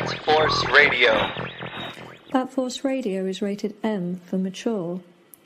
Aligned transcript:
Bat 0.00 0.24
Force 0.24 0.66
Radio. 0.68 1.30
Bat 2.32 2.50
Force 2.50 2.84
Radio 2.84 3.26
is 3.26 3.42
rated 3.42 3.74
M 3.82 4.20
for 4.24 4.38
mature, 4.38 5.00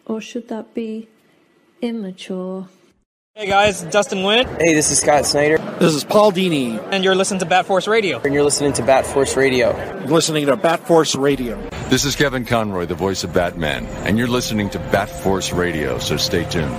or 0.07 0.21
should 0.21 0.47
that 0.49 0.75
be 0.75 1.09
immature? 1.83 2.69
Hey 3.35 3.49
guys, 3.49 3.83
Dustin 3.83 4.19
Nguyen. 4.19 4.47
Hey, 4.61 4.75
this 4.75 4.93
is 4.93 5.01
Scott 5.01 5.27
Snyder. 5.27 5.59
This 5.81 5.93
is 5.93 6.05
Paul 6.05 6.31
Dini. 6.31 6.81
And 6.93 7.03
you're 7.03 7.17
listening 7.17 7.41
to 7.41 7.47
Bat 7.47 7.67
Force 7.67 7.89
Radio. 7.89 8.21
And 8.21 8.33
you're 8.33 8.45
listening 8.45 8.73
to 8.75 8.85
Bat 8.85 9.07
Force 9.07 9.37
Radio. 9.37 9.77
You're 10.03 10.09
listening 10.11 10.47
to 10.47 10.57
Bat 10.57 10.87
Force 10.87 11.17
Radio. 11.17 11.61
This 11.89 12.05
is 12.05 12.15
Kevin 12.15 12.45
Conroy, 12.45 12.87
the 12.87 12.95
voice 12.95 13.25
of 13.25 13.33
Batman, 13.33 13.87
and 14.07 14.17
you're 14.19 14.29
listening 14.29 14.71
to 14.71 14.79
Bat 14.79 15.11
Force 15.11 15.53
Radio, 15.53 15.99
so 15.99 16.17
stay 16.17 16.45
tuned. 16.49 16.73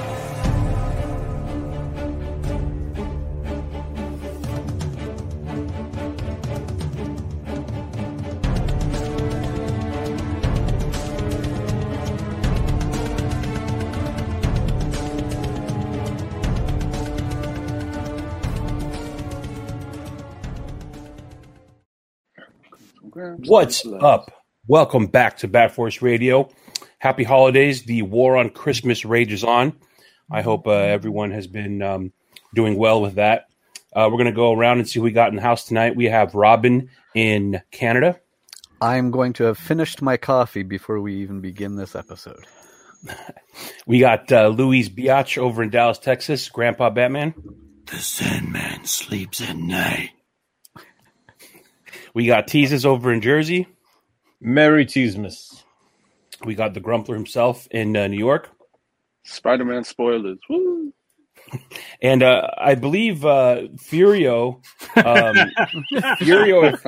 What's 23.55 23.85
up? 23.85 24.33
Welcome 24.67 25.07
back 25.07 25.37
to 25.37 25.47
Bat 25.47 25.71
Force 25.71 26.01
Radio. 26.01 26.49
Happy 26.99 27.23
holidays. 27.23 27.83
The 27.83 28.01
war 28.01 28.35
on 28.35 28.49
Christmas 28.49 29.05
rages 29.05 29.45
on. 29.45 29.79
I 30.29 30.41
hope 30.41 30.67
uh, 30.67 30.71
everyone 30.71 31.31
has 31.31 31.47
been 31.47 31.81
um, 31.81 32.11
doing 32.53 32.75
well 32.75 33.01
with 33.01 33.15
that. 33.15 33.45
Uh, 33.95 34.09
we're 34.11 34.17
going 34.17 34.25
to 34.25 34.33
go 34.33 34.51
around 34.51 34.79
and 34.79 34.89
see 34.89 34.99
who 34.99 35.05
we 35.05 35.11
got 35.11 35.29
in 35.29 35.37
the 35.37 35.41
house 35.41 35.63
tonight. 35.63 35.95
We 35.95 36.07
have 36.07 36.35
Robin 36.35 36.89
in 37.13 37.61
Canada. 37.71 38.19
I'm 38.81 39.09
going 39.09 39.31
to 39.31 39.45
have 39.45 39.57
finished 39.57 40.01
my 40.01 40.17
coffee 40.17 40.63
before 40.63 40.99
we 40.99 41.15
even 41.21 41.39
begin 41.39 41.77
this 41.77 41.95
episode. 41.95 42.45
we 43.87 43.99
got 43.99 44.29
uh, 44.33 44.49
Luis 44.49 44.89
Biatch 44.89 45.37
over 45.37 45.63
in 45.63 45.69
Dallas, 45.69 45.97
Texas. 45.97 46.49
Grandpa 46.49 46.89
Batman. 46.89 47.33
The 47.85 47.99
Sandman 47.99 48.83
sleeps 48.83 49.39
at 49.39 49.55
night. 49.55 50.09
We 52.15 52.27
got 52.27 52.47
Teases 52.47 52.85
over 52.85 53.11
in 53.11 53.19
Jersey. 53.19 53.67
Merry 54.39 54.85
Teasmas. 54.85 55.63
We 56.45 56.55
got 56.55 56.73
the 56.73 56.79
Grumpler 56.79 57.13
himself 57.13 57.67
in 57.71 57.95
uh, 57.97 58.07
New 58.07 58.17
York. 58.17 58.49
Spider 59.23 59.65
Man 59.65 59.83
spoilers. 59.83 60.39
Woo! 60.49 60.93
And 62.01 62.23
uh, 62.23 62.49
I 62.57 62.75
believe 62.75 63.25
uh, 63.25 63.67
Furio, 63.77 64.61
um, 64.97 65.35
Furio, 66.19 66.73
if, 66.73 66.85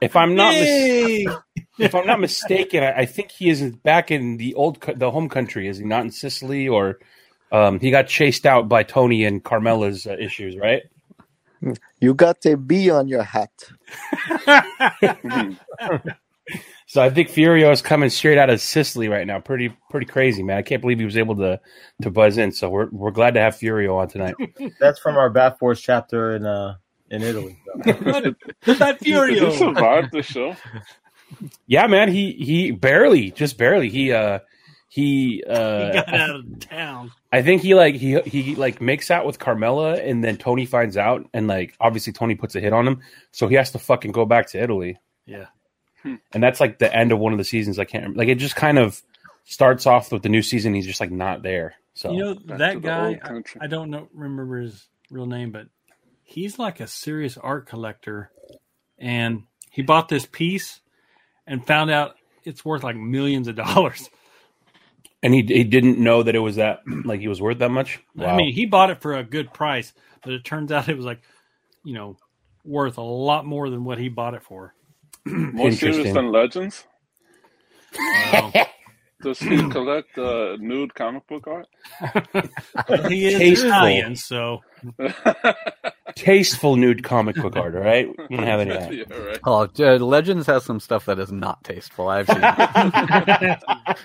if 0.00 0.16
I'm 0.16 0.34
not 0.34 0.52
mis- 0.52 1.34
if 1.78 1.94
I'm 1.94 2.06
not 2.06 2.20
mistaken, 2.20 2.82
I, 2.82 2.92
I, 2.92 3.06
think 3.06 3.30
he 3.30 3.48
is 3.48 3.62
back 3.62 4.10
in 4.10 4.36
the 4.36 4.54
old 4.54 4.80
co- 4.80 4.94
the 4.94 5.10
home 5.10 5.28
country. 5.28 5.68
Is 5.68 5.78
he 5.78 5.84
not 5.84 6.04
in 6.04 6.10
Sicily 6.10 6.68
or 6.68 6.98
um, 7.52 7.80
he 7.80 7.90
got 7.90 8.06
chased 8.06 8.46
out 8.46 8.68
by 8.68 8.82
Tony 8.82 9.24
and 9.24 9.42
Carmela's 9.42 10.06
uh, 10.06 10.16
issues, 10.18 10.56
right? 10.56 10.82
You 12.00 12.14
got 12.14 12.44
a 12.46 12.56
B 12.56 12.90
on 12.90 13.08
your 13.08 13.22
hat. 13.22 13.50
so 16.86 17.02
I 17.02 17.10
think 17.10 17.28
Furio 17.28 17.72
is 17.72 17.82
coming 17.82 18.10
straight 18.10 18.38
out 18.38 18.50
of 18.50 18.60
Sicily 18.60 19.08
right 19.08 19.26
now. 19.26 19.40
Pretty 19.40 19.74
pretty 19.90 20.06
crazy, 20.06 20.42
man. 20.42 20.58
I 20.58 20.62
can't 20.62 20.80
believe 20.80 20.98
he 20.98 21.04
was 21.04 21.16
able 21.16 21.36
to 21.36 21.60
to 22.02 22.10
buzz 22.10 22.38
in. 22.38 22.52
So 22.52 22.68
we're 22.68 22.88
we're 22.90 23.10
glad 23.10 23.34
to 23.34 23.40
have 23.40 23.54
Furio 23.54 23.96
on 23.96 24.08
tonight. 24.08 24.34
That's 24.80 24.98
from 24.98 25.16
our 25.16 25.30
Bat 25.30 25.58
Force 25.58 25.80
chapter 25.80 26.36
in 26.36 26.44
uh 26.44 26.76
in 27.10 27.22
Italy. 27.22 27.58
that 27.84 28.98
Furio 29.00 29.56
survived 29.56 30.12
the 30.12 30.22
show. 30.22 30.56
Yeah, 31.66 31.86
man. 31.86 32.08
He 32.08 32.32
he 32.32 32.70
barely, 32.72 33.30
just 33.30 33.56
barely. 33.56 33.88
He 33.88 34.12
uh 34.12 34.40
he 35.00 35.42
uh 35.44 35.86
he 35.86 35.92
got 35.92 36.14
out 36.14 36.30
of 36.36 36.60
town. 36.60 37.10
I 37.32 37.42
think 37.42 37.62
he 37.62 37.74
like 37.74 37.96
he 37.96 38.20
he 38.20 38.54
like 38.54 38.80
makes 38.80 39.10
out 39.10 39.26
with 39.26 39.40
Carmela 39.40 39.96
and 39.96 40.22
then 40.22 40.36
Tony 40.36 40.66
finds 40.66 40.96
out 40.96 41.28
and 41.34 41.48
like 41.48 41.74
obviously 41.80 42.12
Tony 42.12 42.36
puts 42.36 42.54
a 42.54 42.60
hit 42.60 42.72
on 42.72 42.86
him, 42.86 43.00
so 43.32 43.48
he 43.48 43.56
has 43.56 43.72
to 43.72 43.80
fucking 43.80 44.12
go 44.12 44.24
back 44.24 44.46
to 44.50 44.62
Italy. 44.62 44.96
Yeah. 45.26 45.46
And 46.04 46.40
that's 46.40 46.60
like 46.60 46.78
the 46.78 46.94
end 46.94 47.10
of 47.10 47.18
one 47.18 47.32
of 47.32 47.38
the 47.38 47.44
seasons. 47.44 47.80
I 47.80 47.86
can't 47.86 48.04
remember. 48.04 48.20
like 48.20 48.28
it 48.28 48.36
just 48.36 48.54
kind 48.54 48.78
of 48.78 49.02
starts 49.42 49.84
off 49.84 50.12
with 50.12 50.22
the 50.22 50.28
new 50.28 50.42
season. 50.42 50.74
He's 50.74 50.86
just 50.86 51.00
like 51.00 51.10
not 51.10 51.42
there. 51.42 51.74
So 51.94 52.12
you 52.12 52.18
know 52.20 52.34
that 52.56 52.80
guy. 52.80 53.18
I, 53.20 53.42
I, 53.62 53.66
don't 53.66 53.90
know 53.90 54.06
remember 54.14 54.60
his 54.60 54.86
real 55.10 55.26
name, 55.26 55.50
but 55.50 55.66
he's 56.22 56.56
like 56.56 56.78
a 56.78 56.86
serious 56.86 57.36
art 57.36 57.66
collector, 57.66 58.30
and 58.96 59.42
he 59.70 59.82
bought 59.82 60.08
this 60.08 60.24
piece 60.24 60.78
and 61.48 61.66
found 61.66 61.90
out 61.90 62.14
it's 62.44 62.64
worth 62.64 62.84
like 62.84 62.94
millions 62.94 63.48
of 63.48 63.56
dollars. 63.56 64.08
And 65.24 65.32
he 65.32 65.42
he 65.42 65.64
didn't 65.64 65.98
know 65.98 66.22
that 66.22 66.34
it 66.34 66.40
was 66.40 66.56
that 66.56 66.80
like 67.04 67.20
he 67.20 67.28
was 67.28 67.40
worth 67.40 67.58
that 67.60 67.70
much. 67.70 67.98
Wow. 68.14 68.26
I 68.26 68.36
mean, 68.36 68.52
he 68.54 68.66
bought 68.66 68.90
it 68.90 69.00
for 69.00 69.14
a 69.14 69.24
good 69.24 69.52
price, 69.54 69.94
but 70.22 70.34
it 70.34 70.44
turns 70.44 70.70
out 70.70 70.88
it 70.88 70.96
was 70.96 71.06
like, 71.06 71.22
you 71.82 71.94
know, 71.94 72.18
worth 72.62 72.98
a 72.98 73.02
lot 73.02 73.46
more 73.46 73.70
than 73.70 73.84
what 73.84 73.98
he 73.98 74.10
bought 74.10 74.34
it 74.34 74.42
for. 74.42 74.74
More 75.26 75.72
serious 75.72 76.12
than 76.12 76.30
Legends. 76.30 76.84
Wow. 77.98 78.52
Does 79.22 79.38
he 79.38 79.56
collect 79.70 80.18
uh, 80.18 80.58
nude 80.60 80.94
comic 80.94 81.26
book 81.26 81.46
art? 81.46 81.66
he 83.08 83.26
is 83.28 83.38
Tasteful. 83.38 83.68
Italian, 83.70 84.16
so 84.16 84.60
tasteful 86.14 86.76
nude 86.76 87.02
comic 87.02 87.34
book 87.36 87.56
art. 87.56 87.74
All 87.74 87.80
right, 87.80 88.06
we 88.28 88.36
don't 88.36 88.44
have 88.44 88.60
any 88.60 88.72
of 88.72 88.80
that. 88.80 88.94
Yeah, 88.94 89.16
right. 89.16 89.38
Oh, 89.44 89.66
uh, 89.78 89.96
Legends 89.96 90.46
has 90.46 90.64
some 90.64 90.78
stuff 90.78 91.06
that 91.06 91.18
is 91.18 91.32
not 91.32 91.64
tasteful. 91.64 92.08
I've 92.08 92.26
seen. 92.26 93.96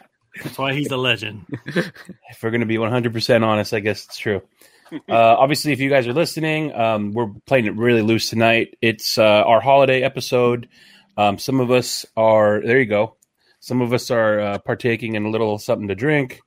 That's 0.44 0.58
why 0.58 0.74
he's 0.74 0.92
a 0.92 0.98
legend. 0.98 1.46
if 1.66 2.42
we're 2.42 2.52
going 2.52 2.62
to 2.62 2.68
be 2.68 2.78
100% 2.78 3.46
honest, 3.46 3.74
I 3.74 3.80
guess 3.80 4.06
it's 4.06 4.18
true. 4.18 4.42
Uh, 4.92 5.36
obviously, 5.38 5.72
if 5.72 5.80
you 5.80 5.88
guys 5.88 6.08
are 6.08 6.14
listening, 6.14 6.74
um, 6.74 7.14
we're 7.14 7.30
playing 7.46 7.68
it 7.68 7.76
really 7.76 8.02
loose 8.02 8.28
tonight. 8.28 8.76
It's 8.82 9.20
uh, 9.20 9.24
our 9.24 9.62
holiday 9.62 10.02
episode. 10.02 10.68
Um, 11.16 11.38
some 11.38 11.60
of 11.60 11.70
us 11.70 12.08
are, 12.18 12.60
there 12.66 12.80
you 12.80 12.88
go. 12.88 13.16
Some 13.60 13.82
of 13.82 13.94
us 13.94 14.10
are 14.10 14.40
uh, 14.40 14.58
partaking 14.58 15.14
in 15.14 15.26
a 15.26 15.30
little 15.30 15.60
something 15.60 15.90
to 15.90 15.96
drink. 15.96 16.42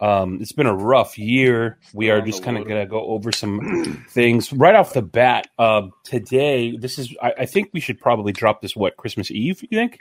Um, 0.00 0.38
it's 0.40 0.52
been 0.52 0.66
a 0.66 0.74
rough 0.74 1.18
year. 1.18 1.78
We 1.92 2.10
are 2.10 2.20
just 2.20 2.42
kind 2.42 2.56
of 2.56 2.66
going 2.66 2.80
to 2.80 2.86
go 2.86 3.04
over 3.06 3.32
some 3.32 4.04
things 4.10 4.52
right 4.52 4.74
off 4.74 4.94
the 4.94 5.02
bat. 5.02 5.48
Uh, 5.58 5.88
today, 6.04 6.76
this 6.76 6.98
is, 6.98 7.14
I, 7.22 7.34
I 7.40 7.46
think 7.46 7.70
we 7.72 7.80
should 7.80 8.00
probably 8.00 8.32
drop 8.32 8.62
this, 8.62 8.74
what, 8.74 8.96
Christmas 8.96 9.30
Eve, 9.30 9.62
you 9.62 9.76
think? 9.76 9.98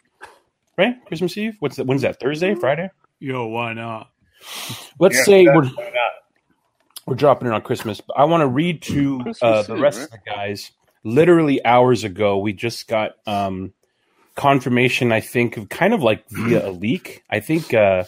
Right? 0.78 0.96
Christmas 1.08 1.38
Eve? 1.38 1.58
What's 1.60 1.76
that? 1.76 1.86
When's 1.86 2.04
that? 2.04 2.20
Thursday? 2.20 2.56
Friday? 2.56 2.90
Yo, 3.20 3.48
why 3.48 3.74
not? 3.74 4.10
Let's 4.98 5.18
yeah, 5.18 5.24
say 5.24 5.46
we're 5.46 5.70
we're 7.06 7.16
dropping 7.16 7.50
it 7.50 7.54
on 7.54 7.62
Christmas. 7.62 8.00
But 8.00 8.18
I 8.18 8.24
want 8.26 8.42
to 8.42 8.48
read 8.48 8.82
to 8.84 9.34
uh, 9.42 9.64
the 9.64 9.76
rest 9.76 10.00
right? 10.00 10.06
of 10.06 10.12
the 10.12 10.20
guys. 10.26 10.72
Literally 11.04 11.64
hours 11.66 12.04
ago, 12.04 12.38
we 12.38 12.54
just 12.54 12.88
got 12.88 13.12
um, 13.26 13.74
confirmation. 14.36 15.12
I 15.12 15.20
think 15.20 15.58
of 15.58 15.68
kind 15.68 15.94
of 15.94 16.02
like 16.02 16.30
via 16.30 16.70
a 16.70 16.72
leak. 16.72 17.24
I 17.30 17.42
think 17.42 17.74
uh, 17.74 18.06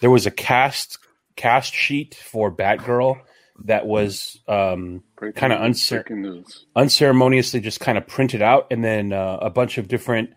there 0.00 0.10
was 0.10 0.26
a 0.26 0.30
cast 0.30 0.98
cast 1.36 1.72
sheet 1.72 2.14
for 2.14 2.52
Batgirl 2.52 3.18
that 3.64 3.86
was 3.86 4.40
um, 4.48 5.02
kind 5.34 5.52
of 5.52 5.60
uncer- 5.60 6.44
unceremoniously 6.76 7.60
just 7.60 7.80
kind 7.80 7.96
of 7.96 8.06
printed 8.06 8.42
out, 8.42 8.66
and 8.70 8.84
then 8.84 9.12
uh, 9.12 9.38
a 9.40 9.50
bunch 9.50 9.78
of 9.78 9.88
different 9.88 10.30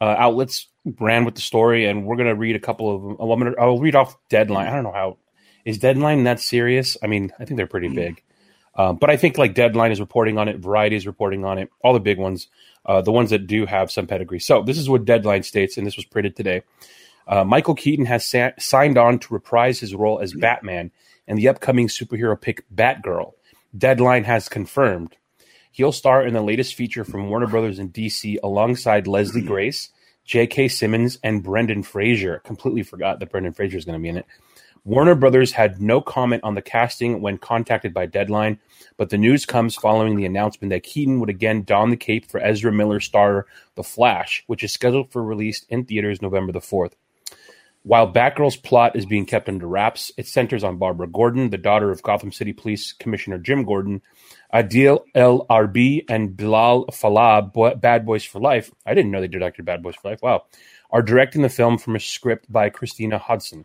uh, 0.00 0.14
outlets 0.18 0.66
ran 0.98 1.24
with 1.24 1.34
the 1.34 1.40
story, 1.40 1.86
and 1.86 2.06
we're 2.06 2.16
gonna 2.16 2.34
read 2.34 2.56
a 2.56 2.60
couple 2.60 2.94
of 2.94 3.02
them. 3.02 3.30
I'm 3.30 3.38
gonna, 3.38 3.54
I'll 3.58 3.78
read 3.78 3.96
off 3.96 4.16
Deadline. 4.28 4.68
I 4.68 4.74
don't 4.74 4.84
know 4.84 4.92
how 4.92 5.18
is 5.64 5.78
Deadline 5.78 6.24
that 6.24 6.40
serious. 6.40 6.96
I 7.02 7.06
mean, 7.06 7.32
I 7.38 7.44
think 7.44 7.56
they're 7.56 7.66
pretty 7.66 7.88
big, 7.88 8.22
um, 8.74 8.96
but 8.96 9.10
I 9.10 9.16
think 9.16 9.38
like 9.38 9.54
Deadline 9.54 9.92
is 9.92 10.00
reporting 10.00 10.38
on 10.38 10.48
it, 10.48 10.58
Variety 10.58 10.96
is 10.96 11.06
reporting 11.06 11.44
on 11.44 11.58
it, 11.58 11.70
all 11.82 11.92
the 11.92 12.00
big 12.00 12.18
ones, 12.18 12.48
uh, 12.84 13.00
the 13.00 13.12
ones 13.12 13.30
that 13.30 13.46
do 13.46 13.66
have 13.66 13.90
some 13.90 14.06
pedigree. 14.06 14.40
So 14.40 14.62
this 14.62 14.78
is 14.78 14.88
what 14.88 15.04
Deadline 15.04 15.42
states, 15.42 15.76
and 15.76 15.86
this 15.86 15.96
was 15.96 16.04
printed 16.04 16.36
today. 16.36 16.62
Uh, 17.26 17.44
Michael 17.44 17.74
Keaton 17.74 18.06
has 18.06 18.24
sa- 18.24 18.52
signed 18.58 18.96
on 18.96 19.18
to 19.18 19.34
reprise 19.34 19.80
his 19.80 19.94
role 19.94 20.20
as 20.20 20.32
Batman 20.32 20.92
in 21.26 21.36
the 21.36 21.48
upcoming 21.48 21.88
superhero 21.88 22.40
pick 22.40 22.64
Batgirl. 22.72 23.32
Deadline 23.76 24.24
has 24.24 24.48
confirmed. 24.48 25.16
He'll 25.72 25.92
star 25.92 26.24
in 26.24 26.32
the 26.32 26.40
latest 26.40 26.74
feature 26.74 27.04
from 27.04 27.28
Warner 27.28 27.48
Brothers 27.48 27.78
and 27.78 27.92
DC 27.92 28.38
alongside 28.42 29.06
Leslie 29.06 29.42
Grace, 29.42 29.90
J.K. 30.26 30.68
Simmons, 30.68 31.18
and 31.22 31.42
Brendan 31.42 31.82
Fraser. 31.82 32.40
Completely 32.40 32.82
forgot 32.82 33.20
that 33.20 33.30
Brendan 33.30 33.52
Fraser 33.52 33.78
is 33.78 33.84
going 33.84 33.98
to 33.98 34.02
be 34.02 34.08
in 34.08 34.18
it. 34.18 34.26
Warner 34.84 35.16
Brothers 35.16 35.50
had 35.50 35.80
no 35.80 36.00
comment 36.00 36.44
on 36.44 36.54
the 36.54 36.62
casting 36.62 37.20
when 37.20 37.38
contacted 37.38 37.92
by 37.92 38.06
Deadline, 38.06 38.60
but 38.96 39.10
the 39.10 39.18
news 39.18 39.44
comes 39.44 39.74
following 39.74 40.14
the 40.14 40.26
announcement 40.26 40.70
that 40.70 40.84
Keaton 40.84 41.18
would 41.18 41.28
again 41.28 41.64
don 41.64 41.90
the 41.90 41.96
cape 41.96 42.30
for 42.30 42.40
Ezra 42.40 42.70
Miller's 42.70 43.04
star 43.04 43.46
The 43.74 43.82
Flash, 43.82 44.44
which 44.46 44.62
is 44.62 44.72
scheduled 44.72 45.10
for 45.10 45.24
release 45.24 45.64
in 45.68 45.86
theaters 45.86 46.22
November 46.22 46.52
the 46.52 46.60
4th. 46.60 46.92
While 47.86 48.12
Batgirl's 48.12 48.56
plot 48.56 48.96
is 48.96 49.06
being 49.06 49.26
kept 49.26 49.48
under 49.48 49.68
wraps, 49.68 50.10
it 50.16 50.26
centers 50.26 50.64
on 50.64 50.76
Barbara 50.76 51.06
Gordon, 51.06 51.50
the 51.50 51.56
daughter 51.56 51.92
of 51.92 52.02
Gotham 52.02 52.32
City 52.32 52.52
Police 52.52 52.92
Commissioner 52.92 53.38
Jim 53.38 53.62
Gordon, 53.62 54.02
Adil 54.52 55.04
El 55.14 55.46
Arbi, 55.46 56.04
and 56.08 56.36
Bilal 56.36 56.86
Fallah, 56.90 57.42
Bo- 57.42 57.76
Bad 57.76 58.04
Boys 58.04 58.24
for 58.24 58.40
Life. 58.40 58.72
I 58.84 58.92
didn't 58.94 59.12
know 59.12 59.20
they 59.20 59.28
directed 59.28 59.66
Bad 59.66 59.84
Boys 59.84 59.94
for 59.94 60.10
Life. 60.10 60.18
Wow. 60.20 60.46
Are 60.90 61.00
directing 61.00 61.42
the 61.42 61.48
film 61.48 61.78
from 61.78 61.94
a 61.94 62.00
script 62.00 62.50
by 62.50 62.70
Christina 62.70 63.18
Hodson. 63.18 63.64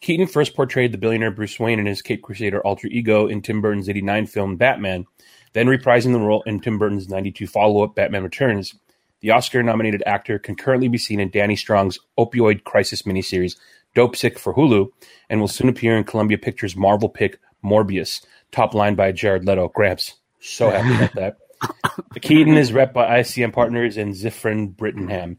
Keaton 0.00 0.28
first 0.28 0.54
portrayed 0.54 0.92
the 0.92 0.98
billionaire 0.98 1.32
Bruce 1.32 1.58
Wayne 1.58 1.80
in 1.80 1.86
his 1.86 2.02
Cape 2.02 2.22
Crusader 2.22 2.64
alter 2.64 2.86
ego 2.86 3.26
in 3.26 3.42
Tim 3.42 3.60
Burton's 3.60 3.88
89 3.88 4.26
film 4.26 4.56
Batman, 4.56 5.04
then 5.52 5.66
reprising 5.66 6.12
the 6.12 6.20
role 6.20 6.44
in 6.46 6.60
Tim 6.60 6.78
Burton's 6.78 7.08
92 7.08 7.48
follow 7.48 7.82
up 7.82 7.96
Batman 7.96 8.22
Returns. 8.22 8.76
The 9.20 9.30
Oscar 9.30 9.62
nominated 9.62 10.02
actor 10.06 10.38
can 10.38 10.56
currently 10.56 10.88
be 10.88 10.98
seen 10.98 11.20
in 11.20 11.30
Danny 11.30 11.56
Strong's 11.56 11.98
opioid 12.18 12.64
crisis 12.64 13.02
miniseries 13.02 13.56
Dopesick 13.94 14.38
for 14.38 14.54
Hulu 14.54 14.90
and 15.28 15.40
will 15.40 15.48
soon 15.48 15.68
appear 15.68 15.96
in 15.96 16.04
Columbia 16.04 16.38
Pictures' 16.38 16.76
Marvel 16.76 17.08
pick 17.08 17.38
Morbius, 17.64 18.24
top 18.52 18.74
line 18.74 18.94
by 18.94 19.12
Jared 19.12 19.44
Leto. 19.44 19.68
Gramps, 19.68 20.14
so 20.40 20.70
happy 20.70 20.94
about 20.94 21.14
that. 21.14 21.36
Keaton 22.22 22.56
is 22.56 22.72
rep 22.72 22.94
by 22.94 23.20
ICM 23.20 23.52
Partners 23.52 23.96
and 23.96 24.14
Ziffren 24.14 24.74
Brittenham. 24.74 25.38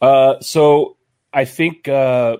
Uh, 0.00 0.40
so 0.40 0.96
I 1.32 1.44
think, 1.44 1.88
uh, 1.88 2.38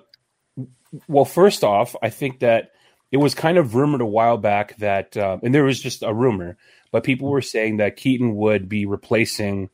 well, 1.07 1.25
first 1.25 1.63
off, 1.63 1.95
I 2.01 2.09
think 2.09 2.39
that 2.39 2.71
it 3.11 3.17
was 3.17 3.33
kind 3.33 3.57
of 3.57 3.73
rumored 3.75 4.01
a 4.01 4.05
while 4.05 4.37
back 4.37 4.77
that, 4.77 5.15
uh, 5.17 5.37
and 5.41 5.53
there 5.53 5.63
was 5.63 5.79
just 5.79 6.03
a 6.03 6.13
rumor, 6.13 6.57
but 6.91 7.03
people 7.03 7.29
were 7.29 7.41
saying 7.41 7.77
that 7.77 7.95
Keaton 7.95 8.35
would 8.35 8.69
be 8.69 8.85
replacing 8.85 9.69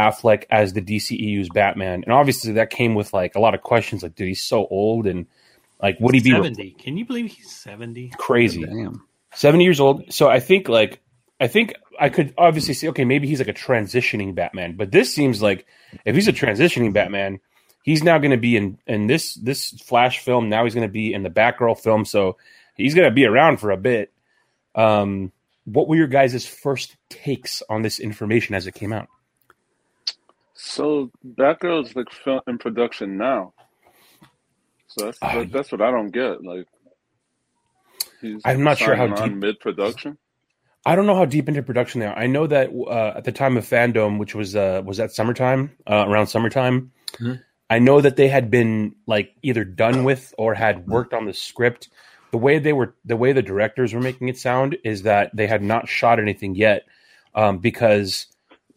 Affleck 0.00 0.44
as 0.50 0.72
the 0.72 0.82
DCEU's 0.82 1.48
Batman, 1.48 2.02
and 2.04 2.12
obviously 2.12 2.52
that 2.52 2.70
came 2.70 2.94
with 2.94 3.12
like 3.12 3.34
a 3.34 3.40
lot 3.40 3.54
of 3.54 3.62
questions, 3.62 4.02
like, 4.02 4.14
dude, 4.14 4.28
he's 4.28 4.42
so 4.42 4.66
old, 4.66 5.06
and 5.06 5.26
like, 5.82 5.98
would 6.00 6.14
he 6.14 6.20
be 6.20 6.30
seventy? 6.30 6.70
Can 6.72 6.96
you 6.96 7.04
believe 7.04 7.30
he's 7.30 7.50
seventy? 7.50 8.12
Crazy, 8.18 8.64
damn, 8.64 9.06
seventy 9.34 9.64
years 9.64 9.80
old. 9.80 10.12
So 10.12 10.28
I 10.28 10.40
think 10.40 10.68
like 10.68 11.00
I 11.40 11.48
think 11.48 11.74
I 11.98 12.08
could 12.08 12.34
obviously 12.36 12.74
say, 12.74 12.88
okay, 12.88 13.04
maybe 13.04 13.26
he's 13.26 13.40
like 13.40 13.48
a 13.48 13.54
transitioning 13.54 14.34
Batman, 14.34 14.76
but 14.76 14.90
this 14.90 15.14
seems 15.14 15.42
like 15.42 15.66
if 16.04 16.14
he's 16.14 16.28
a 16.28 16.32
transitioning 16.32 16.92
Batman, 16.92 17.40
he's 17.82 18.02
now 18.02 18.18
going 18.18 18.30
to 18.30 18.36
be 18.36 18.56
in 18.56 18.78
in 18.86 19.06
this 19.06 19.34
this 19.34 19.70
Flash 19.70 20.20
film. 20.20 20.48
Now 20.48 20.64
he's 20.64 20.74
going 20.74 20.86
to 20.86 20.92
be 20.92 21.12
in 21.12 21.22
the 21.22 21.30
Batgirl 21.30 21.78
film, 21.78 22.04
so 22.04 22.36
he's 22.76 22.94
going 22.94 23.08
to 23.08 23.14
be 23.14 23.24
around 23.24 23.58
for 23.58 23.70
a 23.70 23.76
bit. 23.76 24.12
Um, 24.74 25.32
what 25.64 25.88
were 25.88 25.96
your 25.96 26.06
guys' 26.06 26.46
first 26.46 26.96
takes 27.08 27.62
on 27.68 27.82
this 27.82 28.00
information 28.00 28.54
as 28.54 28.66
it 28.66 28.74
came 28.74 28.92
out? 28.92 29.08
So 30.62 31.10
Batgirl 31.24 31.86
is 31.86 31.96
like 31.96 32.08
in 32.46 32.58
production 32.58 33.16
now. 33.16 33.54
So 34.88 35.06
that's 35.06 35.18
uh, 35.22 35.44
that's 35.50 35.72
what 35.72 35.80
I 35.80 35.90
don't 35.90 36.10
get. 36.10 36.44
Like, 36.44 36.66
I'm 38.44 38.62
not 38.62 38.78
sure 38.78 38.94
how 38.94 39.06
deep 39.06 39.32
mid 39.32 39.58
production. 39.60 40.18
I 40.84 40.96
don't 40.96 41.06
know 41.06 41.14
how 41.14 41.24
deep 41.24 41.48
into 41.48 41.62
production 41.62 42.00
they 42.00 42.06
are. 42.06 42.16
I 42.16 42.26
know 42.26 42.46
that 42.46 42.70
uh, 42.72 43.16
at 43.16 43.24
the 43.24 43.32
time 43.32 43.56
of 43.56 43.64
Fandom, 43.64 44.18
which 44.18 44.34
was 44.34 44.54
uh, 44.54 44.82
was 44.84 44.98
that 44.98 45.12
summertime, 45.12 45.70
uh, 45.86 46.04
around 46.06 46.26
summertime, 46.26 46.92
mm-hmm. 47.12 47.40
I 47.70 47.78
know 47.78 48.00
that 48.00 48.16
they 48.16 48.28
had 48.28 48.50
been 48.50 48.94
like 49.06 49.34
either 49.42 49.64
done 49.64 50.04
with 50.04 50.34
or 50.36 50.54
had 50.54 50.86
worked 50.86 51.14
on 51.14 51.24
the 51.24 51.32
script. 51.34 51.88
The 52.32 52.38
way 52.38 52.58
they 52.58 52.72
were, 52.72 52.94
the 53.04 53.16
way 53.16 53.32
the 53.32 53.42
directors 53.42 53.94
were 53.94 54.00
making 54.00 54.28
it 54.28 54.36
sound 54.36 54.76
is 54.84 55.02
that 55.02 55.34
they 55.34 55.46
had 55.46 55.62
not 55.62 55.88
shot 55.88 56.20
anything 56.20 56.54
yet 56.54 56.84
um, 57.34 57.58
because 57.58 58.26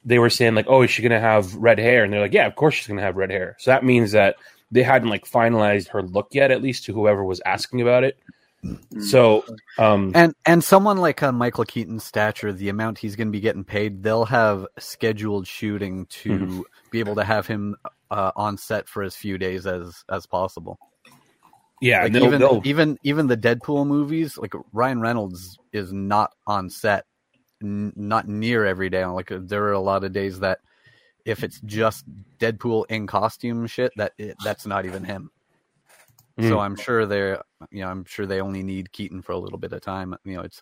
they 0.05 0.19
were 0.19 0.29
saying 0.29 0.55
like, 0.55 0.67
"Oh, 0.67 0.81
is 0.81 0.91
she 0.91 1.01
going 1.01 1.11
to 1.11 1.19
have 1.19 1.55
red 1.55 1.79
hair?" 1.79 2.03
And 2.03 2.11
they're 2.11 2.21
like, 2.21 2.33
"Yeah, 2.33 2.47
of 2.47 2.55
course 2.55 2.75
she's 2.75 2.87
going 2.87 2.97
to 2.97 3.03
have 3.03 3.15
red 3.15 3.31
hair." 3.31 3.55
So 3.59 3.71
that 3.71 3.83
means 3.83 4.11
that 4.11 4.35
they 4.71 4.83
hadn't 4.83 5.09
like 5.09 5.25
finalized 5.25 5.89
her 5.89 6.01
look 6.01 6.29
yet, 6.31 6.51
at 6.51 6.61
least 6.61 6.85
to 6.85 6.93
whoever 6.93 7.23
was 7.23 7.41
asking 7.45 7.81
about 7.81 8.03
it. 8.03 8.17
Mm-hmm. 8.63 9.01
So, 9.01 9.43
um, 9.77 10.11
and 10.15 10.33
and 10.45 10.63
someone 10.63 10.97
like 10.97 11.21
uh, 11.21 11.31
Michael 11.31 11.65
Keaton's 11.65 12.03
stature, 12.03 12.53
the 12.53 12.69
amount 12.69 12.97
he's 12.97 13.15
going 13.15 13.27
to 13.27 13.31
be 13.31 13.41
getting 13.41 13.65
paid, 13.65 14.03
they'll 14.03 14.25
have 14.25 14.65
scheduled 14.79 15.47
shooting 15.47 16.05
to 16.07 16.29
mm-hmm. 16.29 16.61
be 16.89 16.99
able 16.99 17.15
to 17.15 17.23
have 17.23 17.45
him 17.45 17.75
uh, 18.09 18.31
on 18.35 18.57
set 18.57 18.87
for 18.87 19.03
as 19.03 19.15
few 19.15 19.37
days 19.37 19.67
as 19.67 20.05
as 20.09 20.25
possible. 20.25 20.79
Yeah, 21.81 22.03
like 22.03 22.13
they'll, 22.13 22.23
even 22.23 22.39
they'll... 22.39 22.61
even 22.63 22.97
even 23.03 23.27
the 23.27 23.35
Deadpool 23.35 23.85
movies, 23.85 24.37
like 24.37 24.53
Ryan 24.71 25.01
Reynolds 25.01 25.59
is 25.73 25.91
not 25.91 26.31
on 26.47 26.69
set, 26.69 27.05
n- 27.63 27.93
not 27.95 28.27
near 28.27 28.65
every 28.65 28.89
day. 28.89 29.05
Like 29.05 29.31
there 29.31 29.63
are 29.63 29.71
a 29.71 29.79
lot 29.79 30.03
of 30.03 30.11
days 30.11 30.41
that 30.41 30.59
if 31.25 31.43
it's 31.43 31.59
just 31.61 32.05
Deadpool 32.39 32.85
in 32.89 33.07
costume 33.07 33.65
shit, 33.67 33.93
that 33.95 34.11
it, 34.17 34.35
that's 34.43 34.65
not 34.65 34.85
even 34.85 35.03
him. 35.03 35.31
Mm. 36.37 36.49
So 36.49 36.59
I'm 36.59 36.75
sure 36.75 37.05
they're, 37.05 37.43
you 37.71 37.81
know, 37.81 37.89
I'm 37.89 38.05
sure 38.05 38.25
they 38.25 38.41
only 38.41 38.63
need 38.63 38.91
Keaton 38.91 39.21
for 39.21 39.31
a 39.33 39.37
little 39.37 39.59
bit 39.59 39.71
of 39.71 39.81
time. 39.81 40.15
You 40.25 40.37
know, 40.37 40.41
it's, 40.41 40.61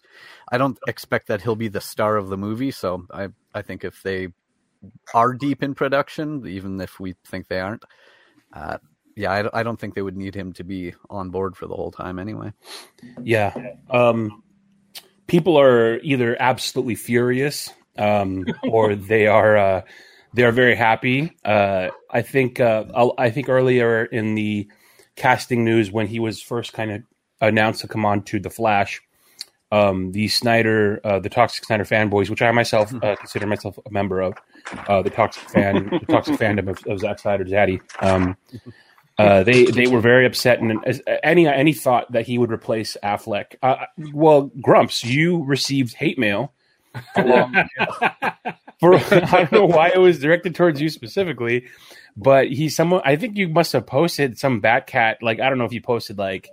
I 0.51 0.57
don't 0.57 0.77
expect 0.87 1.27
that 1.27 1.41
he'll 1.41 1.55
be 1.55 1.69
the 1.69 1.81
star 1.81 2.17
of 2.17 2.29
the 2.29 2.37
movie. 2.37 2.71
So 2.71 3.05
I, 3.11 3.29
I 3.53 3.61
think 3.61 3.83
if 3.83 4.03
they 4.03 4.29
are 5.13 5.33
deep 5.33 5.63
in 5.63 5.73
production, 5.73 6.45
even 6.45 6.79
if 6.81 6.99
we 6.99 7.15
think 7.25 7.47
they 7.47 7.59
aren't, 7.59 7.85
uh, 8.53 8.77
yeah, 9.15 9.31
I, 9.31 9.59
I 9.59 9.63
don't 9.63 9.79
think 9.79 9.95
they 9.95 10.01
would 10.01 10.17
need 10.17 10.35
him 10.35 10.53
to 10.53 10.63
be 10.63 10.93
on 11.09 11.29
board 11.29 11.55
for 11.55 11.67
the 11.67 11.75
whole 11.75 11.91
time 11.91 12.19
anyway. 12.19 12.51
Yeah. 13.23 13.53
Um, 13.89 14.43
people 15.27 15.59
are 15.59 15.99
either 15.99 16.35
absolutely 16.39 16.95
furious, 16.95 17.69
um, 17.97 18.45
or 18.63 18.95
they 18.95 19.27
are, 19.27 19.57
uh, 19.57 19.81
they 20.33 20.43
are 20.43 20.51
very 20.51 20.75
happy. 20.75 21.35
Uh, 21.43 21.89
I 22.09 22.21
think, 22.21 22.59
uh, 22.59 22.85
I 23.17 23.29
think 23.31 23.49
earlier 23.49 24.05
in 24.05 24.35
the, 24.35 24.69
casting 25.15 25.63
news 25.63 25.91
when 25.91 26.07
he 26.07 26.19
was 26.19 26.41
first 26.41 26.73
kind 26.73 26.91
of 26.91 27.03
announced 27.39 27.81
to 27.81 27.87
come 27.87 28.05
on 28.05 28.23
to 28.23 28.39
the 28.39 28.49
Flash. 28.49 29.01
Um, 29.71 30.11
the 30.11 30.27
Snyder, 30.27 30.99
uh, 31.03 31.19
the 31.19 31.29
Toxic 31.29 31.63
Snyder 31.63 31.85
fanboys, 31.85 32.29
which 32.29 32.41
I 32.41 32.51
myself 32.51 32.93
uh, 32.93 33.15
consider 33.15 33.47
myself 33.47 33.79
a 33.85 33.91
member 33.91 34.19
of, 34.19 34.33
uh, 34.89 35.01
the 35.01 35.09
Toxic 35.09 35.49
fan, 35.49 35.89
the 35.89 36.05
Toxic 36.11 36.35
fandom 36.39 36.69
of, 36.69 36.85
of 36.87 36.99
Zack 36.99 37.19
Snyder's 37.19 37.51
daddy. 37.51 37.79
Um, 38.01 38.35
uh, 39.17 39.43
they 39.43 39.65
they 39.65 39.87
were 39.87 39.99
very 39.99 40.25
upset, 40.25 40.59
and 40.59 41.01
any 41.23 41.47
any 41.47 41.73
thought 41.73 42.11
that 42.11 42.25
he 42.25 42.37
would 42.37 42.51
replace 42.51 42.97
Affleck. 43.03 43.55
Uh, 43.61 43.85
well, 44.13 44.51
Grumps, 44.61 45.03
you 45.03 45.43
received 45.43 45.93
hate 45.93 46.17
mail. 46.17 46.53
For 47.15 48.95
I 48.95 49.19
don't 49.19 49.51
know 49.51 49.65
why 49.65 49.91
it 49.93 49.99
was 49.99 50.19
directed 50.19 50.55
towards 50.55 50.81
you 50.81 50.89
specifically, 50.89 51.67
but 52.17 52.47
he's 52.47 52.75
someone. 52.75 53.01
I 53.05 53.15
think 53.15 53.37
you 53.37 53.47
must 53.47 53.73
have 53.73 53.85
posted 53.85 54.39
some 54.39 54.61
Batcat. 54.61 55.17
Like 55.21 55.39
I 55.39 55.49
don't 55.49 55.57
know 55.57 55.65
if 55.65 55.73
you 55.73 55.81
posted 55.81 56.17
like 56.17 56.49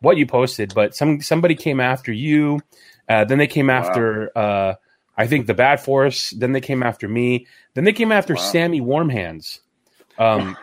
what 0.00 0.16
you 0.16 0.26
posted, 0.26 0.74
but 0.74 0.94
some 0.94 1.20
somebody 1.20 1.54
came 1.54 1.80
after 1.80 2.12
you. 2.12 2.60
Uh, 3.08 3.24
then 3.24 3.38
they 3.38 3.46
came 3.46 3.68
wow. 3.68 3.78
after 3.78 4.36
uh, 4.36 4.74
I 5.16 5.26
think 5.26 5.46
the 5.46 5.54
Bat 5.54 5.84
Force. 5.84 6.30
Then 6.30 6.52
they 6.52 6.60
came 6.60 6.82
after 6.82 7.08
me. 7.08 7.46
Then 7.74 7.84
they 7.84 7.92
came 7.92 8.12
after 8.12 8.34
wow. 8.34 8.40
Sammy 8.40 8.80
Warmhands. 8.80 9.60
Um, 10.18 10.56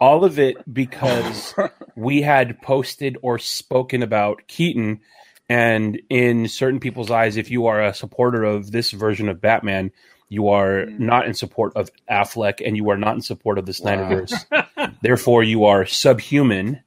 all 0.00 0.24
of 0.24 0.38
it 0.38 0.56
because 0.72 1.54
we 1.96 2.22
had 2.22 2.60
posted 2.60 3.16
or 3.22 3.38
spoken 3.38 4.02
about 4.02 4.46
Keaton. 4.48 5.00
And 5.48 6.00
in 6.08 6.48
certain 6.48 6.80
people's 6.80 7.10
eyes, 7.10 7.36
if 7.36 7.50
you 7.50 7.66
are 7.66 7.82
a 7.82 7.94
supporter 7.94 8.42
of 8.42 8.70
this 8.70 8.90
version 8.90 9.28
of 9.28 9.40
Batman, 9.40 9.92
you 10.28 10.48
are 10.48 10.86
mm. 10.86 10.98
not 10.98 11.26
in 11.26 11.34
support 11.34 11.74
of 11.76 11.90
Affleck 12.10 12.66
and 12.66 12.76
you 12.76 12.90
are 12.90 12.96
not 12.96 13.14
in 13.14 13.20
support 13.20 13.58
of 13.58 13.66
the 13.66 13.72
Snyderverse. 13.72 14.32
Wow. 14.50 14.88
Therefore, 15.02 15.42
you 15.42 15.66
are 15.66 15.84
subhuman 15.84 16.80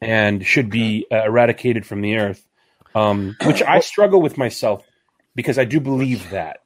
and 0.00 0.46
should 0.46 0.70
be 0.70 1.06
uh, 1.10 1.24
eradicated 1.24 1.84
from 1.84 2.00
the 2.00 2.16
earth. 2.16 2.46
Um, 2.94 3.36
which 3.44 3.62
I 3.62 3.80
struggle 3.80 4.22
with 4.22 4.38
myself 4.38 4.82
because 5.34 5.58
I 5.58 5.64
do 5.64 5.80
believe 5.80 6.30
that. 6.30 6.60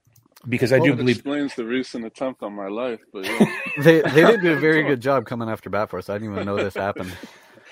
Because 0.49 0.73
I 0.73 0.79
well, 0.79 0.87
do 0.87 0.97
believe 0.97 1.17
explains 1.17 1.55
the 1.55 1.67
recent 1.67 2.07
attempt 2.07 2.43
on 2.43 2.55
my 2.55 2.69
life. 2.69 3.01
But 3.13 3.27
yeah. 3.27 3.45
they 3.83 4.01
they 4.01 4.25
did 4.25 4.41
do 4.41 4.53
a 4.53 4.57
very 4.57 4.83
good 4.83 5.01
job 5.01 5.27
coming 5.27 5.49
after 5.49 5.69
Batforce. 5.69 6.09
I 6.09 6.15
didn't 6.15 6.33
even 6.33 6.47
know 6.47 6.57
this 6.57 6.75
happened. 6.75 7.13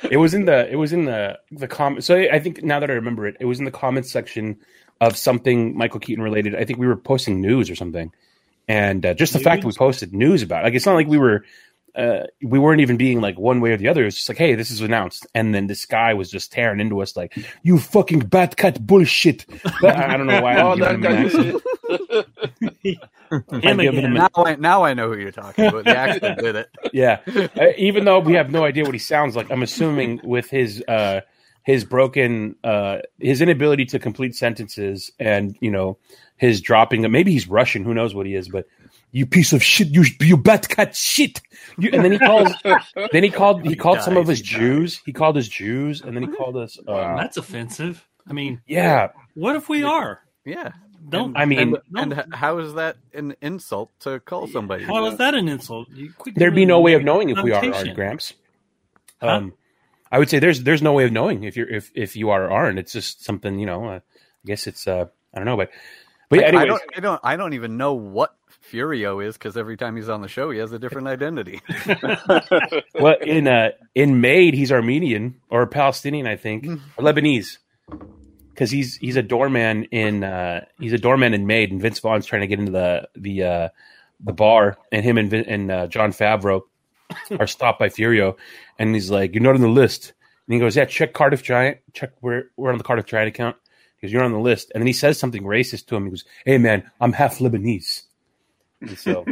It 0.08 0.18
was 0.18 0.32
in 0.32 0.44
the 0.44 0.70
it 0.70 0.76
was 0.76 0.92
in 0.92 1.06
the 1.06 1.40
the 1.50 1.66
comment. 1.66 2.04
So 2.04 2.14
I 2.14 2.38
think 2.38 2.62
now 2.62 2.78
that 2.78 2.88
I 2.88 2.92
remember 2.94 3.26
it, 3.26 3.36
it 3.40 3.46
was 3.46 3.58
in 3.58 3.64
the 3.64 3.72
comments 3.72 4.12
section 4.12 4.60
of 5.00 5.16
something 5.16 5.76
Michael 5.76 5.98
Keaton 5.98 6.22
related. 6.22 6.54
I 6.54 6.64
think 6.64 6.78
we 6.78 6.86
were 6.86 6.96
posting 6.96 7.40
news 7.40 7.68
or 7.68 7.74
something, 7.74 8.12
and 8.68 9.04
uh, 9.04 9.14
just 9.14 9.32
the 9.32 9.40
news? 9.40 9.44
fact 9.44 9.62
that 9.62 9.66
we 9.66 9.72
posted 9.72 10.14
news 10.14 10.42
about 10.44 10.60
it, 10.60 10.66
like 10.66 10.74
it's 10.74 10.86
not 10.86 10.94
like 10.94 11.08
we 11.08 11.18
were 11.18 11.44
uh, 11.96 12.26
we 12.42 12.60
weren't 12.60 12.80
even 12.80 12.96
being 12.96 13.20
like 13.20 13.38
one 13.38 13.60
way 13.60 13.72
or 13.72 13.76
the 13.76 13.88
other. 13.88 14.06
It's 14.06 14.14
just 14.14 14.28
like, 14.28 14.38
hey, 14.38 14.54
this 14.54 14.70
is 14.70 14.80
announced, 14.80 15.26
and 15.34 15.52
then 15.52 15.66
this 15.66 15.84
guy 15.84 16.14
was 16.14 16.30
just 16.30 16.52
tearing 16.52 16.78
into 16.78 17.02
us 17.02 17.16
like, 17.16 17.36
"You 17.64 17.78
fucking 17.78 18.22
Batcat 18.22 18.80
bullshit." 18.80 19.46
But 19.80 19.96
I 19.96 20.16
don't 20.16 20.28
know 20.28 20.40
why. 20.40 20.56
I'm 20.56 20.80
oh, 20.80 20.96
giving 20.96 21.60
him 21.88 23.98
an 23.98 24.14
now, 24.14 24.28
I, 24.36 24.56
now 24.56 24.84
I 24.84 24.94
know 24.94 25.12
who 25.12 25.18
you're 25.18 25.32
talking 25.32 25.66
about. 25.66 25.84
The 25.84 25.96
accent 25.96 26.38
did 26.38 26.56
it. 26.56 26.68
Yeah, 26.92 27.20
uh, 27.26 27.68
even 27.76 28.04
though 28.04 28.18
we 28.18 28.34
have 28.34 28.50
no 28.50 28.64
idea 28.64 28.84
what 28.84 28.94
he 28.94 28.98
sounds 28.98 29.36
like, 29.36 29.50
I'm 29.50 29.62
assuming 29.62 30.20
with 30.24 30.50
his 30.50 30.82
uh, 30.88 31.20
his 31.64 31.84
broken 31.84 32.56
uh, 32.64 32.98
his 33.18 33.42
inability 33.42 33.84
to 33.86 33.98
complete 33.98 34.34
sentences 34.34 35.12
and 35.18 35.56
you 35.60 35.70
know 35.70 35.98
his 36.36 36.60
dropping 36.60 37.10
maybe 37.10 37.32
he's 37.32 37.48
russian 37.48 37.84
who 37.84 37.92
knows 37.92 38.14
what 38.14 38.24
he 38.24 38.34
is 38.34 38.48
but 38.48 38.64
you 39.12 39.26
piece 39.26 39.52
of 39.52 39.62
shit, 39.62 39.88
you 39.88 40.04
you 40.20 40.36
bat 40.36 40.68
cat 40.68 40.94
shit. 40.94 41.40
You, 41.78 41.90
and 41.92 42.04
then 42.04 42.12
he 42.12 42.18
called, 42.18 42.48
then 43.12 43.22
he 43.22 43.30
called, 43.30 43.66
he 43.66 43.74
called 43.74 44.02
some 44.02 44.16
of 44.16 44.26
his 44.26 44.40
Jews. 44.40 45.00
He 45.04 45.12
called 45.12 45.36
us 45.36 45.48
Jews, 45.48 46.02
and 46.02 46.14
then 46.14 46.24
he 46.24 46.36
called 46.36 46.56
us. 46.56 46.78
Um, 46.86 47.16
That's 47.16 47.36
offensive. 47.36 48.06
I 48.26 48.32
mean, 48.32 48.60
yeah. 48.66 49.08
What 49.34 49.56
if 49.56 49.68
we 49.68 49.82
are? 49.82 50.20
Yeah. 50.44 50.72
Don't. 51.08 51.36
I 51.36 51.44
mean, 51.44 51.76
and, 51.94 52.12
and 52.14 52.34
how 52.34 52.58
is 52.58 52.74
that 52.74 52.96
an 53.14 53.34
insult 53.40 53.90
to 54.00 54.20
call 54.20 54.46
somebody? 54.46 54.84
How 54.84 55.06
is 55.06 55.18
that 55.18 55.34
an 55.34 55.48
insult? 55.48 55.88
There'd 56.34 56.54
be 56.54 56.66
no 56.66 56.80
way 56.80 56.94
of 56.94 57.02
knowing 57.02 57.30
if 57.30 57.42
we 57.42 57.52
are 57.52 57.64
or 57.64 57.74
aren't, 57.74 57.94
Gramps. 57.94 58.34
Huh? 59.20 59.28
Um, 59.28 59.54
I 60.10 60.18
would 60.18 60.28
say 60.30 60.38
there's 60.38 60.62
there's 60.62 60.82
no 60.82 60.92
way 60.92 61.04
of 61.04 61.12
knowing 61.12 61.44
if 61.44 61.56
you're 61.56 61.68
if 61.68 61.90
if 61.94 62.16
you 62.16 62.30
are 62.30 62.44
or 62.46 62.50
aren't. 62.50 62.78
It's 62.78 62.92
just 62.92 63.24
something 63.24 63.58
you 63.58 63.66
know. 63.66 63.84
Uh, 63.86 63.94
I 63.96 64.00
guess 64.46 64.66
it's 64.66 64.86
uh 64.86 65.06
I 65.34 65.38
don't 65.38 65.46
know, 65.46 65.56
but 65.56 65.70
but 66.28 66.40
yeah, 66.40 66.46
I- 66.46 66.48
anyways, 66.48 66.62
I 66.62 66.66
don't, 66.66 66.82
I 66.96 67.00
don't, 67.00 67.20
I 67.24 67.36
don't 67.36 67.52
even 67.54 67.76
know 67.76 67.94
what 67.94 68.34
Furio 68.70 69.24
is 69.24 69.36
because 69.36 69.56
every 69.56 69.76
time 69.76 69.96
he's 69.96 70.08
on 70.08 70.20
the 70.20 70.28
show, 70.28 70.50
he 70.50 70.58
has 70.58 70.72
a 70.72 70.78
different 70.78 71.08
identity. 71.08 71.60
well 72.94 73.16
in 73.20 73.48
uh 73.48 73.70
in 73.94 74.20
Made 74.20 74.54
he's 74.54 74.72
Armenian 74.72 75.36
or 75.48 75.66
Palestinian, 75.66 76.26
I 76.26 76.36
think, 76.36 76.66
or 76.96 77.04
Lebanese. 77.04 77.58
Because 78.58 78.72
he's 78.72 78.96
he's 78.96 79.14
a 79.14 79.22
doorman 79.22 79.84
in 79.84 80.24
uh 80.24 80.64
he's 80.80 80.92
a 80.92 80.98
doorman 80.98 81.32
in 81.32 81.46
Made, 81.46 81.70
and 81.70 81.80
Vince 81.80 82.00
Vaughn's 82.00 82.26
trying 82.26 82.40
to 82.40 82.48
get 82.48 82.58
into 82.58 82.72
the 82.72 83.08
the 83.14 83.44
uh 83.44 83.68
the 84.18 84.32
bar, 84.32 84.76
and 84.90 85.04
him 85.04 85.16
and 85.16 85.32
and 85.32 85.70
uh, 85.70 85.86
Jon 85.86 86.10
Favreau 86.10 86.62
are 87.38 87.46
stopped 87.46 87.78
by 87.78 87.88
Furio, 87.88 88.36
and 88.76 88.96
he's 88.96 89.12
like, 89.12 89.32
"You're 89.32 89.44
not 89.44 89.54
on 89.54 89.60
the 89.60 89.68
list." 89.68 90.12
And 90.48 90.54
he 90.54 90.58
goes, 90.58 90.74
"Yeah, 90.74 90.86
check 90.86 91.12
Cardiff 91.12 91.44
Giant. 91.44 91.78
Check 91.92 92.10
we're 92.20 92.50
we're 92.56 92.72
on 92.72 92.78
the 92.78 92.84
Cardiff 92.84 93.06
Giant 93.06 93.28
account." 93.28 93.54
Because 93.94 94.12
you're 94.12 94.24
on 94.24 94.32
the 94.32 94.40
list, 94.40 94.72
and 94.74 94.82
then 94.82 94.88
he 94.88 94.92
says 94.92 95.20
something 95.20 95.44
racist 95.44 95.86
to 95.86 95.94
him. 95.94 96.06
He 96.06 96.10
goes, 96.10 96.24
"Hey 96.44 96.58
man, 96.58 96.90
I'm 97.00 97.12
half 97.12 97.38
Lebanese." 97.38 98.02
And 98.80 98.98
so, 98.98 99.24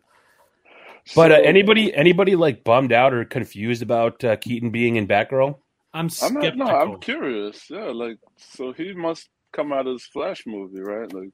but 1.14 1.32
uh, 1.32 1.40
anybody 1.44 1.94
anybody 1.94 2.34
like 2.34 2.64
bummed 2.64 2.92
out 2.92 3.12
or 3.12 3.26
confused 3.26 3.82
about 3.82 4.24
uh, 4.24 4.36
Keaton 4.36 4.70
being 4.70 4.96
in 4.96 5.06
Batgirl? 5.06 5.58
I'm 5.94 6.08
I'm 6.22 6.34
not, 6.34 6.42
skeptical. 6.42 6.66
no, 6.66 6.66
I'm 6.66 7.00
curious. 7.00 7.70
Yeah, 7.70 7.90
like 7.90 8.18
so 8.36 8.72
he 8.72 8.94
must 8.94 9.28
come 9.52 9.72
out 9.72 9.86
of 9.86 9.94
his 9.94 10.04
Flash 10.04 10.44
movie, 10.46 10.80
right? 10.80 11.12
Like, 11.12 11.30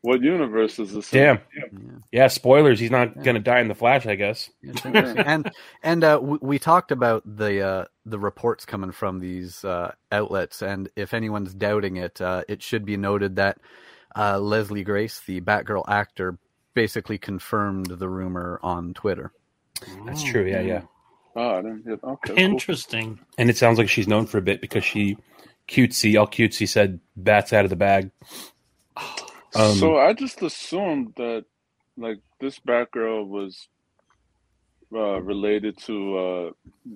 what 0.00 0.22
universe 0.22 0.78
is 0.78 0.94
this? 0.94 1.12
in? 1.12 1.20
Damn. 1.20 2.02
Yeah, 2.10 2.28
spoilers. 2.28 2.80
He's 2.80 2.90
not 2.90 3.22
gonna 3.22 3.40
die 3.40 3.60
in 3.60 3.68
the 3.68 3.74
Flash, 3.74 4.06
I 4.06 4.14
guess. 4.14 4.50
And 4.84 5.50
and 5.82 6.04
uh, 6.04 6.18
we, 6.22 6.38
we 6.40 6.58
talked 6.58 6.92
about 6.92 7.22
the 7.24 7.60
uh, 7.60 7.84
the 8.06 8.18
reports 8.18 8.64
coming 8.64 8.92
from 8.92 9.18
these 9.18 9.64
uh, 9.64 9.92
outlets, 10.12 10.62
and 10.62 10.88
if 10.96 11.12
anyone's 11.12 11.52
doubting 11.52 11.96
it, 11.96 12.20
uh, 12.20 12.44
it 12.48 12.62
should 12.62 12.84
be 12.84 12.96
noted 12.96 13.36
that 13.36 13.58
uh, 14.16 14.38
Leslie 14.38 14.84
Grace, 14.84 15.20
the 15.20 15.40
Batgirl 15.40 15.84
actor, 15.88 16.38
basically 16.74 17.18
confirmed 17.18 17.86
the 17.86 18.08
rumor 18.08 18.58
on 18.62 18.94
Twitter. 18.94 19.32
That's 20.06 20.22
true. 20.22 20.44
Yeah, 20.46 20.60
yeah. 20.60 20.82
Oh, 21.38 21.58
I 21.58 21.62
didn't 21.62 21.86
get. 21.86 22.02
Okay, 22.02 22.34
cool. 22.34 22.38
Interesting. 22.38 23.20
And 23.38 23.48
it 23.48 23.56
sounds 23.56 23.78
like 23.78 23.88
she's 23.88 24.08
known 24.08 24.26
for 24.26 24.38
a 24.38 24.42
bit 24.42 24.60
because 24.60 24.84
she 24.84 25.16
cutesy, 25.68 26.18
all 26.18 26.26
cutesy 26.26 26.68
said 26.68 26.98
bats 27.16 27.52
out 27.52 27.62
of 27.62 27.70
the 27.70 27.76
bag. 27.76 28.10
Um, 29.54 29.76
so 29.76 29.96
I 29.98 30.14
just 30.14 30.42
assumed 30.42 31.14
that 31.16 31.44
like 31.96 32.18
this 32.40 32.58
Batgirl 32.58 33.28
was 33.28 33.68
uh, 34.92 35.20
related 35.20 35.78
to 35.86 36.18
uh, 36.18 36.50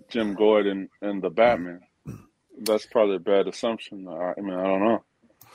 Jim 0.08 0.34
Gordon 0.34 0.88
and 1.00 1.22
the 1.22 1.30
Batman. 1.30 1.82
That's 2.58 2.86
probably 2.86 3.16
a 3.16 3.20
bad 3.20 3.46
assumption. 3.46 4.08
I 4.08 4.34
I 4.36 4.40
mean, 4.40 4.54
I 4.54 4.64
don't 4.64 4.80
know. 4.80 5.04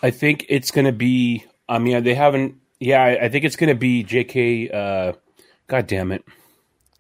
I 0.02 0.12
think 0.12 0.46
it's 0.48 0.72
going 0.72 0.86
to 0.86 0.94
be. 0.94 1.46
I 1.68 1.80
mean, 1.80 2.04
they 2.04 2.16
haven't. 2.16 2.56
Yeah, 2.80 3.04
I, 3.04 3.26
I 3.26 3.30
think 3.30 3.44
it's 3.44 3.58
going 3.58 3.70
to 3.70 3.76
be 3.76 4.04
J.K. 4.04 4.70
Uh, 4.70 5.14
God 5.68 5.88
damn 5.88 6.14
it! 6.14 6.24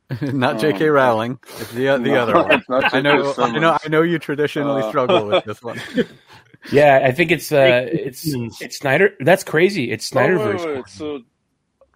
Not 0.22 0.60
J.K. 0.60 0.88
Um, 0.88 0.94
Rowling, 0.94 1.40
it's 1.60 1.72
the 1.74 1.86
the 1.88 1.98
no, 2.00 2.16
other 2.16 2.34
one. 2.70 2.86
I 2.94 3.02
know, 3.02 3.34
I 3.38 3.60
know, 3.60 3.78
I 3.84 3.88
know. 3.90 4.02
You 4.04 4.20
traditionally 4.20 4.82
Uh, 4.84 4.90
struggle 4.90 5.28
with 5.28 5.44
this 5.46 5.62
one. 5.62 5.80
Yeah, 6.72 7.02
I 7.04 7.12
think 7.12 7.32
it's 7.32 7.52
uh, 7.52 7.88
it's 7.90 8.26
it's 8.26 8.80
Snyder. 8.80 9.12
That's 9.20 9.44
crazy. 9.44 9.92
It's 9.92 10.12
Oh, 10.14 10.18
Snyderverse. 10.20 10.66
wait, 10.66 10.76
wait. 10.78 10.88
So, 10.90 11.22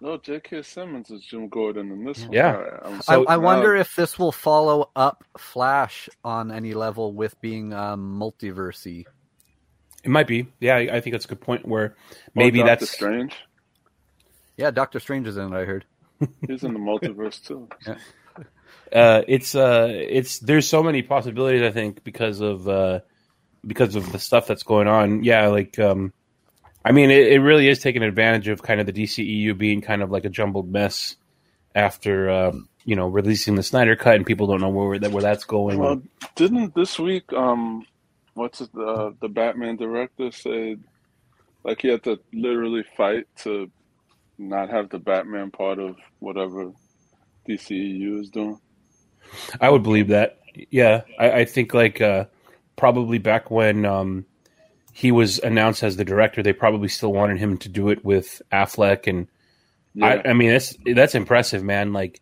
no, 0.00 0.16
J.K. 0.18 0.62
Simmons 0.62 1.10
is 1.10 1.20
Jim 1.22 1.48
Gordon 1.48 1.90
in 1.90 2.04
this 2.04 2.20
one. 2.22 2.32
Yeah. 2.32 2.54
All 2.56 2.62
right, 2.62 2.80
I'm- 3.08 3.24
I, 3.28 3.34
I 3.34 3.36
wonder 3.38 3.76
uh, 3.76 3.80
if 3.80 3.94
this 3.96 4.18
will 4.18 4.32
follow 4.32 4.90
up 4.96 5.24
Flash 5.36 6.08
on 6.24 6.52
any 6.52 6.74
level 6.74 7.12
with 7.12 7.38
being 7.40 7.74
um, 7.74 8.18
multiversy. 8.18 9.04
It 10.04 10.10
might 10.10 10.28
be. 10.28 10.46
Yeah, 10.60 10.76
I, 10.76 10.96
I 10.96 11.00
think 11.00 11.12
that's 11.12 11.24
a 11.26 11.28
good 11.28 11.40
point. 11.40 11.66
Where 11.66 11.96
maybe 12.34 12.62
that's 12.62 12.80
Doctor 12.82 12.84
that's 12.86 12.92
Strange. 12.92 13.36
Yeah, 14.56 14.70
Doctor 14.70 15.00
Strange 15.00 15.26
is 15.26 15.36
in 15.36 15.52
it. 15.52 15.56
I 15.56 15.64
heard. 15.64 15.84
He's 16.46 16.64
in 16.64 16.74
the 16.74 16.80
multiverse 16.80 17.44
too. 17.46 17.68
uh, 18.92 19.22
it's 19.26 19.54
uh, 19.54 19.88
it's 19.90 20.38
there's 20.40 20.68
so 20.68 20.82
many 20.82 21.02
possibilities. 21.02 21.62
I 21.62 21.70
think 21.70 22.04
because 22.04 22.40
of 22.40 22.68
uh, 22.68 23.00
because 23.66 23.96
of 23.96 24.10
the 24.12 24.18
stuff 24.18 24.46
that's 24.46 24.62
going 24.62 24.88
on. 24.88 25.24
Yeah, 25.24 25.48
like 25.48 25.78
um, 25.78 26.12
I 26.84 26.92
mean, 26.92 27.10
it, 27.10 27.32
it 27.32 27.40
really 27.40 27.68
is 27.68 27.80
taking 27.80 28.02
advantage 28.02 28.48
of 28.48 28.62
kind 28.62 28.80
of 28.80 28.86
the 28.86 28.92
DCEU 28.92 29.56
being 29.56 29.80
kind 29.80 30.02
of 30.02 30.10
like 30.10 30.24
a 30.24 30.30
jumbled 30.30 30.70
mess 30.70 31.16
after 31.74 32.28
uh, 32.28 32.52
you 32.84 32.96
know 32.96 33.08
releasing 33.08 33.54
the 33.54 33.62
Snyder 33.62 33.96
cut, 33.96 34.16
and 34.16 34.26
people 34.26 34.46
don't 34.46 34.60
know 34.60 34.68
where 34.68 34.98
that 34.98 35.12
where 35.12 35.22
that's 35.22 35.44
going. 35.44 35.78
Well, 35.78 36.02
didn't 36.34 36.74
this 36.74 36.98
week, 36.98 37.32
um, 37.32 37.86
what's 38.34 38.60
it, 38.60 38.72
the 38.72 39.14
the 39.20 39.28
Batman 39.28 39.76
director 39.76 40.32
say, 40.32 40.76
like 41.64 41.82
he 41.82 41.88
had 41.88 42.02
to 42.04 42.18
literally 42.32 42.84
fight 42.96 43.26
to 43.38 43.70
not 44.48 44.70
have 44.70 44.90
the 44.90 44.98
Batman 44.98 45.50
part 45.50 45.78
of 45.78 45.96
whatever 46.18 46.72
DCEU 47.48 48.20
is 48.20 48.30
doing. 48.30 48.58
I 49.60 49.70
would 49.70 49.82
believe 49.82 50.08
that. 50.08 50.38
Yeah, 50.70 51.02
I, 51.18 51.30
I 51.30 51.44
think 51.44 51.72
like 51.72 52.00
uh, 52.00 52.26
probably 52.76 53.18
back 53.18 53.50
when 53.50 53.84
um, 53.86 54.26
he 54.92 55.10
was 55.10 55.38
announced 55.38 55.82
as 55.82 55.96
the 55.96 56.04
director, 56.04 56.42
they 56.42 56.52
probably 56.52 56.88
still 56.88 57.12
wanted 57.12 57.38
him 57.38 57.56
to 57.58 57.68
do 57.68 57.88
it 57.88 58.04
with 58.04 58.42
Affleck, 58.52 59.06
and 59.06 59.28
Yeah. 59.94 60.20
I, 60.24 60.30
I 60.30 60.32
mean 60.34 60.50
that's 60.50 60.76
that's 60.94 61.14
impressive, 61.14 61.62
man. 61.62 61.92
Like 61.92 62.20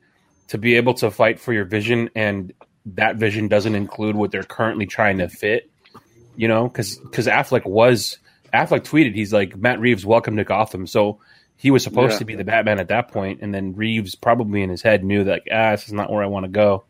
to 0.49 0.59
be 0.59 0.77
able 0.77 0.95
to 0.95 1.11
fight 1.11 1.41
for 1.41 1.53
your 1.53 1.65
vision, 1.65 2.11
and 2.15 2.53
that 2.87 3.17
vision 3.17 3.49
doesn't 3.49 3.75
include 3.75 4.15
what 4.15 4.31
they're 4.31 4.43
currently 4.43 4.87
trying 4.87 5.19
to 5.19 5.29
fit. 5.29 5.71
You 6.37 6.47
know, 6.49 6.69
because 6.69 6.97
because 6.97 7.27
Affleck 7.27 7.67
was 7.67 8.19
Affleck 8.55 8.83
tweeted 8.83 9.15
he's 9.15 9.33
like 9.33 9.57
Matt 9.57 9.81
Reeves, 9.81 10.07
welcome 10.07 10.37
to 10.37 10.45
Gotham. 10.45 10.87
So 10.87 11.19
he 11.61 11.71
was 11.71 11.85
supposed 11.85 12.12
Yeah. 12.14 12.19
to 12.21 12.25
be 12.25 12.35
the 12.37 12.45
Batman 12.45 12.81
at 12.81 12.88
that 12.88 13.09
point, 13.12 13.40
and 13.43 13.55
then 13.55 13.75
Reeves 13.75 14.14
probably 14.14 14.62
in 14.62 14.71
his 14.71 14.81
head 14.83 15.05
knew 15.05 15.25
that 15.25 15.43
ah, 15.52 15.73
this 15.73 15.87
is 15.87 15.93
not 15.93 16.11
where 16.11 16.23
I 16.23 16.26
want 16.26 16.45
to 16.45 16.50
go. 16.50 16.85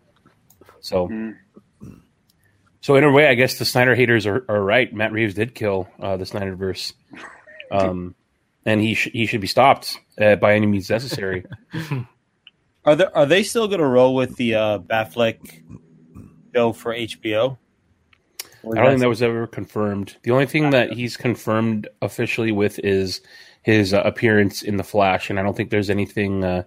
So, 0.81 1.09
Mm. 1.09 1.35
so 2.81 2.95
in 2.97 3.05
a 3.05 3.11
way, 3.13 3.27
I 3.29 3.35
guess 3.35 3.59
the 3.59 3.65
Snyder 3.65 3.95
haters 3.95 4.27
are, 4.27 4.45
are 4.49 4.63
right. 4.63 4.93
Matt 4.93 5.13
Reeves 5.13 5.35
did 5.35 5.55
kill 5.55 5.89
uh, 6.01 6.17
the 6.17 6.25
Snyderverse, 6.25 6.93
um, 7.71 8.15
and 8.65 8.81
he 8.81 8.95
sh- 8.95 9.11
he 9.13 9.27
should 9.27 9.41
be 9.41 9.47
stopped 9.47 9.99
uh, 10.21 10.37
by 10.37 10.55
any 10.55 10.67
means 10.67 10.89
necessary. 10.89 11.45
Are 12.83 12.97
they 12.97 13.05
are 13.05 13.27
they 13.27 13.43
still 13.43 13.69
going 13.69 13.81
to 13.81 13.87
roll 13.87 14.15
with 14.15 14.37
the 14.37 14.55
uh, 14.55 14.79
Batfleck 14.79 15.37
show 16.55 16.73
for 16.73 16.95
HBO? 16.95 17.59
I 18.65 18.75
don't 18.75 18.87
think 18.87 19.01
that 19.01 19.09
was 19.11 19.21
ever 19.23 19.47
confirmed. 19.47 20.17
The 20.23 20.31
only 20.31 20.47
thing 20.47 20.71
that 20.71 20.93
he's 20.93 21.17
confirmed 21.19 21.89
officially 22.01 22.53
with 22.53 22.79
is 22.79 23.21
his 23.63 23.93
uh, 23.93 24.03
appearance 24.05 24.63
in 24.63 24.77
the 24.77 24.85
Flash, 24.85 25.31
and 25.31 25.39
I 25.39 25.43
don't 25.43 25.57
think 25.57 25.71
there's 25.71 25.91
anything. 25.91 26.45
Uh, 26.45 26.63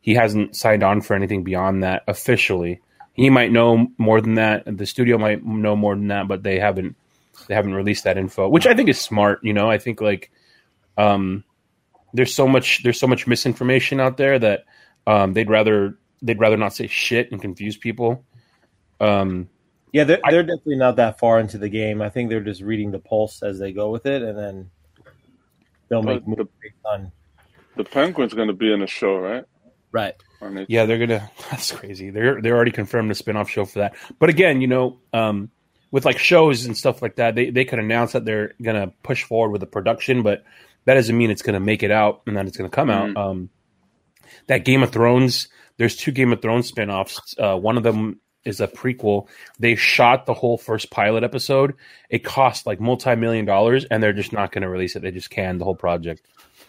he 0.00 0.14
hasn't 0.14 0.56
signed 0.56 0.82
on 0.82 1.00
for 1.02 1.14
anything 1.14 1.44
beyond 1.44 1.82
that 1.82 2.02
officially. 2.06 2.80
He 3.14 3.30
might 3.30 3.52
know 3.52 3.88
more 3.98 4.20
than 4.20 4.34
that. 4.34 4.64
The 4.64 4.86
studio 4.86 5.18
might 5.18 5.44
know 5.44 5.76
more 5.76 5.94
than 5.94 6.08
that, 6.08 6.28
but 6.28 6.42
they 6.42 6.58
haven't. 6.58 6.96
They 7.46 7.54
haven't 7.54 7.74
released 7.74 8.04
that 8.04 8.18
info, 8.18 8.48
which 8.48 8.66
I 8.66 8.74
think 8.74 8.88
is 8.88 9.00
smart. 9.00 9.40
You 9.42 9.52
know, 9.52 9.70
I 9.70 9.78
think 9.78 10.00
like, 10.00 10.30
um, 10.96 11.44
there's 12.12 12.34
so 12.34 12.48
much 12.48 12.82
there's 12.82 12.98
so 12.98 13.06
much 13.06 13.26
misinformation 13.26 14.00
out 14.00 14.16
there 14.16 14.38
that 14.38 14.64
um, 15.06 15.34
they'd 15.34 15.50
rather 15.50 15.96
they'd 16.22 16.40
rather 16.40 16.56
not 16.56 16.74
say 16.74 16.86
shit 16.86 17.30
and 17.30 17.40
confuse 17.40 17.76
people. 17.76 18.24
Um, 19.00 19.48
Yeah, 19.92 20.04
they're 20.04 20.20
they're 20.30 20.42
definitely 20.42 20.76
not 20.76 20.96
that 20.96 21.18
far 21.18 21.38
into 21.38 21.58
the 21.58 21.68
game. 21.68 22.02
I 22.02 22.10
think 22.10 22.28
they're 22.28 22.40
just 22.40 22.62
reading 22.62 22.90
the 22.90 22.98
pulse 22.98 23.42
as 23.42 23.58
they 23.58 23.72
go 23.72 23.90
with 23.90 24.06
it, 24.06 24.22
and 24.22 24.36
then 24.36 24.70
they'll 25.88 26.02
make 26.02 26.24
the, 26.24 26.30
moves 26.30 26.50
based 26.62 26.74
on 26.84 27.12
The 27.76 27.84
Penguin's 27.84 28.34
going 28.34 28.48
to 28.48 28.54
be 28.54 28.72
in 28.72 28.80
the 28.80 28.86
show, 28.86 29.18
right? 29.18 29.44
right. 29.92 30.14
Yeah, 30.68 30.86
they're 30.86 30.98
gonna. 30.98 31.30
That's 31.50 31.72
crazy. 31.72 32.10
They're 32.10 32.40
they're 32.40 32.54
already 32.54 32.70
confirmed 32.70 33.10
a 33.10 33.14
spin-off 33.14 33.50
show 33.50 33.64
for 33.64 33.80
that. 33.80 33.96
But 34.18 34.30
again, 34.30 34.60
you 34.60 34.66
know, 34.66 34.98
um, 35.12 35.50
with 35.90 36.04
like 36.04 36.18
shows 36.18 36.66
and 36.66 36.76
stuff 36.76 37.02
like 37.02 37.16
that, 37.16 37.34
they 37.34 37.50
they 37.50 37.64
could 37.64 37.78
announce 37.78 38.12
that 38.12 38.24
they're 38.24 38.54
gonna 38.62 38.92
push 39.02 39.24
forward 39.24 39.50
with 39.50 39.60
the 39.60 39.66
production, 39.66 40.22
but 40.22 40.44
that 40.84 40.94
doesn't 40.94 41.16
mean 41.16 41.30
it's 41.30 41.42
gonna 41.42 41.60
make 41.60 41.82
it 41.82 41.90
out 41.90 42.22
and 42.26 42.36
that 42.36 42.46
it's 42.46 42.56
gonna 42.56 42.68
come 42.68 42.90
out. 42.90 43.16
Um, 43.16 43.50
that 44.46 44.64
Game 44.64 44.82
of 44.82 44.90
Thrones, 44.90 45.48
there's 45.76 45.96
two 45.96 46.12
Game 46.12 46.32
of 46.32 46.42
Thrones 46.42 46.68
spin-offs. 46.68 47.34
Uh, 47.38 47.56
one 47.56 47.76
of 47.76 47.82
them 47.82 48.20
is 48.48 48.60
a 48.60 48.66
prequel. 48.66 49.28
They 49.58 49.76
shot 49.76 50.26
the 50.26 50.34
whole 50.34 50.58
first 50.58 50.90
pilot 50.90 51.22
episode. 51.24 51.74
It 52.10 52.24
cost 52.24 52.66
like 52.66 52.80
multi-million 52.80 53.44
dollars, 53.44 53.84
and 53.84 54.02
they're 54.02 54.12
just 54.12 54.32
not 54.32 54.52
gonna 54.52 54.68
release 54.68 54.96
it. 54.96 55.02
They 55.02 55.10
just 55.10 55.30
canned 55.30 55.60
the 55.60 55.64
whole 55.64 55.76
project. 55.76 56.26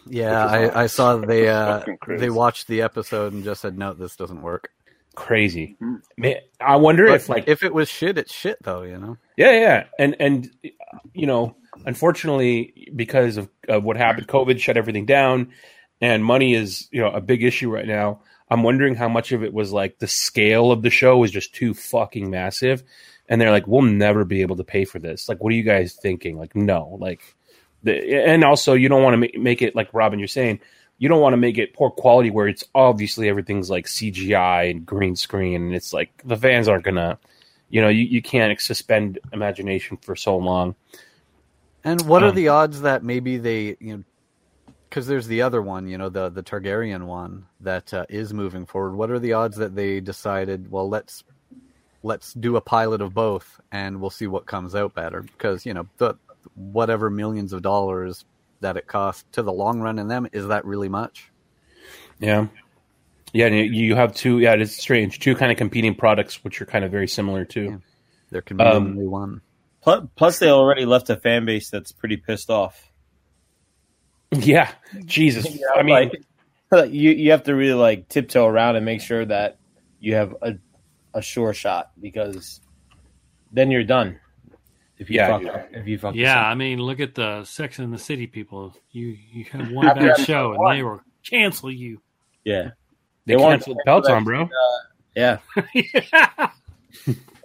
Yeah, 0.07 0.45
I, 0.45 0.83
I 0.83 0.87
saw 0.87 1.17
they 1.17 1.47
uh, 1.47 1.83
they 2.07 2.29
watched 2.29 2.67
the 2.67 2.81
episode 2.81 3.33
and 3.33 3.43
just 3.43 3.61
said 3.61 3.77
no, 3.77 3.93
this 3.93 4.15
doesn't 4.15 4.41
work. 4.41 4.71
Crazy. 5.15 5.75
Man, 6.17 6.35
I 6.61 6.77
wonder 6.77 7.07
But 7.07 7.15
if 7.15 7.29
like 7.29 7.47
if 7.47 7.63
it 7.63 7.73
was 7.73 7.89
shit, 7.89 8.17
it's 8.17 8.33
shit 8.33 8.57
though. 8.63 8.83
You 8.83 8.97
know. 8.97 9.17
Yeah, 9.35 9.51
yeah, 9.51 9.83
and 9.97 10.15
and 10.19 10.49
you 11.13 11.27
know, 11.27 11.55
unfortunately, 11.85 12.89
because 12.95 13.37
of, 13.37 13.49
of 13.67 13.83
what 13.83 13.97
happened, 13.97 14.27
COVID 14.27 14.59
shut 14.59 14.77
everything 14.77 15.05
down, 15.05 15.51
and 15.99 16.23
money 16.23 16.53
is 16.53 16.87
you 16.91 17.01
know 17.01 17.11
a 17.11 17.21
big 17.21 17.43
issue 17.43 17.69
right 17.69 17.87
now. 17.87 18.21
I'm 18.49 18.63
wondering 18.63 18.95
how 18.95 19.09
much 19.09 19.31
of 19.31 19.43
it 19.43 19.53
was 19.53 19.71
like 19.71 19.99
the 19.99 20.07
scale 20.07 20.71
of 20.71 20.81
the 20.81 20.89
show 20.89 21.17
was 21.17 21.31
just 21.31 21.53
too 21.53 21.73
fucking 21.73 22.29
massive, 22.29 22.83
and 23.27 23.39
they're 23.39 23.51
like, 23.51 23.67
we'll 23.67 23.81
never 23.81 24.25
be 24.25 24.41
able 24.41 24.57
to 24.57 24.63
pay 24.63 24.85
for 24.85 24.99
this. 24.99 25.29
Like, 25.29 25.43
what 25.43 25.53
are 25.53 25.55
you 25.55 25.63
guys 25.63 25.93
thinking? 25.93 26.37
Like, 26.37 26.55
no, 26.55 26.97
like, 26.99 27.21
the, 27.83 28.25
and 28.25 28.43
also 28.43 28.73
you 28.73 28.89
don't 28.89 29.03
want 29.03 29.13
to 29.13 29.17
make, 29.17 29.39
make 29.39 29.61
it 29.61 29.75
like 29.75 29.93
Robin, 29.93 30.19
you're 30.19 30.27
saying. 30.27 30.59
You 31.01 31.07
don't 31.07 31.21
want 31.21 31.31
to 31.31 31.37
make 31.37 31.57
it 31.57 31.73
poor 31.73 31.89
quality 31.89 32.29
where 32.29 32.49
it's 32.49 32.65
obviously 32.75 33.29
everything's 33.29 33.69
like 33.69 33.85
CGI 33.85 34.69
and 34.69 34.85
green 34.85 35.15
screen, 35.15 35.61
and 35.61 35.73
it's 35.73 35.93
like 35.93 36.21
the 36.25 36.35
fans 36.35 36.67
aren't 36.67 36.83
gonna 36.83 37.17
you 37.69 37.81
know, 37.81 37.87
you, 37.87 38.03
you 38.03 38.21
can't 38.21 38.59
suspend 38.59 39.19
imagination 39.31 39.97
for 39.97 40.15
so 40.15 40.37
long. 40.37 40.75
And 41.83 42.01
what 42.01 42.23
are 42.23 42.29
Um, 42.29 42.35
the 42.35 42.49
odds 42.49 42.81
that 42.81 43.03
maybe 43.03 43.37
they, 43.37 43.77
you 43.79 43.97
know, 43.97 44.03
because 44.89 45.07
there's 45.07 45.27
the 45.27 45.41
other 45.41 45.61
one, 45.61 45.87
you 45.87 45.97
know, 45.97 46.09
the 46.09 46.29
the 46.29 46.43
Targaryen 46.43 47.05
one 47.05 47.45
that 47.61 47.93
uh, 47.93 48.05
is 48.09 48.33
moving 48.33 48.65
forward. 48.65 48.95
What 48.95 49.11
are 49.11 49.19
the 49.19 49.33
odds 49.33 49.57
that 49.57 49.75
they 49.75 49.99
decided, 49.99 50.71
well, 50.71 50.89
let's 50.89 51.23
let's 52.03 52.33
do 52.33 52.55
a 52.55 52.61
pilot 52.61 53.01
of 53.01 53.13
both, 53.13 53.59
and 53.71 54.01
we'll 54.01 54.09
see 54.09 54.27
what 54.27 54.45
comes 54.45 54.75
out 54.75 54.93
better? 54.95 55.21
Because 55.21 55.65
you 55.65 55.73
know, 55.73 55.87
the 55.97 56.15
whatever 56.55 57.09
millions 57.09 57.53
of 57.53 57.61
dollars 57.61 58.25
that 58.61 58.77
it 58.77 58.87
costs 58.87 59.25
to 59.33 59.41
the 59.41 59.53
long 59.53 59.79
run 59.79 59.99
in 59.99 60.07
them 60.07 60.27
is 60.33 60.47
that 60.47 60.65
really 60.65 60.89
much? 60.89 61.31
Yeah. 62.19 62.47
Yeah, 63.31 63.47
you 63.47 63.63
you 63.63 63.95
have 63.95 64.15
two. 64.15 64.39
Yeah, 64.39 64.53
it's 64.53 64.75
strange. 64.75 65.19
Two 65.19 65.35
kind 65.35 65.51
of 65.51 65.57
competing 65.57 65.93
products, 65.93 66.43
which 66.43 66.61
are 66.61 66.65
kind 66.65 66.83
of 66.83 66.91
very 66.91 67.07
similar 67.07 67.45
too. 67.45 67.81
There 68.31 68.41
can 68.41 68.57
be 68.57 68.63
Um, 68.63 68.87
only 68.87 69.07
one. 69.07 69.41
Plus, 69.81 70.03
plus, 70.15 70.39
they 70.39 70.49
already 70.49 70.85
left 70.85 71.09
a 71.09 71.15
fan 71.15 71.45
base 71.45 71.69
that's 71.69 71.91
pretty 71.91 72.17
pissed 72.17 72.49
off. 72.49 72.88
Yeah, 74.31 74.71
Jesus. 75.05 75.45
You 75.45 75.61
know, 75.61 75.73
I 75.75 75.83
mean, 75.83 75.95
like, 75.95 76.23
like, 76.71 76.91
you 76.91 77.11
you 77.11 77.31
have 77.31 77.43
to 77.43 77.55
really 77.55 77.73
like 77.73 78.09
tiptoe 78.09 78.45
around 78.45 78.75
and 78.75 78.85
make 78.85 79.01
sure 79.01 79.25
that 79.25 79.57
you 79.99 80.15
have 80.15 80.35
a 80.41 80.55
a 81.13 81.21
sure 81.21 81.53
shot 81.53 81.91
because 81.99 82.61
then 83.51 83.71
you're 83.71 83.83
done. 83.83 84.19
If 84.97 85.09
you 85.09 85.15
Yeah, 85.15 85.39
fuck 85.39 85.45
up, 85.47 85.69
if 85.71 85.87
you 85.87 85.97
fuck 85.97 86.15
Yeah. 86.15 86.45
I 86.45 86.55
mean, 86.55 86.79
look 86.79 86.99
at 86.99 87.15
the 87.15 87.43
Sex 87.45 87.79
and 87.79 87.93
the 87.93 87.97
City 87.97 88.27
people. 88.27 88.75
You 88.91 89.17
you 89.31 89.45
have 89.45 89.71
one 89.71 89.87
bad 89.87 90.19
show 90.19 90.53
and 90.53 90.77
they 90.77 90.83
will 90.83 91.01
cancel 91.27 91.71
you. 91.71 92.01
yeah, 92.43 92.71
they, 93.25 93.35
want 93.35 93.61
canceled 93.61 93.77
to 93.77 93.83
Peloton, 93.85 94.23
bro. 94.23 94.49
that, 95.15 95.39
uh, 95.55 95.61
yeah. 95.73 96.49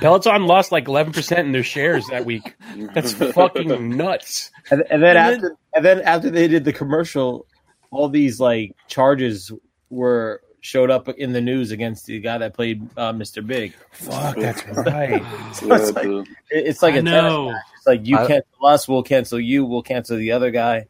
Peloton 0.00 0.46
lost 0.46 0.72
like 0.72 0.88
eleven 0.88 1.12
percent 1.12 1.46
in 1.46 1.52
their 1.52 1.62
shares 1.64 2.06
that 2.08 2.24
week. 2.24 2.54
That's 2.94 3.12
fucking 3.12 3.96
nuts. 3.96 4.50
And, 4.70 4.82
and 4.90 5.02
then 5.02 5.16
And 5.16 5.18
after 5.18 5.56
and 5.74 5.84
then 5.84 6.00
after 6.02 6.30
they 6.30 6.48
did 6.48 6.64
the 6.64 6.72
commercial, 6.72 7.46
all 7.90 8.08
these 8.08 8.40
like 8.40 8.74
charges 8.88 9.50
were 9.90 10.42
showed 10.64 10.92
up 10.92 11.08
in 11.08 11.32
the 11.32 11.40
news 11.40 11.72
against 11.72 12.06
the 12.06 12.20
guy 12.20 12.38
that 12.38 12.54
played 12.54 12.88
uh, 12.96 13.12
Mr. 13.12 13.44
Big. 13.44 13.74
Fuck, 13.90 14.36
that's 14.36 14.64
right. 14.86 15.20
So 15.54 15.72
it's 15.74 15.92
like 15.92 16.06
it- 16.06 16.26
it's 16.50 16.82
like 16.82 16.94
I 16.94 16.98
a 16.98 17.02
tennis 17.02 17.12
know. 17.32 17.50
match. 17.50 17.62
It's 17.76 17.86
like 17.86 18.06
you 18.06 18.16
I- 18.16 18.26
cancel 18.28 18.66
us, 18.66 18.86
we'll 18.88 19.02
cancel 19.02 19.40
you, 19.40 19.64
we'll 19.64 19.82
cancel 19.82 20.16
the 20.16 20.30
other 20.32 20.50
guy. 20.52 20.86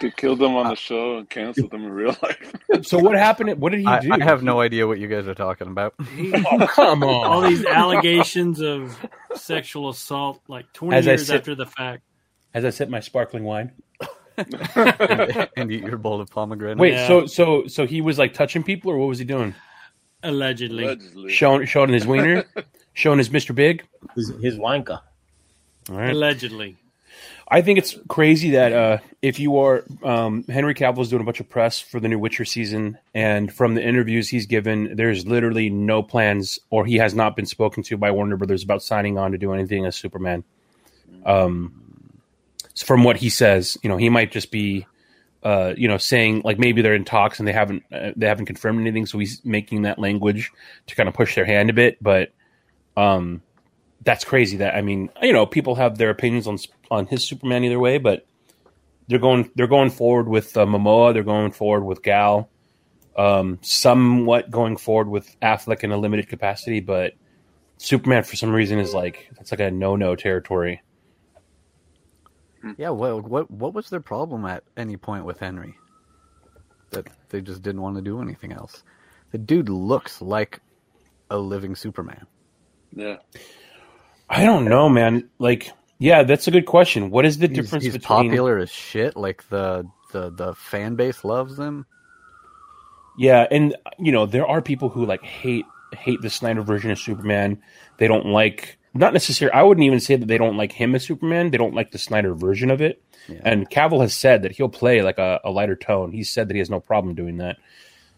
They 0.00 0.10
killed 0.12 0.38
them 0.38 0.54
on 0.54 0.68
the 0.68 0.76
show 0.88 1.18
and 1.18 1.28
canceled 1.28 1.72
them 1.72 1.84
in 1.84 1.90
real 1.92 2.16
life. 2.22 2.54
So 2.86 2.98
what 2.98 3.16
happened? 3.16 3.60
What 3.60 3.72
did 3.72 3.80
he 3.80 3.86
I, 3.86 3.98
do? 3.98 4.12
I 4.12 4.22
have 4.22 4.44
no 4.44 4.60
idea 4.60 4.86
what 4.86 5.00
you 5.00 5.08
guys 5.08 5.26
are 5.26 5.34
talking 5.34 5.66
about. 5.66 5.94
Oh, 6.48 6.66
come 6.68 7.02
on. 7.02 7.26
All 7.26 7.40
these 7.42 7.64
allegations 7.64 8.60
of 8.60 8.96
sexual 9.34 9.88
assault, 9.90 10.40
like 10.48 10.72
twenty 10.72 10.96
As 10.96 11.06
years 11.06 11.26
said- 11.26 11.38
after 11.40 11.54
the 11.56 11.66
fact. 11.66 12.02
As 12.54 12.64
I 12.64 12.70
sip 12.70 12.88
my 12.88 13.00
sparkling 13.00 13.42
wine. 13.44 13.72
And, 14.36 15.48
and 15.56 15.72
eat 15.72 15.84
your 15.84 15.98
bowl 15.98 16.20
of 16.20 16.30
pomegranate. 16.30 16.78
Wait, 16.78 16.92
Yeah. 16.94 17.06
so 17.08 17.26
so 17.26 17.66
so 17.66 17.86
he 17.86 18.00
was 18.00 18.18
like 18.18 18.34
touching 18.34 18.62
people, 18.62 18.90
or 18.90 18.98
what 18.98 19.08
was 19.08 19.18
he 19.18 19.24
doing? 19.24 19.54
Allegedly. 20.22 20.84
Allegedly. 20.84 21.32
Showing 21.32 21.66
showing 21.66 21.92
his 21.92 22.06
wiener, 22.06 22.44
showing 22.94 23.18
his 23.18 23.28
Mr. 23.28 23.54
Big. 23.54 23.84
His, 24.14 24.32
his 24.42 24.56
wanka. 24.56 25.00
All 25.90 25.96
right. 25.96 26.10
Allegedly. 26.10 26.76
I 27.48 27.62
think 27.62 27.78
it's 27.78 27.96
crazy 28.08 28.50
that 28.50 28.72
uh, 28.72 28.98
if 29.22 29.38
you 29.38 29.58
are 29.58 29.84
um, 30.02 30.42
Henry 30.48 30.74
Cavill's 30.74 31.10
doing 31.10 31.22
a 31.22 31.24
bunch 31.24 31.38
of 31.38 31.48
press 31.48 31.78
for 31.80 32.00
the 32.00 32.08
new 32.08 32.18
Witcher 32.18 32.44
season, 32.44 32.98
and 33.14 33.52
from 33.52 33.76
the 33.76 33.82
interviews 33.86 34.28
he's 34.28 34.46
given, 34.46 34.96
there's 34.96 35.24
literally 35.28 35.70
no 35.70 36.02
plans, 36.02 36.58
or 36.70 36.84
he 36.84 36.96
has 36.96 37.14
not 37.14 37.36
been 37.36 37.46
spoken 37.46 37.84
to 37.84 37.96
by 37.96 38.10
Warner 38.10 38.36
Brothers 38.36 38.64
about 38.64 38.82
signing 38.82 39.16
on 39.16 39.30
to 39.30 39.38
do 39.38 39.52
anything 39.52 39.86
as 39.86 39.94
Superman. 39.94 40.42
Um, 41.24 41.82
so 41.85 41.85
from 42.84 43.04
what 43.04 43.16
he 43.16 43.28
says, 43.28 43.78
you 43.82 43.88
know, 43.88 43.96
he 43.96 44.08
might 44.08 44.32
just 44.32 44.50
be, 44.50 44.86
uh, 45.42 45.74
you 45.76 45.88
know, 45.88 45.98
saying 45.98 46.42
like 46.44 46.58
maybe 46.58 46.82
they're 46.82 46.94
in 46.94 47.04
talks 47.04 47.38
and 47.38 47.46
they 47.46 47.52
haven't 47.52 47.82
uh, 47.92 48.12
they 48.16 48.26
haven't 48.26 48.46
confirmed 48.46 48.80
anything, 48.80 49.06
so 49.06 49.18
he's 49.18 49.44
making 49.44 49.82
that 49.82 49.98
language 49.98 50.52
to 50.86 50.94
kind 50.94 51.08
of 51.08 51.14
push 51.14 51.34
their 51.34 51.46
hand 51.46 51.70
a 51.70 51.74
bit, 51.74 52.02
but. 52.02 52.32
Um, 52.96 53.42
that's 54.06 54.24
crazy. 54.24 54.58
That 54.58 54.74
I 54.74 54.80
mean, 54.80 55.10
you 55.20 55.34
know, 55.34 55.44
people 55.44 55.74
have 55.74 55.98
their 55.98 56.08
opinions 56.08 56.46
on 56.46 56.58
on 56.90 57.06
his 57.06 57.24
Superman 57.24 57.64
either 57.64 57.78
way, 57.78 57.98
but 57.98 58.24
they're 59.08 59.18
going 59.18 59.50
they're 59.54 59.66
going 59.66 59.90
forward 59.90 60.28
with 60.28 60.56
uh, 60.56 60.64
Momoa. 60.64 61.12
They're 61.12 61.22
going 61.22 61.52
forward 61.52 61.84
with 61.84 62.02
Gal. 62.02 62.48
Um, 63.16 63.58
somewhat 63.62 64.50
going 64.50 64.76
forward 64.76 65.08
with 65.08 65.38
Affleck 65.40 65.82
in 65.82 65.90
a 65.90 65.96
limited 65.96 66.28
capacity, 66.28 66.80
but 66.80 67.14
Superman 67.78 68.24
for 68.24 68.36
some 68.36 68.52
reason 68.52 68.78
is 68.78 68.94
like 68.94 69.28
that's 69.36 69.50
like 69.50 69.60
a 69.60 69.70
no 69.70 69.96
no 69.96 70.16
territory. 70.16 70.82
Mm. 72.64 72.74
Yeah, 72.78 72.90
well, 72.90 73.20
what 73.20 73.50
what 73.50 73.74
was 73.74 73.90
their 73.90 74.00
problem 74.00 74.44
at 74.44 74.64
any 74.76 74.96
point 74.96 75.24
with 75.24 75.38
Henry? 75.38 75.76
That 76.90 77.08
they 77.30 77.40
just 77.40 77.62
didn't 77.62 77.82
want 77.82 77.96
to 77.96 78.02
do 78.02 78.20
anything 78.20 78.52
else. 78.52 78.82
The 79.32 79.38
dude 79.38 79.68
looks 79.68 80.22
like 80.22 80.60
a 81.30 81.38
living 81.38 81.74
Superman. 81.74 82.26
Yeah. 82.94 83.16
I 84.28 84.44
don't 84.44 84.64
know, 84.64 84.88
man. 84.88 85.28
Like, 85.38 85.70
yeah, 85.98 86.22
that's 86.22 86.48
a 86.48 86.50
good 86.50 86.66
question. 86.66 87.10
What 87.10 87.24
is 87.24 87.38
the 87.38 87.48
He's, 87.48 87.56
difference 87.56 87.84
he's 87.84 87.92
between 87.92 88.28
popular 88.28 88.58
as 88.58 88.70
shit. 88.70 89.16
Like 89.16 89.48
the 89.48 89.88
the 90.12 90.30
the 90.30 90.54
fan 90.54 90.96
base 90.96 91.24
loves 91.24 91.58
him. 91.58 91.86
Yeah, 93.18 93.46
and 93.50 93.76
you 93.98 94.12
know 94.12 94.26
there 94.26 94.46
are 94.46 94.60
people 94.60 94.88
who 94.88 95.06
like 95.06 95.22
hate 95.22 95.64
hate 95.92 96.20
the 96.20 96.30
Snyder 96.30 96.62
version 96.62 96.90
of 96.90 96.98
Superman. 96.98 97.62
They 97.98 98.08
don't 98.08 98.26
like 98.26 98.78
not 98.98 99.12
necessarily. 99.12 99.52
I 99.52 99.62
wouldn't 99.62 99.84
even 99.84 100.00
say 100.00 100.16
that 100.16 100.26
they 100.26 100.38
don't 100.38 100.56
like 100.56 100.72
him 100.72 100.94
as 100.94 101.04
Superman. 101.04 101.50
They 101.50 101.58
don't 101.58 101.74
like 101.74 101.90
the 101.90 101.98
Snyder 101.98 102.34
version 102.34 102.70
of 102.70 102.80
it. 102.80 103.02
Yeah. 103.28 103.40
And 103.42 103.68
Cavill 103.68 104.00
has 104.00 104.14
said 104.14 104.42
that 104.42 104.52
he'll 104.52 104.68
play 104.68 105.02
like 105.02 105.18
a, 105.18 105.40
a 105.44 105.50
lighter 105.50 105.76
tone. 105.76 106.12
He 106.12 106.24
said 106.24 106.48
that 106.48 106.54
he 106.54 106.60
has 106.60 106.70
no 106.70 106.80
problem 106.80 107.14
doing 107.14 107.38
that. 107.38 107.56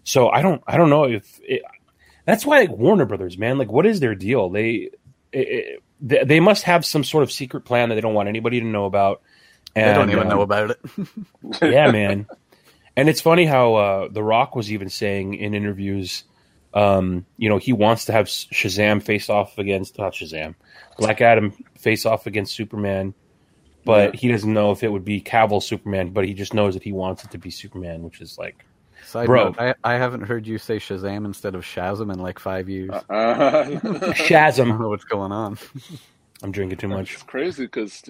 So 0.04 0.28
I 0.28 0.42
don't 0.42 0.62
I 0.66 0.76
don't 0.76 0.90
know 0.90 1.04
if 1.04 1.40
it, 1.42 1.62
that's 2.24 2.44
why 2.44 2.60
like 2.60 2.70
Warner 2.70 3.06
Brothers, 3.06 3.38
man. 3.38 3.58
Like, 3.58 3.70
what 3.70 3.86
is 3.86 4.00
their 4.00 4.14
deal? 4.14 4.50
They 4.50 4.90
it, 5.32 5.82
they, 6.00 6.24
they 6.24 6.40
must 6.40 6.64
have 6.64 6.84
some 6.84 7.04
sort 7.04 7.22
of 7.22 7.32
secret 7.32 7.62
plan 7.62 7.88
that 7.88 7.94
they 7.94 8.00
don't 8.00 8.14
want 8.14 8.28
anybody 8.28 8.60
to 8.60 8.66
know 8.66 8.84
about. 8.84 9.22
And, 9.74 9.90
they 9.90 9.94
don't 9.94 10.10
even 10.10 10.24
um, 10.24 10.28
know 10.28 10.42
about 10.42 10.70
it. 10.70 10.80
yeah, 11.62 11.90
man. 11.92 12.26
And 12.96 13.08
it's 13.08 13.20
funny 13.20 13.44
how 13.44 13.74
uh, 13.74 14.08
The 14.08 14.22
Rock 14.22 14.56
was 14.56 14.72
even 14.72 14.88
saying 14.88 15.34
in 15.34 15.54
interviews, 15.54 16.24
um, 16.74 17.24
you 17.36 17.48
know, 17.48 17.58
he 17.58 17.72
wants 17.72 18.04
to 18.06 18.12
have 18.12 18.26
Shazam 18.26 19.02
face 19.02 19.28
off 19.30 19.58
against 19.58 19.98
not 19.98 20.12
Shazam, 20.12 20.54
Black 20.98 21.20
Adam 21.20 21.52
face 21.78 22.04
off 22.06 22.26
against 22.26 22.54
Superman, 22.54 23.14
but 23.84 24.14
he 24.14 24.28
doesn't 24.28 24.52
know 24.52 24.70
if 24.72 24.82
it 24.82 24.92
would 24.92 25.04
be 25.04 25.20
Cavill 25.20 25.62
Superman. 25.62 26.10
But 26.10 26.26
he 26.26 26.34
just 26.34 26.54
knows 26.54 26.74
that 26.74 26.82
he 26.82 26.92
wants 26.92 27.24
it 27.24 27.30
to 27.32 27.38
be 27.38 27.50
Superman, 27.50 28.02
which 28.02 28.20
is 28.20 28.38
like, 28.38 28.64
Side 29.04 29.26
Bro. 29.26 29.44
note, 29.44 29.56
I, 29.58 29.74
I 29.84 29.94
haven't 29.94 30.22
heard 30.22 30.46
you 30.46 30.58
say 30.58 30.76
Shazam 30.76 31.24
instead 31.24 31.54
of 31.54 31.62
Shazam 31.62 32.12
in 32.12 32.18
like 32.18 32.38
five 32.38 32.68
years. 32.68 32.90
Uh, 32.90 33.04
I 33.10 33.64
don't 33.64 33.82
Shazam. 34.14 34.78
know 34.78 34.88
what's 34.90 35.04
going 35.04 35.32
on. 35.32 35.56
I'm 36.42 36.52
drinking 36.52 36.78
too 36.78 36.88
much. 36.88 37.14
It's 37.14 37.22
crazy 37.22 37.64
because 37.64 38.02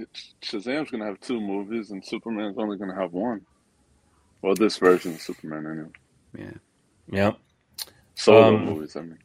Shazam's 0.43 0.91
gonna 0.91 1.07
have 1.07 1.21
two 1.21 1.41
movies 1.41 1.91
and 1.93 2.05
Superman's 2.05 2.59
only 2.59 2.77
gonna 2.77 2.95
have 2.97 3.13
one. 3.13 3.43
Well, 4.43 4.55
this 4.55 4.77
version 4.79 5.15
of 5.15 5.21
Superman, 5.21 5.67
anyway. 5.67 5.89
Yeah. 6.37 6.59
Yeah, 7.11 7.33
Solo 8.19 8.57
Um, 8.57 8.65
movies, 8.65 8.97
I 8.97 9.01
mean. 9.03 9.19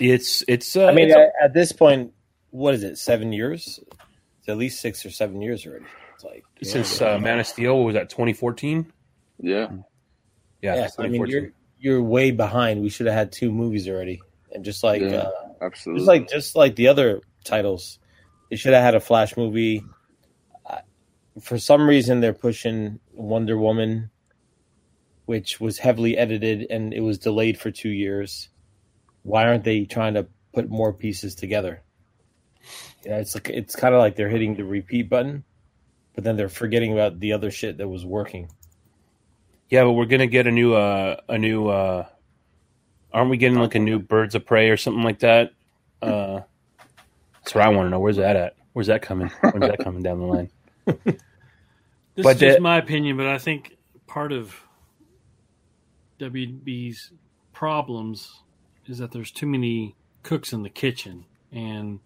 it's 0.00 0.42
it's. 0.48 0.76
Uh, 0.76 0.86
I 0.86 0.92
mean, 0.92 1.06
it's 1.06 1.16
a- 1.16 1.20
at, 1.20 1.32
at 1.44 1.54
this 1.54 1.72
point, 1.72 2.12
what 2.50 2.74
is 2.74 2.82
it? 2.82 2.98
Seven 2.98 3.32
years? 3.32 3.80
It's 4.40 4.48
at 4.48 4.56
least 4.58 4.80
six 4.80 5.06
or 5.06 5.10
seven 5.10 5.40
years 5.40 5.66
already. 5.66 5.86
It's 6.14 6.24
like 6.24 6.44
since 6.62 7.00
uh, 7.00 7.18
Man 7.18 7.38
of 7.40 7.46
Steel 7.46 7.76
what 7.78 7.84
was 7.86 7.94
that 7.94 8.10
2014? 8.10 8.92
Yeah. 9.40 9.70
Yeah, 10.62 10.74
yeah. 10.76 10.88
I 10.98 11.08
mean, 11.08 11.26
you're 11.26 11.52
you're 11.78 12.02
way 12.02 12.30
behind. 12.30 12.82
We 12.82 12.88
should 12.88 13.06
have 13.06 13.14
had 13.14 13.32
two 13.32 13.52
movies 13.52 13.88
already, 13.88 14.20
and 14.52 14.64
just 14.64 14.82
like 14.82 15.00
Yeah, 15.02 15.16
uh, 15.28 15.32
absolutely. 15.62 16.00
just 16.00 16.08
like 16.08 16.28
just 16.30 16.56
like 16.56 16.76
the 16.76 16.88
other 16.88 17.20
titles, 17.44 17.98
they 18.50 18.56
should 18.56 18.72
have 18.74 18.82
had 18.82 18.94
a 18.94 19.00
Flash 19.00 19.36
movie. 19.36 19.82
Uh, 20.64 20.78
For 21.40 21.58
some 21.58 21.86
reason, 21.86 22.20
they're 22.20 22.32
pushing 22.32 23.00
Wonder 23.12 23.58
Woman, 23.58 24.10
which 25.26 25.60
was 25.60 25.78
heavily 25.78 26.16
edited 26.16 26.66
and 26.70 26.92
it 26.94 27.00
was 27.00 27.18
delayed 27.18 27.58
for 27.58 27.70
two 27.70 27.90
years. 27.90 28.48
Why 29.22 29.46
aren't 29.46 29.64
they 29.64 29.84
trying 29.84 30.14
to 30.14 30.28
put 30.54 30.68
more 30.70 30.92
pieces 30.92 31.34
together? 31.34 31.82
Yeah, 33.04 33.18
it's 33.18 33.34
like 33.34 33.50
it's 33.50 33.76
kind 33.76 33.94
of 33.94 34.00
like 34.00 34.16
they're 34.16 34.28
hitting 34.28 34.56
the 34.56 34.64
repeat 34.64 35.08
button, 35.10 35.44
but 36.14 36.24
then 36.24 36.36
they're 36.36 36.48
forgetting 36.48 36.92
about 36.92 37.20
the 37.20 37.32
other 37.32 37.50
shit 37.50 37.78
that 37.78 37.88
was 37.88 38.04
working. 38.04 38.50
Yeah, 39.70 39.84
but 39.84 39.92
we're 39.92 40.06
gonna 40.06 40.26
get 40.26 40.46
a 40.46 40.50
new 40.52 40.74
uh 40.74 41.16
a 41.28 41.38
new 41.38 41.68
uh 41.68 42.06
aren't 43.12 43.30
we 43.30 43.36
getting 43.36 43.58
like 43.58 43.74
a 43.74 43.80
new 43.80 43.98
Birds 43.98 44.34
of 44.34 44.46
Prey 44.46 44.70
or 44.70 44.76
something 44.76 45.02
like 45.04 45.20
that? 45.20 45.52
Uh 46.02 46.40
that's 47.42 47.54
what 47.54 47.64
I 47.64 47.68
want 47.68 47.86
to 47.86 47.90
know. 47.90 48.00
Where's 48.00 48.16
that 48.16 48.36
at? 48.36 48.56
Where's 48.72 48.88
that 48.88 49.02
coming? 49.02 49.32
Where's 49.50 49.66
that 49.66 49.80
coming 49.80 50.02
down 50.02 50.20
the 50.20 50.26
line? 50.26 50.50
This 52.16 52.24
But 52.24 52.38
is 52.38 52.40
just 52.40 52.60
my 52.60 52.78
opinion, 52.78 53.16
but 53.16 53.26
I 53.26 53.38
think 53.38 53.76
part 54.06 54.32
of 54.32 54.54
WB's 56.18 57.10
problems 57.52 58.42
is 58.86 58.98
that 58.98 59.12
there's 59.12 59.30
too 59.30 59.46
many 59.46 59.96
cooks 60.22 60.52
in 60.52 60.62
the 60.62 60.70
kitchen, 60.70 61.24
and 61.52 62.00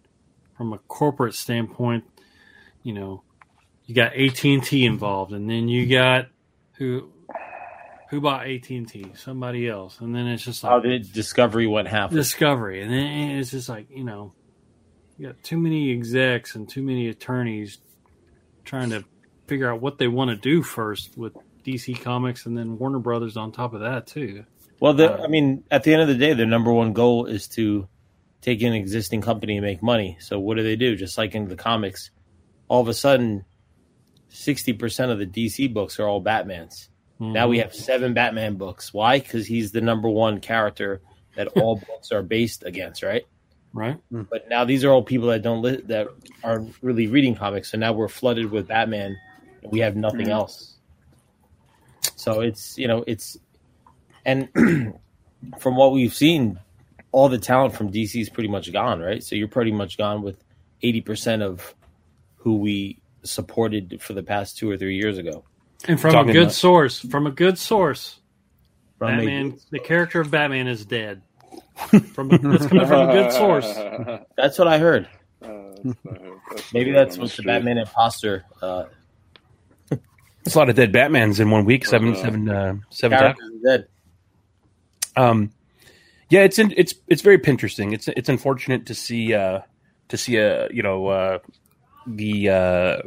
from 0.57 0.73
a 0.73 0.77
corporate 0.77 1.33
standpoint, 1.33 2.05
you 2.83 2.93
know, 2.93 3.23
you 3.85 3.95
got 3.95 4.13
AT 4.13 4.43
and 4.45 4.63
T 4.63 4.85
involved, 4.85 5.33
and 5.33 5.49
then 5.49 5.67
you 5.67 5.87
got 5.87 6.27
who 6.73 7.11
who 8.09 8.21
bought 8.21 8.47
AT 8.47 8.69
and 8.69 8.87
T? 8.87 9.05
Somebody 9.15 9.67
else, 9.67 9.99
and 9.99 10.15
then 10.15 10.27
it's 10.27 10.43
just 10.43 10.63
like 10.63 10.71
How 10.71 10.79
did 10.79 11.11
Discovery 11.13 11.67
what 11.67 11.87
happened? 11.87 12.17
Discovery, 12.17 12.81
and 12.81 12.91
then 12.91 13.39
it's 13.39 13.51
just 13.51 13.69
like 13.69 13.87
you 13.89 14.03
know, 14.03 14.33
you 15.17 15.27
got 15.27 15.43
too 15.43 15.57
many 15.57 15.91
execs 15.91 16.55
and 16.55 16.67
too 16.67 16.81
many 16.81 17.07
attorneys 17.07 17.79
trying 18.63 18.89
to 18.91 19.03
figure 19.47 19.71
out 19.71 19.81
what 19.81 19.97
they 19.97 20.07
want 20.07 20.29
to 20.29 20.35
do 20.35 20.61
first 20.61 21.17
with 21.17 21.33
DC 21.73 22.01
Comics, 22.01 22.45
and 22.45 22.57
then 22.57 22.77
Warner 22.77 22.99
Brothers 22.99 23.37
on 23.37 23.51
top 23.51 23.73
of 23.73 23.81
that 23.81 24.07
too. 24.07 24.45
Well, 24.79 24.93
the, 24.93 25.19
uh, 25.19 25.23
I 25.23 25.27
mean, 25.27 25.63
at 25.69 25.83
the 25.83 25.93
end 25.93 26.01
of 26.01 26.07
the 26.07 26.15
day, 26.15 26.33
their 26.33 26.45
number 26.45 26.71
one 26.71 26.93
goal 26.93 27.25
is 27.25 27.47
to 27.49 27.87
take 28.41 28.61
an 28.61 28.73
existing 28.73 29.21
company 29.21 29.57
and 29.57 29.65
make 29.65 29.83
money. 29.83 30.17
So 30.21 30.39
what 30.39 30.55
do 30.57 30.63
they 30.63 30.75
do? 30.77 30.95
Just 30.95 31.17
like 31.17 31.35
in 31.35 31.47
the 31.49 31.55
comics, 31.57 32.11
all 32.69 32.81
of 32.81 32.87
a 32.87 32.93
sudden, 32.93 33.43
sixty 34.29 34.73
percent 34.73 35.11
of 35.11 35.19
the 35.19 35.25
DC 35.25 35.73
books 35.73 35.99
are 35.99 36.07
all 36.07 36.21
Batman's. 36.21 36.89
Mm-hmm. 37.19 37.33
Now 37.33 37.47
we 37.49 37.59
have 37.59 37.73
seven 37.75 38.13
Batman 38.13 38.55
books. 38.55 38.93
Why? 38.93 39.19
Because 39.19 39.45
he's 39.45 39.71
the 39.71 39.81
number 39.81 40.09
one 40.09 40.39
character 40.39 41.01
that 41.35 41.47
all 41.57 41.75
books 41.75 42.11
are 42.11 42.23
based 42.23 42.63
against, 42.63 43.03
right? 43.03 43.25
Right. 43.73 43.97
Mm. 44.11 44.27
But 44.29 44.49
now 44.49 44.65
these 44.65 44.83
are 44.83 44.89
all 44.89 45.03
people 45.03 45.27
that 45.27 45.41
don't 45.41 45.61
li- 45.61 45.81
that 45.85 46.07
aren't 46.43 46.73
really 46.81 47.07
reading 47.07 47.35
comics. 47.35 47.71
So 47.71 47.77
now 47.77 47.93
we're 47.93 48.07
flooded 48.07 48.49
with 48.49 48.67
Batman, 48.67 49.17
and 49.61 49.71
we 49.71 49.79
have 49.79 49.95
nothing 49.95 50.27
Mhm. 50.27 50.31
else. 50.31 50.78
So 52.15 52.41
it's 52.41 52.77
you 52.77 52.87
know 52.87 53.03
it's 53.07 53.37
and 54.25 54.49
from 55.59 55.75
what 55.75 55.91
we've 55.93 56.13
seen, 56.13 56.59
all 57.11 57.29
the 57.29 57.37
talent 57.37 57.73
from 57.75 57.91
DC 57.91 58.19
is 58.21 58.29
pretty 58.29 58.49
much 58.49 58.71
gone, 58.73 58.99
right? 58.99 59.23
So 59.23 59.35
you're 59.35 59.47
pretty 59.47 59.71
much 59.71 59.97
gone 59.97 60.21
with 60.21 60.43
eighty 60.81 61.01
percent 61.01 61.41
of 61.41 61.73
who 62.37 62.57
we 62.57 63.01
supported 63.23 64.01
for 64.01 64.13
the 64.13 64.23
past 64.23 64.57
two 64.57 64.69
or 64.69 64.77
three 64.77 64.95
years 64.97 65.17
ago. 65.17 65.43
And 65.87 65.99
from 65.99 66.15
a 66.15 66.25
good 66.25 66.35
about- 66.43 66.51
source, 66.53 66.99
from 66.99 67.25
a 67.27 67.31
good 67.31 67.57
source, 67.57 68.19
From 68.97 69.13
a 69.13 69.17
Batman, 69.17 69.57
the 69.71 69.79
character 69.79 70.19
of 70.21 70.29
Batman 70.31 70.67
is 70.67 70.85
dead. 70.85 71.21
From 72.13 72.31
a, 72.31 72.37
that's 72.37 72.67
coming 72.67 72.85
from 72.87 73.09
a 73.09 73.13
good 73.13 73.31
source. 73.41 73.73
That's 74.35 74.57
what 74.59 74.67
I 74.67 74.77
heard. 74.77 75.07
Uh, 75.41 75.93
Maybe 76.73 76.91
that's 76.91 77.17
what 77.17 77.31
the 77.31 77.43
Batman 77.43 77.77
imposter 77.77 78.43
uh, 78.61 78.85
It's 80.45 80.55
a 80.55 80.57
lot 80.57 80.69
of 80.69 80.75
dead 80.75 80.91
Batmans 80.93 81.39
in 81.39 81.49
one 81.51 81.65
week. 81.65 81.85
Seven, 81.85 82.15
seven, 82.15 82.49
uh, 82.49 82.75
seven 82.89 83.19
times. 83.19 83.37
dead. 83.63 83.87
Um, 85.15 85.51
yeah, 86.29 86.41
it's 86.41 86.59
in, 86.59 86.73
it's 86.77 86.93
it's 87.07 87.21
very 87.21 87.39
interesting. 87.43 87.93
It's 87.93 88.07
it's 88.07 88.29
unfortunate 88.29 88.85
to 88.87 88.95
see 88.95 89.33
uh, 89.33 89.61
to 90.09 90.17
see 90.17 90.39
uh, 90.39 90.67
you 90.71 90.81
know 90.83 91.07
uh, 91.07 91.39
the 92.07 92.49
uh, 92.49 92.97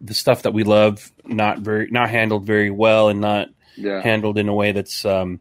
the 0.00 0.14
stuff 0.14 0.42
that 0.42 0.52
we 0.52 0.62
love 0.62 1.10
not 1.24 1.58
very 1.60 1.88
not 1.90 2.10
handled 2.10 2.44
very 2.46 2.70
well 2.70 3.08
and 3.08 3.20
not 3.20 3.48
Yeah. 3.76 4.00
handled 4.02 4.38
in 4.38 4.48
a 4.48 4.54
way 4.54 4.72
that's 4.72 5.04
um, 5.04 5.40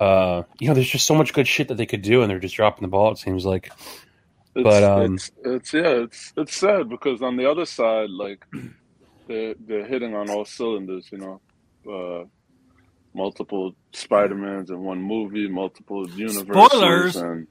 uh, 0.00 0.42
you 0.58 0.68
know 0.68 0.74
there's 0.74 0.88
just 0.90 1.06
so 1.06 1.14
much 1.14 1.32
good 1.34 1.46
shit 1.48 1.68
that 1.68 1.76
they 1.76 1.86
could 1.86 2.02
do 2.02 2.22
and 2.22 2.30
they're 2.30 2.38
just 2.38 2.56
dropping 2.56 2.82
the 2.82 2.88
ball. 2.88 3.12
It 3.12 3.18
seems 3.18 3.44
like, 3.44 3.70
It's, 4.54 4.64
but 4.64 4.82
um, 4.84 5.14
it's, 5.16 5.30
it's 5.44 5.74
yeah, 5.74 6.04
it's 6.04 6.32
it's 6.36 6.56
sad 6.56 6.88
because 6.88 7.20
on 7.20 7.36
the 7.36 7.50
other 7.50 7.66
side, 7.66 8.10
like 8.10 8.46
they're 9.28 9.54
they're 9.64 9.86
hitting 9.86 10.14
on 10.14 10.30
all 10.30 10.44
cylinders. 10.44 11.08
You 11.12 11.18
know, 11.18 11.40
uh, 11.90 12.24
multiple 13.14 13.72
Spider 13.92 14.34
Mans 14.34 14.70
in 14.70 14.80
one 14.80 15.00
movie, 15.02 15.48
multiple 15.48 16.08
universes, 16.08 16.70
Spoilers! 16.72 17.16
and 17.16 17.46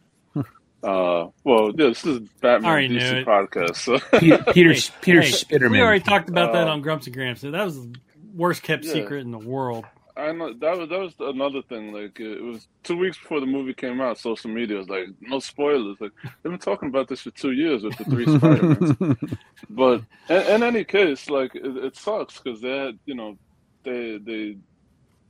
uh, 0.83 1.27
well, 1.43 1.71
yeah, 1.77 1.87
this 1.89 2.03
is 2.05 2.19
Batman 2.41 2.71
I 2.71 2.87
DC 2.87 3.25
podcast. 3.25 3.75
So 3.75 3.99
Peter 4.19 4.43
Peter, 4.51 4.73
Hey, 4.73 4.81
Peter 5.01 5.21
hey, 5.21 5.29
Spiderman. 5.29 5.71
We 5.71 5.81
already 5.81 6.03
talked 6.03 6.29
about 6.29 6.53
that 6.53 6.67
Uh, 6.67 6.71
on 6.71 6.81
Grumps 6.81 7.05
and 7.05 7.15
Grams. 7.15 7.39
So 7.41 7.51
that 7.51 7.63
was 7.63 7.75
the 7.75 7.93
worst 8.33 8.63
kept 8.63 8.83
Yeah. 8.85 8.93
secret 8.93 9.19
in 9.21 9.31
the 9.31 9.37
world. 9.37 9.85
I 10.17 10.31
know 10.31 10.53
that 10.53 10.77
was 10.77 10.89
that 10.89 10.99
was 10.99 11.13
another 11.19 11.61
thing. 11.61 11.93
Like 11.93 12.19
it 12.19 12.41
was 12.41 12.67
two 12.83 12.97
weeks 12.97 13.17
before 13.17 13.39
the 13.39 13.45
movie 13.45 13.73
came 13.73 14.01
out. 14.01 14.17
Social 14.17 14.49
media 14.49 14.77
was 14.77 14.89
like, 14.89 15.07
no 15.21 15.39
spoilers. 15.39 15.99
Like 15.99 16.11
they've 16.23 16.51
been 16.51 16.59
talking 16.59 16.89
about 16.89 17.07
this 17.07 17.21
for 17.21 17.31
two 17.31 17.51
years 17.51 17.83
with 17.83 17.97
the 17.97 18.03
three 18.05 18.25
Spider-Mans. 18.25 19.17
but 19.69 20.01
in, 20.29 20.55
in 20.55 20.63
any 20.63 20.83
case, 20.83 21.29
like 21.29 21.55
it, 21.55 21.77
it 21.77 21.95
sucks 21.95 22.39
because 22.39 22.61
they 22.61 22.77
had, 22.77 22.99
you 23.05 23.15
know, 23.15 23.37
they 23.83 24.17
they 24.17 24.57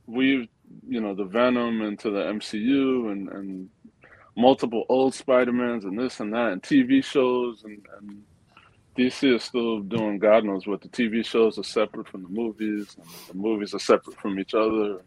weaved, 0.06 0.48
you 0.88 1.00
know, 1.00 1.14
the 1.14 1.24
Venom 1.24 1.82
into 1.82 2.10
the 2.10 2.22
MCU 2.24 3.12
and 3.12 3.28
and 3.28 3.70
multiple 4.36 4.84
old 4.88 5.14
Spider-Mans 5.14 5.84
and 5.84 5.98
this 5.98 6.20
and 6.20 6.32
that 6.32 6.52
and 6.52 6.62
TV 6.62 7.04
shows 7.04 7.64
and 7.64 7.86
and 7.98 8.22
DC 8.98 9.34
is 9.36 9.44
still 9.44 9.80
doing 9.80 10.18
God 10.18 10.44
knows 10.44 10.66
what. 10.66 10.82
The 10.82 10.88
TV 10.88 11.24
shows 11.24 11.58
are 11.58 11.64
separate 11.64 12.08
from 12.08 12.22
the 12.24 12.28
movies, 12.28 12.96
and 12.98 13.08
the 13.28 13.34
movies 13.34 13.74
are 13.74 13.78
separate 13.80 14.18
from 14.20 14.38
each 14.38 14.54
other. 14.54 15.00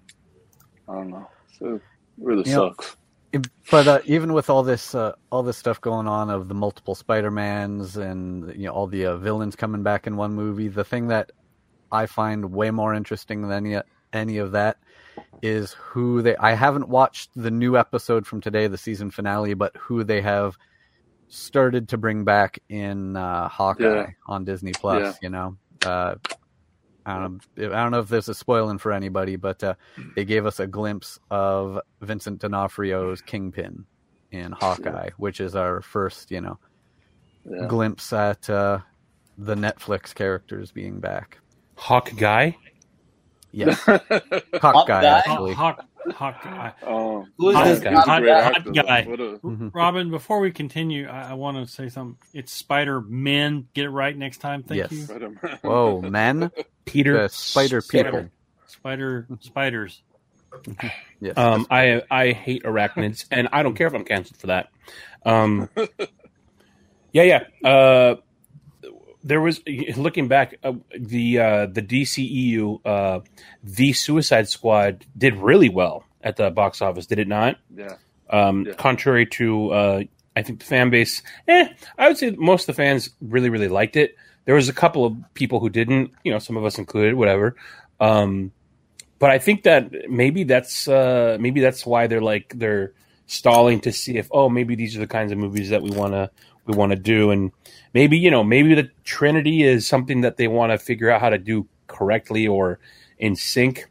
I 0.90 0.94
don't 0.96 1.10
know. 1.12 1.30
So 1.60 1.76
it 1.76 1.82
really 2.18 2.46
You 2.46 2.54
know, 2.54 2.70
sucks. 2.70 2.98
but 3.72 3.88
uh, 3.88 4.00
even 4.06 4.34
with 4.34 4.50
all 4.50 4.64
this 4.64 4.96
uh, 4.96 5.14
all 5.32 5.44
this 5.44 5.58
stuff 5.58 5.82
going 5.82 6.08
on 6.08 6.30
of 6.30 6.48
the 6.48 6.56
multiple 6.56 6.96
Spider-Mans 6.96 7.98
and 7.98 8.56
you 8.56 8.66
know 8.68 8.74
all 8.74 8.88
the 8.88 9.06
uh, 9.08 9.18
villains 9.18 9.56
coming 9.56 9.84
back 9.84 10.08
in 10.08 10.18
one 10.18 10.34
movie, 10.34 10.68
the 10.70 10.86
thing 10.86 11.08
that 11.10 11.32
I 11.92 12.08
find 12.08 12.52
way 12.54 12.72
more 12.72 12.94
interesting 12.94 13.44
than 13.44 13.66
any 13.66 13.82
any 14.14 14.38
of 14.38 14.52
that 14.54 14.78
is 15.42 15.74
who 15.74 16.22
they 16.22 16.36
I 16.38 16.54
haven't 16.54 16.90
watched 16.90 17.32
the 17.36 17.52
new 17.52 17.78
episode 17.78 18.28
from 18.28 18.42
today, 18.42 18.68
the 18.68 18.78
season 18.78 19.12
finale, 19.12 19.54
but 19.54 19.76
who 19.78 20.04
they 20.04 20.22
have 20.22 20.58
started 21.28 21.90
to 21.90 21.98
bring 21.98 22.24
back 22.24 22.60
in 22.70 23.16
uh, 23.16 23.48
Hawkeye 23.50 23.84
Yeah. 23.84 24.08
on 24.28 24.46
Disney 24.46 24.72
Plus, 24.74 25.02
Yeah. 25.02 25.14
you 25.22 25.30
know. 25.30 25.58
Uh, 25.86 26.16
I 27.06 27.20
don't 27.20 27.42
know. 27.58 27.66
I 27.68 27.84
don't 27.84 27.92
know 27.92 28.00
if 28.00 28.10
this 28.10 28.28
is 28.30 28.38
spoiling 28.38 28.80
for 28.80 28.92
anybody, 28.92 29.36
but 29.36 29.64
uh, 29.64 29.76
they 30.16 30.26
gave 30.26 30.46
us 30.48 30.60
a 30.60 30.66
glimpse 30.66 31.20
of 31.30 31.80
Vincent 32.02 32.42
D'Onofrio's 32.42 33.22
Kingpin 33.22 33.86
in 34.32 34.52
Hawkeye, 34.52 35.10
which 35.18 35.40
is 35.40 35.56
our 35.56 35.82
first, 35.82 36.32
you 36.32 36.42
know, 36.42 36.58
Yeah. 37.46 37.68
glimpse 37.68 38.12
at 38.12 38.50
uh, 38.50 38.80
the 39.38 39.54
Netflix 39.56 40.16
characters 40.16 40.72
being 40.72 41.00
back. 41.00 41.38
Hawk 41.78 42.10
guy. 42.18 42.58
Yes, 43.58 43.80
Hawk 43.86 44.04
Hawk 44.62 44.88
guy 44.88 45.02
guy? 45.02 45.18
actually. 45.20 45.54
Hawk, 45.54 45.86
hot 46.14 46.44
guy. 46.44 46.74
Um, 46.86 47.32
Who 47.38 47.50
is 47.50 47.56
Hot, 47.56 47.64
this 47.66 47.80
guy. 47.80 47.94
guy? 47.94 48.02
hot, 48.02 48.24
hot 48.66 48.74
guy. 48.74 49.00
A- 49.00 49.06
Mhm. 49.08 49.72
Robin, 49.74 50.12
before 50.12 50.42
we 50.42 50.52
continue, 50.52 51.08
I, 51.08 51.30
I 51.32 51.34
want 51.36 51.66
to 51.66 51.72
say 51.74 51.88
something. 51.88 52.18
It's 52.34 52.52
Spider 52.52 53.00
Men. 53.00 53.68
Get 53.74 53.86
it 53.86 53.90
right 53.92 54.16
next 54.18 54.40
time. 54.40 54.64
Thank 54.64 54.80
Yes. 54.80 54.92
you. 54.92 55.04
Spider-Man. 55.04 55.60
Whoa, 55.62 56.02
men! 56.02 56.52
Peter 56.86 57.22
The 57.24 57.30
spider 57.30 57.82
people. 57.82 58.30
Spider 58.68 59.26
spiders. 59.40 60.02
Yes. 61.22 61.38
Um, 61.38 61.66
I 61.72 62.02
I 62.12 62.32
hate 62.34 62.64
arachnids, 62.64 63.26
and 63.32 63.48
I 63.54 63.64
don't 63.64 63.76
care 63.76 63.88
if 63.88 63.94
I'm 63.94 64.04
canceled 64.06 64.38
for 64.38 64.48
that. 64.48 64.70
Um, 65.26 65.70
yeah, 67.14 67.24
yeah. 67.64 67.70
Uh, 67.70 68.16
there 69.26 69.42
was 69.42 69.62
looking 69.98 70.28
back, 70.28 70.56
uh, 70.64 70.74
the 70.98 71.40
uh, 71.40 71.66
the 71.66 71.82
DCEU, 71.82 72.80
uh, 72.86 73.20
the 73.64 73.92
Suicide 73.94 74.48
Squad 74.48 75.04
did 75.18 75.36
really 75.36 75.68
well 75.68 76.06
at 76.22 76.38
the 76.38 76.52
box 76.52 76.82
office, 76.82 77.08
did 77.08 77.20
it 77.20 77.28
not? 77.28 77.58
Yeah. 77.76 77.96
Um, 78.30 78.66
Yeah. 78.66 78.74
Contrary 78.74 79.26
to, 79.26 79.72
uh, 79.72 80.04
I 80.36 80.42
think 80.44 80.60
the 80.60 80.66
fan 80.66 80.92
base, 80.92 81.24
eh, 81.48 81.70
I 81.98 82.08
would 82.08 82.18
say 82.18 82.32
most 82.32 82.70
of 82.70 82.76
the 82.76 82.82
fans 82.82 83.10
really, 83.20 83.50
really 83.50 83.68
liked 83.68 83.96
it. 83.96 84.16
There 84.46 84.56
was 84.56 84.70
a 84.70 84.74
couple 84.74 85.06
of 85.06 85.18
people 85.34 85.60
who 85.60 85.70
didn't, 85.70 86.12
you 86.24 86.32
know, 86.32 86.40
some 86.40 86.56
of 86.56 86.64
us 86.64 86.78
included, 86.78 87.16
whatever. 87.16 87.56
Um, 88.00 88.52
but 89.18 89.32
I 89.32 89.40
think 89.40 89.64
that 89.64 90.10
maybe 90.10 90.44
that's 90.44 90.88
uh, 90.88 91.38
maybe 91.40 91.62
that's 91.62 91.84
why 91.86 92.06
they're 92.06 92.22
like 92.22 92.54
they're 92.56 92.94
stalling 93.28 93.80
to 93.82 93.92
see 93.92 94.18
if 94.18 94.28
oh 94.32 94.50
maybe 94.50 94.76
these 94.76 94.96
are 94.96 95.00
the 95.00 95.08
kinds 95.08 95.32
of 95.32 95.38
movies 95.40 95.70
that 95.72 95.82
we 95.82 95.90
want 95.90 96.14
to 96.14 96.30
we 96.66 96.76
want 96.76 96.92
to 96.92 96.98
do 96.98 97.32
and 97.32 97.52
maybe 97.94 98.18
you 98.18 98.32
know 98.32 98.44
maybe 98.44 98.74
the 98.74 98.90
Trinity 99.04 99.64
is 99.64 99.88
something 99.88 100.22
that 100.22 100.38
they 100.38 100.48
want 100.48 100.72
to 100.72 100.78
figure 100.78 101.10
out 101.10 101.22
how 101.22 101.30
to 101.30 101.38
do 101.38 101.68
correctly 101.88 102.48
or 102.48 102.80
in 103.18 103.36
sync 103.36 103.88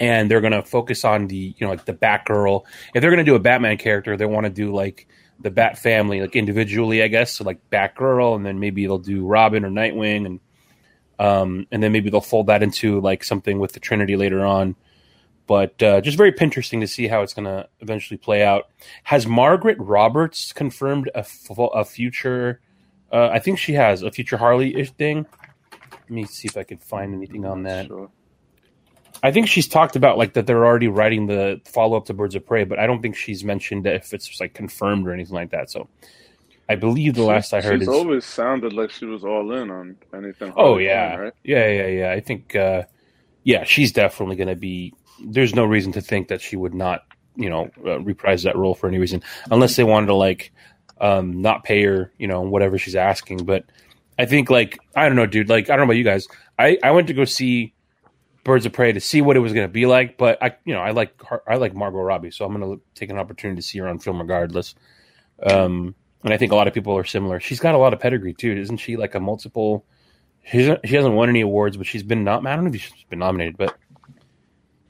and 0.00 0.30
they're 0.30 0.40
going 0.40 0.52
to 0.52 0.62
focus 0.62 1.04
on 1.04 1.28
the 1.28 1.54
you 1.56 1.66
know 1.66 1.70
like 1.70 1.84
the 1.84 1.94
Batgirl. 1.94 2.64
If 2.94 3.00
they're 3.00 3.10
going 3.10 3.24
to 3.24 3.30
do 3.30 3.36
a 3.36 3.40
Batman 3.40 3.78
character, 3.78 4.16
they 4.16 4.26
want 4.26 4.44
to 4.44 4.50
do 4.50 4.72
like 4.72 5.06
the 5.40 5.50
Bat 5.50 5.78
family 5.78 6.20
like 6.20 6.36
individually, 6.36 7.02
I 7.02 7.08
guess. 7.08 7.32
So 7.32 7.44
like 7.44 7.58
Batgirl, 7.70 8.36
and 8.36 8.44
then 8.44 8.58
maybe 8.60 8.84
they'll 8.84 8.98
do 8.98 9.26
Robin 9.26 9.64
or 9.64 9.70
Nightwing, 9.70 10.26
and 10.26 10.40
um, 11.18 11.66
and 11.70 11.82
then 11.82 11.92
maybe 11.92 12.10
they'll 12.10 12.20
fold 12.20 12.48
that 12.48 12.62
into 12.62 13.00
like 13.00 13.24
something 13.24 13.58
with 13.58 13.72
the 13.72 13.80
Trinity 13.80 14.16
later 14.16 14.44
on. 14.44 14.76
But 15.46 15.82
uh, 15.82 16.00
just 16.00 16.16
very 16.16 16.34
interesting 16.40 16.80
to 16.80 16.86
see 16.86 17.06
how 17.06 17.22
it's 17.22 17.34
going 17.34 17.44
to 17.44 17.68
eventually 17.80 18.16
play 18.16 18.42
out. 18.42 18.70
Has 19.02 19.26
Margaret 19.26 19.76
Roberts 19.78 20.52
confirmed 20.52 21.10
a, 21.14 21.18
f- 21.18 21.50
a 21.58 21.84
future? 21.84 22.60
Uh, 23.12 23.28
I 23.28 23.38
think 23.40 23.58
she 23.58 23.74
has 23.74 24.02
a 24.02 24.10
future 24.10 24.38
Harley 24.38 24.74
ish 24.74 24.90
thing. 24.92 25.26
Let 25.92 26.10
me 26.10 26.24
see 26.24 26.48
if 26.48 26.56
I 26.56 26.62
can 26.62 26.78
find 26.78 27.14
anything 27.14 27.44
on 27.44 27.62
that. 27.64 27.86
Sure. 27.86 28.10
I 29.22 29.32
think 29.32 29.48
she's 29.48 29.68
talked 29.68 29.96
about 29.96 30.18
like 30.18 30.34
that 30.34 30.46
they're 30.46 30.66
already 30.66 30.88
writing 30.88 31.26
the 31.26 31.60
follow 31.64 31.96
up 31.96 32.06
to 32.06 32.14
Birds 32.14 32.34
of 32.34 32.44
Prey, 32.44 32.64
but 32.64 32.78
I 32.78 32.86
don't 32.86 33.00
think 33.00 33.16
she's 33.16 33.42
mentioned 33.42 33.86
if 33.86 34.12
it's 34.12 34.26
just 34.28 34.40
like 34.40 34.52
confirmed 34.52 35.06
or 35.08 35.12
anything 35.12 35.34
like 35.34 35.50
that. 35.50 35.70
So 35.70 35.88
I 36.68 36.76
believe 36.76 37.14
the 37.14 37.22
she, 37.22 37.26
last 37.26 37.54
I 37.54 37.62
heard 37.62 37.80
she's 37.80 37.88
is, 37.88 37.94
always 37.94 38.24
sounded 38.24 38.74
like 38.74 38.90
she 38.90 39.06
was 39.06 39.24
all 39.24 39.52
in 39.52 39.70
on 39.70 39.96
anything. 40.14 40.52
Oh 40.56 40.76
yeah, 40.76 41.16
right? 41.16 41.32
yeah, 41.42 41.68
yeah, 41.68 41.86
yeah. 41.86 42.12
I 42.12 42.20
think 42.20 42.54
uh, 42.54 42.82
yeah, 43.44 43.64
she's 43.64 43.92
definitely 43.92 44.36
going 44.36 44.48
to 44.48 44.56
be. 44.56 44.92
There's 45.22 45.54
no 45.54 45.64
reason 45.64 45.92
to 45.92 46.00
think 46.00 46.28
that 46.28 46.40
she 46.40 46.56
would 46.56 46.74
not, 46.74 47.02
you 47.36 47.50
know, 47.50 47.70
uh, 47.84 48.00
reprise 48.00 48.42
that 48.44 48.56
role 48.56 48.74
for 48.74 48.88
any 48.88 48.98
reason, 48.98 49.22
unless 49.50 49.76
they 49.76 49.84
wanted 49.84 50.06
to 50.06 50.14
like 50.14 50.52
um, 51.00 51.42
not 51.42 51.64
pay 51.64 51.82
her, 51.84 52.12
you 52.18 52.26
know, 52.26 52.42
whatever 52.42 52.78
she's 52.78 52.96
asking. 52.96 53.44
But 53.44 53.64
I 54.18 54.26
think 54.26 54.50
like 54.50 54.78
I 54.94 55.06
don't 55.06 55.16
know, 55.16 55.26
dude. 55.26 55.48
Like 55.48 55.70
I 55.70 55.76
don't 55.76 55.80
know 55.80 55.84
about 55.84 55.96
you 55.96 56.04
guys. 56.04 56.26
I 56.58 56.78
I 56.82 56.90
went 56.92 57.08
to 57.08 57.14
go 57.14 57.24
see 57.24 57.74
Birds 58.44 58.66
of 58.66 58.72
Prey 58.72 58.92
to 58.92 59.00
see 59.00 59.22
what 59.22 59.36
it 59.36 59.40
was 59.40 59.52
going 59.52 59.66
to 59.66 59.72
be 59.72 59.86
like. 59.86 60.18
But 60.18 60.42
I, 60.42 60.56
you 60.64 60.74
know, 60.74 60.80
I 60.80 60.90
like 60.90 61.20
I 61.48 61.56
like 61.56 61.74
Margot 61.74 62.00
Robbie, 62.00 62.30
so 62.30 62.44
I'm 62.44 62.58
going 62.58 62.78
to 62.78 62.82
take 62.94 63.10
an 63.10 63.18
opportunity 63.18 63.60
to 63.60 63.66
see 63.66 63.78
her 63.78 63.88
on 63.88 63.98
film 63.98 64.20
regardless. 64.20 64.74
Um, 65.42 65.94
and 66.22 66.32
I 66.32 66.36
think 66.36 66.52
a 66.52 66.56
lot 66.56 66.68
of 66.68 66.74
people 66.74 66.96
are 66.96 67.04
similar. 67.04 67.40
She's 67.40 67.60
got 67.60 67.74
a 67.74 67.78
lot 67.78 67.92
of 67.92 68.00
pedigree 68.00 68.34
too, 68.34 68.52
isn't 68.52 68.78
she? 68.78 68.96
Like 68.96 69.14
a 69.14 69.20
multiple. 69.20 69.84
She's, 70.46 70.70
she 70.84 70.94
hasn't 70.94 71.14
won 71.14 71.30
any 71.30 71.40
awards, 71.40 71.76
but 71.76 71.86
she's 71.86 72.02
been 72.02 72.22
not. 72.22 72.46
I 72.46 72.54
don't 72.54 72.66
know 72.66 72.72
if 72.72 72.80
she's 72.80 73.04
been 73.08 73.18
nominated, 73.18 73.56
but 73.56 73.76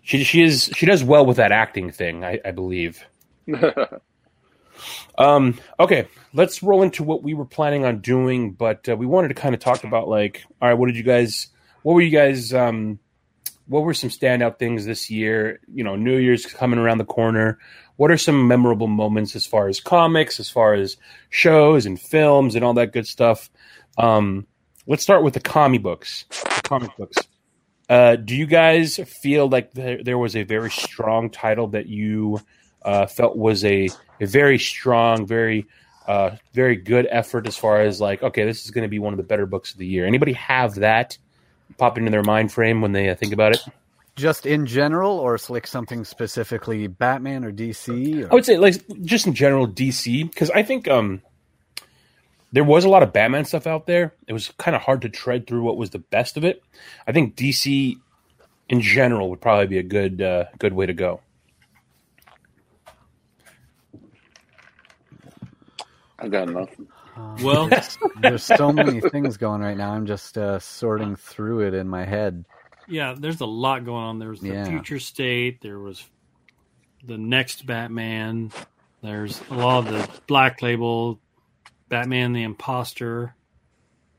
she 0.05 0.23
she 0.23 0.43
is 0.43 0.71
she 0.77 0.87
does 0.87 1.03
well 1.03 1.27
with 1.27 1.39
that 1.39 1.51
acting 1.51 1.91
thing. 1.91 2.25
I, 2.25 2.39
I 2.45 2.51
believe. 2.53 3.05
um. 5.19 5.59
Okay, 5.81 6.07
let's 6.35 6.63
roll 6.63 6.83
into 6.83 7.03
what 7.03 7.23
we 7.23 7.33
were 7.35 7.47
planning 7.47 7.87
on 7.87 7.99
doing, 8.01 8.53
but 8.53 8.87
uh, 8.89 8.97
we 8.97 9.07
wanted 9.07 9.29
to 9.29 9.35
kind 9.35 9.55
of 9.55 9.61
talk 9.61 9.83
about 9.83 10.07
like, 10.07 10.45
all 10.61 10.69
right, 10.69 10.75
what 10.75 10.87
did 10.87 10.97
you 10.97 11.03
guys? 11.03 11.49
What 11.83 11.95
were 11.95 12.03
you 12.03 12.11
guys? 12.11 12.53
Um, 12.53 12.99
what 13.67 13.83
were 13.83 13.95
some 13.95 14.11
standout 14.11 14.59
things 14.59 14.85
this 14.85 15.11
year? 15.11 15.59
You 15.73 15.85
know, 15.85 15.97
New 15.97 16.19
Year's 16.19 16.45
coming 16.45 16.79
around 16.79 16.99
the 16.99 17.07
corner. 17.07 17.59
What 17.97 18.11
are 18.11 18.19
some 18.19 18.47
memorable 18.47 18.89
moments 18.89 19.35
as 19.35 19.47
far 19.47 19.69
as 19.69 19.81
comics, 19.81 20.39
as 20.39 20.51
far 20.51 20.75
as 20.75 20.99
shows 21.31 21.87
and 21.87 21.99
films 21.99 22.57
and 22.57 22.65
all 22.65 22.75
that 22.75 22.93
good 22.93 23.07
stuff? 23.07 23.51
Um, 23.97 24.47
let's 24.87 25.03
start 25.03 25.23
with 25.23 25.33
the 25.33 25.41
comic 25.41 25.83
books. 25.83 26.27
The 26.29 26.61
comic 26.63 26.95
books. 26.99 27.17
Uh, 27.89 28.17
do 28.17 28.35
you 28.35 28.47
guys 28.47 28.97
feel 28.97 29.49
like 29.49 29.73
there, 29.73 30.03
there, 30.03 30.19
was 30.19 30.37
a 30.37 30.43
very 30.43 30.71
strong 30.71 31.29
title 31.29 31.69
that 31.69 31.87
you 31.87 32.41
uh, 32.83 33.07
felt 33.07 33.37
was 33.37 33.65
a, 33.65 33.91
a 34.21 34.27
very 34.27 34.59
strong, 34.59 35.27
very 35.27 35.67
uh, 36.07 36.37
very 36.53 36.77
good 36.77 37.07
effort 37.11 37.47
as 37.47 37.57
far 37.57 37.81
as 37.81 38.01
like, 38.01 38.23
okay, 38.23 38.45
this 38.45 38.65
is 38.65 38.71
going 38.71 38.83
to 38.83 38.89
be 38.89 38.99
one 38.99 39.13
of 39.13 39.17
the 39.17 39.23
better 39.23 39.47
books 39.47 39.73
of 39.73 39.79
the 39.79 39.87
year. 39.87 40.07
Anybody 40.07 40.33
have 40.35 40.77
that 40.77 41.19
pop 41.79 41.99
into 41.99 42.11
their 42.11 42.23
mind 42.23 42.53
frame 42.53 42.81
when 42.81 42.93
they 42.93 43.09
uh, 43.09 43.15
think 43.15 43.33
about 43.33 43.53
it? 43.53 43.61
Just 44.17 44.47
in 44.47 44.65
general, 44.67 45.19
or 45.19 45.39
like 45.49 45.67
something 45.67 46.05
specifically 46.05 46.87
Batman 46.87 47.45
or 47.45 47.53
DC? 47.53 48.23
Or? 48.25 48.31
I 48.31 48.35
would 48.35 48.45
say 48.45 48.59
like 48.59 48.77
just 49.03 49.27
in 49.27 49.35
general 49.35 49.67
DC 49.67 50.31
because 50.31 50.51
I 50.51 50.63
think 50.63 50.87
um 50.87 51.21
there 52.55 52.63
was 52.63 52.85
a 52.85 52.89
lot 52.89 53.03
of 53.03 53.13
Batman 53.13 53.45
stuff 53.45 53.67
out 53.67 53.87
there. 53.87 54.15
It 54.29 54.33
was 54.33 54.53
kind 54.59 54.77
of 54.77 54.83
hard 54.83 55.03
to 55.03 55.09
tread 55.09 55.49
through 55.49 55.65
what 55.65 55.77
was 55.77 55.91
the 55.91 55.99
best 55.99 56.37
of 56.37 56.45
it. 56.45 56.63
I 57.05 57.11
think 57.11 57.35
DC 57.35 57.97
in 58.69 58.81
general 58.81 59.29
would 59.31 59.41
probably 59.41 59.67
be 59.67 59.79
a 59.79 59.83
good 59.83 60.23
uh, 60.23 60.45
good 60.61 60.73
way 60.73 60.87
to 60.87 60.95
go. 60.95 61.21
I 66.17 66.29
got 66.29 66.49
nothing. 66.49 66.87
Um, 67.17 67.37
well, 67.43 67.69
there's 68.21 68.45
so 68.45 68.73
many 68.73 69.01
things 69.01 69.37
going 69.37 69.61
right 69.61 69.77
now. 69.77 69.91
I'm 69.91 70.07
just 70.07 70.39
uh, 70.39 70.61
sorting 70.61 71.17
through 71.17 71.67
it 71.67 71.75
in 71.75 71.89
my 71.89 72.05
head. 72.05 72.45
Yeah, 72.87 73.17
there's 73.19 73.41
a 73.41 73.47
lot 73.47 73.85
going 73.85 74.05
on. 74.05 74.19
There 74.21 74.29
was 74.29 74.41
the 74.41 74.51
yeah. 74.51 74.65
future 74.65 75.01
state. 75.01 75.61
There 75.61 75.81
was 75.81 76.05
the 77.05 77.19
next 77.19 77.67
Batman. 77.67 78.53
There's 79.03 79.41
a 79.51 79.55
lot 79.55 79.87
of 79.87 79.93
the 79.93 80.09
Black 80.29 80.63
Label, 80.63 81.19
Batman 81.95 82.33
the 82.33 82.43
Imposter, 82.43 83.37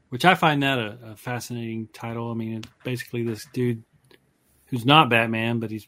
which 0.08 0.24
I 0.24 0.34
find 0.36 0.64
that 0.64 0.80
a, 0.80 0.98
a 1.12 1.16
fascinating 1.18 1.90
title. 1.92 2.32
I 2.32 2.34
mean, 2.34 2.64
basically 2.86 3.24
this 3.24 3.46
dude 3.52 3.84
who's 4.68 4.86
not 4.86 5.10
Batman, 5.10 5.60
but 5.60 5.72
he's 5.72 5.86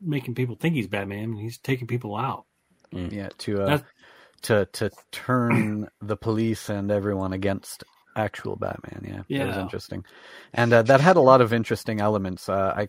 making 0.00 0.34
people 0.34 0.56
think 0.56 0.76
he's 0.76 0.86
Batman, 0.86 1.24
and 1.24 1.38
he's 1.38 1.58
taking 1.58 1.86
people 1.86 2.16
out. 2.16 2.46
Yeah, 2.90 3.28
to 3.36 3.62
uh, 3.64 3.78
to 4.42 4.64
to 4.72 4.90
turn 5.12 5.90
the 6.00 6.16
police 6.16 6.70
and 6.70 6.90
everyone 6.90 7.34
against 7.34 7.84
actual 8.16 8.56
Batman. 8.56 9.04
Yeah, 9.06 9.22
yeah. 9.28 9.38
that 9.40 9.48
was 9.48 9.56
interesting, 9.58 10.06
and 10.54 10.72
uh, 10.72 10.80
that 10.84 11.02
had 11.02 11.16
a 11.16 11.20
lot 11.20 11.42
of 11.42 11.52
interesting 11.52 12.00
elements. 12.00 12.48
Uh, 12.48 12.72
I, 12.74 12.82
I 12.82 12.88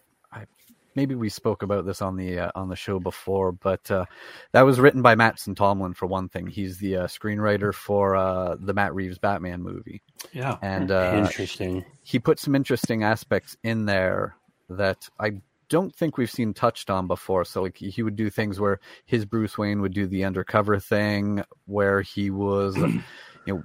maybe 0.95 1.15
we 1.15 1.29
spoke 1.29 1.63
about 1.63 1.85
this 1.85 2.01
on 2.01 2.15
the 2.15 2.39
uh, 2.39 2.51
on 2.55 2.69
the 2.69 2.75
show 2.75 2.99
before, 2.99 3.51
but 3.51 3.89
uh, 3.91 4.05
that 4.51 4.63
was 4.63 4.79
written 4.79 5.01
by 5.01 5.15
Mattson 5.15 5.55
Tomlin 5.55 5.93
for 5.93 6.05
one 6.05 6.29
thing. 6.29 6.47
He's 6.47 6.77
the 6.77 6.97
uh, 6.97 7.07
screenwriter 7.07 7.73
for 7.73 8.15
uh, 8.15 8.55
the 8.59 8.73
Matt 8.73 8.95
Reeves 8.95 9.17
Batman 9.17 9.61
movie. 9.61 10.01
Yeah, 10.31 10.57
and 10.61 10.91
interesting. 10.91 11.85
He 12.01 12.19
put 12.19 12.39
some 12.39 12.55
interesting 12.55 13.03
aspects 13.03 13.57
in 13.63 13.85
there 13.85 14.35
that 14.69 15.09
I 15.19 15.41
don't 15.69 15.93
think 15.93 16.17
we've 16.17 16.31
seen 16.31 16.53
touched 16.53 16.89
on 16.89 17.07
before. 17.07 17.45
So 17.45 17.63
like 17.63 17.77
he 17.77 18.03
would 18.03 18.15
do 18.15 18.29
things 18.29 18.59
where 18.59 18.79
his 19.05 19.25
Bruce 19.25 19.57
Wayne 19.57 19.81
would 19.81 19.93
do 19.93 20.07
the 20.07 20.23
undercover 20.23 20.79
thing, 20.79 21.43
where 21.65 22.01
he 22.01 22.29
was, 22.29 22.75
you 22.77 23.01
know, 23.47 23.63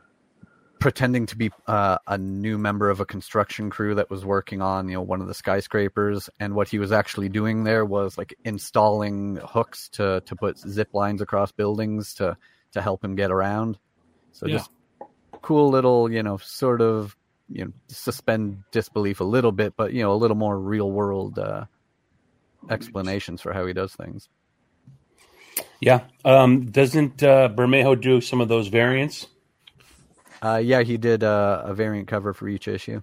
pretending 0.80 1.26
to 1.26 1.36
be 1.36 1.50
uh, 1.68 1.98
a 2.08 2.18
new 2.18 2.58
member 2.58 2.90
of 2.90 2.98
a 2.98 3.06
construction 3.06 3.70
crew 3.70 3.94
that 3.94 4.10
was 4.10 4.24
working 4.24 4.60
on 4.60 4.88
you 4.88 4.94
know 4.94 5.02
one 5.02 5.20
of 5.20 5.28
the 5.28 5.34
skyscrapers, 5.34 6.28
and 6.40 6.54
what 6.54 6.68
he 6.68 6.78
was 6.78 6.90
actually 6.90 7.28
doing 7.28 7.62
there 7.62 7.84
was 7.84 8.18
like 8.18 8.34
installing 8.44 9.38
hooks 9.44 9.88
to 9.90 10.22
to 10.26 10.34
put 10.34 10.58
zip 10.58 10.88
lines 10.92 11.20
across 11.20 11.52
buildings 11.52 12.14
to 12.14 12.36
to 12.72 12.82
help 12.82 13.04
him 13.04 13.14
get 13.14 13.30
around. 13.30 13.78
So 14.32 14.46
yeah. 14.46 14.56
just 14.56 14.70
cool 15.42 15.70
little 15.70 16.10
you 16.10 16.22
know 16.22 16.38
sort 16.38 16.80
of 16.80 17.16
you 17.48 17.66
know 17.66 17.72
suspend 17.86 18.64
disbelief 18.72 19.20
a 19.20 19.24
little 19.24 19.52
bit, 19.52 19.74
but 19.76 19.92
you 19.92 20.02
know 20.02 20.12
a 20.12 20.18
little 20.18 20.36
more 20.36 20.58
real 20.58 20.90
world. 20.90 21.38
Uh, 21.38 21.66
explanations 22.68 23.40
for 23.40 23.52
how 23.52 23.66
he 23.66 23.72
does 23.72 23.94
things. 23.94 24.28
Yeah. 25.80 26.00
Um, 26.24 26.66
doesn't 26.70 27.22
uh, 27.22 27.48
Bermejo 27.48 28.00
do 28.00 28.20
some 28.20 28.40
of 28.40 28.48
those 28.48 28.68
variants? 28.68 29.26
Uh, 30.42 30.60
yeah, 30.62 30.82
he 30.82 30.96
did 30.96 31.22
uh, 31.22 31.62
a 31.64 31.74
variant 31.74 32.08
cover 32.08 32.32
for 32.32 32.48
each 32.48 32.68
issue. 32.68 33.02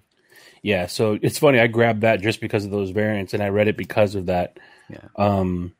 Yeah, 0.62 0.86
so 0.86 1.18
it's 1.20 1.38
funny. 1.38 1.60
I 1.60 1.66
grabbed 1.66 2.02
that 2.02 2.20
just 2.20 2.40
because 2.40 2.64
of 2.64 2.70
those 2.70 2.90
variants, 2.90 3.34
and 3.34 3.42
I 3.42 3.48
read 3.48 3.68
it 3.68 3.76
because 3.76 4.14
of 4.14 4.26
that. 4.26 4.58
Yeah. 4.88 5.08
Um, 5.16 5.74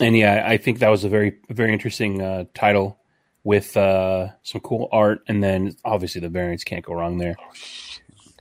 and 0.00 0.16
yeah, 0.16 0.44
I 0.46 0.58
think 0.58 0.78
that 0.80 0.88
was 0.88 1.04
a 1.04 1.08
very 1.08 1.38
very 1.48 1.72
interesting 1.72 2.22
uh, 2.22 2.44
title 2.54 2.98
with 3.44 3.76
uh, 3.76 4.28
some 4.42 4.60
cool 4.60 4.88
art, 4.92 5.22
and 5.28 5.42
then 5.42 5.76
obviously 5.84 6.20
the 6.20 6.28
variants 6.28 6.64
can't 6.64 6.84
go 6.84 6.94
wrong 6.94 7.18
there. 7.18 7.36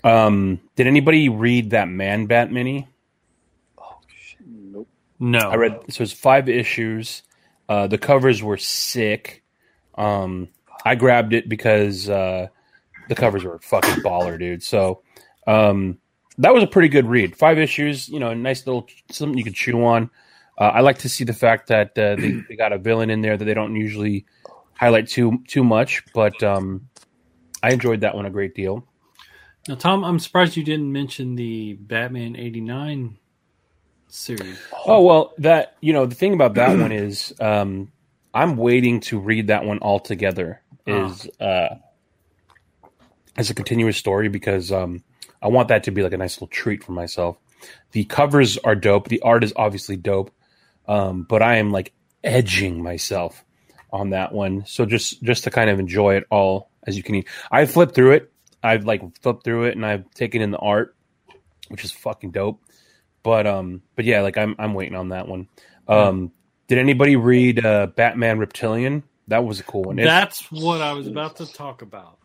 Um, 0.03 0.61
did 0.75 0.87
anybody 0.87 1.29
read 1.29 1.71
that 1.71 1.87
Man 1.87 2.25
Bat 2.25 2.51
mini? 2.51 2.87
Oh, 3.77 3.97
shit. 4.07 4.39
Nope. 4.45 4.87
No, 5.19 5.39
I 5.39 5.55
read 5.55 5.79
so 5.89 6.03
it's 6.03 6.11
five 6.11 6.49
issues. 6.49 7.23
Uh, 7.67 7.87
the 7.87 7.97
covers 7.97 8.43
were 8.43 8.57
sick. 8.57 9.43
Um, 9.95 10.49
I 10.85 10.95
grabbed 10.95 11.33
it 11.33 11.49
because 11.49 12.07
uh, 12.07 12.47
the 13.09 13.15
covers 13.15 13.43
were 13.43 13.59
fucking 13.59 14.03
baller, 14.03 14.39
dude. 14.39 14.63
So 14.63 15.01
um, 15.47 15.97
that 16.37 16.53
was 16.53 16.63
a 16.63 16.67
pretty 16.67 16.89
good 16.89 17.07
read. 17.07 17.35
Five 17.35 17.57
issues, 17.57 18.07
you 18.07 18.19
know, 18.19 18.29
a 18.29 18.35
nice 18.35 18.65
little 18.67 18.87
something 19.11 19.37
you 19.37 19.43
could 19.43 19.55
chew 19.55 19.83
on. 19.83 20.11
Uh, 20.57 20.65
I 20.65 20.81
like 20.81 20.99
to 20.99 21.09
see 21.09 21.23
the 21.23 21.33
fact 21.33 21.67
that 21.67 21.97
uh, 21.97 22.15
they, 22.15 22.31
they, 22.49 22.55
got 22.55 22.71
a 22.71 22.77
villain 22.77 23.09
in 23.09 23.21
there 23.21 23.35
that 23.35 23.43
they 23.43 23.53
don't 23.53 23.75
usually 23.75 24.25
highlight 24.73 25.07
too 25.07 25.43
too 25.47 25.63
much, 25.63 26.03
but 26.13 26.41
um, 26.43 26.87
I 27.63 27.71
enjoyed 27.71 28.01
that 28.01 28.15
one 28.15 28.25
a 28.25 28.29
great 28.29 28.55
deal. 28.55 28.87
Now, 29.67 29.75
Tom, 29.75 30.03
I'm 30.03 30.19
surprised 30.19 30.55
you 30.55 30.63
didn't 30.63 30.91
mention 30.91 31.35
the 31.35 31.73
Batman 31.73 32.35
'89 32.35 33.17
series. 34.07 34.59
Oh 34.85 35.01
well, 35.01 35.33
that 35.39 35.75
you 35.81 35.93
know 35.93 36.05
the 36.05 36.15
thing 36.15 36.33
about 36.33 36.53
that 36.53 36.77
one 36.77 36.91
is 36.91 37.33
um, 37.39 37.91
I'm 38.33 38.57
waiting 38.57 38.99
to 39.01 39.19
read 39.19 39.47
that 39.47 39.65
one 39.65 39.79
all 39.79 39.99
Ah. 40.87 41.05
Is 41.07 41.29
uh, 41.39 41.75
as 43.37 43.49
a 43.49 43.53
continuous 43.53 43.97
story 43.97 44.29
because 44.29 44.71
um, 44.71 45.03
I 45.41 45.47
want 45.47 45.69
that 45.69 45.83
to 45.83 45.91
be 45.91 46.03
like 46.03 46.13
a 46.13 46.17
nice 46.17 46.35
little 46.35 46.47
treat 46.47 46.83
for 46.83 46.91
myself. 46.91 47.37
The 47.91 48.05
covers 48.05 48.57
are 48.59 48.75
dope. 48.75 49.07
The 49.07 49.21
art 49.21 49.43
is 49.43 49.53
obviously 49.55 49.97
dope, 49.97 50.31
um, 50.87 51.23
but 51.23 51.41
I 51.41 51.57
am 51.57 51.71
like 51.71 51.93
edging 52.23 52.83
myself 52.83 53.43
on 53.91 54.11
that 54.11 54.31
one. 54.31 54.65
So 54.65 54.85
just 54.85 55.23
just 55.23 55.45
to 55.45 55.51
kind 55.51 55.69
of 55.69 55.79
enjoy 55.79 56.15
it 56.15 56.25
all 56.29 56.69
as 56.85 56.97
you 56.97 57.03
can. 57.03 57.15
eat. 57.15 57.27
I 57.51 57.65
flipped 57.65 57.95
through 57.95 58.11
it. 58.11 58.31
I've 58.61 58.85
like 58.85 59.01
flipped 59.21 59.43
through 59.43 59.65
it 59.65 59.75
and 59.75 59.85
I've 59.85 60.09
taken 60.11 60.41
in 60.41 60.51
the 60.51 60.57
art, 60.57 60.95
which 61.69 61.83
is 61.83 61.91
fucking 61.91 62.31
dope. 62.31 62.61
But 63.23 63.47
um, 63.47 63.81
but 63.95 64.05
yeah, 64.05 64.21
like 64.21 64.37
I'm 64.37 64.55
I'm 64.59 64.73
waiting 64.73 64.95
on 64.95 65.09
that 65.09 65.27
one. 65.27 65.47
Um, 65.87 66.31
did 66.67 66.77
anybody 66.77 67.15
read 67.15 67.63
uh, 67.63 67.87
Batman 67.87 68.39
Reptilian? 68.39 69.03
That 69.27 69.43
was 69.43 69.59
a 69.59 69.63
cool 69.63 69.83
one. 69.83 69.99
It's, 69.99 70.07
That's 70.07 70.51
what 70.51 70.81
I 70.81 70.93
was 70.93 71.07
about 71.07 71.37
to 71.37 71.51
talk 71.51 71.81
about. 71.81 72.19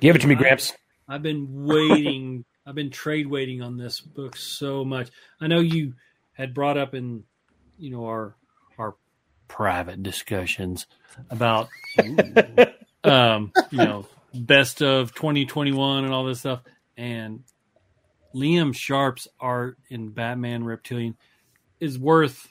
Give 0.00 0.14
it 0.14 0.20
to 0.20 0.28
me, 0.28 0.34
Gramps. 0.34 0.72
I've 1.08 1.22
been 1.22 1.64
waiting. 1.66 2.44
I've 2.66 2.74
been 2.74 2.90
trade 2.90 3.26
waiting 3.26 3.62
on 3.62 3.78
this 3.78 4.00
book 4.00 4.36
so 4.36 4.84
much. 4.84 5.08
I 5.40 5.46
know 5.46 5.60
you 5.60 5.94
had 6.32 6.52
brought 6.52 6.76
up 6.76 6.94
in, 6.94 7.24
you 7.78 7.90
know, 7.90 8.04
our 8.04 8.36
our 8.78 8.94
private 9.48 10.02
discussions 10.02 10.86
about, 11.30 11.68
um, 13.04 13.52
you 13.70 13.78
know, 13.78 14.06
best 14.34 14.82
of 14.82 15.14
2021 15.14 16.04
and 16.04 16.12
all 16.12 16.26
this 16.26 16.40
stuff. 16.40 16.60
And 16.96 17.42
Liam 18.34 18.74
Sharp's 18.74 19.28
art 19.40 19.78
in 19.88 20.10
Batman 20.10 20.64
Reptilian 20.64 21.16
is 21.80 21.98
worth 21.98 22.48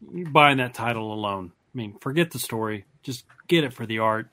buying 0.00 0.58
that 0.58 0.74
title 0.74 1.12
alone. 1.12 1.52
I 1.74 1.76
mean, 1.76 1.96
forget 2.00 2.30
the 2.30 2.38
story, 2.38 2.84
just 3.02 3.24
get 3.48 3.64
it 3.64 3.72
for 3.72 3.86
the 3.86 3.98
art. 3.98 4.28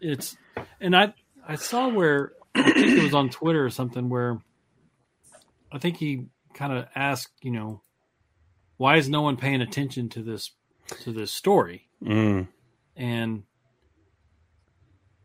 It's 0.00 0.36
and 0.80 0.96
I 0.96 1.14
I 1.46 1.56
saw 1.56 1.88
where 1.88 2.32
I 2.54 2.62
think 2.72 2.98
it 2.98 3.02
was 3.02 3.14
on 3.14 3.30
Twitter 3.30 3.64
or 3.64 3.70
something 3.70 4.08
where 4.08 4.38
I 5.70 5.78
think 5.78 5.98
he 5.98 6.26
kind 6.54 6.72
of 6.72 6.86
asked, 6.94 7.32
you 7.42 7.52
know, 7.52 7.82
why 8.76 8.96
is 8.96 9.08
no 9.08 9.22
one 9.22 9.36
paying 9.36 9.60
attention 9.60 10.08
to 10.10 10.22
this 10.22 10.50
to 11.02 11.12
this 11.12 11.30
story? 11.30 11.88
Mm. 12.02 12.48
And 12.96 13.44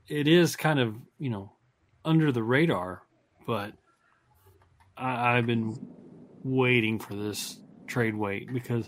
it 0.07 0.27
is 0.27 0.55
kind 0.55 0.79
of, 0.79 0.95
you 1.17 1.29
know, 1.29 1.53
under 2.03 2.31
the 2.31 2.43
radar, 2.43 3.01
but 3.47 3.73
I, 4.95 5.37
I've 5.37 5.47
been 5.47 5.75
waiting 6.43 6.99
for 6.99 7.15
this 7.15 7.59
trade 7.87 8.15
weight 8.15 8.53
because, 8.53 8.87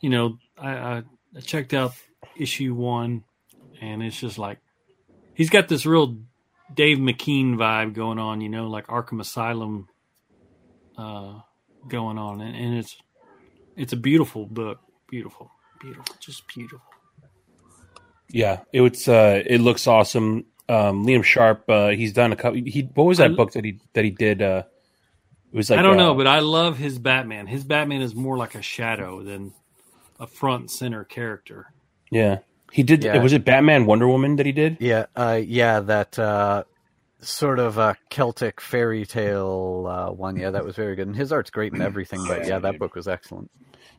you 0.00 0.08
know, 0.10 0.38
I, 0.56 0.70
I, 0.70 1.02
I 1.36 1.40
checked 1.40 1.74
out 1.74 1.94
issue 2.36 2.74
one 2.74 3.24
and 3.80 4.02
it's 4.02 4.18
just 4.18 4.38
like 4.38 4.58
he's 5.34 5.50
got 5.50 5.68
this 5.68 5.86
real 5.86 6.16
Dave 6.72 6.98
McKean 6.98 7.56
vibe 7.56 7.94
going 7.94 8.18
on, 8.18 8.40
you 8.40 8.48
know, 8.48 8.68
like 8.68 8.86
Arkham 8.86 9.20
Asylum 9.20 9.88
uh, 10.96 11.40
going 11.88 12.18
on, 12.18 12.40
and, 12.40 12.56
and 12.56 12.78
it's 12.78 12.96
it's 13.76 13.92
a 13.92 13.96
beautiful 13.96 14.46
book, 14.46 14.78
beautiful, 15.08 15.50
beautiful, 15.80 16.16
just 16.20 16.46
beautiful. 16.48 16.86
Yeah, 18.30 18.60
it 18.72 18.80
was. 18.80 19.06
Uh, 19.06 19.42
it 19.44 19.60
looks 19.60 19.86
awesome. 19.86 20.46
Um, 20.68 21.04
Liam 21.04 21.22
Sharp. 21.22 21.68
Uh, 21.68 21.90
he's 21.90 22.12
done 22.12 22.32
a 22.32 22.36
couple. 22.36 22.60
He 22.64 22.88
what 22.94 23.04
was 23.04 23.18
that 23.18 23.32
I- 23.32 23.34
book 23.34 23.52
that 23.52 23.64
he 23.64 23.80
that 23.92 24.04
he 24.04 24.10
did? 24.10 24.40
Uh, 24.40 24.64
it 25.52 25.56
was 25.56 25.70
like 25.70 25.78
I 25.78 25.82
don't 25.82 26.00
uh, 26.00 26.04
know, 26.04 26.14
but 26.14 26.26
I 26.26 26.40
love 26.40 26.78
his 26.78 26.98
Batman. 26.98 27.46
His 27.46 27.62
Batman 27.64 28.02
is 28.02 28.14
more 28.14 28.36
like 28.36 28.54
a 28.54 28.62
shadow 28.62 29.22
than 29.22 29.52
a 30.20 30.26
front 30.26 30.70
center 30.70 31.04
character. 31.04 31.72
Yeah, 32.10 32.38
he 32.72 32.82
did. 32.82 33.04
Yeah. 33.04 33.18
Was 33.18 33.32
it 33.32 33.44
Batman 33.44 33.86
Wonder 33.86 34.08
Woman 34.08 34.36
that 34.36 34.46
he 34.46 34.52
did? 34.52 34.76
Yeah, 34.80 35.06
uh, 35.16 35.40
yeah, 35.44 35.80
that 35.80 36.18
uh, 36.18 36.64
sort 37.20 37.58
of 37.58 37.78
uh, 37.78 37.94
Celtic 38.10 38.60
fairy 38.60 39.06
tale 39.06 39.86
uh, 39.88 40.12
one. 40.12 40.36
Yeah, 40.36 40.50
that 40.50 40.64
was 40.64 40.76
very 40.76 40.96
good, 40.96 41.06
and 41.06 41.16
his 41.16 41.32
art's 41.32 41.50
great 41.50 41.72
and 41.72 41.82
everything. 41.82 42.24
But 42.26 42.46
yeah, 42.46 42.58
that 42.58 42.78
book 42.78 42.94
was 42.94 43.08
excellent. 43.08 43.50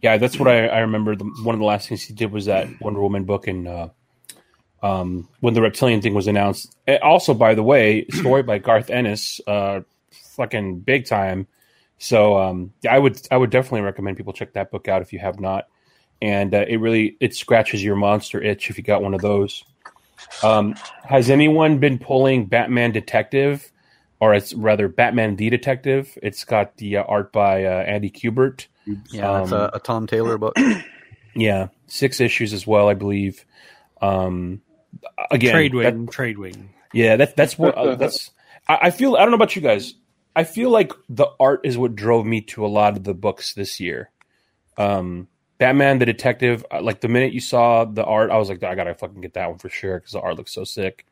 Yeah, 0.01 0.17
that's 0.17 0.38
what 0.38 0.47
I, 0.47 0.67
I 0.67 0.80
remember. 0.80 1.15
The, 1.15 1.25
one 1.43 1.56
of 1.56 1.60
the 1.60 1.65
last 1.65 1.89
things 1.89 2.04
he 2.04 2.13
did 2.13 2.32
was 2.32 2.45
that 2.45 2.67
Wonder 2.82 3.01
Woman 3.01 3.23
book, 3.23 3.47
and 3.47 3.67
uh, 3.67 3.89
um, 4.84 5.28
when 5.39 5.54
the 5.54 5.62
reptilian 5.62 6.01
thing 6.01 6.13
was 6.13 6.28
announced. 6.28 6.75
Also, 7.01 7.34
by 7.34 7.56
the 7.56 7.63
way, 7.63 8.06
story 8.10 8.43
by 8.43 8.60
Garth 8.60 8.89
Ennis, 8.89 9.41
uh, 9.47 9.82
fucking 10.36 10.80
big 10.80 11.06
time. 11.06 11.47
So 11.97 12.38
um, 12.38 12.73
yeah, 12.84 12.93
I 12.93 12.99
would 12.99 13.19
I 13.32 13.38
would 13.38 13.49
definitely 13.49 13.82
recommend 13.82 14.17
people 14.17 14.34
check 14.34 14.54
that 14.54 14.71
book 14.71 14.88
out 14.88 15.01
if 15.01 15.13
you 15.13 15.19
have 15.19 15.39
not. 15.39 15.67
And 16.21 16.54
uh, 16.54 16.65
it 16.67 16.78
really 16.78 17.17
it 17.19 17.36
scratches 17.36 17.84
your 17.84 17.95
monster 17.95 18.41
itch 18.41 18.69
if 18.69 18.78
you 18.78 18.84
got 18.84 19.01
one 19.01 19.13
of 19.13 19.21
those. 19.21 19.63
Um, 20.43 20.75
has 21.04 21.30
anyone 21.30 21.78
been 21.80 21.99
pulling 21.99 22.45
Batman 22.45 22.91
Detective, 22.91 23.71
or 24.19 24.34
it's 24.34 24.54
rather 24.54 24.88
Batman 24.88 25.36
the 25.36 25.49
Detective? 25.49 26.17
It's 26.23 26.43
got 26.45 26.78
the 26.78 26.97
uh, 26.97 27.04
art 27.04 27.32
by 27.32 27.65
uh, 27.65 27.69
Andy 27.84 28.10
Kubert. 28.10 28.67
Yeah, 29.12 29.43
it's 29.43 29.51
a, 29.51 29.71
a 29.73 29.80
Tom 29.80 30.08
Taylor 30.08 30.38
book. 30.38 30.56
Yeah, 31.38 31.67
six 31.88 32.21
issues 32.21 32.54
as 32.54 32.65
well, 32.65 32.88
I 32.88 32.93
believe. 32.93 33.43
Um, 34.01 34.62
again, 35.30 35.51
trade 35.51 35.73
that- 35.73 35.78
waiting, 35.78 36.08
trade 36.08 36.38
waiting. 36.38 36.69
yeah, 36.93 37.17
that's 37.17 37.34
that's 37.34 37.58
what 37.60 37.75
uh, 37.75 37.95
that's. 37.99 38.32
I, 38.69 38.78
I 38.84 38.91
feel 38.91 39.15
I 39.17 39.19
don't 39.19 39.32
know 39.32 39.36
about 39.36 39.54
you 39.54 39.62
guys. 39.62 39.95
I 40.34 40.45
feel 40.45 40.69
like 40.69 40.93
the 41.10 41.28
art 41.38 41.62
is 41.65 41.78
what 41.78 41.93
drove 41.93 42.25
me 42.25 42.39
to 42.41 42.65
a 42.65 42.67
lot 42.67 42.95
of 42.95 43.04
the 43.04 43.13
books 43.13 43.54
this 43.54 43.82
year. 43.82 44.12
Um, 44.78 45.28
Batman 45.58 46.00
the 46.00 46.06
Detective. 46.06 46.65
uh, 46.72 46.82
Like 46.82 47.02
the 47.02 47.08
minute 47.08 47.34
you 47.34 47.39
saw 47.41 47.86
the 47.86 48.04
art, 48.04 48.32
I 48.32 48.38
was 48.38 48.50
like, 48.50 48.63
I 48.63 48.76
gotta 48.76 48.94
fucking 48.94 49.22
get 49.22 49.34
that 49.36 49.50
one 49.50 49.58
for 49.60 49.70
sure 49.70 50.00
because 50.00 50.13
the 50.13 50.20
art 50.22 50.38
looks 50.38 50.54
so 50.54 50.63
sick. 50.63 51.06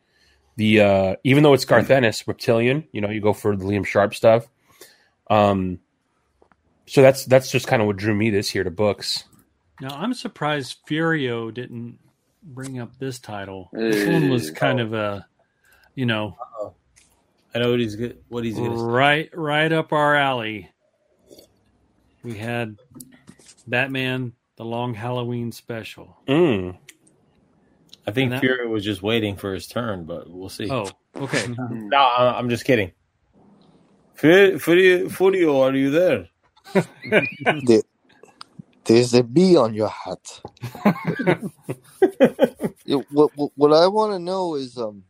The 0.56 0.82
uh, 0.82 1.15
even 1.23 1.43
though 1.43 1.53
it's 1.53 1.65
Garth 1.65 1.89
Ennis, 1.89 2.27
Reptilian, 2.27 2.86
you 2.91 3.01
know, 3.01 3.10
you 3.10 3.21
go 3.21 3.34
for 3.34 3.56
the 3.56 3.65
Liam 3.65 3.86
Sharp 3.86 4.13
stuff. 4.13 4.47
Um, 5.29 5.79
so 6.86 7.01
that's 7.01 7.25
that's 7.25 7.49
just 7.51 7.65
kind 7.67 7.82
of 7.82 7.88
what 7.88 7.97
drew 7.97 8.13
me 8.13 8.29
this 8.29 8.53
year 8.53 8.63
to 8.63 8.69
books. 8.71 9.23
Now 9.82 9.95
I'm 9.95 10.13
surprised 10.13 10.77
Furio 10.88 11.51
didn't 11.53 11.97
bring 12.43 12.79
up 12.79 12.97
this 12.99 13.17
title. 13.19 13.69
This 13.73 14.06
one 14.08 14.29
was 14.29 14.51
kind 14.51 14.79
of 14.79 14.93
a, 14.93 15.25
you 15.95 16.06
know, 16.06 16.38
I 17.56 17.60
know 17.60 17.71
what 17.71 17.79
he's 17.79 17.95
good. 17.95 18.19
What 18.29 18.43
he's 18.43 18.56
gonna 18.58 18.77
say. 18.77 18.84
right 18.84 19.29
right 19.34 19.71
up 19.71 19.91
our 19.93 20.15
alley. 20.15 20.69
We 22.23 22.36
had 22.38 22.77
Batman: 23.67 24.34
The 24.58 24.65
Long 24.65 24.93
Halloween 24.93 25.52
Special. 25.52 26.17
Mm. 26.28 26.78
I 28.06 28.12
think 28.12 28.26
And 28.26 28.34
that- 28.34 28.41
Fury 28.41 28.67
was 28.67 28.84
just 28.84 29.02
waiting 29.02 29.36
for 29.38 29.54
his 29.54 29.67
turn, 29.67 30.04
but 30.06 30.30
we'll 30.30 30.49
see. 30.49 30.69
Oh, 30.69 30.89
okay. 31.15 31.47
no, 31.69 31.97
I- 31.97 32.38
I'm 32.38 32.49
just 32.49 32.65
kidding. 32.65 32.91
Fu- 34.15 34.58
Furio, 34.60 35.06
Furio, 35.10 35.62
are 35.62 35.76
you 35.76 35.89
there? 35.91 36.28
There- 37.65 37.84
There's 38.86 39.13
a 39.13 39.23
bee 39.23 39.56
on 39.56 39.73
your 39.73 39.89
hat. 39.89 40.41
Yeah, 42.86 42.97
what, 43.12 43.32
what 43.38 43.52
what 43.56 43.71
I 43.73 43.88
want 43.88 44.12
to 44.12 44.19
know 44.19 44.56
is 44.56 44.78
um 44.78 45.06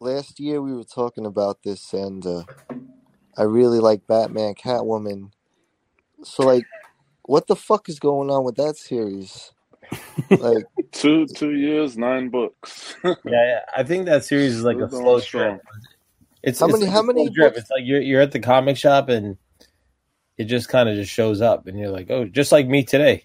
last 0.00 0.40
year 0.40 0.60
we 0.60 0.74
were 0.74 0.82
talking 0.84 1.24
about 1.24 1.62
this 1.62 1.92
and 1.92 2.26
uh, 2.26 2.42
I 3.38 3.44
really 3.44 3.78
like 3.78 4.06
Batman 4.08 4.54
Catwoman. 4.54 5.30
So 6.22 6.44
like 6.44 6.64
what 7.22 7.46
the 7.46 7.56
fuck 7.56 7.88
is 7.88 7.98
going 7.98 8.30
on 8.30 8.44
with 8.44 8.56
that 8.56 8.76
series? 8.76 9.52
Like 10.30 10.64
two 10.92 11.26
two 11.26 11.54
years, 11.54 11.96
nine 11.98 12.28
books. 12.30 12.96
yeah, 13.04 13.14
yeah, 13.24 13.60
I 13.76 13.82
think 13.82 14.06
that 14.06 14.24
series 14.24 14.54
is 14.54 14.64
like 14.64 14.76
We're 14.76 14.86
a 14.86 14.90
slow 14.90 15.18
strong. 15.20 15.42
drip. 15.58 15.62
It's 16.42 16.60
How 16.60 16.66
it's 16.66 16.74
many- 16.74 16.84
like 16.86 16.92
how 16.94 17.02
many 17.02 17.28
drip. 17.30 17.54
books- 17.54 17.62
It's 17.62 17.70
like 17.70 17.82
you're 17.84 18.00
you're 18.00 18.20
at 18.22 18.32
the 18.32 18.40
comic 18.40 18.76
shop 18.76 19.08
and 19.08 19.36
it 20.36 20.44
just 20.44 20.68
kind 20.68 20.88
of 20.88 20.96
just 20.96 21.12
shows 21.12 21.40
up, 21.40 21.68
and 21.68 21.78
you're 21.78 21.90
like, 21.90 22.10
oh, 22.10 22.24
just 22.24 22.50
like 22.50 22.66
me 22.66 22.82
today. 22.82 23.24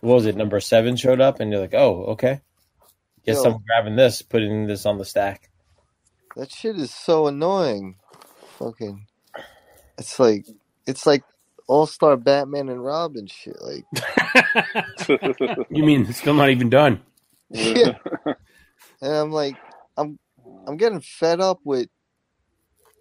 What 0.00 0.14
was 0.14 0.26
it? 0.26 0.36
Number 0.36 0.58
seven 0.58 0.96
showed 0.96 1.20
up, 1.20 1.38
and 1.40 1.50
you're 1.52 1.60
like, 1.60 1.74
oh, 1.74 2.04
okay. 2.12 2.40
Guess 3.26 3.44
Yo. 3.44 3.50
I'm 3.52 3.58
grabbing 3.66 3.96
this, 3.96 4.22
putting 4.22 4.66
this 4.66 4.86
on 4.86 4.96
the 4.96 5.04
stack. 5.04 5.50
that 6.34 6.50
shit 6.50 6.76
is 6.76 6.94
so 6.94 7.26
annoying. 7.26 7.96
Fucking 8.58 9.06
it's 9.98 10.18
like 10.18 10.46
it's 10.86 11.04
like 11.04 11.22
all 11.68 11.86
star 11.86 12.16
Batman 12.18 12.70
and 12.70 12.84
Robin 12.84 13.28
shit. 13.28 13.56
Like 13.62 13.86
You 15.70 15.84
mean 15.84 16.06
it's 16.08 16.18
still 16.18 16.34
not 16.34 16.50
even 16.50 16.70
done? 16.70 17.02
Yeah. 17.50 17.92
And 19.02 19.12
I'm 19.14 19.32
like, 19.32 19.58
I'm 19.96 20.18
I'm 20.66 20.76
getting 20.76 21.00
fed 21.00 21.40
up 21.40 21.60
with 21.64 21.88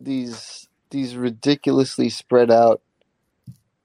these 0.01 0.67
these 0.91 1.15
ridiculously 1.15 2.09
spread 2.09 2.51
out 2.51 2.81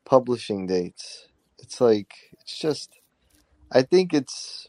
publishing 0.06 0.66
dates. 0.66 1.28
It's 1.60 1.80
like 1.80 2.12
it's 2.40 2.58
just 2.58 2.90
I 3.72 3.82
think 3.82 4.14
it's 4.14 4.68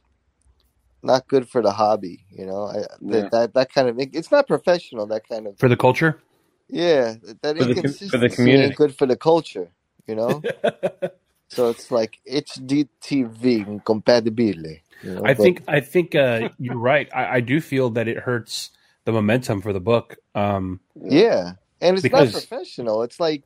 not 1.03 1.27
good 1.27 1.49
for 1.49 1.61
the 1.61 1.73
hobby, 1.73 2.25
you 2.31 2.45
know. 2.45 2.65
I 2.67 2.83
Yeah. 3.01 3.29
that, 3.29 3.31
that 3.31 3.53
that 3.55 3.73
kind 3.73 3.89
of 3.89 3.97
it's 3.99 4.31
not 4.31 4.47
professional. 4.47 5.07
That 5.07 5.27
kind 5.29 5.47
of 5.47 5.57
For 5.59 5.69
the 5.69 5.77
culture? 5.77 6.21
yeah, 6.69 7.15
that 7.43 7.57
For 7.57 7.65
the 7.65 7.75
com- 7.75 7.99
for 8.09 8.17
the 8.19 8.29
community. 8.29 8.67
ain't 8.67 8.75
good 8.75 8.95
for 8.97 9.07
the 9.07 9.17
culture, 9.17 9.71
you 10.07 10.15
know. 10.15 10.41
so 11.49 11.69
it's 11.69 11.91
like 11.91 12.19
HDTV 12.29 13.67
incompatible. 13.67 14.43
You 14.43 14.79
know? 15.03 15.21
I 15.23 15.33
but- 15.33 15.37
think 15.37 15.63
I 15.67 15.79
think 15.79 16.15
uh, 16.15 16.49
you're 16.57 16.77
right. 16.77 17.09
I, 17.13 17.35
I 17.35 17.39
do 17.39 17.61
feel 17.61 17.91
that 17.91 18.07
it 18.07 18.17
hurts 18.17 18.71
the 19.05 19.11
momentum 19.11 19.61
for 19.61 19.73
the 19.73 19.79
book. 19.79 20.17
Um, 20.35 20.79
yeah, 20.95 21.53
and 21.81 21.95
it's 21.95 22.03
because- 22.03 22.33
not 22.33 22.41
professional. 22.41 23.03
It's 23.03 23.19
like, 23.19 23.43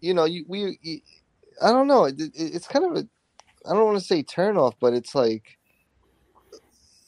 you 0.00 0.14
know, 0.14 0.24
you 0.24 0.44
we, 0.48 0.78
you, 0.82 1.00
I 1.62 1.70
don't 1.70 1.86
know. 1.86 2.04
It, 2.04 2.20
it, 2.20 2.32
it's 2.34 2.68
kind 2.68 2.84
of 2.84 2.92
a, 2.96 3.08
I 3.68 3.74
don't 3.74 3.84
want 3.84 3.98
to 3.98 4.04
say 4.04 4.22
turn 4.22 4.56
off, 4.56 4.74
but 4.80 4.94
it's 4.94 5.14
like, 5.14 5.58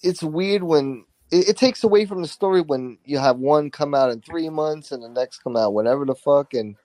it's 0.02 0.22
weird 0.22 0.62
when 0.62 1.04
it, 1.30 1.48
it 1.50 1.56
takes 1.56 1.82
away 1.82 2.04
from 2.04 2.22
the 2.22 2.28
story 2.28 2.60
when 2.60 2.98
you 3.04 3.18
have 3.18 3.38
one 3.38 3.70
come 3.70 3.94
out 3.94 4.10
in 4.10 4.20
three 4.20 4.50
months 4.50 4.92
and 4.92 5.02
the 5.02 5.08
next 5.08 5.38
come 5.38 5.56
out 5.56 5.74
whenever 5.74 6.04
the 6.04 6.14
fuck 6.14 6.54
and 6.54 6.76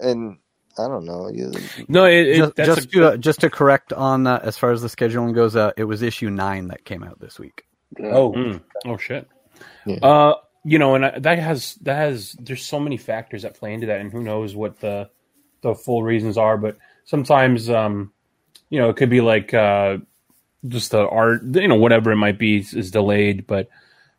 and 0.00 0.38
I 0.78 0.88
don't 0.88 1.04
know. 1.04 1.28
You, 1.28 1.52
no, 1.88 2.04
it, 2.06 2.28
it, 2.28 2.36
just 2.38 2.56
that's 2.56 2.66
just, 2.68 2.84
a- 2.86 2.90
to, 2.90 3.06
uh, 3.08 3.16
just 3.18 3.40
to 3.40 3.50
correct 3.50 3.92
on 3.92 4.26
uh, 4.26 4.40
as 4.42 4.56
far 4.56 4.70
as 4.72 4.80
the 4.82 4.88
scheduling 4.88 5.34
goes, 5.34 5.54
uh, 5.54 5.72
it 5.76 5.84
was 5.84 6.02
issue 6.02 6.30
nine 6.30 6.68
that 6.68 6.84
came 6.84 7.02
out 7.04 7.20
this 7.20 7.38
week. 7.38 7.64
Oh, 8.02 8.32
Mm. 8.32 8.60
oh 8.86 8.96
shit. 8.96 9.28
Yeah. 9.84 9.96
Uh, 10.02 10.34
you 10.64 10.78
know, 10.78 10.94
and 10.94 11.04
I, 11.04 11.18
that 11.18 11.38
has 11.38 11.74
that 11.82 11.96
has 11.96 12.32
there's 12.40 12.64
so 12.64 12.80
many 12.80 12.96
factors 12.96 13.42
that 13.42 13.54
play 13.54 13.74
into 13.74 13.88
that, 13.88 14.00
and 14.00 14.10
who 14.10 14.22
knows 14.22 14.54
what 14.54 14.80
the 14.80 15.10
the 15.60 15.74
full 15.74 16.02
reasons 16.02 16.38
are. 16.38 16.56
But 16.56 16.78
sometimes, 17.04 17.68
um, 17.68 18.12
you 18.70 18.78
know, 18.80 18.88
it 18.88 18.96
could 18.96 19.10
be 19.10 19.20
like 19.20 19.52
uh, 19.52 19.98
just 20.66 20.92
the 20.92 21.06
art, 21.06 21.42
you 21.54 21.68
know, 21.68 21.74
whatever 21.76 22.12
it 22.12 22.16
might 22.16 22.38
be 22.38 22.58
is, 22.58 22.72
is 22.74 22.90
delayed. 22.92 23.46
But 23.46 23.68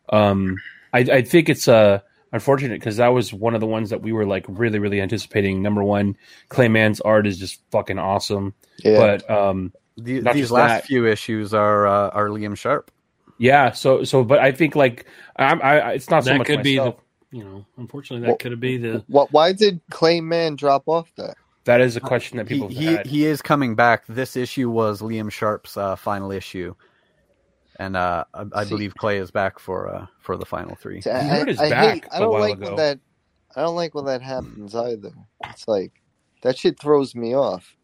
um, 0.10 0.58
I, 0.94 1.00
I 1.00 1.22
think 1.24 1.50
it's 1.50 1.68
uh, 1.68 2.02
unfortunate 2.34 2.82
because 2.82 2.98
that 2.98 3.10
was 3.10 3.32
one 3.32 3.56
of 3.56 3.62
the 3.62 3.68
ones 3.68 3.92
that 3.92 4.02
we 4.02 4.12
were 4.12 4.26
like 4.26 4.46
really, 4.50 4.80
really 4.80 5.00
anticipating. 5.00 5.62
Number 5.62 5.84
one, 5.84 6.18
Clay 6.50 6.68
Mann's 6.68 7.00
art 7.00 7.26
is 7.26 7.38
just 7.38 7.62
fucking 7.72 8.00
awesome. 8.00 8.54
Yeah. 8.84 8.98
But 9.00 9.30
um, 9.30 9.72
The, 9.96 10.20
these 10.34 10.52
last 10.52 10.70
that. 10.70 10.86
few 10.86 11.08
issues 11.08 11.54
are 11.54 11.88
uh, 11.88 12.10
are 12.10 12.28
Liam 12.28 12.58
Sharp. 12.58 12.92
yeah, 13.38 13.72
so 13.72 14.04
so, 14.04 14.24
but 14.24 14.40
I 14.40 14.52
think 14.52 14.76
like 14.76 15.06
I'm, 15.38 15.62
I, 15.62 15.80
I 15.80 15.92
it's 15.94 16.10
not 16.10 16.24
so 16.24 16.32
that 16.32 16.40
much 16.40 16.48
could 16.48 16.64
be 16.64 16.78
the, 16.78 16.96
you 17.32 17.44
know, 17.44 17.66
unfortunately, 17.78 18.28
that 18.28 18.40
could 18.40 18.60
be 18.60 18.78
the. 18.78 19.04
what? 19.08 19.32
Why 19.32 19.54
did 19.54 19.80
Clay 19.92 20.20
Mann 20.20 20.56
drop 20.56 20.84
off 20.88 21.12
that? 21.18 21.36
That 21.66 21.80
is 21.80 21.96
a 21.96 22.02
question 22.02 22.38
that 22.38 22.48
people 22.48 22.68
he, 22.68 22.86
have 22.86 22.98
had. 22.98 23.06
he 23.06 23.26
is 23.26 23.42
coming 23.42 23.76
back. 23.76 24.04
This 24.08 24.36
issue 24.36 24.70
was 24.70 25.02
Liam 25.02 25.32
Sharp's 25.32 25.78
uh, 25.78 25.96
final 25.96 26.32
issue, 26.32 26.76
and 27.78 27.96
uh, 27.98 28.26
I, 28.34 28.46
I 28.54 28.66
believe 28.66 28.96
Clay 28.96 29.18
is 29.18 29.32
back 29.32 29.60
for 29.60 29.94
uh, 29.94 30.08
for 30.20 30.38
the 30.38 30.46
final 30.46 30.76
three. 30.76 31.02
I, 31.06 31.24
hurt 31.24 31.48
his 31.48 31.60
I 31.60 31.70
back 31.70 31.94
hate. 31.94 32.06
I 32.12 32.18
a 32.18 32.20
don't 32.20 32.32
while 32.32 32.42
like 32.42 32.58
ago. 32.58 32.68
when 32.68 32.76
that. 32.78 33.00
I 33.56 33.62
don't 33.62 33.76
like 33.76 33.94
when 33.94 34.06
that 34.06 34.22
happens 34.22 34.76
either. 34.76 35.12
It's 35.46 35.68
like 35.68 35.92
that 36.42 36.58
shit 36.58 36.80
throws 36.80 37.16
me 37.16 37.36
off, 37.36 37.76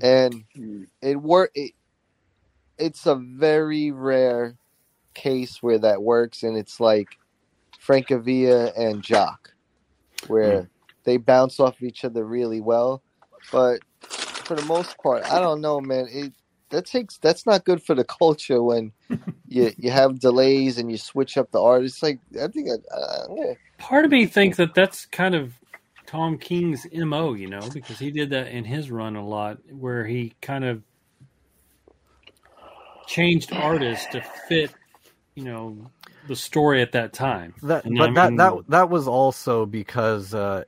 and 0.00 0.44
it 1.00 1.16
work. 1.20 1.50
It, 1.54 1.72
it's 2.78 3.06
a 3.06 3.14
very 3.14 3.90
rare 3.90 4.56
case 5.14 5.62
where 5.62 5.78
that 5.78 6.02
works, 6.02 6.42
and 6.42 6.56
it's 6.56 6.80
like 6.80 7.18
Francavilla 7.84 8.72
and 8.76 9.02
Jock, 9.02 9.54
where 10.26 10.68
they 11.04 11.16
bounce 11.16 11.60
off 11.60 11.82
each 11.82 12.04
other 12.04 12.24
really 12.24 12.60
well. 12.60 13.02
But 13.50 13.80
for 14.00 14.56
the 14.56 14.64
most 14.64 14.96
part, 14.98 15.24
I 15.24 15.40
don't 15.40 15.60
know, 15.60 15.80
man. 15.80 16.06
It 16.10 16.32
that 16.72 16.86
takes 16.86 17.18
that's 17.18 17.46
not 17.46 17.64
good 17.64 17.82
for 17.82 17.94
the 17.94 18.04
culture 18.04 18.62
when 18.62 18.92
you 19.48 19.72
you 19.76 19.90
have 19.90 20.18
delays 20.18 20.78
and 20.78 20.90
you 20.90 20.98
switch 20.98 21.38
up 21.38 21.50
the 21.52 21.60
art. 21.60 21.84
It's 21.84 22.02
like 22.02 22.18
I 22.42 22.48
think 22.48 22.68
I, 22.68 22.94
uh, 22.94 23.26
yeah. 23.36 23.52
Part 23.78 24.04
of 24.04 24.10
me 24.10 24.26
thinks 24.26 24.56
that 24.56 24.74
that's 24.74 25.06
kind 25.06 25.34
of 25.34 25.54
Tom 26.06 26.38
King's 26.38 26.86
mo, 26.92 27.34
you 27.34 27.48
know, 27.48 27.68
because 27.72 27.98
he 27.98 28.10
did 28.10 28.30
that 28.30 28.48
in 28.48 28.64
his 28.64 28.90
run 28.90 29.16
a 29.16 29.26
lot, 29.26 29.58
where 29.70 30.04
he 30.04 30.34
kind 30.42 30.64
of 30.64 30.82
changed 33.06 33.52
artists 33.52 34.06
to 34.12 34.22
fit, 34.48 34.72
you 35.34 35.44
know, 35.44 35.90
the 36.28 36.36
story 36.36 36.82
at 36.82 36.92
that 36.92 37.12
time. 37.12 37.54
That, 37.62 37.84
but 37.84 38.10
I 38.10 38.12
that 38.12 38.36
that 38.36 38.54
that 38.68 38.90
was 38.90 39.08
also 39.08 39.66
because 39.66 40.34
uh, 40.34 40.64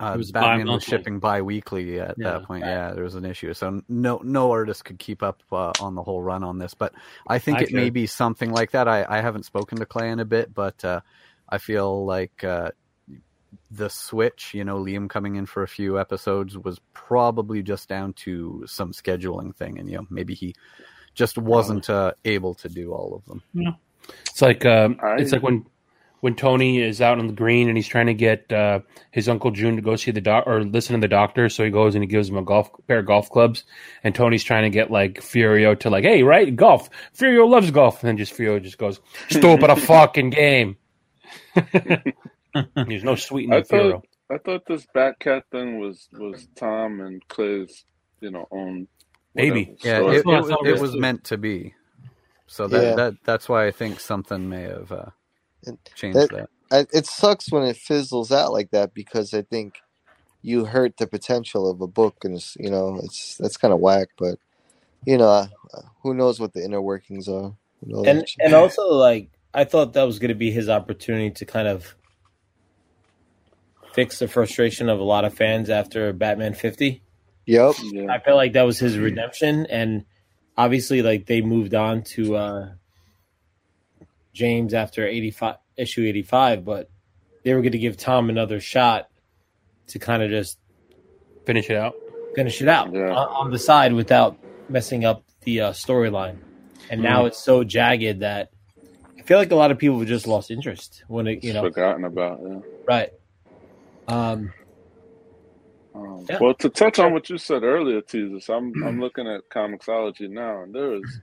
uh, 0.00 0.12
It 0.14 0.18
was 0.18 0.32
Batman 0.32 0.58
was 0.60 0.64
bi-monthly. 0.66 0.90
shipping 0.90 1.18
bi-weekly 1.18 2.00
at 2.00 2.14
Yeah. 2.18 2.32
that 2.32 2.44
point. 2.44 2.64
Yeah, 2.64 2.92
there 2.92 3.04
was 3.04 3.14
an 3.14 3.24
issue, 3.24 3.52
so 3.54 3.82
no 3.88 4.20
no 4.22 4.50
artist 4.52 4.84
could 4.84 4.98
keep 4.98 5.22
up 5.22 5.42
uh, 5.52 5.72
on 5.80 5.94
the 5.94 6.02
whole 6.02 6.22
run 6.22 6.44
on 6.44 6.58
this. 6.58 6.74
But 6.74 6.92
I 7.26 7.38
think 7.38 7.58
I 7.58 7.62
it 7.62 7.72
may 7.72 7.90
be 7.90 8.06
something 8.06 8.50
like 8.52 8.70
that. 8.72 8.86
I, 8.88 9.04
I 9.08 9.20
haven't 9.20 9.44
spoken 9.44 9.78
to 9.78 9.86
Clay 9.86 10.10
in 10.10 10.20
a 10.20 10.24
bit, 10.24 10.54
but 10.54 10.84
uh, 10.84 11.00
I 11.48 11.58
feel 11.58 12.04
like 12.06 12.44
uh, 12.44 12.70
the 13.70 13.88
switch, 13.90 14.54
you 14.54 14.64
know, 14.64 14.78
Liam 14.78 15.08
coming 15.08 15.36
in 15.36 15.46
for 15.46 15.62
a 15.62 15.68
few 15.68 15.98
episodes 15.98 16.56
was 16.56 16.80
probably 16.94 17.62
just 17.62 17.88
down 17.88 18.12
to 18.14 18.64
some 18.66 18.92
scheduling 18.92 19.54
thing, 19.54 19.78
and 19.78 19.90
you 19.90 19.96
know 19.96 20.06
maybe 20.10 20.34
he 20.34 20.54
just 21.14 21.36
wasn't 21.38 21.90
uh, 21.90 22.12
able 22.24 22.54
to 22.54 22.68
do 22.68 22.92
all 22.92 23.14
of 23.14 23.24
them. 23.24 23.42
It's 24.26 24.40
like 24.42 24.64
um, 24.64 25.00
I- 25.02 25.16
it's 25.16 25.32
like 25.32 25.42
when 25.42 25.66
when 26.20 26.34
Tony 26.34 26.80
is 26.80 27.00
out 27.00 27.18
on 27.18 27.26
the 27.28 27.32
green 27.32 27.68
and 27.68 27.76
he's 27.76 27.86
trying 27.88 28.06
to 28.06 28.14
get 28.14 28.52
uh, 28.52 28.80
his 29.12 29.28
uncle 29.28 29.50
June 29.50 29.76
to 29.76 29.82
go 29.82 29.96
see 29.96 30.10
the 30.10 30.20
doc 30.20 30.44
or 30.46 30.64
listen 30.64 30.94
to 30.94 31.00
the 31.00 31.08
doctor. 31.08 31.48
So 31.48 31.64
he 31.64 31.70
goes 31.70 31.94
and 31.94 32.02
he 32.02 32.08
gives 32.08 32.28
him 32.28 32.36
a 32.36 32.42
golf 32.42 32.70
pair 32.86 32.98
of 33.00 33.06
golf 33.06 33.30
clubs, 33.30 33.64
and 34.04 34.14
Tony's 34.14 34.44
trying 34.44 34.64
to 34.64 34.70
get 34.70 34.90
like 34.90 35.20
Furio 35.20 35.78
to 35.80 35.90
like, 35.90 36.04
hey, 36.04 36.22
right, 36.22 36.54
golf. 36.54 36.88
Furio 37.16 37.48
loves 37.48 37.70
golf, 37.70 38.02
and 38.02 38.08
then 38.08 38.16
just 38.16 38.32
Furio 38.36 38.62
just 38.62 38.78
goes, 38.78 39.00
stupid 39.28 39.70
a 39.70 39.76
fucking 39.90 40.30
game. 40.30 40.76
There's 42.74 43.04
no 43.04 43.14
sweetening 43.14 43.58
I 43.58 43.62
Furio. 43.62 43.92
thought 43.92 44.04
I 44.30 44.38
thought 44.38 44.62
this 44.66 44.86
Batcat 44.94 45.42
thing 45.50 45.78
was 45.80 46.08
was 46.12 46.48
Tom 46.56 47.00
and 47.00 47.26
Clay's, 47.28 47.84
you 48.20 48.30
know, 48.30 48.46
own 48.50 48.88
Maybe. 49.34 49.76
Yeah, 49.84 49.98
story. 49.98 50.16
it, 50.16 50.24
it, 50.26 50.58
it 50.66 50.72
was 50.72 50.80
was 50.82 50.96
meant 50.96 51.24
to 51.24 51.38
be. 51.38 51.74
So 52.46 52.66
that, 52.66 52.82
Yeah. 52.82 52.94
that 52.96 53.14
that's 53.24 53.48
why 53.48 53.66
I 53.66 53.70
think 53.70 54.00
something 54.00 54.48
may 54.48 54.62
have 54.62 54.90
uh, 54.90 55.06
And 55.66 55.78
changed 55.94 56.18
that- 56.18 56.30
that. 56.30 56.50
I, 56.70 56.86
it 56.92 57.06
sucks 57.06 57.50
when 57.50 57.62
it 57.62 57.76
fizzles 57.76 58.30
out 58.30 58.52
like 58.52 58.72
that 58.72 58.92
because 58.92 59.32
I 59.32 59.40
think 59.40 59.76
you 60.42 60.66
hurt 60.66 60.98
the 60.98 61.06
potential 61.06 61.70
of 61.70 61.80
a 61.80 61.86
book, 61.86 62.16
and 62.24 62.36
it's, 62.36 62.56
you 62.60 62.70
know 62.70 63.00
it's 63.02 63.36
that's 63.38 63.56
kind 63.56 63.72
of 63.72 63.80
whack. 63.80 64.08
But 64.18 64.38
you 65.06 65.16
know, 65.16 65.28
uh, 65.28 65.46
who 66.02 66.12
knows 66.12 66.38
what 66.38 66.52
the 66.52 66.62
inner 66.62 66.82
workings 66.82 67.26
are? 67.26 67.54
And 68.04 68.26
and 68.38 68.54
also 68.54 68.92
like 68.92 69.30
I 69.54 69.64
thought 69.64 69.94
that 69.94 70.02
was 70.04 70.18
going 70.18 70.28
to 70.28 70.34
be 70.34 70.50
his 70.50 70.68
opportunity 70.68 71.30
to 71.30 71.46
kind 71.46 71.68
of 71.68 71.94
fix 73.94 74.18
the 74.18 74.28
frustration 74.28 74.88
of 74.88 75.00
a 75.00 75.04
lot 75.04 75.24
of 75.24 75.34
fans 75.34 75.70
after 75.70 76.12
Batman 76.12 76.54
50. 76.54 77.02
yep, 77.46 77.74
Yeah. 77.82 78.12
I 78.12 78.18
felt 78.20 78.36
like 78.36 78.52
that 78.52 78.62
was 78.62 78.78
his 78.78 78.98
redemption 78.98 79.66
and 79.66 80.04
obviously 80.56 81.02
like 81.02 81.26
they 81.26 81.40
moved 81.40 81.74
on 81.74 82.02
to 82.02 82.36
uh 82.36 82.68
James 84.32 84.74
after 84.74 85.06
85 85.06 85.56
issue 85.76 86.04
85 86.06 86.64
but 86.64 86.90
they 87.44 87.54
were 87.54 87.60
going 87.62 87.72
to 87.72 87.78
give 87.78 87.96
Tom 87.96 88.28
another 88.30 88.60
shot 88.60 89.08
to 89.88 89.98
kind 89.98 90.22
of 90.22 90.30
just 90.30 90.58
Finish 91.46 91.70
it 91.70 91.76
out. 91.76 91.94
finish 92.36 92.60
it 92.60 92.68
out 92.68 92.92
Yeah. 92.92 93.10
on, 93.14 93.46
on 93.46 93.50
the 93.50 93.58
side 93.58 93.92
without 93.94 94.36
messing 94.68 95.04
up 95.06 95.24
the 95.44 95.60
uh, 95.62 95.72
storyline. 95.72 96.38
And 96.90 97.02
now 97.02 97.24
it's 97.24 97.42
so 97.42 97.64
jagged 97.64 98.20
that 98.20 98.50
I 99.18 99.22
feel 99.22 99.38
like 99.38 99.50
a 99.50 99.54
lot 99.56 99.70
of 99.70 99.78
people 99.78 99.98
have 99.98 100.08
just 100.08 100.26
lost 100.26 100.50
interest 100.50 101.04
when 101.08 101.26
it, 101.26 101.42
you 101.42 101.54
know, 101.54 101.62
forgotten 101.62 102.04
about. 102.04 102.40
Yeah. 102.46 102.58
right. 102.86 103.10
Um, 104.08 104.52
Um, 105.94 106.26
Yeah. 106.28 106.38
Well, 106.40 106.54
to 106.54 106.68
touch 106.68 106.98
on 106.98 107.12
what 107.14 107.30
you 107.30 107.38
said 107.38 107.62
earlier, 107.62 108.02
Jesus, 108.02 108.48
I'm 108.50 108.72
I'm 108.84 109.00
looking 109.04 109.26
at 109.26 109.48
Comixology 109.48 110.28
now, 110.28 110.62
and 110.64 110.74
there 110.74 110.94
is, 110.94 111.20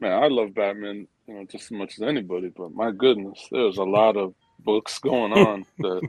man, 0.00 0.22
I 0.22 0.28
love 0.28 0.54
Batman, 0.54 1.08
you 1.30 1.36
know, 1.36 1.44
just 1.44 1.66
as 1.66 1.70
much 1.70 1.94
as 1.98 2.02
anybody. 2.02 2.48
But 2.48 2.72
my 2.72 2.90
goodness, 2.90 3.48
there's 3.50 3.78
a 3.78 3.84
lot 3.84 4.16
of 4.16 4.34
books 4.58 4.98
going 4.98 5.32
on 5.32 5.64
that 5.78 6.08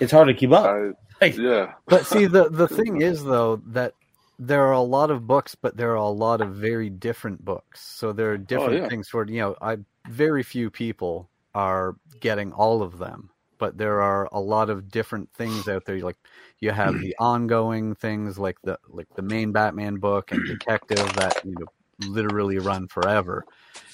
it's 0.00 0.12
hard 0.12 0.28
to 0.28 0.34
keep 0.34 0.52
up. 0.52 0.66
I, 0.66 0.90
Like, 1.20 1.36
yeah, 1.36 1.74
But 1.86 2.06
see, 2.06 2.26
the 2.26 2.48
the 2.48 2.68
thing 2.78 3.02
is 3.02 3.22
though 3.22 3.56
that 3.66 3.92
there 4.38 4.66
are 4.66 4.72
a 4.72 4.80
lot 4.80 5.10
of 5.10 5.26
books, 5.26 5.54
but 5.54 5.76
there 5.76 5.92
are 5.92 5.96
a 5.96 6.08
lot 6.08 6.40
of 6.40 6.54
very 6.54 6.90
different 6.90 7.44
books. 7.44 7.82
So 7.82 8.12
there 8.12 8.30
are 8.30 8.34
oh, 8.34 8.38
different 8.38 8.82
yeah. 8.82 8.88
things 8.88 9.08
for 9.08 9.28
you 9.28 9.40
know. 9.40 9.56
I 9.60 9.78
very 10.08 10.42
few 10.42 10.70
people 10.70 11.28
are 11.54 11.96
getting 12.20 12.52
all 12.52 12.82
of 12.82 12.98
them, 12.98 13.30
but 13.58 13.76
there 13.76 14.00
are 14.00 14.28
a 14.32 14.40
lot 14.40 14.70
of 14.70 14.90
different 14.90 15.30
things 15.34 15.68
out 15.68 15.84
there. 15.84 15.98
Like 15.98 16.16
you 16.60 16.70
have 16.70 16.98
the 16.98 17.14
ongoing 17.20 17.94
things, 17.94 18.38
like 18.38 18.56
the 18.62 18.78
like 18.88 19.08
the 19.14 19.22
main 19.22 19.52
Batman 19.52 19.96
book 19.96 20.32
and 20.32 20.44
Detective 20.46 21.12
that 21.16 21.44
you 21.44 21.54
know 21.58 21.66
literally 22.00 22.58
run 22.58 22.88
forever, 22.88 23.46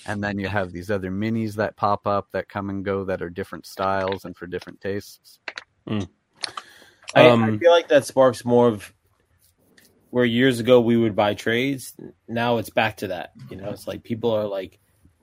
and 0.06 0.22
then 0.22 0.38
you 0.38 0.48
have 0.48 0.72
these 0.72 0.90
other 0.90 1.10
minis 1.10 1.54
that 1.54 1.76
pop 1.76 2.06
up 2.06 2.28
that 2.32 2.48
come 2.48 2.70
and 2.70 2.84
go 2.84 3.04
that 3.04 3.22
are 3.22 3.30
different 3.30 3.66
styles 3.66 4.24
and 4.24 4.36
for 4.36 4.46
different 4.46 4.80
tastes. 4.80 5.38
I, 7.14 7.30
I 7.30 7.32
Um, 7.32 7.58
feel 7.58 7.72
like 7.72 7.88
that 7.88 8.06
sparks 8.06 8.44
more 8.44 8.68
of 8.68 8.92
where 10.10 10.24
years 10.24 10.60
ago 10.60 10.80
we 10.80 10.96
would 10.96 11.16
buy 11.16 11.34
trades. 11.34 11.94
Now 12.28 12.58
it's 12.58 12.70
back 12.70 12.98
to 12.98 13.08
that. 13.08 13.32
You 13.50 13.56
know, 13.56 13.70
it's 13.70 13.86
like 13.88 14.02
people 14.04 14.32
are 14.32 14.46
like, 14.46 14.78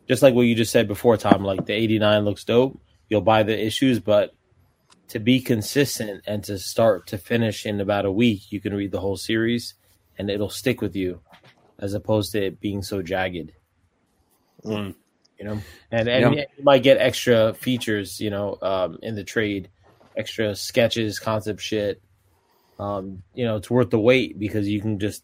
just 0.07 0.23
like 0.23 0.34
what 0.34 0.43
you 0.43 0.55
just 0.55 0.71
said 0.71 0.88
before, 0.88 1.17
Tom. 1.17 1.43
Like 1.43 1.65
the 1.65 1.73
'89 1.73 2.25
looks 2.25 2.43
dope. 2.43 2.80
You'll 3.09 3.21
buy 3.21 3.43
the 3.43 3.59
issues, 3.65 3.99
but 3.99 4.32
to 5.09 5.19
be 5.19 5.39
consistent 5.41 6.23
and 6.28 6.43
to 6.45 6.57
start 6.59 7.07
to 7.07 7.17
finish 7.17 7.65
in 7.65 7.80
about 7.82 8.05
a 8.05 8.11
week, 8.11 8.51
you 8.51 8.59
can 8.61 8.73
read 8.73 8.91
the 8.91 8.99
whole 8.99 9.17
series 9.17 9.75
and 10.17 10.30
it'll 10.30 10.49
stick 10.49 10.82
with 10.82 10.95
you, 10.95 11.21
as 11.80 11.93
opposed 11.93 12.32
to 12.32 12.45
it 12.45 12.59
being 12.59 12.82
so 12.82 13.01
jagged. 13.01 13.53
Mm. 14.63 14.95
You 15.39 15.45
know, 15.45 15.61
and 15.91 16.09
and 16.09 16.36
Yeah. 16.36 16.45
you 16.57 16.63
might 16.63 16.84
get 16.84 16.97
extra 16.97 17.53
features. 17.53 18.19
You 18.19 18.30
know, 18.32 18.57
um, 18.61 18.99
in 19.03 19.15
the 19.15 19.23
trade, 19.23 19.69
extra 20.15 20.55
sketches, 20.55 21.19
concept 21.19 21.61
shit. 21.61 22.01
Um, 22.80 23.23
you 23.34 23.45
know, 23.45 23.55
it's 23.55 23.69
worth 23.69 23.89
the 23.89 23.99
wait 23.99 24.38
because 24.38 24.67
you 24.67 24.82
can 24.82 24.99
just 24.99 25.23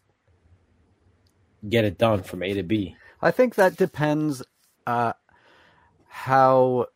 get 1.68 1.84
it 1.84 1.98
done 1.98 2.22
from 2.22 2.42
A 2.42 2.52
to 2.54 2.62
B. 2.62 2.96
I 3.22 3.30
think 3.30 3.54
that 3.54 3.76
depends 3.76 4.42
uh, 4.86 5.14
how 6.06 6.86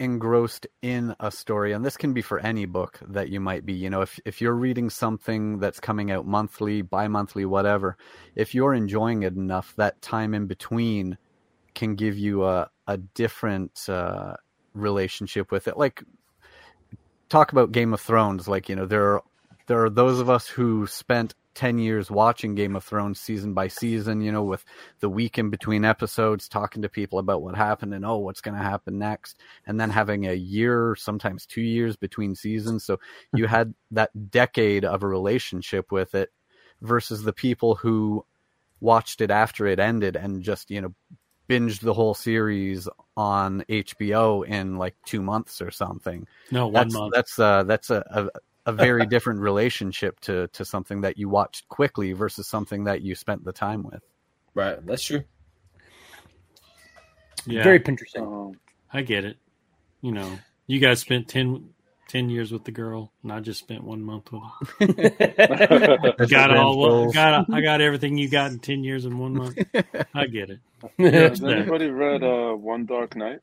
engrossed 0.00 0.66
in 0.82 1.14
a 1.20 1.30
story, 1.30 1.72
and 1.72 1.84
this 1.84 1.96
can 1.96 2.12
be 2.12 2.22
for 2.22 2.40
any 2.40 2.64
book 2.64 2.98
that 3.06 3.28
you 3.28 3.38
might 3.38 3.64
be. 3.64 3.74
You 3.74 3.90
know, 3.90 4.00
if 4.00 4.18
if 4.24 4.40
you're 4.40 4.54
reading 4.54 4.90
something 4.90 5.58
that's 5.58 5.78
coming 5.78 6.10
out 6.10 6.26
monthly, 6.26 6.82
bi-monthly, 6.82 7.44
whatever, 7.44 7.96
if 8.34 8.54
you're 8.54 8.74
enjoying 8.74 9.22
it 9.22 9.34
enough, 9.34 9.74
that 9.76 10.00
time 10.02 10.34
in 10.34 10.46
between 10.46 11.18
can 11.74 11.94
give 11.94 12.18
you 12.18 12.44
a 12.44 12.70
a 12.88 12.96
different 12.96 13.88
uh, 13.88 14.34
relationship 14.74 15.52
with 15.52 15.68
it. 15.68 15.76
Like 15.76 16.02
talk 17.28 17.52
about 17.52 17.70
Game 17.70 17.92
of 17.92 18.00
Thrones. 18.00 18.48
Like 18.48 18.68
you 18.68 18.76
know, 18.76 18.86
there 18.86 19.14
are 19.14 19.22
there 19.66 19.84
are 19.84 19.90
those 19.90 20.18
of 20.18 20.30
us 20.30 20.48
who 20.48 20.86
spent 20.86 21.34
10 21.54 21.78
years 21.78 22.10
watching 22.10 22.54
Game 22.54 22.76
of 22.76 22.84
Thrones 22.84 23.20
season 23.20 23.54
by 23.54 23.68
season, 23.68 24.20
you 24.20 24.30
know, 24.30 24.44
with 24.44 24.64
the 25.00 25.08
week 25.08 25.38
in 25.38 25.50
between 25.50 25.84
episodes, 25.84 26.48
talking 26.48 26.82
to 26.82 26.88
people 26.88 27.18
about 27.18 27.42
what 27.42 27.56
happened 27.56 27.92
and, 27.92 28.04
oh, 28.04 28.18
what's 28.18 28.40
going 28.40 28.56
to 28.56 28.62
happen 28.62 28.98
next. 28.98 29.38
And 29.66 29.80
then 29.80 29.90
having 29.90 30.26
a 30.26 30.34
year, 30.34 30.94
sometimes 30.96 31.46
two 31.46 31.62
years 31.62 31.96
between 31.96 32.34
seasons. 32.34 32.84
So 32.84 32.98
you 33.34 33.46
had 33.46 33.74
that 33.90 34.30
decade 34.30 34.84
of 34.84 35.02
a 35.02 35.08
relationship 35.08 35.90
with 35.90 36.14
it 36.14 36.30
versus 36.80 37.22
the 37.22 37.32
people 37.32 37.74
who 37.74 38.24
watched 38.80 39.20
it 39.20 39.30
after 39.30 39.66
it 39.66 39.80
ended 39.80 40.16
and 40.16 40.42
just, 40.42 40.70
you 40.70 40.80
know, 40.80 40.94
binged 41.48 41.80
the 41.80 41.94
whole 41.94 42.14
series 42.14 42.88
on 43.16 43.64
HBO 43.68 44.46
in 44.46 44.78
like 44.78 44.94
two 45.04 45.20
months 45.20 45.60
or 45.60 45.72
something. 45.72 46.26
No, 46.52 46.68
one 46.68 46.72
that's, 46.74 46.94
month. 46.94 47.12
That's 47.14 47.38
uh 47.38 47.64
that's 47.64 47.90
a, 47.90 48.04
a 48.08 48.40
a 48.66 48.72
very 48.72 49.06
different 49.06 49.40
relationship 49.40 50.20
to 50.20 50.48
to 50.48 50.64
something 50.64 51.00
that 51.00 51.18
you 51.18 51.28
watched 51.28 51.68
quickly 51.68 52.12
versus 52.12 52.46
something 52.46 52.84
that 52.84 53.02
you 53.02 53.14
spent 53.14 53.44
the 53.44 53.52
time 53.52 53.82
with. 53.82 54.02
Right, 54.54 54.84
that's 54.86 55.04
true. 55.04 55.24
Yeah. 57.46 57.62
Very 57.62 57.82
interesting. 57.84 58.22
Um, 58.22 58.52
I 58.92 59.02
get 59.02 59.24
it. 59.24 59.36
You 60.02 60.12
know, 60.12 60.38
you 60.66 60.78
guys 60.78 61.00
spent 61.00 61.28
10, 61.28 61.68
10 62.08 62.30
years 62.30 62.52
with 62.52 62.64
the 62.64 62.70
girl, 62.70 63.12
and 63.22 63.32
I 63.32 63.40
just 63.40 63.60
spent 63.60 63.84
one 63.84 64.02
month 64.02 64.30
with 64.32 64.42
her. 64.88 66.26
got 66.26 66.56
all, 66.56 67.12
got, 67.12 67.46
I 67.52 67.60
got 67.60 67.80
everything 67.80 68.18
you 68.18 68.28
got 68.28 68.50
in 68.50 68.58
ten 68.58 68.82
years 68.82 69.04
in 69.04 69.18
one 69.18 69.34
month. 69.34 69.58
I 70.14 70.26
get 70.26 70.50
it. 70.50 70.60
Has 70.98 71.42
anybody 71.42 71.88
read 71.88 72.22
uh, 72.22 72.52
One 72.54 72.86
Dark 72.86 73.14
Knight? 73.14 73.40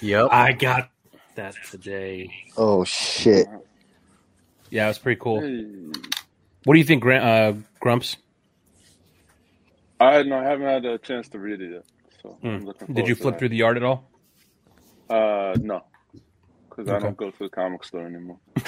Yep. 0.00 0.28
I 0.30 0.52
got 0.52 0.90
that 1.36 1.54
today. 1.70 2.30
Oh 2.56 2.84
shit! 2.84 3.46
Yeah, 4.74 4.86
it 4.86 4.88
was 4.88 4.98
pretty 4.98 5.20
cool. 5.20 5.40
What 6.64 6.74
do 6.74 6.78
you 6.80 6.84
think, 6.84 7.00
Gra- 7.02 7.18
uh, 7.22 7.54
Grumps? 7.78 8.16
I 10.00 10.24
no, 10.24 10.36
I 10.36 10.42
haven't 10.42 10.66
had 10.66 10.84
a 10.84 10.98
chance 10.98 11.28
to 11.28 11.38
read 11.38 11.60
it 11.60 11.70
yet. 11.74 11.84
So 12.20 12.36
I'm 12.42 12.60
Mm. 12.62 12.64
looking 12.66 12.92
Did 12.92 13.06
you 13.06 13.14
flip 13.14 13.34
that. 13.34 13.38
through 13.38 13.50
the 13.50 13.62
art 13.62 13.76
at 13.76 13.84
all? 13.84 14.10
Uh, 15.08 15.54
no, 15.60 15.84
because 16.68 16.88
I 16.90 16.98
don't 16.98 17.16
go 17.16 17.30
to 17.30 17.38
the 17.38 17.48
comic 17.48 17.84
store 17.84 18.04
anymore. 18.06 18.38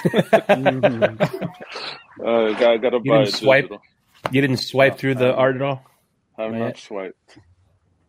uh, 2.24 2.52
got 2.52 2.76
got 2.80 2.90
to 2.90 3.00
You 3.02 3.10
buy 3.10 3.24
didn't 3.24 3.34
swipe. 3.34 3.64
digital. 3.64 3.82
You 4.30 4.40
didn't 4.42 4.58
swipe 4.58 4.98
through 4.98 5.16
the 5.16 5.34
art 5.34 5.56
at 5.56 5.62
all. 5.62 5.84
Have 6.38 6.52
Not 6.52 6.58
not 6.58 6.66
yet? 6.66 6.78
swiped. 6.78 7.38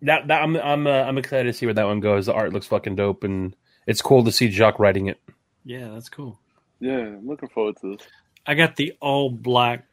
That, 0.04 0.28
that 0.28 0.44
I'm 0.44 0.56
I'm 0.56 0.86
uh, 0.86 0.92
I'm 0.92 1.18
excited 1.18 1.46
to 1.52 1.54
see 1.54 1.66
where 1.66 1.74
that 1.74 1.88
one 1.88 2.00
goes. 2.02 2.28
The 2.28 2.34
art 2.34 2.54
looks 2.54 2.68
fucking 2.68 2.96
dope, 2.96 3.24
and 3.24 3.56
it's 3.88 4.04
cool 4.04 4.24
to 4.26 4.32
see 4.32 4.50
Jock 4.50 4.78
writing 4.78 5.08
it. 5.08 5.20
Yeah, 5.66 5.90
that's 5.94 6.10
cool. 6.10 6.40
Yeah, 6.80 6.98
I'm 6.98 7.28
looking 7.28 7.50
forward 7.50 7.76
to 7.82 7.96
this. 7.98 8.08
I 8.46 8.54
got 8.56 8.76
the 8.76 8.94
all 9.02 9.30
black 9.30 9.86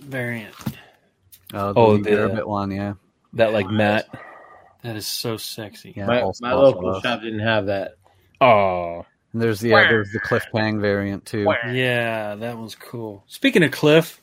variant. 0.00 0.54
Oh, 1.52 1.72
the, 1.72 1.80
Oh, 1.80 1.90
Lee 1.92 2.02
the- 2.02 2.42
one, 2.46 2.70
yeah. 2.70 2.94
That 3.34 3.52
like 3.52 3.68
matte. 3.68 4.08
That 4.82 4.96
is 4.96 5.06
so 5.06 5.36
sexy. 5.36 5.92
Yeah, 5.96 6.06
My, 6.06 6.22
my 6.40 6.54
local 6.54 6.84
love. 6.92 7.02
shop 7.02 7.20
didn't 7.20 7.40
have 7.40 7.66
that. 7.66 7.96
Oh, 8.40 9.04
And 9.32 9.42
there's 9.42 9.60
the 9.60 9.74
uh, 9.74 9.80
there's 9.80 10.10
the 10.10 10.20
Cliff 10.20 10.44
Chiang 10.54 10.80
variant 10.80 11.26
too. 11.26 11.46
Yeah, 11.70 12.34
that 12.36 12.56
one's 12.56 12.74
cool. 12.74 13.22
Speaking 13.26 13.62
of 13.62 13.70
Cliff, 13.72 14.18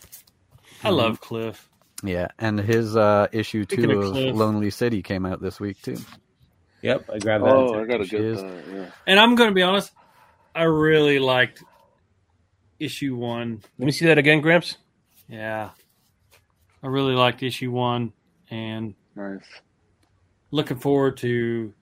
I 0.84 0.89
love 0.89 1.22
Cliff. 1.22 1.70
Yeah, 2.03 2.28
and 2.39 2.60
his 2.60 2.95
uh, 2.97 3.28
issue 3.32 3.64
Speaking 3.64 3.89
two 3.89 3.99
of 3.99 4.05
of 4.08 4.12
Cliff. 4.14 4.36
Lonely 4.36 4.70
City 4.72 5.01
came 5.03 5.26
out 5.26 5.41
this 5.41 5.60
week 5.60 5.82
too. 5.82 5.97
Yep, 6.82 7.10
I 7.14 7.20
grabbed 7.20 7.43
that. 7.45 7.55
Oh. 7.55 7.80
I 7.80 7.86
got 7.86 7.95
a 7.95 7.97
good. 7.99 8.10
get 8.10 8.22
is. 8.22 8.41
that. 8.41 8.64
Yeah. 8.74 8.89
And 9.05 9.20
I'm 9.20 9.36
going 9.36 9.49
to 9.49 9.55
be 9.55 9.62
honest, 9.64 9.91
I 10.58 10.64
really 10.64 11.20
liked 11.20 11.64
issue 12.80 13.16
one. 13.16 13.62
let 13.78 13.86
me 13.86 13.91
see 13.91 14.05
that 14.08 14.18
again, 14.18 14.41
Gramps. 14.41 14.78
Yeah, 15.30 15.70
I 16.82 16.88
really 16.88 17.14
liked 17.14 17.43
issue 17.43 17.70
one, 17.72 18.12
and 18.49 18.95
Nice. 19.16 19.43
looking 20.49 20.78
forward 20.80 21.18
to 21.18 21.74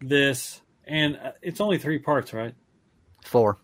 this. 0.00 0.60
And 0.86 1.16
uh, 1.16 1.32
it's 1.40 1.60
only 1.60 1.78
three 1.78 1.98
parts, 1.98 2.32
right? 2.34 2.54
Four. 3.24 3.58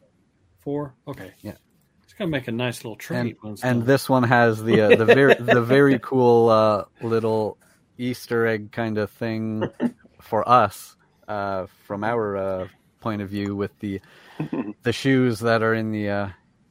Four. 0.61 0.95
Okay. 1.07 1.32
Yeah. 1.43 1.57
It's 2.05 2.14
gonna 2.14 2.30
make 2.30 2.49
a 2.49 2.53
nice 2.53 2.85
little 2.85 2.97
trade. 2.97 3.37
And, 3.43 3.61
and 3.62 3.82
this 3.85 4.09
one 4.09 4.22
has 4.22 4.62
the 4.62 4.80
uh, 4.80 4.97
the 4.97 5.05
very 5.05 5.35
the 5.35 5.61
very 5.62 5.99
cool 5.99 6.49
uh, 6.49 6.85
little 7.03 7.59
Easter 7.99 8.47
egg 8.47 8.72
kind 8.72 8.97
of 8.97 9.11
thing 9.11 9.68
for 10.22 10.49
us 10.49 10.97
uh, 11.28 11.66
from 11.87 12.03
our 12.05 12.37
uh, 12.37 12.68
point 13.05 13.23
of 13.23 13.29
view 13.29 13.55
with 13.55 13.79
the 13.79 14.01
the 14.83 14.93
shoes 14.93 15.39
that 15.41 15.63
are 15.63 15.75
in 15.75 15.93
the 15.93 16.09
uh, 16.09 16.29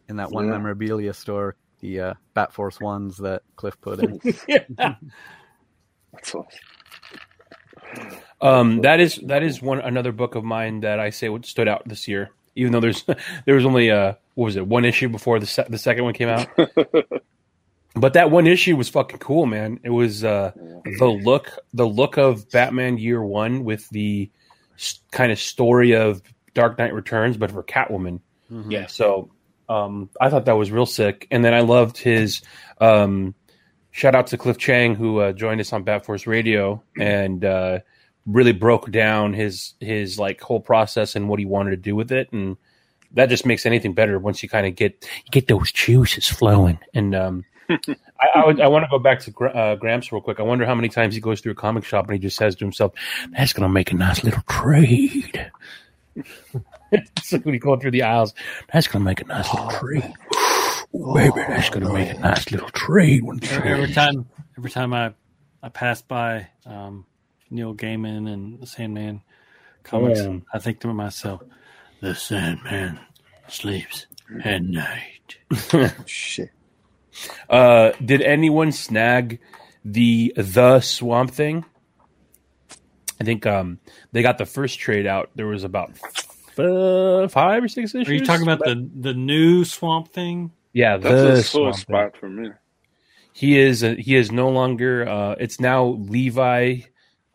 in 0.09 0.17
that 0.17 0.31
one 0.31 0.45
Yeah. 0.45 0.51
memorabilia 0.51 1.13
store, 1.13 1.55
the 1.79 1.99
uh, 2.01 2.13
Bat 2.33 2.53
Force 2.53 2.79
ones 2.81 3.17
that 3.19 3.43
Cliff 3.55 3.79
put 3.79 3.99
in. 3.99 4.19
That's 6.11 6.35
awesome. 6.35 6.49
Um, 8.41 8.81
that 8.81 8.99
is 8.99 9.15
that 9.27 9.43
is 9.43 9.61
one 9.61 9.79
another 9.79 10.11
book 10.11 10.35
of 10.35 10.43
mine 10.43 10.81
that 10.81 10.99
I 10.99 11.11
say 11.11 11.29
what 11.29 11.45
stood 11.45 11.67
out 11.67 11.87
this 11.87 12.07
year. 12.07 12.31
Even 12.55 12.71
though 12.71 12.79
there's 12.81 13.03
there 13.45 13.55
was 13.55 13.65
only 13.65 13.89
uh 13.91 14.13
what 14.35 14.45
was 14.45 14.55
it 14.55 14.67
one 14.67 14.85
issue 14.85 15.09
before 15.09 15.39
the 15.39 15.45
se- 15.45 15.67
the 15.69 15.77
second 15.77 16.03
one 16.03 16.13
came 16.13 16.29
out, 16.29 16.47
but 17.95 18.13
that 18.13 18.31
one 18.31 18.47
issue 18.47 18.75
was 18.75 18.89
fucking 18.89 19.19
cool, 19.19 19.45
man. 19.45 19.79
It 19.83 19.91
was 19.91 20.23
uh 20.23 20.51
the 20.99 21.05
look 21.07 21.51
the 21.73 21.87
look 21.87 22.17
of 22.17 22.49
Batman 22.51 22.97
Year 22.97 23.23
One 23.23 23.63
with 23.63 23.87
the 23.89 24.29
s- 24.29 24.42
kind 25.11 25.31
of 25.31 25.39
story 25.39 25.93
of 25.93 26.21
Dark 26.53 26.77
Knight 26.77 26.93
Returns, 26.93 27.37
but 27.37 27.51
for 27.51 27.63
Catwoman. 27.63 28.19
Yeah. 28.69 28.87
So 28.87 29.31
um, 29.69 30.09
I 30.19 30.29
thought 30.29 30.45
that 30.45 30.57
was 30.57 30.71
real 30.71 30.85
sick. 30.85 31.27
And 31.31 31.43
then 31.43 31.53
I 31.53 31.61
loved 31.61 31.97
his 31.97 32.41
um, 32.79 33.33
shout 33.91 34.15
out 34.15 34.27
to 34.27 34.37
Cliff 34.37 34.57
Chiang 34.57 34.95
who 34.95 35.19
uh, 35.19 35.31
joined 35.31 35.61
us 35.61 35.73
on 35.73 35.83
Bat 35.83 36.05
Force 36.05 36.27
Radio 36.27 36.83
and 36.99 37.43
uh, 37.43 37.79
really 38.25 38.51
broke 38.51 38.91
down 38.91 39.33
his 39.33 39.73
his 39.79 40.19
like 40.19 40.41
whole 40.41 40.59
process 40.59 41.15
and 41.15 41.29
what 41.29 41.39
he 41.39 41.45
wanted 41.45 41.71
to 41.71 41.77
do 41.77 41.95
with 41.95 42.11
it. 42.11 42.31
And 42.31 42.57
that 43.13 43.29
just 43.29 43.45
makes 43.45 43.65
anything 43.65 43.93
better 43.93 44.19
once 44.19 44.43
you 44.43 44.49
kind 44.49 44.67
of 44.67 44.75
get 44.75 45.07
get 45.31 45.47
those 45.47 45.71
juices 45.71 46.27
flowing. 46.27 46.79
And 46.93 47.15
um, 47.15 47.45
I, 47.69 47.77
I, 48.35 48.45
would, 48.45 48.61
I 48.61 48.67
want 48.67 48.83
to 48.85 48.89
go 48.89 48.99
back 48.99 49.19
to 49.21 49.31
Gra- 49.31 49.51
uh, 49.51 49.75
Gramps 49.75 50.11
real 50.11 50.21
quick. 50.21 50.39
I 50.39 50.43
wonder 50.43 50.65
how 50.65 50.75
many 50.75 50.89
times 50.89 51.15
he 51.15 51.21
goes 51.21 51.41
through 51.41 51.53
a 51.53 51.55
comic 51.55 51.85
shop 51.85 52.05
and 52.05 52.13
he 52.13 52.19
just 52.19 52.37
says 52.37 52.55
to 52.55 52.65
himself, 52.65 52.93
"That's 53.31 53.53
going 53.53 53.63
to 53.63 53.73
make 53.73 53.91
a 53.91 53.95
nice 53.95 54.23
little 54.23 54.43
trade." 54.49 55.51
it's 56.91 57.33
like 57.33 57.45
when 57.45 57.53
you 57.53 57.59
go 57.59 57.75
through 57.77 57.91
the 57.91 58.03
aisles. 58.03 58.33
That's 58.71 58.87
going 58.87 59.01
to 59.01 59.05
make 59.05 59.21
a 59.21 59.25
nice 59.25 59.51
little 59.53 59.69
trade. 59.69 60.13
Ooh, 60.95 61.13
baby, 61.15 61.41
that's 61.47 61.69
going 61.69 61.85
to 61.85 61.93
make 61.93 62.11
a 62.11 62.19
nice 62.19 62.51
little 62.51 62.69
trade. 62.69 63.23
When 63.23 63.39
every, 63.43 63.71
every 63.71 63.93
time, 63.93 64.27
every 64.57 64.69
time 64.69 64.93
I 64.93 65.13
I 65.61 65.69
pass 65.69 66.01
by 66.01 66.49
um, 66.65 67.05
Neil 67.49 67.73
Gaiman 67.73 68.31
and 68.31 68.59
the 68.59 68.67
Sandman 68.67 69.21
comics, 69.83 70.19
Oh. 70.19 70.41
I 70.53 70.59
think 70.59 70.81
to 70.81 70.93
myself, 70.93 71.41
"The 72.01 72.13
Sandman 72.13 72.99
sleeps 73.47 74.05
at 74.43 74.61
night." 74.61 75.37
Shit. 76.05 76.51
Uh, 77.49 77.91
did 78.03 78.21
anyone 78.21 78.71
snag 78.71 79.39
the 79.85 80.33
the 80.35 80.79
Swamp 80.81 81.31
Thing? 81.31 81.65
I 83.21 83.23
think 83.23 83.45
um, 83.45 83.79
they 84.11 84.21
got 84.21 84.37
the 84.37 84.45
first 84.45 84.79
trade 84.79 85.05
out. 85.07 85.29
There 85.35 85.47
was 85.47 85.63
about 85.63 85.91
uh, 86.57 87.27
five 87.27 87.63
or 87.63 87.67
six 87.67 87.93
issues. 87.95 88.09
Are 88.09 88.13
you 88.13 88.25
talking 88.25 88.43
about 88.43 88.59
the 88.59 88.89
the 88.99 89.13
new 89.13 89.63
Swamp 89.65 90.09
Thing? 90.09 90.51
Yeah, 90.73 90.97
That's 90.97 91.13
the 91.21 91.31
a 91.33 91.43
sore 91.43 91.73
Swamp 91.73 91.75
Thing. 91.75 91.81
spot 91.81 92.17
for 92.17 92.29
me. 92.29 92.49
He 93.33 93.59
is 93.59 93.83
uh, 93.83 93.95
he 93.97 94.15
is 94.15 94.31
no 94.31 94.49
longer. 94.49 95.07
Uh, 95.07 95.35
it's 95.39 95.59
now 95.59 95.85
Levi 95.85 96.81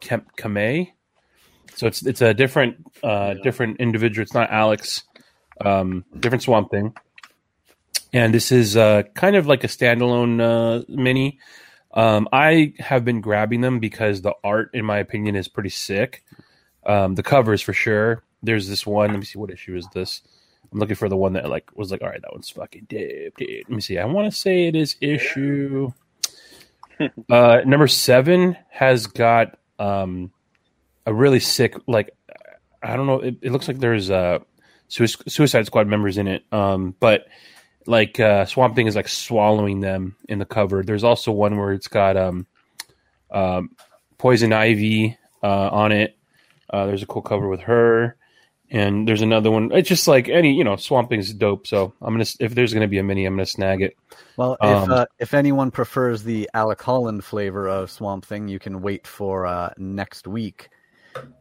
Kem- 0.00 0.26
Kamei. 0.36 0.92
So 1.74 1.86
it's 1.86 2.04
it's 2.04 2.20
a 2.20 2.34
different 2.34 2.76
uh, 3.02 3.34
different 3.42 3.78
individual. 3.80 4.22
It's 4.22 4.34
not 4.34 4.50
Alex. 4.50 5.04
Um, 5.64 6.04
different 6.18 6.42
Swamp 6.42 6.70
Thing. 6.70 6.94
And 8.12 8.32
this 8.32 8.52
is 8.52 8.76
uh, 8.76 9.02
kind 9.14 9.36
of 9.36 9.46
like 9.46 9.64
a 9.64 9.68
standalone 9.68 10.40
uh, 10.40 10.84
mini. 10.88 11.38
Um, 11.92 12.28
I 12.32 12.74
have 12.78 13.04
been 13.04 13.20
grabbing 13.20 13.60
them 13.60 13.78
because 13.80 14.22
the 14.22 14.34
art, 14.44 14.70
in 14.74 14.84
my 14.84 14.98
opinion, 14.98 15.36
is 15.36 15.48
pretty 15.48 15.70
sick. 15.70 16.22
Um, 16.86 17.14
the 17.14 17.22
covers 17.22 17.60
for 17.60 17.72
sure. 17.72 18.22
There's 18.42 18.68
this 18.68 18.86
one. 18.86 19.10
Let 19.10 19.18
me 19.18 19.24
see 19.24 19.38
what 19.38 19.50
issue 19.50 19.76
is 19.76 19.86
this. 19.92 20.22
I'm 20.72 20.78
looking 20.78 20.96
for 20.96 21.08
the 21.08 21.16
one 21.16 21.32
that 21.32 21.48
like 21.48 21.70
was 21.74 21.90
like, 21.90 22.02
all 22.02 22.08
right, 22.08 22.20
that 22.20 22.32
one's 22.32 22.50
fucking 22.50 22.86
dope, 22.88 23.36
dude. 23.36 23.64
Let 23.68 23.70
me 23.70 23.80
see. 23.80 23.98
I 23.98 24.04
want 24.04 24.30
to 24.30 24.36
say 24.36 24.66
it 24.66 24.76
is 24.76 24.96
issue 25.00 25.92
uh, 27.30 27.60
number 27.64 27.88
seven 27.88 28.56
has 28.70 29.06
got 29.06 29.58
um, 29.78 30.32
a 31.06 31.14
really 31.14 31.40
sick 31.40 31.74
like 31.86 32.10
I 32.82 32.96
don't 32.96 33.06
know. 33.06 33.20
It, 33.20 33.36
it 33.42 33.52
looks 33.52 33.68
like 33.68 33.78
there's 33.78 34.10
uh, 34.10 34.38
Suicide 34.88 35.66
Squad 35.66 35.86
members 35.86 36.16
in 36.16 36.28
it, 36.28 36.44
um, 36.52 36.94
but 37.00 37.26
like 37.88 38.20
uh, 38.20 38.44
Swamp 38.44 38.74
Thing 38.76 38.86
is 38.86 38.96
like 38.96 39.08
swallowing 39.08 39.80
them 39.80 40.16
in 40.28 40.38
the 40.38 40.44
cover. 40.44 40.82
There's 40.82 41.04
also 41.04 41.32
one 41.32 41.56
where 41.56 41.72
it's 41.72 41.88
got 41.88 42.16
um, 42.16 42.46
um, 43.30 43.70
Poison 44.18 44.52
Ivy 44.52 45.16
uh, 45.42 45.68
on 45.68 45.92
it. 45.92 46.16
Uh, 46.70 46.86
there's 46.86 47.02
a 47.02 47.06
cool 47.06 47.22
cover 47.22 47.48
with 47.48 47.60
her 47.60 48.18
and 48.70 49.08
there's 49.08 49.22
another 49.22 49.50
one. 49.50 49.70
It's 49.72 49.88
just 49.88 50.06
like 50.06 50.28
any, 50.28 50.54
you 50.54 50.64
know, 50.64 50.76
Swamp 50.76 51.08
Thing's 51.08 51.32
dope. 51.32 51.66
So 51.66 51.94
I'm 52.00 52.14
gonna 52.14 52.26
if 52.40 52.54
there's 52.54 52.74
gonna 52.74 52.88
be 52.88 52.98
a 52.98 53.02
mini, 53.02 53.24
I'm 53.24 53.34
gonna 53.34 53.46
snag 53.46 53.82
it. 53.82 53.96
Well, 54.36 54.56
um, 54.60 54.84
if 54.84 54.90
uh, 54.90 55.06
if 55.18 55.34
anyone 55.34 55.70
prefers 55.70 56.22
the 56.22 56.48
Alec 56.54 56.80
Holland 56.80 57.24
flavor 57.24 57.68
of 57.68 57.90
Swamp 57.90 58.24
Thing, 58.24 58.48
you 58.48 58.58
can 58.58 58.82
wait 58.82 59.06
for 59.06 59.46
uh, 59.46 59.72
next 59.78 60.26
week. 60.26 60.68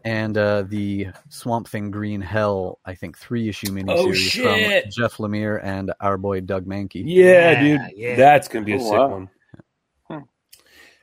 And 0.04 0.38
uh, 0.38 0.64
the 0.64 1.08
Swamp 1.30 1.68
Thing 1.68 1.92
Green 1.92 2.22
Hell, 2.22 2.80
I 2.86 2.96
think 2.96 3.18
three 3.18 3.50
issue 3.50 3.68
miniseries 3.68 4.40
oh, 4.40 4.82
from 4.82 4.92
Jeff 4.92 5.18
Lemire 5.18 5.60
and 5.64 5.94
our 6.00 6.18
boy 6.18 6.42
Doug 6.42 6.66
Mahnke. 6.66 7.04
Yeah, 7.06 7.52
yeah 7.52 7.62
dude, 7.62 7.98
yeah. 7.98 8.16
that's 8.16 8.48
gonna 8.48 8.66
be 8.66 8.74
a 8.74 8.78
oh, 8.78 8.80
sick 8.80 8.92
wow. 8.92 9.08
one. 9.08 9.30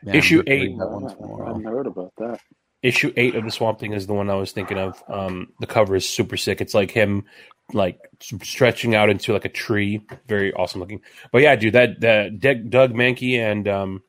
Yeah, 0.05 0.17
issue 0.17 0.43
eight. 0.47 0.77
I 0.79 1.47
haven't 1.47 1.65
heard 1.65 1.87
about 1.87 2.13
that 2.19 2.41
issue 2.85 3.13
eight 3.17 3.35
of 3.35 3.45
the 3.45 3.51
Swamp 3.51 3.81
Thing 3.81 3.95
is 3.95 4.07
the 4.07 4.13
one 4.13 4.31
I 4.31 4.35
was 4.35 4.53
thinking 4.53 4.79
of. 4.79 5.03
Um, 5.09 5.53
the 5.59 5.67
cover 5.67 5.97
is 5.97 6.09
super 6.09 6.37
sick. 6.37 6.61
It's 6.61 6.75
like 6.75 6.91
him 6.91 7.25
like 7.73 7.99
stretching 8.21 8.95
out 8.95 9.09
into 9.09 9.33
like 9.33 9.47
a 9.47 9.49
tree, 9.49 10.07
very 10.29 10.53
awesome 10.53 10.81
looking. 10.81 11.01
But 11.33 11.43
yeah, 11.43 11.57
dude, 11.57 11.73
that 11.73 12.01
that 12.03 12.71
Doug 12.71 12.93
Mahnke 12.93 13.39
and 13.39 13.67
um, 13.67 14.03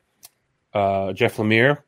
uh, 0.74 1.14
Jeff 1.14 1.38
Lemire, 1.38 1.80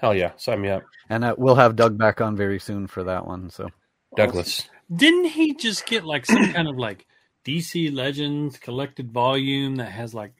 hell 0.00 0.14
yeah, 0.14 0.32
sign 0.36 0.60
me 0.60 0.70
up. 0.70 0.84
And 1.08 1.24
uh, 1.24 1.34
we'll 1.36 1.54
have 1.54 1.76
Doug 1.76 1.98
back 1.98 2.20
on 2.20 2.36
very 2.36 2.58
soon 2.58 2.86
for 2.86 3.04
that 3.04 3.26
one. 3.26 3.50
So 3.50 3.68
Douglas, 4.16 4.68
didn't 4.94 5.26
he 5.26 5.54
just 5.54 5.86
get 5.86 6.04
like 6.04 6.26
some 6.26 6.52
kind 6.52 6.68
of 6.68 6.76
like 6.76 7.06
DC 7.44 7.94
Legends 7.94 8.58
collected 8.58 9.10
volume 9.10 9.76
that 9.76 9.92
has 9.92 10.14
like 10.14 10.32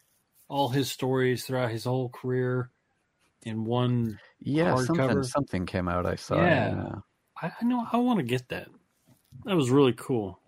all 0.49 0.69
his 0.69 0.91
stories 0.91 1.45
throughout 1.45 1.71
his 1.71 1.85
whole 1.85 2.09
career 2.09 2.71
in 3.43 3.65
one 3.65 4.19
yeah, 4.41 4.77
something 4.77 5.23
something 5.23 5.67
came 5.67 5.89
out. 5.89 6.07
I 6.07 6.17
saw. 6.17 6.37
Yeah, 6.37 6.75
yeah. 6.75 6.95
I, 7.41 7.53
I 7.61 7.65
know. 7.65 7.87
I 7.91 7.97
want 7.99 8.19
to 8.19 8.25
get 8.25 8.49
that. 8.49 8.69
That 9.45 9.57
was 9.57 9.71
really 9.71 9.95
cool, 9.95 10.39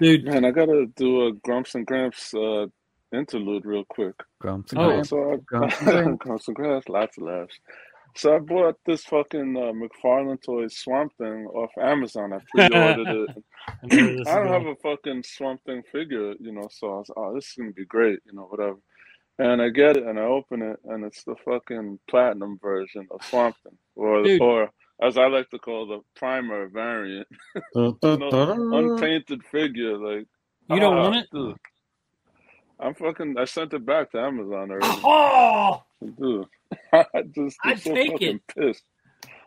dude. 0.00 0.24
Man, 0.24 0.44
I 0.44 0.50
gotta 0.50 0.86
do 0.96 1.26
a 1.26 1.32
Grumps 1.32 1.74
and 1.74 1.86
Gramps 1.86 2.32
uh, 2.34 2.66
interlude 3.12 3.64
real 3.64 3.84
quick. 3.88 4.14
Grumps 4.40 4.72
and 4.72 4.80
oh, 4.80 4.88
Gramps. 4.88 5.08
So 5.10 5.32
I, 5.32 5.36
Grumps, 5.46 5.80
and 5.82 6.18
Grumps 6.18 6.48
and 6.48 6.56
Gramps. 6.56 6.88
Lots 6.88 7.18
of 7.18 7.24
laughs. 7.24 7.58
So 8.16 8.34
I 8.34 8.38
bought 8.38 8.78
this 8.86 9.04
fucking 9.04 9.56
uh, 9.56 9.72
McFarlane 9.72 10.42
Toys 10.42 10.78
Swamp 10.78 11.12
Thing 11.18 11.46
off 11.46 11.70
Amazon. 11.78 12.32
I 12.32 12.38
pre-ordered 12.50 13.08
it. 13.08 13.44
I 14.26 14.34
don't 14.36 14.48
have 14.48 14.66
a 14.66 14.74
fucking 14.76 15.22
Swamp 15.22 15.60
Thing 15.66 15.82
figure, 15.92 16.32
you 16.40 16.52
know. 16.52 16.66
So 16.70 16.86
I 16.86 16.96
was, 16.98 17.10
oh, 17.14 17.34
this 17.34 17.48
is 17.48 17.54
gonna 17.58 17.72
be 17.72 17.84
great, 17.84 18.20
you 18.24 18.32
know, 18.32 18.44
whatever. 18.44 18.78
And 19.38 19.60
I 19.60 19.68
get 19.68 19.98
it 19.98 20.04
and 20.04 20.18
I 20.18 20.22
open 20.22 20.62
it 20.62 20.78
and 20.86 21.04
it's 21.04 21.24
the 21.24 21.34
fucking 21.44 21.98
platinum 22.08 22.58
version 22.62 23.06
of 23.10 23.22
Swamp 23.22 23.56
Thing. 23.62 23.76
Or 23.94 24.22
Dude. 24.22 24.40
or 24.40 24.70
as 25.02 25.18
I 25.18 25.26
like 25.26 25.50
to 25.50 25.58
call 25.58 25.86
the 25.86 26.00
primer 26.18 26.68
variant. 26.68 27.28
no, 27.74 27.98
unpainted 28.02 29.42
figure, 29.44 29.98
like 29.98 30.26
You 30.70 30.80
don't 30.80 30.96
want 30.96 31.16
it? 31.16 31.26
Dude. 31.30 31.56
I'm 32.78 32.94
fucking 32.94 33.36
I 33.38 33.44
sent 33.44 33.72
it 33.72 33.84
back 33.86 34.12
to 34.12 34.20
Amazon 34.20 34.70
already. 34.70 34.86
Oh 35.04 35.82
dude. 36.18 36.46
I 36.92 37.04
just 37.34 37.56
i 37.64 37.74
so 37.74 37.94
take 37.94 38.12
fucking 38.12 38.36
it. 38.36 38.54
pissed. 38.54 38.84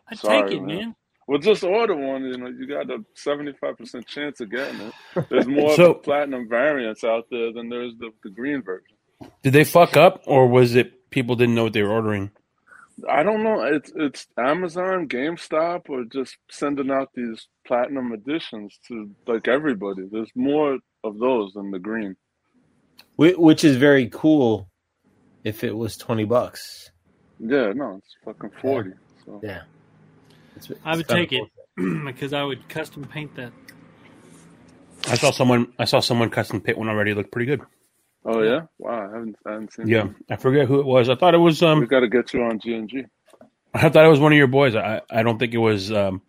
I 0.08 0.14
take 0.14 0.52
it, 0.52 0.60
man. 0.62 0.66
man. 0.66 0.96
Well, 1.30 1.38
just 1.38 1.62
order 1.62 1.94
one. 1.94 2.24
You 2.24 2.36
know, 2.38 2.48
you 2.48 2.66
got 2.66 2.90
a 2.90 3.04
seventy-five 3.14 3.78
percent 3.78 4.04
chance 4.06 4.40
of 4.40 4.50
getting 4.50 4.80
it. 4.80 4.94
There's 5.30 5.46
more 5.46 5.76
so, 5.76 5.94
platinum 5.94 6.48
variants 6.48 7.04
out 7.04 7.26
there 7.30 7.52
than 7.52 7.68
there's 7.68 7.94
the, 7.98 8.10
the 8.24 8.30
green 8.30 8.62
version. 8.62 8.96
Did 9.44 9.52
they 9.52 9.62
fuck 9.62 9.96
up, 9.96 10.22
or 10.26 10.48
was 10.48 10.74
it 10.74 11.10
people 11.10 11.36
didn't 11.36 11.54
know 11.54 11.64
what 11.64 11.72
they 11.72 11.82
were 11.82 11.92
ordering? 11.92 12.32
I 13.08 13.22
don't 13.22 13.44
know. 13.44 13.62
It's 13.62 13.92
it's 13.94 14.26
Amazon, 14.36 15.08
GameStop, 15.08 15.88
or 15.88 16.04
just 16.04 16.36
sending 16.50 16.90
out 16.90 17.10
these 17.14 17.46
platinum 17.64 18.12
editions 18.12 18.78
to 18.88 19.10
like 19.28 19.46
everybody. 19.46 20.08
There's 20.10 20.32
more 20.34 20.78
of 21.04 21.18
those 21.18 21.52
than 21.52 21.70
the 21.70 21.78
green, 21.78 22.16
which 23.16 23.64
is 23.64 23.76
very 23.76 24.08
cool. 24.08 24.68
If 25.42 25.64
it 25.64 25.76
was 25.76 25.96
twenty 25.96 26.24
bucks, 26.24 26.90
yeah, 27.38 27.72
no, 27.72 27.96
it's 27.98 28.14
fucking 28.24 28.50
forty. 28.60 28.90
Yeah, 28.90 29.24
so. 29.24 29.40
yeah. 29.42 29.62
It's, 30.56 30.70
it's 30.70 30.80
I 30.84 30.96
would 30.96 31.08
take 31.08 31.30
cool. 31.30 31.48
it 31.78 32.04
because 32.04 32.32
I 32.34 32.42
would 32.42 32.68
custom 32.68 33.04
paint 33.04 33.34
that. 33.36 33.52
I 35.08 35.14
saw 35.16 35.30
someone. 35.30 35.72
I 35.78 35.86
saw 35.86 36.00
someone 36.00 36.28
custom 36.28 36.60
paint 36.60 36.76
one 36.76 36.88
already. 36.88 37.12
It 37.12 37.16
looked 37.16 37.32
pretty 37.32 37.46
good. 37.46 37.62
Oh 38.24 38.42
yeah, 38.42 38.62
wow! 38.78 39.08
I 39.08 39.14
haven't, 39.14 39.36
I 39.46 39.52
haven't 39.52 39.72
seen. 39.72 39.88
Yeah, 39.88 39.98
them. 40.00 40.16
I 40.28 40.36
forget 40.36 40.68
who 40.68 40.80
it 40.80 40.86
was. 40.86 41.08
I 41.08 41.14
thought 41.14 41.34
it 41.34 41.38
was. 41.38 41.62
Um, 41.62 41.80
we 41.80 41.86
got 41.86 42.00
to 42.00 42.08
get 42.08 42.34
you 42.34 42.42
on 42.42 42.58
G 42.58 42.74
and 42.74 42.88
G. 42.88 43.04
I 43.72 43.88
thought 43.88 44.04
it 44.04 44.08
was 44.08 44.20
one 44.20 44.32
of 44.32 44.38
your 44.38 44.46
boys. 44.46 44.76
I 44.76 45.00
I 45.10 45.22
don't 45.22 45.38
think 45.38 45.54
it 45.54 45.58
was 45.58 45.90
um, 45.90 46.20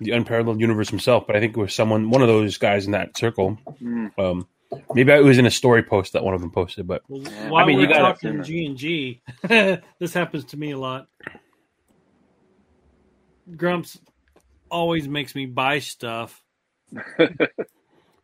the 0.00 0.12
Unparalleled 0.12 0.60
Universe 0.60 0.90
himself, 0.90 1.26
but 1.26 1.36
I 1.36 1.40
think 1.40 1.56
it 1.56 1.60
was 1.60 1.74
someone, 1.74 2.10
one 2.10 2.22
of 2.22 2.28
those 2.28 2.58
guys 2.58 2.86
in 2.86 2.92
that 2.92 3.16
circle. 3.16 3.58
Mm. 3.82 4.10
Um, 4.18 4.48
maybe 4.94 5.12
it 5.12 5.24
was 5.24 5.38
in 5.38 5.46
a 5.46 5.50
story 5.50 5.82
post 5.82 6.12
that 6.12 6.24
one 6.24 6.34
of 6.34 6.40
them 6.40 6.50
posted. 6.50 6.86
But 6.86 7.02
well, 7.08 7.20
while 7.48 7.64
I 7.64 7.66
mean, 7.66 7.76
we're 7.76 7.82
you 7.82 7.88
got 7.88 8.20
talking 8.20 8.42
G 8.42 8.66
and 8.66 8.76
G. 8.76 9.22
This 9.98 10.14
happens 10.14 10.46
to 10.46 10.56
me 10.56 10.72
a 10.72 10.78
lot. 10.78 11.08
Grumps 13.56 13.98
always 14.70 15.08
makes 15.08 15.34
me 15.34 15.46
buy 15.46 15.78
stuff. 15.78 16.42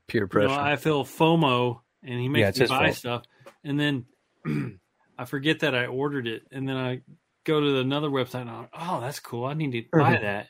Peer 0.07 0.27
pressure. 0.27 0.49
You 0.49 0.57
know, 0.57 0.61
I 0.61 0.77
feel 0.77 1.05
FOMO 1.05 1.81
and 2.03 2.21
he 2.21 2.29
makes 2.29 2.59
yeah, 2.59 2.65
me 2.65 2.69
buy 2.69 2.85
fault. 2.87 2.97
stuff, 2.97 3.23
and 3.65 3.79
then 3.79 4.07
I 5.19 5.25
forget 5.25 5.61
that 5.61 5.75
I 5.75 5.87
ordered 5.87 6.27
it, 6.27 6.43
and 6.51 6.69
then 6.69 6.77
I 6.77 7.03
go 7.45 7.61
to 7.61 7.79
another 7.79 8.09
website 8.09 8.43
and 8.43 8.51
I'm, 8.51 8.59
like, 8.63 8.71
oh, 8.79 9.01
that's 9.01 9.21
cool. 9.21 9.45
I 9.45 9.55
need 9.55 9.73
to 9.73 9.85
buy 9.93 10.15
mm-hmm. 10.15 10.25
that. 10.25 10.49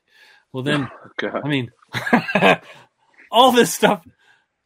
Well, 0.53 0.63
then, 0.63 0.89
I 1.23 1.49
mean, 1.49 1.71
all 3.31 3.53
this 3.53 3.73
stuff 3.73 4.05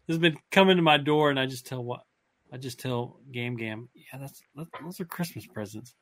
has 0.08 0.18
been 0.18 0.36
coming 0.50 0.76
to 0.76 0.82
my 0.82 0.98
door, 0.98 1.30
and 1.30 1.38
I 1.38 1.46
just 1.46 1.66
tell 1.66 1.82
what 1.82 2.00
I 2.52 2.56
just 2.56 2.78
tell 2.78 3.18
Game 3.32 3.56
Gam, 3.56 3.88
yeah, 3.94 4.18
that's 4.20 4.40
that, 4.54 4.68
those 4.82 5.00
are 5.00 5.04
Christmas 5.04 5.46
presents. 5.46 5.94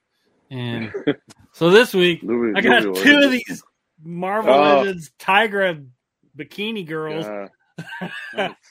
And 0.50 0.92
so 1.52 1.70
this 1.70 1.94
week, 1.94 2.20
Louis, 2.22 2.52
I 2.54 2.60
got 2.60 2.82
Louis 2.82 3.02
two 3.02 3.18
of 3.20 3.30
these 3.30 3.62
Marvel 4.02 4.52
oh. 4.52 4.78
Legends 4.78 5.10
Tigra 5.18 5.84
bikini 6.36 6.86
girls. 6.86 7.26
Yeah. 8.34 8.54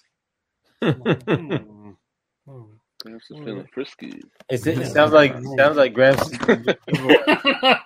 Hmm. 2.47 2.71
Gramps 3.03 3.29
is 3.29 3.37
feeling 3.37 3.67
frisky. 3.71 4.21
It, 4.49 4.65
it 4.65 4.87
sounds 4.87 5.11
like 5.11 5.33
sounds 5.57 5.77
like 5.77 5.93
Gramps. 5.93 6.29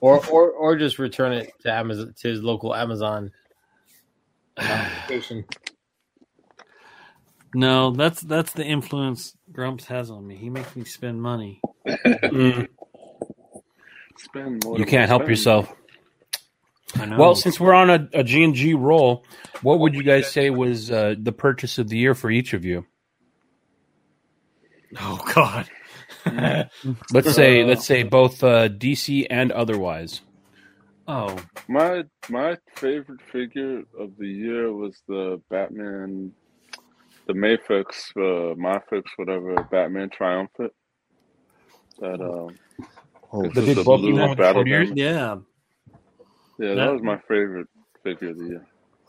or 0.00 0.26
or 0.28 0.50
or 0.50 0.76
just 0.76 0.98
return 0.98 1.32
it 1.32 1.52
to 1.60 1.72
Amazon 1.72 2.14
to 2.18 2.28
his 2.28 2.42
local 2.42 2.74
Amazon 2.74 3.32
application. 4.58 5.44
No, 7.54 7.90
that's 7.90 8.20
that's 8.20 8.52
the 8.52 8.64
influence 8.64 9.36
Grumps 9.50 9.86
has 9.86 10.10
on 10.10 10.26
me. 10.26 10.36
He 10.36 10.50
makes 10.50 10.74
me 10.76 10.84
spend 10.84 11.20
money. 11.20 11.60
mm. 11.86 12.68
Spend 14.18 14.64
more. 14.64 14.78
You 14.78 14.84
can't 14.84 15.08
help 15.08 15.22
spend. 15.22 15.30
yourself. 15.30 15.74
Well, 16.98 17.34
since 17.34 17.60
we're 17.60 17.72
on 17.72 17.88
a, 17.88 18.08
a 18.12 18.24
G&G 18.24 18.74
roll, 18.74 19.24
what 19.62 19.78
would 19.78 19.94
you 19.94 20.02
guys 20.02 20.30
say 20.30 20.50
was 20.50 20.90
uh, 20.90 21.14
the 21.18 21.32
purchase 21.32 21.78
of 21.78 21.88
the 21.88 21.96
year 21.96 22.14
for 22.14 22.30
each 22.30 22.52
of 22.52 22.64
you? 22.64 22.84
Oh 25.00 25.20
God. 25.34 25.68
let's 27.12 27.34
say 27.34 27.64
let's 27.64 27.86
say 27.86 28.02
both 28.02 28.42
uh, 28.42 28.68
DC 28.68 29.26
and 29.30 29.52
otherwise. 29.52 30.20
Oh, 31.06 31.36
my 31.68 32.04
my 32.28 32.56
favorite 32.76 33.22
figure 33.32 33.82
of 33.98 34.16
the 34.18 34.28
year 34.28 34.72
was 34.72 35.00
the 35.08 35.40
Batman, 35.48 36.32
the 37.32 37.38
Mafex, 37.38 38.10
uh, 38.16 38.54
Mafex, 38.56 39.04
whatever 39.16 39.54
Batman 39.70 40.10
Triumphant. 40.10 40.72
That 42.00 42.20
um, 42.20 42.56
oh, 43.32 43.42
the 43.42 43.62
big 43.62 43.84
bulky 43.84 44.12
one 44.12 44.36
battle 44.36 44.66
Yeah, 44.66 44.86
yeah, 44.96 45.36
that, 46.58 46.74
that, 46.74 46.92
was 46.92 47.02
my 47.02 47.18
favorite 47.28 47.68
figure 48.02 48.30
of 48.30 48.38
the 48.38 48.46
year. 48.46 48.66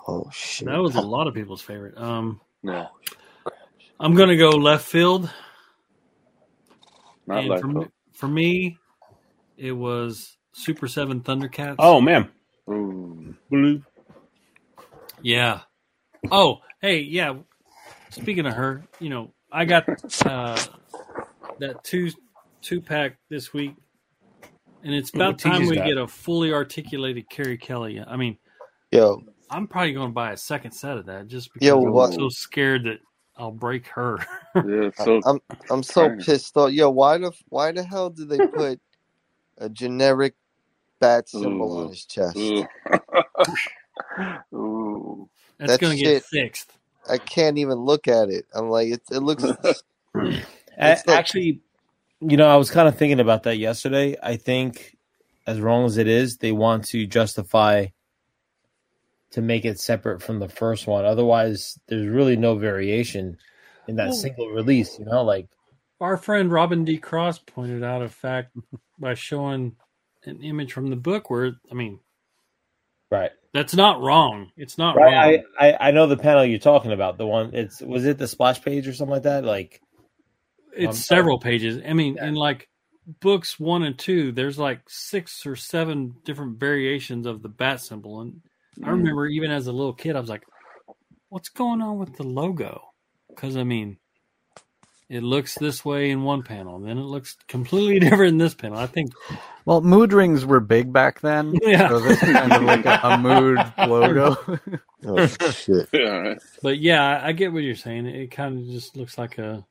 Oh 0.07 0.29
shit, 0.31 0.67
that 0.67 0.77
was 0.77 0.95
a 0.95 1.01
lot 1.01 1.27
of 1.27 1.33
people's 1.33 1.61
favorite. 1.61 1.97
Um, 1.97 2.41
yeah, 2.63 2.87
I'm 3.99 4.13
gonna 4.13 4.37
go 4.37 4.49
left 4.49 4.85
field. 4.85 5.29
Not 7.27 7.39
and 7.39 7.47
like 7.47 7.61
for, 7.61 7.67
me, 7.67 7.85
for 8.11 8.27
me, 8.27 8.77
it 9.57 9.71
was 9.71 10.37
Super 10.51 10.87
Seven 10.87 11.21
Thundercats. 11.21 11.75
Oh 11.79 12.01
man, 12.01 12.29
Ooh. 12.69 13.35
Blue. 13.49 13.81
Yeah. 15.21 15.61
Oh, 16.29 16.59
hey, 16.81 16.99
yeah. 16.99 17.35
Speaking 18.11 18.45
of 18.45 18.53
her, 18.53 18.83
you 18.99 19.09
know, 19.09 19.31
I 19.51 19.65
got 19.65 19.87
uh, 20.25 20.57
that 21.59 21.83
two 21.83 22.11
two 22.61 22.81
pack 22.81 23.17
this 23.29 23.53
week, 23.53 23.75
and 24.83 24.93
it's 24.93 25.09
about 25.11 25.33
What 25.33 25.39
time 25.39 25.65
we 25.65 25.75
that? 25.77 25.85
get 25.85 25.97
a 25.97 26.07
fully 26.07 26.53
articulated 26.53 27.29
Carrie 27.29 27.57
Kelly. 27.57 28.03
I 28.05 28.15
mean, 28.17 28.37
Yo, 28.91 29.23
I'm 29.49 29.67
probably 29.67 29.93
going 29.93 30.09
to 30.09 30.13
buy 30.13 30.31
a 30.33 30.37
second 30.37 30.71
set 30.71 30.97
of 30.97 31.05
that 31.07 31.27
just 31.27 31.53
because 31.53 31.65
Yo, 31.67 31.77
I'm 31.85 31.91
what- 31.91 32.13
so 32.13 32.29
scared 32.29 32.83
that 32.85 32.99
I'll 33.37 33.51
break 33.51 33.87
her. 33.87 34.19
Yeah, 34.55 34.89
so 34.97 35.21
I'm 35.25 35.39
I'm 35.69 35.83
so 35.83 36.09
tiny. 36.09 36.23
pissed 36.23 36.55
off. 36.57 36.71
Yo, 36.71 36.89
why 36.89 37.17
the 37.17 37.31
why 37.49 37.71
the 37.71 37.83
hell 37.83 38.09
did 38.09 38.29
they 38.29 38.39
put 38.55 38.79
a 39.57 39.69
generic 39.69 40.35
bat 40.99 41.29
symbol 41.29 41.77
Ooh. 41.77 41.83
on 41.83 41.89
his 41.89 42.05
chest? 42.05 42.37
Ooh. 42.37 42.65
Ooh. 44.53 45.29
That's 45.59 45.73
That 45.73 45.79
going 45.79 45.93
to 45.97 45.99
shit- 46.03 46.13
get 46.15 46.23
fixed. 46.23 46.71
I 47.09 47.17
can't 47.17 47.57
even 47.57 47.77
look 47.79 48.07
at 48.07 48.29
it. 48.29 48.45
I'm 48.53 48.69
like, 48.69 48.89
it, 48.89 49.01
it 49.11 49.19
looks. 49.19 49.43
It's 50.83 51.05
like- 51.05 51.17
actually, 51.17 51.59
you 52.21 52.37
know, 52.37 52.47
I 52.47 52.55
was 52.55 52.71
kind 52.71 52.87
of 52.87 52.97
thinking 52.97 53.19
about 53.19 53.43
that 53.43 53.57
yesterday. 53.57 54.15
I 54.23 54.35
think, 54.35 54.97
as 55.45 55.59
wrong 55.59 55.85
as 55.85 55.97
it 55.97 56.07
is, 56.07 56.37
they 56.37 56.51
want 56.51 56.85
to 56.85 57.05
justify 57.05 57.87
to 59.31 59.41
make 59.41 59.63
it 59.65 59.79
separate 59.79 60.21
from 60.21 60.39
the 60.39 60.49
first 60.49 60.87
one. 60.87 61.05
Otherwise, 61.05 61.79
there's 61.87 62.07
really 62.07 62.35
no 62.35 62.55
variation 62.55 63.37
in 63.87 63.95
that 63.97 64.07
Well- 64.09 64.13
single 64.15 64.47
release. 64.49 64.97
You 64.97 65.05
know, 65.05 65.23
like 65.23 65.47
Our 65.99 66.17
friend 66.17 66.51
Robin 66.51 66.83
D. 66.83 66.97
Cross 66.97 67.39
pointed 67.39 67.83
out 67.83 68.01
a 68.01 68.09
fact 68.09 68.55
by 68.99 69.13
showing 69.13 69.75
an 70.25 70.41
image 70.41 70.73
from 70.73 70.87
the 70.89 70.95
book 70.95 71.29
where, 71.29 71.53
I 71.69 71.73
mean, 71.75 71.99
right. 73.11 73.31
that's 73.53 73.75
not 73.75 74.01
wrong. 74.01 74.51
It's 74.57 74.77
not 74.77 74.97
wrong. 74.97 75.13
Right, 75.13 75.43
I, 75.59 75.71
I 75.71 75.87
I 75.87 75.91
know 75.91 76.07
the 76.07 76.17
panel 76.17 76.45
you're 76.45 76.59
talking 76.59 76.91
about. 76.91 77.17
The 77.17 77.27
one 77.27 77.53
it's 77.53 77.81
was 77.81 78.05
it 78.05 78.17
the 78.17 78.27
splash 78.27 78.61
page 78.61 78.87
or 78.87 78.93
something 78.93 79.13
like 79.13 79.23
that? 79.23 79.43
Like 79.43 79.81
it's 80.75 80.87
I'm 80.87 80.93
several 80.93 81.39
pages. 81.39 81.81
I 81.85 81.93
mean, 81.93 82.17
in 82.17 82.35
like 82.35 82.69
books 83.19 83.59
one 83.59 83.83
and 83.83 83.97
two, 83.97 84.31
there's 84.31 84.57
like 84.57 84.81
six 84.87 85.45
or 85.45 85.55
seven 85.55 86.15
different 86.23 86.59
variations 86.59 87.25
of 87.25 87.41
the 87.41 87.49
bat 87.49 87.81
symbol. 87.81 88.21
And 88.21 88.41
I 88.83 88.87
Mm. 88.87 88.91
remember 88.91 89.27
even 89.27 89.51
as 89.51 89.67
a 89.67 89.71
little 89.71 89.93
kid, 89.93 90.15
I 90.15 90.19
was 90.19 90.29
like, 90.29 90.43
what's 91.29 91.49
going 91.49 91.81
on 91.81 91.99
with 91.99 92.15
the 92.15 92.23
logo? 92.23 92.81
Because, 93.29 93.57
I 93.57 93.63
mean, 93.63 93.97
it 95.09 95.23
looks 95.23 95.57
this 95.57 95.83
way 95.83 96.09
in 96.09 96.23
one 96.23 96.43
panel, 96.43 96.77
and 96.77 96.87
then 96.87 96.97
it 96.97 97.01
looks 97.03 97.35
completely 97.47 97.99
different 98.09 98.33
in 98.33 98.37
this 98.37 98.53
panel. 98.53 98.77
I 98.77 98.87
think, 98.87 99.11
Well, 99.65 99.81
mood 99.81 100.11
rings 100.13 100.45
were 100.45 100.59
big 100.59 100.91
back 100.91 101.21
then. 101.21 101.53
Yeah. 101.61 101.89
So 101.89 101.99
this 101.99 102.21
is 102.23 102.31
kind 102.31 102.51
of 102.53 102.63
like 102.63 102.85
a, 102.85 102.99
a 103.03 103.17
mood 103.17 103.59
logo. 103.87 104.35
oh 105.05 105.27
shit! 105.27 105.87
Yeah, 105.93 105.99
right. 106.09 106.37
but 106.63 106.79
yeah, 106.79 107.03
I, 107.19 107.27
I 107.27 107.31
get 107.33 107.53
what 107.53 107.63
you're 107.63 107.75
saying. 107.75 108.05
It 108.07 108.31
kind 108.31 108.57
of 108.59 108.65
just 108.67 108.95
looks 108.97 109.17
like 109.17 109.37
a 109.37 109.65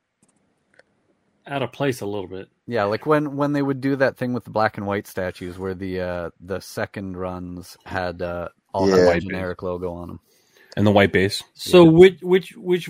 out 1.47 1.61
of 1.63 1.71
place 1.71 2.01
a 2.01 2.05
little 2.05 2.27
bit. 2.27 2.47
yeah, 2.67 2.83
like 2.85 3.05
when 3.05 3.35
when 3.35 3.51
they 3.53 3.61
would 3.61 3.81
do 3.81 3.95
that 3.97 4.15
thing 4.17 4.33
with 4.33 4.43
the 4.43 4.51
black 4.51 4.77
and 4.77 4.85
white 4.85 5.07
statues, 5.07 5.57
where 5.57 5.73
the 5.73 5.99
uh, 6.01 6.29
the 6.39 6.59
second 6.61 7.17
runs 7.17 7.77
had 7.85 8.21
uh, 8.21 8.49
all 8.73 8.87
Yeah. 8.87 8.95
had 8.95 9.03
the 9.03 9.07
White 9.07 9.21
generic 9.23 9.61
logo 9.63 9.93
on 9.93 10.07
them. 10.07 10.19
and 10.77 10.85
the 10.87 10.91
white 10.91 11.11
base. 11.11 11.43
So, 11.53 11.83
which 11.83 12.21
which 12.21 12.55
which 12.55 12.89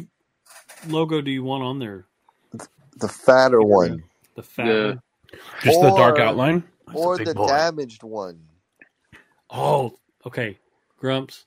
logo 0.88 1.22
do 1.22 1.32
you 1.32 1.44
want 1.44 1.64
on 1.64 1.80
there? 1.80 2.06
The 2.98 3.08
fatter 3.08 3.62
one, 3.62 4.04
The 4.36 4.44
fat 4.44 4.68
Yeah. 4.68 4.88
one? 4.88 5.02
Just 5.64 5.82
the 5.82 5.90
dark 5.96 6.20
Or- 6.20 6.26
outline. 6.92 7.04
or 7.04 7.20
the 7.20 7.36
boy. 7.36 7.48
damaged 7.48 8.04
one. 8.04 8.42
Oh, 9.50 9.98
okay. 10.26 10.58
Grumps. 10.98 11.46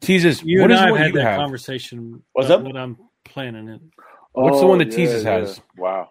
Teases. 0.00 0.42
You 0.42 0.62
what 0.62 0.70
and 0.70 0.72
is 0.72 0.80
I've 0.80 0.96
had 0.96 1.14
you 1.14 1.14
that 1.14 1.22
have? 1.22 1.36
conversation. 1.36 2.22
What's 2.32 2.50
up? 2.50 2.62
What 2.62 2.76
I'm 2.76 2.98
planning 3.24 3.68
it. 3.68 3.80
What's 4.34 4.60
the 4.60 4.66
one 4.66 4.78
that 4.78 4.90
Oh, 4.90 4.92
Teases 4.92 5.22
yeah, 5.22 5.24
has? 5.24 5.50
yeah. 5.50 5.54
Wow. 5.76 6.10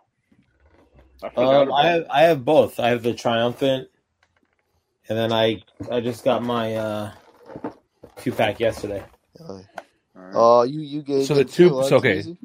I 1.38 1.44
um, 1.44 1.72
I 1.74 1.88
have 1.88 2.06
I 2.10 2.22
have 2.24 2.46
both. 2.46 2.80
I 2.80 2.90
have 2.90 3.04
the 3.04 3.14
triumphant, 3.14 3.90
and 5.10 5.18
then 5.18 5.34
I 5.34 5.64
I 5.92 6.02
just 6.02 6.24
got 6.24 6.44
my 6.44 6.76
uh 6.76 7.12
two 8.18 8.32
pack 8.32 8.60
yesterday. 8.60 9.04
Uh, 9.40 9.60
Oh, 10.34 10.64
you 10.64 10.82
you 10.82 11.04
gave 11.04 11.26
So 11.26 11.36
the 11.36 11.42
it 11.42 11.50
two- 11.50 11.82
so 11.82 11.98
okay. 11.98 12.22
Teasy? 12.22 12.38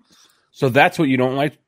So 0.53 0.69
that's 0.71 0.99
what 0.99 1.09
you 1.09 1.17
don't 1.19 1.37
like. 1.37 1.59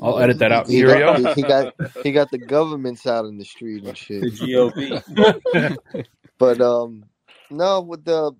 I'll 0.00 0.18
edit 0.18 0.38
that 0.40 0.52
out. 0.52 0.68
He 0.68 0.82
Furio. 0.82 1.22
got, 1.22 1.34
he 1.36 1.42
got 1.42 1.74
he 2.02 2.12
got 2.12 2.30
the 2.30 2.38
governments 2.38 3.06
out 3.06 3.24
in 3.24 3.38
the 3.38 3.44
street 3.44 3.84
and 3.84 3.96
shit. 3.96 4.20
The. 4.22 4.30
GOP. 4.30 5.76
But 6.38 6.60
um, 6.60 7.04
no, 7.50 7.80
with 7.80 8.04
the 8.04 8.32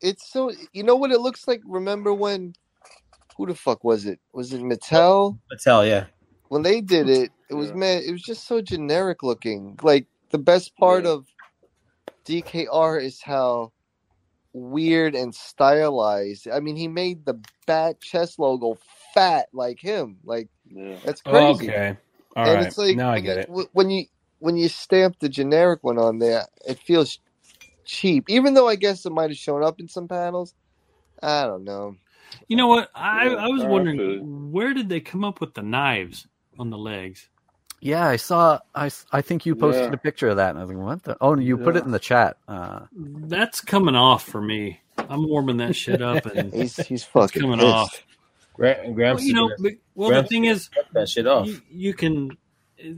it's 0.00 0.32
so 0.32 0.50
you 0.72 0.82
know 0.82 0.96
what 0.96 1.10
it 1.12 1.20
looks 1.20 1.46
like. 1.46 1.60
Remember 1.66 2.14
when? 2.14 2.54
Who 3.36 3.46
the 3.46 3.54
fuck 3.54 3.84
was 3.84 4.06
it? 4.06 4.18
Was 4.32 4.52
it 4.54 4.62
Mattel? 4.62 5.38
Mattel, 5.52 5.86
yeah. 5.86 6.06
When 6.48 6.62
they 6.62 6.80
did 6.80 7.08
it, 7.10 7.30
it 7.50 7.54
was 7.54 7.68
Yeah. 7.68 7.74
man. 7.74 8.02
It 8.04 8.12
was 8.12 8.22
just 8.22 8.46
so 8.48 8.62
generic 8.62 9.22
looking. 9.22 9.78
Like 9.82 10.06
the 10.30 10.38
best 10.38 10.74
part 10.76 11.04
Yeah. 11.04 11.10
of 11.10 11.26
DKR 12.24 13.02
is 13.02 13.20
how 13.22 13.72
weird 14.54 15.14
and 15.14 15.34
stylized. 15.34 16.48
I 16.48 16.60
mean, 16.60 16.76
he 16.76 16.88
made 16.88 17.24
the 17.26 17.38
bat 17.66 18.00
chest 18.00 18.38
logo 18.38 18.78
fat 19.14 19.48
like 19.52 19.80
him. 19.80 20.16
Like 20.24 20.48
Yeah. 20.70 20.98
that's 21.04 21.22
crazy. 21.22 21.68
Okay. 21.68 21.96
All 22.36 22.46
and 22.46 22.54
right. 22.54 22.62
it's 22.62 22.78
like 22.78 22.96
now 22.96 23.10
I 23.10 23.20
get 23.20 23.38
it. 23.38 23.50
when 23.72 23.90
you 23.90 24.06
when 24.40 24.56
you 24.56 24.68
stamp 24.68 25.18
the 25.20 25.28
generic 25.30 25.84
one 25.84 25.98
on 25.98 26.18
there, 26.20 26.46
it 26.66 26.78
feels 26.80 27.20
cheap. 27.84 28.30
Even 28.30 28.54
though 28.54 28.68
I 28.68 28.76
guess 28.76 29.06
it 29.06 29.12
might 29.12 29.30
have 29.30 29.38
shown 29.38 29.64
up 29.64 29.80
in 29.80 29.88
some 29.88 30.08
panels. 30.08 30.54
I 31.22 31.44
don't 31.46 31.64
know. 31.64 31.96
You 32.48 32.56
know 32.56 32.68
what? 32.68 32.90
I, 32.94 33.28
Yeah, 33.28 33.36
I 33.36 33.48
was 33.48 33.64
I 33.64 33.66
wondering 33.66 34.52
where 34.52 34.74
did 34.74 34.88
they 34.88 35.00
come 35.00 35.24
up 35.24 35.40
with 35.40 35.54
the 35.54 35.62
knives 35.62 36.28
on 36.58 36.70
the 36.70 36.78
legs? 36.78 37.28
Yeah, 37.80 38.08
I 38.08 38.16
saw. 38.16 38.60
I, 38.74 38.86
I 39.12 39.22
think 39.22 39.46
you 39.46 39.56
posted 39.56 39.92
Yeah. 39.92 39.94
a 39.94 39.98
picture 39.98 40.28
of 40.30 40.38
that, 40.38 40.50
and 40.50 40.58
I 40.58 40.62
was 40.62 40.70
like, 40.72 40.78
"What 40.84 41.04
the?" 41.04 41.16
Oh, 41.22 41.38
you 41.38 41.58
put 41.58 41.76
it 41.76 41.84
in 41.86 41.92
the 41.92 42.00
chat. 42.00 42.38
Uh, 42.48 42.86
That's 42.92 43.60
coming 43.62 43.96
off 43.96 44.24
for 44.24 44.42
me. 44.42 44.80
I'm 45.08 45.28
warming 45.28 45.58
that 45.58 45.76
shit 45.76 46.02
up, 46.02 46.26
and 46.26 46.54
He's 46.54 46.84
he's 46.86 47.04
it's 47.16 47.32
fucking 47.32 47.32
coming 47.32 47.60
pissed. 47.60 47.60
off. 47.60 48.04
Gra- 48.58 48.80
Well, 48.86 49.20
you 49.20 49.32
know, 49.32 49.48
is 49.50 49.60
but- 49.62 49.72
well, 49.94 50.10
the 50.22 50.28
thing 50.28 50.44
is, 50.44 50.68
that 50.92 51.08
shit 51.08 51.26
off. 51.26 51.46
you, 51.46 51.62
you 51.70 51.94
can. 51.94 52.36
He's 52.76 52.96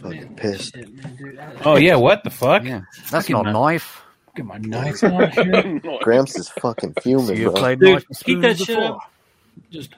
fucking 0.00 0.36
pissed. 0.36 0.74
Shit, 0.74 0.94
man, 0.94 1.16
dude. 1.16 1.38
I- 1.38 1.52
Oh 1.64 1.76
yeah. 1.76 1.96
What 1.96 2.22
the 2.24 2.30
fuck? 2.30 2.62
yeah, 2.64 2.82
that's 3.10 3.10
Fucking 3.10 3.32
not 3.34 3.46
a 3.48 3.52
knife. 3.52 4.02
Get 4.36 4.46
my 4.46 4.58
knife 4.58 5.02
on 5.02 5.30
here. 5.30 5.80
Gramps 6.02 6.36
is 6.36 6.48
fucking 6.50 6.94
fuming, 7.02 7.36
You 7.36 7.50
bro. 7.50 7.54
played 7.60 7.80
Dude, 7.80 7.92
knife 7.94 8.04
keep 8.24 8.40
that 8.42 8.56
spoons 8.56 8.66
shit 8.66 8.78
up. 8.78 8.98
Just 9.70 9.94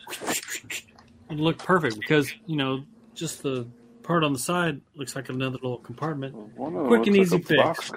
it 1.30 1.36
look 1.38 1.58
perfect 1.58 1.98
because 1.98 2.32
you 2.46 2.56
know 2.56 2.84
just 3.14 3.42
the 3.42 3.66
part 4.02 4.22
on 4.24 4.32
the 4.32 4.38
side 4.38 4.80
looks 4.94 5.16
like 5.16 5.28
another 5.28 5.54
little 5.56 5.78
compartment. 5.78 6.34
One 6.56 6.74
of 6.74 6.78
them 6.80 6.86
Quick 6.88 7.06
and 7.08 7.16
easy 7.16 7.36
like 7.36 7.46
fix. 7.46 7.90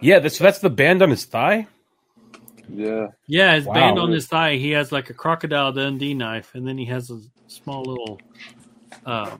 Yeah. 0.00 0.18
That's 0.18 0.38
that's 0.38 0.58
the 0.60 0.70
band 0.70 1.02
on 1.02 1.10
his 1.10 1.24
thigh. 1.24 1.66
Yeah. 2.74 3.08
Yeah, 3.26 3.54
his 3.56 3.66
Wow. 3.66 3.74
band 3.74 3.98
on 3.98 4.12
his 4.12 4.26
thigh, 4.26 4.56
he 4.56 4.72
has 4.72 4.92
like 4.92 5.10
a 5.10 5.14
crocodile 5.14 5.72
Dundee 5.72 6.14
knife, 6.14 6.54
and 6.54 6.66
then 6.66 6.78
he 6.78 6.86
has 6.86 7.10
a 7.10 7.20
small 7.48 7.82
little 7.86 8.22
uh, 9.06 9.38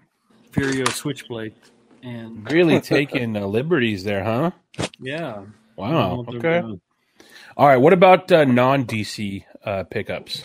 Furio 0.55 0.93
switchblade. 0.93 1.55
And 2.03 2.45
Really 2.51 2.81
taking 2.81 3.37
uh, 3.37 3.47
liberties 3.47 4.05
there, 4.05 4.24
huh? 4.24 4.53
yeah, 5.01 5.45
I 5.89 5.93
don't 5.95 6.11
know 6.11 6.16
Wow. 6.16 6.24
Okay. 6.28 6.62
All 7.57 7.66
right. 7.68 7.76
What 7.78 7.93
about 7.93 8.31
uh, 8.33 8.45
non 8.45 8.85
DC 8.87 9.45
uh, 9.64 9.85
pickups? 9.85 10.45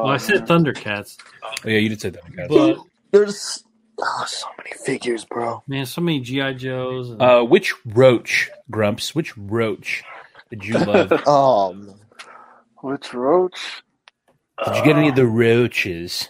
Well, 0.00 0.12
I 0.12 0.16
Um, 0.16 0.18
said 0.18 0.46
Thundercats, 0.46 1.18
Oh 1.64 1.68
yeah, 1.70 1.78
you 1.78 1.88
did 1.90 2.00
say 2.00 2.10
that. 2.10 2.36
guys. 2.36 2.48
but 2.48 2.78
There's 3.12 3.64
oh, 3.98 4.24
so 4.26 4.48
many 4.58 4.72
figures, 4.84 5.24
bro. 5.24 5.64
man, 5.66 5.86
so 5.86 6.00
many 6.00 6.20
GI 6.20 6.54
Joes. 6.54 7.10
And, 7.10 7.20
Uh, 7.20 7.42
which 7.44 7.74
roach, 7.86 8.50
Grumps? 8.70 9.14
Which 9.14 9.36
roach 9.36 10.04
did 10.54 10.64
you 10.66 10.78
love? 10.78 11.10
did 11.10 11.20
Oh. 11.26 11.76
Which 12.82 13.14
roach? 13.14 13.82
Did 14.64 14.76
you 14.76 14.84
get 14.84 14.96
any 14.96 15.08
of 15.08 15.16
the 15.16 15.26
roaches? 15.26 16.28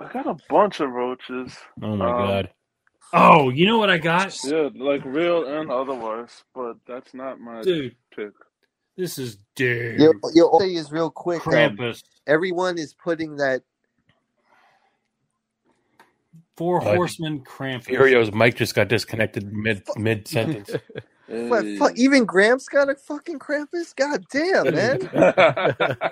I 0.00 0.12
got 0.12 0.26
a 0.26 0.36
bunch 0.48 0.80
of 0.80 0.90
roaches. 0.90 1.56
Oh 1.82 1.96
my 1.96 2.10
Um, 2.10 2.18
god. 2.18 2.50
oh, 3.12 3.50
you 3.50 3.66
know 3.66 3.78
what 3.78 3.90
I 3.90 3.98
got, 3.98 4.36
Yeah, 4.44 4.68
like 4.74 5.04
real 5.04 5.46
and 5.46 5.70
otherwise, 5.70 6.44
but 6.54 6.76
that's 6.86 7.14
not 7.14 7.40
my 7.40 7.62
dude? 7.62 7.96
pick. 8.14 8.32
This 8.96 9.18
is 9.18 9.38
dude. 9.56 10.00
Your 10.00 10.14
your 10.34 10.60
say 10.60 10.74
is 10.74 10.92
real 10.92 11.10
quick. 11.10 11.46
um, 11.46 11.52
Krampus, 11.52 12.02
everyone 12.26 12.78
is 12.78 12.94
putting 12.94 13.36
that. 13.36 13.62
Four 16.56 16.80
Uh, 16.82 16.94
Horsemen, 16.96 17.40
Krampus. 17.44 17.86
Furio's 17.86 18.32
mic 18.32 18.56
just 18.56 18.74
got 18.74 18.88
disconnected 18.88 19.52
mid 19.52 19.82
mid 19.96 20.28
sentence. 20.28 20.70
What, 21.28 21.62
fu- 21.64 21.90
even 21.96 22.24
Gramps 22.24 22.68
got 22.68 22.88
a 22.90 22.94
fucking 22.94 23.38
Krampus. 23.38 23.94
God 23.96 24.24
damn, 24.30 24.74
man. 24.74 24.98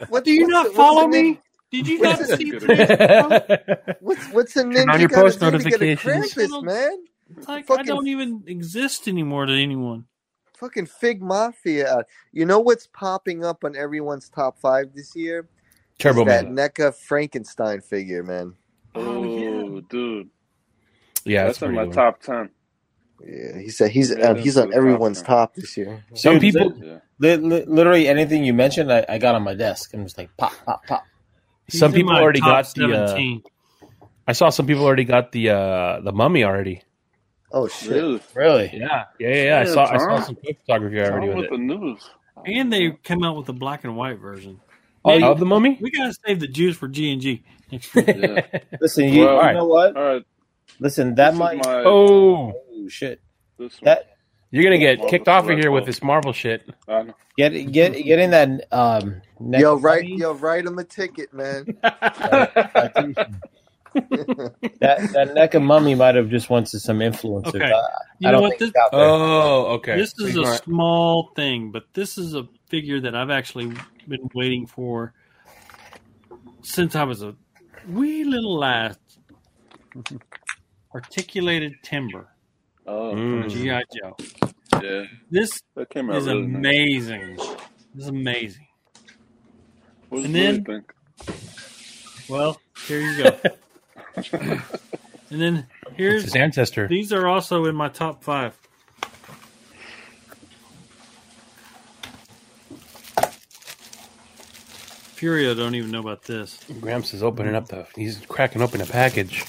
What 0.09 0.25
Do 0.25 0.33
you 0.33 0.47
not 0.47 0.69
the- 0.69 0.73
follow 0.75 1.07
me? 1.07 1.41
Did 1.71 1.87
you 1.87 2.01
not 2.01 2.19
What's 2.19 2.37
see 2.37 2.51
it- 2.55 3.97
What's 4.01 4.27
what's 4.33 4.57
a 4.57 4.65
ninja 4.65 4.93
on 4.93 5.01
your 5.01 5.09
gotta 5.09 5.23
post 5.23 5.41
do 5.41 5.51
to 5.51 5.59
get 5.59 5.81
a 5.81 5.85
notifications. 5.87 6.35
Krampus, 6.51 6.65
man? 6.65 7.05
It's 7.37 7.49
like 7.49 7.71
I 7.71 7.83
don't 7.83 8.09
even 8.09 8.43
exist 8.47 9.07
anymore 9.09 9.47
to 9.47 9.53
anyone. 9.53 10.07
Fucking 10.59 10.87
Fig 10.87 11.23
Mafia. 11.23 12.05
You 12.33 12.45
know 12.45 12.59
what's 12.61 12.87
popping 12.89 13.45
up 13.45 13.65
on 13.65 13.77
everyone's 13.77 14.29
top 14.29 14.59
five 14.61 14.93
this 14.95 15.15
year? 15.15 15.49
Turbo 15.99 16.23
Is 16.23 16.27
that 16.27 16.51
Man. 16.51 16.69
NECA 16.71 16.95
Frankenstein 16.95 17.81
figure, 17.83 18.23
man. 18.23 18.55
Oh, 18.95 19.03
oh 19.03 19.81
dude. 19.83 20.29
Yeah, 21.25 21.45
that's, 21.45 21.59
that's 21.59 21.69
in 21.69 21.75
my 21.77 21.85
good. 21.85 21.95
top 21.95 22.21
ten. 22.21 22.51
Yeah, 23.27 23.59
he 23.59 23.69
said 23.69 23.91
he's 23.91 24.11
uh, 24.15 24.35
he's 24.35 24.57
on 24.57 24.73
everyone's 24.73 25.23
top 25.23 25.55
this 25.55 25.77
year. 25.77 26.03
Some 26.15 26.39
Dude, 26.39 26.55
people. 26.55 26.73
li- 26.79 27.01
li- 27.19 27.37
li- 27.37 27.65
literally 27.67 28.09
anything 28.09 28.45
you 28.45 28.55
mentioned, 28.55 28.93
I, 28.93 29.05
I 29.09 29.19
got 29.19 29.35
on 29.35 29.43
my 29.43 29.55
desk. 29.55 29.93
I'm 29.95 30.05
just 30.05 30.17
like 30.17 30.35
pop, 30.37 30.53
pop, 30.65 30.87
pop. 30.87 31.05
Some 31.69 31.93
He's 31.93 32.01
in 32.01 32.07
people 32.07 32.17
already 32.17 32.41
top 32.41 32.65
got 32.65 32.75
the. 32.75 32.95
Uh, 32.97 33.39
I 34.27 34.33
saw 34.33 34.49
some 34.51 34.67
people 34.67 34.85
already 34.85 35.05
got 35.05 35.33
the 35.33 35.51
uh 35.51 36.01
the 36.01 36.13
mummy 36.13 36.45
already. 36.45 36.83
Oh 37.53 37.69
shit! 37.69 37.91
Really? 37.91 38.21
Really? 38.35 38.71
Yeah, 38.73 39.05
yeah, 39.19 39.29
yeah. 39.29 39.45
yeah. 39.45 39.61
I 39.61 39.65
saw 39.65 39.85
I 39.85 39.99
saw 39.99 40.21
some 40.21 40.37
photography 40.37 41.01
already 41.01 41.29
with 41.29 41.37
with 41.37 41.45
it. 41.47 41.51
the 41.51 41.59
news. 41.59 42.09
And 42.47 42.73
they 42.73 42.93
came 43.03 43.23
out 43.23 43.37
with 43.37 43.49
a 43.49 43.53
black 43.53 43.85
and 43.85 43.97
white 43.97 44.19
version. 44.19 44.61
Oh, 45.05 45.19
Man, 45.19 45.25
of 45.31 45.39
the 45.39 45.47
mummy? 45.47 45.79
We 45.81 45.91
gotta 45.91 46.15
save 46.27 46.41
the 46.41 46.47
Jews 46.49 46.77
for 46.77 46.87
G 46.89 47.13
and 47.13 47.21
G 47.21 47.43
next 47.71 47.95
week. 47.95 48.07
Yeah. 48.09 48.47
Listen, 48.81 49.05
you, 49.09 49.25
Well, 49.25 49.47
you 49.47 49.53
know 49.55 49.65
what? 49.67 49.97
All 49.97 50.03
right. 50.03 50.23
Listen, 50.79 51.15
that 51.17 51.31
This 51.31 51.39
might. 51.39 51.65
my- 51.65 51.83
Oh, 51.85 52.53
Oh 52.81 52.89
shit! 52.89 53.21
This 53.59 53.81
one. 53.81 53.87
That 53.87 54.17
you're 54.51 54.65
gonna 54.65 54.79
get 54.79 54.99
Marvel 54.99 55.11
kicked 55.11 55.29
off 55.29 55.41
of 55.45 55.47
Select 55.47 55.61
here 55.63 55.71
with 55.71 55.87
this 55.87 56.03
Marvel 56.03 56.33
shit. 56.33 56.69
I 56.89 57.03
know. 57.03 57.15
get 57.37 57.51
get 57.73 57.93
getting 58.05 58.31
that 58.31 58.67
um. 58.73 59.21
neck 59.39 59.61
Yo, 59.61 59.75
of 59.75 59.85
write 59.85 60.03
money, 60.05 60.17
yo, 60.17 60.35
write 60.35 60.65
him 60.67 60.79
a 60.79 60.85
ticket, 60.85 61.33
man. 61.33 61.67
that 64.81 65.11
that 65.13 65.33
neck 65.35 65.55
of 65.55 65.63
mummy 65.63 65.95
might 65.97 66.15
have 66.15 66.29
just 66.29 66.49
wanted 66.49 66.79
some 66.81 66.99
influencers. 67.01 67.55
Okay. 67.57 67.65
I, 67.73 67.83
You 68.21 68.29
I 68.29 68.33
know 68.33 68.41
don't 68.41 68.43
what? 68.43 68.49
think 68.51 68.61
This, 68.61 68.69
it's 68.69 68.77
out 68.79 68.91
there. 68.93 69.01
oh, 69.01 69.67
okay. 69.75 69.97
this 69.97 70.15
is 70.19 70.27
He's 70.29 70.37
a 70.37 70.43
not- 70.43 70.63
small 70.65 71.33
thing, 71.35 71.71
but 71.73 71.85
this 71.93 72.17
is 72.17 72.35
a 72.35 72.47
figure 72.69 73.01
that 73.01 73.15
I've 73.17 73.31
actually 73.31 73.73
been 74.09 74.29
waiting 74.35 74.67
for 74.67 75.13
since 76.63 76.95
I 76.95 77.03
was 77.05 77.23
a 77.23 77.35
wee 77.89 78.25
little 78.25 78.57
lad. 78.59 78.97
Articulated 80.95 81.75
timber 81.83 82.27
Oh, 82.93 83.15
Mm. 83.15 83.49
GI 83.49 83.85
Joe. 83.97 84.17
yeah. 84.83 85.05
This 85.31 85.51
That 85.77 85.91
came 85.91 86.11
out 86.11 86.17
is 86.17 86.27
really 86.27 86.43
nice. 86.49 86.57
amazing. 86.57 87.37
This 87.37 88.03
is 88.05 88.09
amazing. 88.09 88.67
What 90.09 90.25
And 90.25 90.35
then- 90.35 90.65
think? 90.65 90.93
Well, 92.29 92.61
here 92.89 93.01
you 93.01 93.23
go. 93.23 93.39
and 94.33 95.41
then 95.41 95.67
It's 95.87 95.97
here's 95.97 96.23
his 96.25 96.35
ancestor. 96.35 96.89
these 96.89 97.13
are 97.13 97.29
also 97.29 97.65
in 97.67 97.77
my 97.77 97.89
top 97.89 98.25
five. 98.25 98.57
Furio 105.17 105.55
don't 105.57 105.75
even 105.75 105.91
know 105.91 106.01
about 106.01 106.23
this. 106.23 106.59
Gramps 106.81 107.13
is 107.13 107.23
opening 107.23 107.55
up 107.55 107.69
the. 107.69 107.87
He's 107.95 108.19
cracking 108.27 108.63
open 108.63 108.81
a 108.81 108.87
package. 108.87 109.45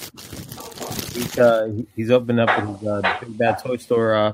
He's, 1.32 1.38
uh, 1.38 1.72
he's 1.96 2.10
opened 2.10 2.40
up 2.40 2.50
his 2.50 2.86
uh, 2.88 3.16
big 3.20 3.38
bad 3.38 3.58
toy 3.58 3.76
store. 3.78 4.14
Uh, 4.14 4.32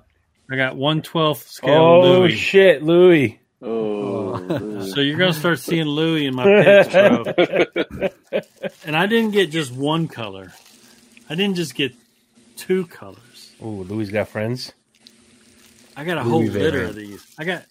I 0.50 0.56
got 0.56 0.76
one 0.76 1.02
twelfth 1.02 1.48
scale 1.48 1.74
Oh 1.74 2.00
Louis. 2.00 2.34
shit, 2.34 2.82
Louis! 2.82 3.38
Oh, 3.62 4.44
Louis. 4.48 4.92
So 4.92 5.00
you're 5.00 5.18
gonna 5.18 5.32
start 5.32 5.58
seeing 5.58 5.86
Louis 5.86 6.26
in 6.26 6.34
my 6.34 6.44
picks, 6.44 6.92
bro. 6.92 7.24
and 8.84 8.96
I 8.96 9.06
didn't 9.06 9.32
get 9.32 9.50
just 9.50 9.72
one 9.72 10.08
color. 10.08 10.52
I 11.30 11.34
didn't 11.34 11.56
just 11.56 11.74
get 11.74 11.92
two 12.56 12.86
colors. 12.86 13.52
Oh, 13.60 13.68
Louis 13.68 14.08
got 14.10 14.28
friends. 14.28 14.72
I 15.96 16.04
got 16.04 16.18
a 16.18 16.22
whole 16.22 16.42
litter 16.44 16.84
of 16.84 16.94
these. 16.94 17.24
I 17.38 17.44
got 17.44 17.64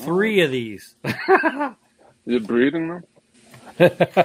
three 0.00 0.40
of 0.40 0.50
these. 0.50 0.94
You're 2.24 2.40
breeding 2.40 2.88
them? 2.88 3.04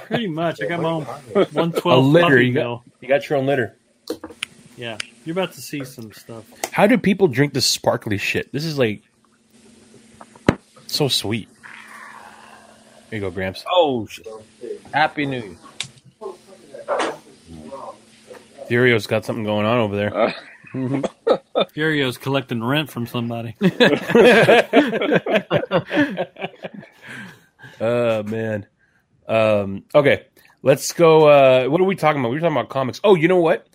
Pretty 0.06 0.26
much. 0.26 0.60
I 0.62 0.66
got 0.66 0.80
my 0.80 0.88
own 0.88 1.04
one 1.52 1.72
A 1.84 1.98
litter. 1.98 2.28
puppy 2.28 2.46
You 2.46 2.52
got, 2.54 2.82
you 3.00 3.08
got 3.08 3.28
your 3.28 3.38
own 3.38 3.46
litter. 3.46 3.76
Yeah, 4.76 4.96
you're 5.24 5.32
about 5.32 5.52
to 5.52 5.60
see 5.60 5.84
some 5.84 6.12
stuff. 6.12 6.44
How 6.72 6.86
do 6.86 6.96
people 6.98 7.28
drink 7.28 7.52
this 7.52 7.66
sparkly 7.66 8.18
shit? 8.18 8.52
This 8.52 8.64
is 8.64 8.78
like 8.78 9.02
so 10.86 11.08
sweet. 11.08 11.48
There 13.10 13.18
you 13.18 13.20
go, 13.20 13.30
Gramps. 13.30 13.64
oh, 13.70 14.06
shit. 14.06 14.26
Happy 14.92 15.26
New 15.26 15.42
Year! 15.42 15.56
Furio's 18.68 19.06
got 19.06 19.24
something 19.26 19.44
going 19.44 19.66
on 19.66 19.78
over 19.80 19.96
there. 19.96 20.16
Uh, 20.16 20.32
Furio's 21.74 22.16
collecting 22.16 22.64
rent 22.64 22.90
from 22.90 23.06
somebody. 23.06 23.54
Oh 27.80 28.22
man. 28.22 28.66
Um, 29.26 29.84
okay, 29.94 30.26
let's 30.62 30.92
go. 30.92 31.26
Uh, 31.28 31.64
what 31.68 31.80
are 31.80 31.84
we 31.84 31.96
talking 31.96 32.20
about? 32.20 32.28
We 32.28 32.36
were 32.36 32.40
talking 32.40 32.56
about 32.56 32.68
comics. 32.68 33.00
Oh, 33.02 33.16
you 33.16 33.26
know 33.26 33.38
what? 33.40 33.66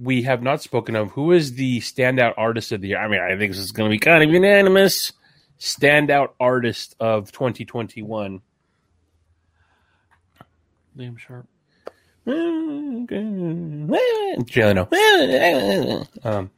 We 0.00 0.22
have 0.22 0.42
not 0.42 0.62
spoken 0.62 0.96
of 0.96 1.10
who 1.10 1.32
is 1.32 1.54
the 1.54 1.80
standout 1.80 2.34
artist 2.36 2.72
of 2.72 2.80
the 2.80 2.88
year. 2.88 2.98
I 2.98 3.08
mean, 3.08 3.20
I 3.20 3.36
think 3.36 3.52
this 3.52 3.60
is 3.60 3.72
going 3.72 3.90
to 3.90 3.94
be 3.94 3.98
kind 3.98 4.22
of 4.22 4.30
unanimous. 4.30 5.12
Standout 5.58 6.30
artist 6.40 6.96
of 6.98 7.30
2021. 7.32 8.40
Liam 10.96 11.18
Sharp. 11.18 11.46
Jeleno. 14.46 14.88
Um, 16.24 16.50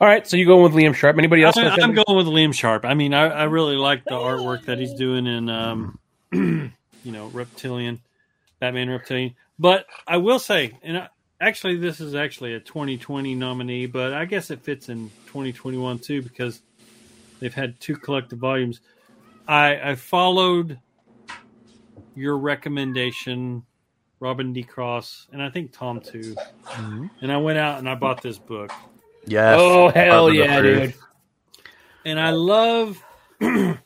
all 0.00 0.06
right, 0.06 0.26
so 0.26 0.36
you 0.36 0.46
going 0.46 0.62
with 0.62 0.72
Liam 0.72 0.94
Sharp? 0.94 1.18
Anybody 1.18 1.42
else? 1.42 1.56
I, 1.56 1.62
I'm 1.62 1.80
something? 1.80 2.04
going 2.06 2.16
with 2.16 2.26
Liam 2.26 2.54
Sharp. 2.54 2.84
I 2.84 2.94
mean, 2.94 3.14
I, 3.14 3.26
I 3.28 3.44
really 3.44 3.76
like 3.76 4.04
the 4.04 4.12
artwork 4.12 4.66
that 4.66 4.78
he's 4.78 4.94
doing 4.94 5.26
in, 5.26 5.48
um, 5.48 5.98
you 6.32 6.70
know, 7.04 7.26
Reptilian, 7.28 8.00
Batman 8.60 8.90
Reptilian. 8.90 9.34
But 9.58 9.86
I 10.06 10.18
will 10.18 10.38
say, 10.38 10.78
and 10.82 10.98
I, 10.98 11.08
actually, 11.40 11.76
this 11.76 12.00
is 12.00 12.14
actually 12.14 12.54
a 12.54 12.60
2020 12.60 13.34
nominee, 13.34 13.86
but 13.86 14.12
I 14.12 14.24
guess 14.24 14.50
it 14.50 14.62
fits 14.62 14.88
in 14.88 15.10
2021 15.26 15.98
too 15.98 16.22
because 16.22 16.60
they've 17.40 17.54
had 17.54 17.80
two 17.80 17.96
collective 17.96 18.38
volumes. 18.38 18.80
I, 19.46 19.90
I 19.90 19.94
followed 19.94 20.78
your 22.14 22.36
recommendation, 22.36 23.64
Robin 24.20 24.52
D. 24.52 24.62
Cross, 24.62 25.28
and 25.32 25.42
I 25.42 25.50
think 25.50 25.72
Tom 25.72 26.00
too. 26.00 26.36
Mm-hmm. 26.64 27.06
And 27.22 27.32
I 27.32 27.36
went 27.38 27.58
out 27.58 27.78
and 27.78 27.88
I 27.88 27.94
bought 27.94 28.22
this 28.22 28.38
book. 28.38 28.70
Yes. 29.26 29.56
Oh 29.58 29.88
hell 29.88 30.32
yeah, 30.32 30.60
Truth. 30.60 30.82
dude! 30.82 30.94
and 32.08 32.18
I 32.18 32.30
love 32.30 33.02
the 33.40 33.78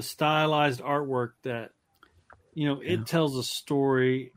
stylized 0.00 0.80
artwork 0.80 1.30
that 1.42 1.70
you 2.54 2.68
know 2.68 2.80
it 2.80 3.06
tells 3.06 3.36
a 3.36 3.42
story 3.42 4.32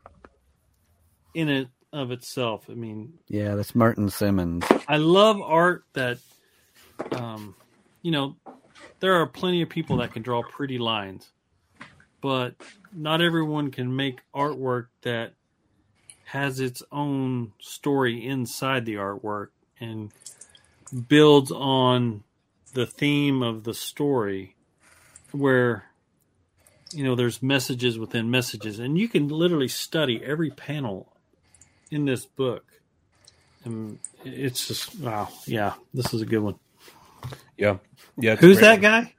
in 1.34 1.48
it 1.48 1.68
of 1.92 2.10
itself. 2.10 2.66
I 2.68 2.74
mean, 2.74 3.14
Yeah, 3.28 3.54
that's 3.54 3.74
Martin 3.74 4.10
Simmons. 4.10 4.64
I 4.86 4.96
love 4.98 5.40
art 5.40 5.84
that 5.94 6.18
um 7.12 7.54
you 8.02 8.10
know 8.10 8.36
there 9.00 9.14
are 9.14 9.26
plenty 9.26 9.62
of 9.62 9.68
people 9.68 9.98
that 9.98 10.12
can 10.12 10.22
draw 10.22 10.42
pretty 10.42 10.78
lines, 10.78 11.30
but 12.20 12.54
not 12.92 13.20
everyone 13.20 13.70
can 13.70 13.94
make 13.94 14.20
artwork 14.34 14.86
that 15.02 15.34
has 16.24 16.60
its 16.60 16.82
own 16.92 17.52
story 17.58 18.26
inside 18.26 18.84
the 18.84 18.94
artwork 18.94 19.48
and 19.80 20.12
builds 21.08 21.50
on 21.50 22.22
the 22.74 22.86
theme 22.86 23.42
of 23.42 23.64
the 23.64 23.74
story 23.74 24.54
where 25.32 25.84
you 26.92 27.04
know 27.04 27.14
there's 27.14 27.42
messages 27.42 27.98
within 27.98 28.30
messages 28.30 28.78
and 28.78 28.98
you 28.98 29.08
can 29.08 29.28
literally 29.28 29.68
study 29.68 30.22
every 30.24 30.50
panel 30.50 31.12
in 31.90 32.04
this 32.04 32.26
book 32.26 32.64
and 33.64 33.98
it's 34.24 34.66
just 34.68 34.98
wow 35.00 35.28
yeah 35.46 35.74
this 35.94 36.12
is 36.14 36.22
a 36.22 36.26
good 36.26 36.40
one 36.40 36.54
Yeah, 37.56 37.78
yeah. 38.16 38.32
it's 38.32 38.40
who's 38.40 38.58
great. 38.58 38.80
that 38.80 38.80
guy 38.80 39.14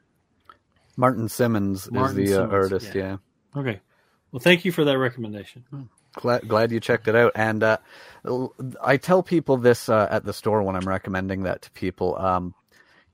Martin 0.97 1.29
Simmons 1.29 1.89
Martin 1.91 2.19
is 2.19 2.29
the 2.29 2.35
uh, 2.35 2.37
Simmons, 2.47 2.53
artist. 2.71 2.95
yeah. 2.95 3.17
Yeah. 3.55 3.59
okay 3.59 3.79
well 4.31 4.39
thank 4.39 4.65
you 4.65 4.71
for 4.71 4.85
that 4.85 4.97
recommendation 4.97 5.63
Glad, 6.15 6.47
glad 6.47 6.71
you 6.71 6.79
checked 6.79 7.07
it 7.07 7.15
out. 7.15 7.33
And 7.35 7.61
uh, 7.61 7.77
l- 8.25 8.53
I 8.83 8.97
tell 8.97 9.21
people 9.21 9.57
this 9.57 9.87
uh, 9.89 10.07
at 10.09 10.25
the 10.25 10.33
store 10.33 10.63
when 10.63 10.75
I'm 10.75 10.87
recommending 10.87 11.43
that 11.43 11.61
to 11.61 11.71
people. 11.71 12.17
Um, 12.17 12.55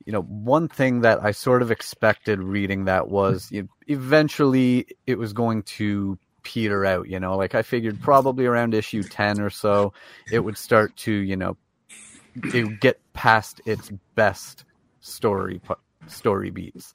you 0.05 0.13
know, 0.13 0.21
one 0.21 0.69
thing 0.69 1.01
that 1.01 1.21
I 1.21 1.31
sort 1.31 1.61
of 1.61 1.71
expected 1.71 2.39
reading 2.41 2.85
that 2.85 3.09
was 3.09 3.51
you 3.51 3.67
eventually 3.87 4.87
it 5.05 5.17
was 5.17 5.33
going 5.33 5.63
to 5.63 6.17
peter 6.45 6.85
out. 6.85 7.09
You 7.09 7.19
know, 7.19 7.35
like 7.35 7.55
I 7.55 7.61
figured 7.61 7.99
probably 8.01 8.45
around 8.45 8.73
issue 8.73 9.03
ten 9.03 9.41
or 9.41 9.49
so, 9.49 9.91
it 10.31 10.39
would 10.39 10.57
start 10.57 10.95
to 10.97 11.11
you 11.11 11.35
know, 11.35 11.57
it 12.53 12.63
would 12.63 12.79
get 12.79 13.01
past 13.11 13.59
its 13.65 13.91
best 14.15 14.63
story 15.01 15.59
story 16.07 16.51
beats. 16.51 16.93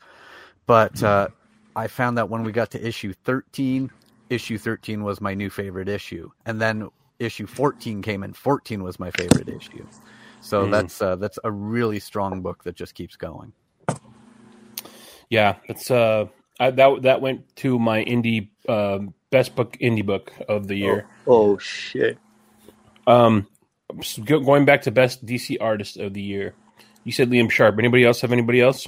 But 0.67 1.03
uh, 1.03 1.29
I 1.77 1.89
found 1.89 2.17
that 2.17 2.31
when 2.31 2.45
we 2.45 2.53
got 2.53 2.71
to 2.71 2.87
issue 2.87 3.13
thirteen, 3.13 3.91
issue 4.31 4.57
13 4.57 5.03
was 5.03 5.21
my 5.21 5.35
new 5.35 5.51
favorite 5.51 5.89
issue, 5.89 6.31
and 6.47 6.61
then 6.61 6.89
issue 7.19 7.47
14 7.47 8.01
came 8.01 8.23
and 8.23 8.35
14 8.35 8.83
was 8.83 8.99
my 8.99 9.11
favorite 9.11 9.49
issue. 9.49 9.87
So 10.41 10.67
mm. 10.67 10.71
that's 10.71 11.03
uh, 11.03 11.17
that's 11.17 11.39
a 11.45 11.51
really 11.51 12.01
strong 12.01 12.41
book 12.41 12.65
that 12.65 12.75
just 12.75 12.95
keeps 12.95 13.17
going. 13.17 13.53
Yeah, 15.29 15.57
it's 15.65 15.91
uh 15.91 16.27
I, 16.59 16.71
that 16.71 17.03
that 17.03 17.21
went 17.21 17.57
to 17.57 17.79
my 17.79 18.05
indie 18.05 18.49
uh, 18.69 19.01
best 19.31 19.55
book 19.55 19.77
indie 19.81 20.05
book 20.05 20.33
of 20.49 20.67
the 20.67 20.77
year. 20.77 21.07
Oh, 21.27 21.53
oh 21.53 21.59
shit. 21.59 22.19
Um, 23.07 23.47
going 24.25 24.65
back 24.65 24.83
to 24.83 24.91
best 24.91 25.25
DC 25.25 25.57
artist 25.61 25.97
of 25.97 26.15
the 26.15 26.23
year. 26.23 26.55
You 27.05 27.13
said 27.13 27.31
Liam 27.31 27.51
Sharp. 27.51 27.79
Anybody 27.79 28.05
else 28.05 28.21
have 28.21 28.33
anybody 28.33 28.61
else? 28.61 28.87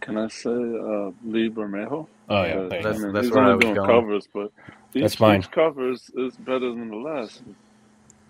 Can 0.00 0.16
I 0.16 0.28
say 0.28 0.50
uh, 0.50 1.10
Lee 1.24 1.50
Bermejo? 1.50 2.06
Oh 2.28 2.44
yeah, 2.44 2.68
that's, 2.68 2.86
I 2.86 2.92
mean, 3.02 3.12
that's 3.12 3.26
he's 3.26 3.36
only 3.36 3.58
doing 3.58 3.74
going. 3.74 3.88
covers, 3.88 4.28
but 4.32 4.52
each, 4.94 5.02
that's 5.02 5.14
fine. 5.16 5.40
Each 5.40 5.50
cover 5.50 5.90
is, 5.90 6.10
is 6.14 6.36
better 6.36 6.70
than 6.70 6.88
the 6.88 6.96
last. 6.96 7.42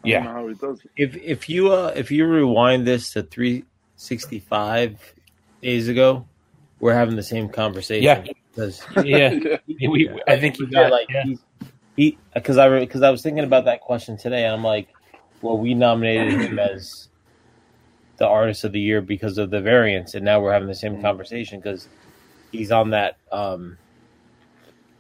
I 0.05 0.09
yeah, 0.09 0.23
how 0.23 0.49
he 0.49 0.55
does 0.55 0.81
it. 0.81 0.91
If 0.97 1.17
if 1.17 1.49
you 1.49 1.73
uh, 1.73 1.93
if 1.95 2.11
you 2.11 2.27
rewind 2.27 2.87
this 2.87 3.13
to 3.13 3.23
three 3.23 3.65
sixty 3.97 4.41
five 4.41 5.15
days 5.63 5.89
ago, 5.89 6.27
we're 6.81 6.95
having 6.95 7.17
the 7.17 7.23
same 7.23 7.51
conversation. 7.51 8.05
Yeah, 8.05 8.25
because 8.51 8.83
yeah, 9.05 9.39
we, 9.67 10.11
I 10.27 10.39
think 10.39 10.57
he 10.57 10.67
got 10.67 10.91
like 10.91 11.09
yeah. 11.11 11.25
he 11.97 12.19
because 12.35 12.59
I 12.59 12.81
because 12.81 13.03
I 13.03 13.11
was 13.11 13.23
thinking 13.23 13.45
about 13.45 13.65
that 13.67 13.81
question 13.81 14.17
today, 14.17 14.45
and 14.45 14.55
I'm 14.55 14.65
like, 14.65 14.89
well, 15.43 15.59
we 15.59 15.75
nominated 15.75 16.41
him 16.41 16.59
as 16.59 17.09
the 18.17 18.27
artist 18.27 18.65
of 18.65 18.73
the 18.73 18.81
year 18.81 19.01
because 19.01 19.39
of 19.39 19.51
the 19.51 19.61
variance, 19.61 20.15
and 20.15 20.25
now 20.25 20.41
we're 20.41 20.53
having 20.53 20.69
the 20.69 20.75
same 20.75 20.97
mm. 20.97 21.03
conversation 21.03 21.61
because 21.61 21.89
he's 22.53 22.73
on 22.73 22.91
that 22.91 23.17
um 23.31 23.79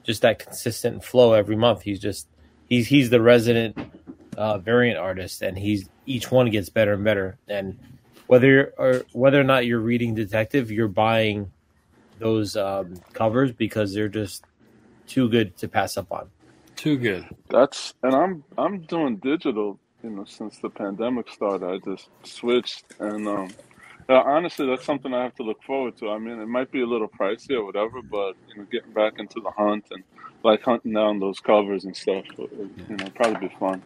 just 0.04 0.22
that 0.22 0.38
consistent 0.38 1.04
flow 1.04 1.32
every 1.32 1.56
month. 1.56 1.82
He's 1.82 2.00
just 2.00 2.28
he's 2.68 2.86
he's 2.86 3.10
the 3.10 3.20
resident 3.20 3.76
uh, 4.36 4.58
variant 4.58 4.98
artist, 4.98 5.42
and 5.42 5.58
he's 5.58 5.88
each 6.06 6.30
one 6.30 6.50
gets 6.50 6.68
better 6.68 6.94
and 6.94 7.04
better. 7.04 7.38
And 7.48 7.78
whether 8.26 8.72
or 8.78 9.02
whether 9.12 9.40
or 9.40 9.44
not 9.44 9.66
you're 9.66 9.80
reading 9.80 10.14
detective, 10.14 10.70
you're 10.70 10.88
buying 10.88 11.52
those 12.20 12.56
um, 12.56 13.00
covers 13.12 13.52
because 13.52 13.92
they're 13.92 14.08
just 14.08 14.44
too 15.06 15.28
good 15.28 15.56
to 15.56 15.68
pass 15.68 15.96
up 15.96 16.12
on. 16.12 16.30
Too 16.76 16.96
good. 16.96 17.26
That's 17.48 17.94
and 18.02 18.14
I'm 18.14 18.44
I'm 18.56 18.82
doing 18.82 19.16
digital. 19.16 19.78
You 20.02 20.10
know, 20.10 20.24
since 20.24 20.58
the 20.58 20.70
pandemic 20.70 21.28
started, 21.28 21.66
I 21.66 21.78
just 21.78 22.08
switched, 22.22 22.84
and 23.00 23.28
um, 23.28 23.50
yeah, 24.08 24.22
honestly, 24.24 24.66
that's 24.66 24.84
something 24.84 25.12
I 25.12 25.24
have 25.24 25.34
to 25.36 25.42
look 25.42 25.62
forward 25.62 25.98
to. 25.98 26.10
I 26.10 26.18
mean, 26.18 26.40
it 26.40 26.46
might 26.46 26.70
be 26.70 26.80
a 26.80 26.86
little 26.86 27.08
pricey 27.08 27.52
or 27.52 27.64
whatever, 27.64 28.00
but 28.00 28.34
you 28.48 28.56
know, 28.56 28.66
getting 28.70 28.92
back 28.92 29.18
into 29.18 29.40
the 29.40 29.50
hunt 29.50 29.84
and 29.90 30.02
like 30.42 30.62
hunting 30.62 30.94
down 30.94 31.20
those 31.20 31.38
covers 31.38 31.84
and 31.84 31.94
stuff, 31.94 32.24
you 32.38 32.96
know, 32.96 33.06
probably 33.14 33.48
be 33.48 33.54
fun. 33.56 33.82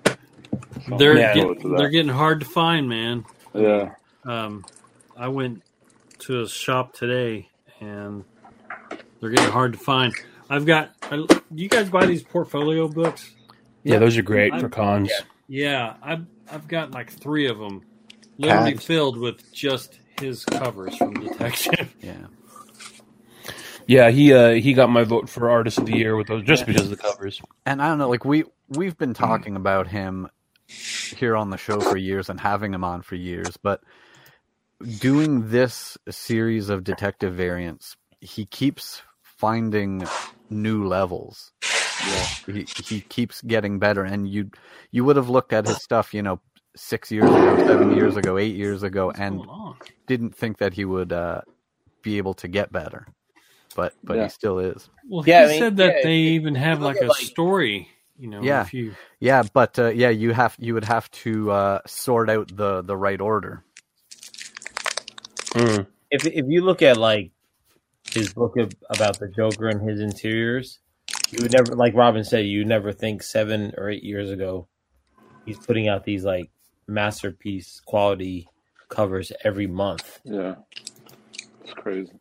So 0.88 0.96
they're 0.96 1.14
getting, 1.14 1.74
they're 1.76 1.88
getting 1.88 2.12
hard 2.12 2.40
to 2.40 2.46
find, 2.46 2.88
man. 2.88 3.24
Yeah. 3.54 3.94
Um, 4.24 4.64
I 5.16 5.28
went 5.28 5.62
to 6.20 6.42
a 6.42 6.48
shop 6.48 6.94
today 6.94 7.48
and 7.80 8.24
they're 9.20 9.30
getting 9.30 9.50
hard 9.50 9.72
to 9.72 9.78
find. 9.78 10.14
I've 10.50 10.66
got. 10.66 10.92
I, 11.02 11.26
you 11.54 11.68
guys 11.68 11.88
buy 11.88 12.06
these 12.06 12.22
portfolio 12.22 12.88
books? 12.88 13.34
Yeah, 13.82 13.98
those 13.98 14.16
are 14.16 14.22
great 14.22 14.52
I've, 14.52 14.60
for 14.60 14.68
cons. 14.68 15.10
Yeah, 15.48 15.94
I've 16.02 16.26
I've 16.50 16.68
got 16.68 16.92
like 16.92 17.10
three 17.10 17.48
of 17.48 17.58
them, 17.58 17.82
literally 18.38 18.76
filled 18.76 19.18
with 19.18 19.52
just 19.52 19.98
his 20.20 20.44
covers 20.44 20.96
from 20.96 21.14
Detective. 21.14 21.94
Yeah. 22.02 22.26
Yeah, 23.86 24.10
he 24.10 24.32
uh, 24.32 24.52
he 24.52 24.72
got 24.72 24.88
my 24.88 25.04
vote 25.04 25.28
for 25.28 25.50
artist 25.50 25.76
of 25.76 25.84
the 25.84 25.96
year 25.96 26.16
with 26.16 26.26
those 26.26 26.42
just 26.42 26.62
yeah. 26.62 26.66
because 26.66 26.84
of 26.84 26.90
the 26.90 26.96
covers. 26.96 27.42
And 27.66 27.82
I 27.82 27.88
don't 27.88 27.98
know, 27.98 28.08
like 28.08 28.24
we 28.24 28.44
we've 28.68 28.96
been 28.96 29.12
talking 29.12 29.56
about 29.56 29.88
him 29.88 30.28
here 30.66 31.36
on 31.36 31.50
the 31.50 31.58
show 31.58 31.80
for 31.80 31.98
years 31.98 32.30
and 32.30 32.40
having 32.40 32.72
him 32.72 32.82
on 32.82 33.02
for 33.02 33.14
years, 33.14 33.58
but 33.62 33.82
doing 34.84 35.50
this 35.50 35.98
series 36.10 36.68
of 36.68 36.84
detective 36.84 37.34
variants, 37.34 37.96
he 38.20 38.46
keeps 38.46 39.02
finding 39.22 40.06
new 40.50 40.86
levels. 40.86 41.52
Yeah, 42.06 42.26
he 42.46 42.66
he 42.84 43.00
keeps 43.00 43.40
getting 43.42 43.78
better, 43.78 44.04
and 44.04 44.28
you 44.28 44.50
you 44.90 45.04
would 45.04 45.16
have 45.16 45.28
looked 45.28 45.52
at 45.52 45.66
his 45.66 45.82
stuff, 45.82 46.12
you 46.12 46.22
know, 46.22 46.40
six 46.76 47.10
years 47.10 47.30
ago, 47.30 47.66
seven 47.66 47.94
years 47.96 48.16
ago, 48.16 48.36
eight 48.38 48.56
years 48.56 48.82
ago, 48.82 49.06
What's 49.06 49.20
and 49.20 49.42
didn't 50.06 50.36
think 50.36 50.58
that 50.58 50.74
he 50.74 50.84
would 50.84 51.12
uh, 51.12 51.42
be 52.02 52.18
able 52.18 52.34
to 52.34 52.48
get 52.48 52.72
better, 52.72 53.06
but 53.74 53.94
but 54.02 54.16
yeah. 54.16 54.24
he 54.24 54.28
still 54.28 54.58
is. 54.58 54.88
Well, 55.08 55.22
he 55.22 55.30
yeah, 55.30 55.44
I 55.44 55.46
mean, 55.46 55.58
said 55.58 55.76
that 55.78 55.96
yeah, 55.96 56.02
they 56.02 56.16
even 56.16 56.54
have 56.54 56.80
like 56.82 57.00
a 57.00 57.06
like, 57.06 57.16
story. 57.16 57.88
You 58.18 58.28
know, 58.28 58.42
yeah, 58.42 58.68
you... 58.70 58.94
yeah, 59.18 59.42
but 59.52 59.78
uh, 59.78 59.88
yeah, 59.88 60.10
you 60.10 60.32
have 60.32 60.56
you 60.58 60.74
would 60.74 60.84
have 60.84 61.10
to 61.10 61.50
uh, 61.50 61.78
sort 61.86 62.30
out 62.30 62.54
the 62.54 62.82
the 62.82 62.96
right 62.96 63.20
order. 63.20 63.64
Mm. 65.54 65.86
If 66.10 66.26
if 66.26 66.46
you 66.48 66.62
look 66.62 66.82
at 66.82 66.96
like 66.96 67.30
his 68.12 68.32
book 68.32 68.56
of, 68.56 68.72
about 68.90 69.18
the 69.18 69.28
Joker 69.28 69.68
and 69.68 69.88
his 69.88 70.00
interiors, 70.00 70.80
you 71.30 71.38
would 71.42 71.52
never, 71.52 71.74
like 71.74 71.94
Robin 71.94 72.24
said, 72.24 72.46
you 72.46 72.64
never 72.64 72.92
think 72.92 73.22
seven 73.22 73.72
or 73.76 73.88
eight 73.88 74.02
years 74.02 74.30
ago, 74.30 74.68
he's 75.46 75.58
putting 75.58 75.88
out 75.88 76.04
these 76.04 76.24
like 76.24 76.50
masterpiece 76.86 77.80
quality 77.84 78.48
covers 78.88 79.32
every 79.42 79.66
month. 79.66 80.20
Yeah, 80.24 80.56
it's 81.62 81.74
crazy. 81.74 82.12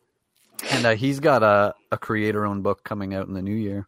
And 0.70 0.86
uh, 0.86 0.94
he's 0.94 1.20
got 1.20 1.42
a 1.42 1.74
a 1.92 1.98
creator 1.98 2.46
owned 2.46 2.62
book 2.62 2.84
coming 2.84 3.14
out 3.14 3.26
in 3.26 3.34
the 3.34 3.42
new 3.42 3.54
year. 3.54 3.86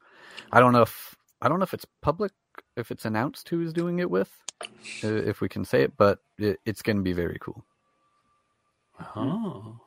I 0.53 0.61
don't 0.61 0.73
know 0.73 0.83
if 0.83 1.17
I 1.41 1.49
don't 1.49 1.59
know 1.59 1.65
if 1.65 1.75
it's 1.75 1.87
public, 2.03 2.33
if 2.77 2.91
it's 2.91 3.05
announced 3.05 3.49
who 3.49 3.61
he's 3.61 3.73
doing 3.73 3.99
it 3.99 4.11
with, 4.11 4.31
if 5.03 5.41
we 5.41 5.49
can 5.49 5.65
say 5.65 5.83
it, 5.83 5.97
but 5.97 6.19
it, 6.39 6.59
it's 6.65 6.83
going 6.83 6.97
to 6.97 7.03
be 7.03 7.13
very 7.13 7.39
cool. 7.41 7.65
Oh. 9.01 9.81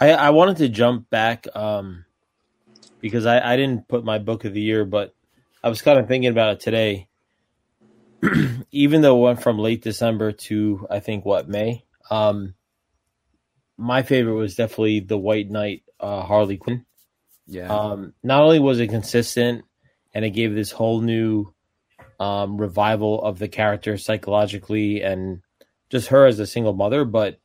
I, 0.00 0.10
I 0.10 0.30
wanted 0.30 0.56
to 0.58 0.68
jump 0.68 1.08
back 1.10 1.46
um, 1.54 2.04
because 3.00 3.26
I, 3.26 3.52
I 3.52 3.56
didn't 3.56 3.88
put 3.88 4.04
my 4.04 4.18
book 4.18 4.44
of 4.44 4.52
the 4.52 4.60
year, 4.60 4.84
but 4.84 5.14
I 5.62 5.68
was 5.68 5.82
kind 5.82 5.98
of 5.98 6.08
thinking 6.08 6.30
about 6.30 6.54
it 6.54 6.60
today. 6.60 7.08
Even 8.72 9.02
though 9.02 9.18
it 9.18 9.26
went 9.26 9.42
from 9.42 9.58
late 9.58 9.82
December 9.82 10.32
to 10.32 10.86
I 10.90 11.00
think 11.00 11.24
what 11.24 11.48
May, 11.48 11.84
um, 12.10 12.54
my 13.76 14.02
favorite 14.02 14.34
was 14.34 14.54
definitely 14.54 15.00
the 15.00 15.18
White 15.18 15.50
Knight 15.50 15.82
uh, 16.00 16.22
Harley 16.22 16.56
Quinn. 16.56 16.84
Yeah. 17.46 17.68
Um, 17.68 18.14
not 18.22 18.42
only 18.42 18.60
was 18.60 18.80
it 18.80 18.88
consistent, 18.88 19.64
and 20.14 20.24
it 20.24 20.30
gave 20.30 20.54
this 20.54 20.70
whole 20.70 21.00
new 21.00 21.52
um, 22.20 22.56
revival 22.56 23.22
of 23.22 23.38
the 23.38 23.48
character 23.48 23.96
psychologically 23.98 25.02
and 25.02 25.42
just 25.92 26.08
her 26.08 26.24
as 26.26 26.40
a 26.40 26.46
single 26.46 26.72
mother, 26.72 27.04
but 27.04 27.38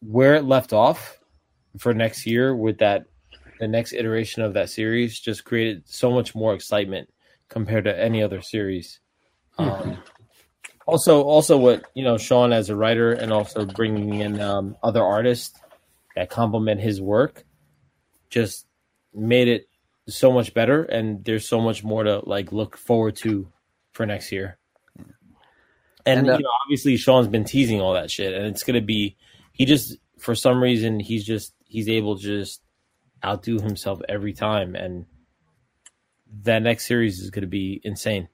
where 0.00 0.36
it 0.36 0.44
left 0.44 0.72
off 0.72 1.18
for 1.76 1.92
next 1.92 2.24
year 2.24 2.54
with 2.54 2.78
that 2.78 3.06
the 3.58 3.66
next 3.66 3.92
iteration 3.92 4.42
of 4.42 4.54
that 4.54 4.70
series 4.70 5.18
just 5.18 5.44
created 5.44 5.82
so 5.84 6.10
much 6.10 6.34
more 6.34 6.54
excitement 6.54 7.12
compared 7.48 7.84
to 7.84 8.00
any 8.00 8.22
other 8.22 8.40
series. 8.40 9.00
Um, 9.58 9.98
also, 10.86 11.22
also 11.22 11.58
what 11.58 11.84
you 11.94 12.04
know, 12.04 12.16
Sean 12.16 12.52
as 12.52 12.70
a 12.70 12.76
writer 12.76 13.12
and 13.12 13.32
also 13.32 13.66
bringing 13.66 14.20
in 14.20 14.40
um, 14.40 14.76
other 14.82 15.02
artists 15.02 15.58
that 16.14 16.30
complement 16.30 16.80
his 16.80 17.02
work, 17.02 17.44
just 18.30 18.66
made 19.12 19.48
it 19.48 19.68
so 20.08 20.32
much 20.32 20.54
better. 20.54 20.84
And 20.84 21.24
there's 21.24 21.46
so 21.46 21.60
much 21.60 21.82
more 21.82 22.04
to 22.04 22.20
like 22.20 22.52
look 22.52 22.76
forward 22.76 23.16
to 23.16 23.52
for 23.92 24.06
next 24.06 24.30
year. 24.30 24.59
And, 26.06 26.20
and 26.20 26.30
uh, 26.30 26.36
you 26.36 26.44
know, 26.44 26.50
obviously 26.64 26.96
Sean's 26.96 27.28
been 27.28 27.44
teasing 27.44 27.80
all 27.80 27.94
that 27.94 28.10
shit, 28.10 28.32
and 28.34 28.46
it's 28.46 28.62
gonna 28.62 28.80
be 28.80 29.16
he 29.52 29.64
just 29.64 29.96
for 30.18 30.34
some 30.34 30.62
reason 30.62 31.00
he's 31.00 31.24
just 31.24 31.54
he's 31.64 31.88
able 31.88 32.16
to 32.18 32.22
just 32.22 32.62
outdo 33.24 33.58
himself 33.58 34.00
every 34.08 34.32
time, 34.32 34.74
and 34.74 35.06
that 36.42 36.62
next 36.62 36.86
series 36.86 37.20
is 37.20 37.30
gonna 37.30 37.46
be 37.46 37.80
insane. 37.84 38.28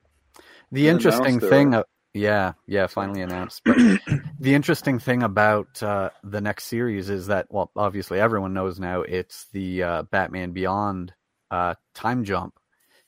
The 0.72 0.88
interesting 0.88 1.40
thing, 1.40 1.74
uh, 1.74 1.84
yeah, 2.12 2.54
yeah, 2.66 2.86
finally 2.86 3.22
announced. 3.22 3.62
But 3.64 3.76
the 4.40 4.54
interesting 4.54 4.98
thing 4.98 5.22
about 5.22 5.82
uh, 5.82 6.10
the 6.24 6.40
next 6.40 6.64
series 6.64 7.08
is 7.08 7.28
that, 7.28 7.46
well, 7.50 7.70
obviously 7.76 8.18
everyone 8.18 8.52
knows 8.52 8.80
now 8.80 9.02
it's 9.02 9.46
the 9.52 9.82
uh, 9.82 10.02
Batman 10.02 10.52
Beyond 10.52 11.12
uh, 11.50 11.74
time 11.94 12.24
jump, 12.24 12.58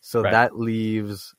so 0.00 0.22
right. 0.22 0.30
that 0.30 0.59
leaves 0.59 1.34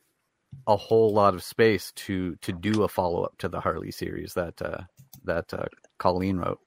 a 0.68 0.76
whole 0.76 1.14
lot 1.14 1.34
of 1.34 1.44
space 1.44 1.92
to 1.94 2.36
to 2.38 2.52
do 2.52 2.84
a 2.84 2.88
follow 2.88 3.24
up 3.24 3.38
to 3.40 3.50
the 3.50 3.60
Harley 3.60 3.92
series 3.92 4.34
that 4.34 4.62
uh, 4.62 4.82
that 5.26 5.54
uh, 5.54 5.66
Colleen 5.98 6.38
wrote. 6.38 6.60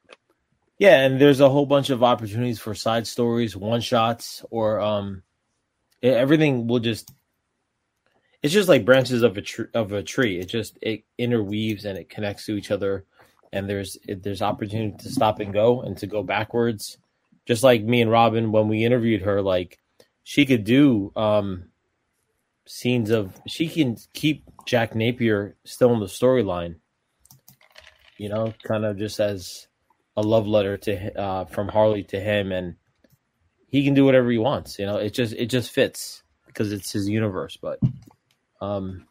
Yeah, 0.78 1.00
and 1.00 1.20
there's 1.20 1.40
a 1.40 1.48
whole 1.48 1.66
bunch 1.66 1.90
of 1.90 2.02
opportunities 2.02 2.58
for 2.58 2.74
side 2.74 3.06
stories, 3.06 3.56
one 3.56 3.80
shots, 3.80 4.44
or 4.50 4.80
um, 4.80 5.22
everything 6.02 6.66
will 6.66 6.80
just. 6.80 7.12
It's 8.42 8.52
just 8.52 8.68
like 8.68 8.84
branches 8.84 9.22
of 9.22 9.36
a 9.36 9.42
tr- 9.42 9.70
of 9.74 9.92
a 9.92 10.02
tree. 10.02 10.40
It 10.40 10.46
just 10.46 10.76
it 10.82 11.04
interweaves 11.16 11.84
and 11.84 11.96
it 11.96 12.10
connects 12.10 12.46
to 12.46 12.56
each 12.56 12.72
other, 12.72 13.04
and 13.52 13.68
there's 13.68 13.96
it, 14.08 14.22
there's 14.24 14.42
opportunity 14.42 14.96
to 14.98 15.10
stop 15.10 15.38
and 15.38 15.52
go 15.52 15.82
and 15.82 15.96
to 15.98 16.08
go 16.08 16.24
backwards. 16.24 16.98
Just 17.46 17.62
like 17.62 17.82
me 17.84 18.00
and 18.02 18.10
Robin 18.10 18.50
when 18.50 18.68
we 18.68 18.84
interviewed 18.84 19.22
her, 19.22 19.40
like 19.40 19.78
she 20.24 20.46
could 20.46 20.64
do 20.64 21.12
um, 21.14 21.66
scenes 22.66 23.10
of 23.10 23.40
she 23.46 23.68
can 23.68 23.96
keep 24.12 24.44
Jack 24.66 24.94
Napier 24.94 25.56
still 25.64 25.92
in 25.92 26.00
the 26.00 26.06
storyline. 26.06 26.76
You 28.18 28.28
know, 28.28 28.54
kind 28.62 28.84
of 28.84 28.98
just 28.98 29.18
as 29.20 29.66
a 30.16 30.22
love 30.22 30.46
letter 30.46 30.76
to 30.76 31.18
uh, 31.18 31.44
from 31.46 31.68
Harley 31.68 32.04
to 32.04 32.20
him, 32.20 32.52
and 32.52 32.76
he 33.66 33.84
can 33.84 33.94
do 33.94 34.04
whatever 34.04 34.30
he 34.30 34.38
wants. 34.38 34.78
You 34.78 34.86
know, 34.86 34.96
it 34.96 35.14
just 35.14 35.34
it 35.34 35.46
just 35.46 35.70
fits 35.70 36.22
because 36.46 36.72
it's 36.72 36.92
his 36.92 37.08
universe. 37.08 37.58
But 37.60 37.80
um, 38.60 39.06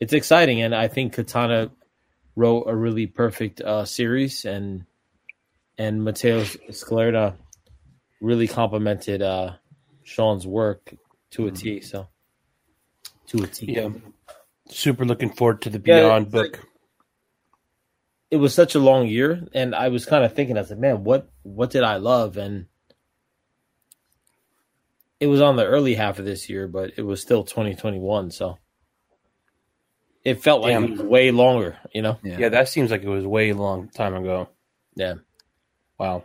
it's 0.00 0.12
exciting, 0.12 0.60
and 0.60 0.74
I 0.74 0.88
think 0.88 1.14
Katana 1.14 1.70
wrote 2.36 2.64
a 2.66 2.74
really 2.74 3.06
perfect 3.06 3.60
uh, 3.60 3.84
series, 3.84 4.44
and 4.44 4.84
and 5.78 6.04
Matteo 6.04 6.42
Scalera 6.42 7.36
really 8.20 8.48
complimented 8.48 9.22
uh, 9.22 9.54
Sean's 10.02 10.46
work 10.46 10.94
to 11.32 11.46
a 11.46 11.50
T. 11.50 11.80
So 11.80 12.08
to 13.28 13.42
a 13.42 13.46
T. 13.46 13.72
Yeah, 13.74 13.90
super 14.68 15.04
looking 15.04 15.30
forward 15.30 15.62
to 15.62 15.70
the 15.70 15.78
Beyond 15.78 16.26
Yeah, 16.26 16.30
book. 16.30 16.52
like- 16.58 16.68
It 18.30 18.36
was 18.38 18.52
such 18.54 18.74
a 18.74 18.78
long 18.80 19.06
year, 19.06 19.46
and 19.54 19.74
I 19.74 19.88
was 19.88 20.06
kind 20.06 20.24
of 20.24 20.34
thinking, 20.34 20.56
I 20.56 20.60
was 20.62 20.70
like, 20.70 20.78
man, 20.80 21.04
what 21.04 21.28
what 21.42 21.70
did 21.70 21.82
I 21.84 21.96
love? 21.96 22.36
And 22.36 22.66
it 25.20 25.26
was 25.28 25.40
on 25.40 25.56
the 25.56 25.64
early 25.66 25.94
half 25.94 26.18
of 26.18 26.24
this 26.24 26.48
year, 26.50 26.66
but 26.68 26.92
it 26.96 27.02
was 27.02 27.20
still 27.22 27.44
2021, 27.44 28.30
so 28.30 28.58
it 30.24 30.42
felt 30.42 30.62
like 30.62 30.72
Damn. 30.72 30.84
it 30.84 30.90
was 30.92 31.02
way 31.02 31.30
longer. 31.30 31.78
You 31.92 32.02
know? 32.02 32.18
Yeah. 32.22 32.48
that 32.50 32.68
seems 32.68 32.90
like 32.90 33.02
it 33.02 33.08
was 33.08 33.24
way 33.26 33.52
long 33.52 33.88
time 33.88 34.14
ago. 34.14 34.48
Yeah. 34.96 35.14
Wow. 35.98 36.24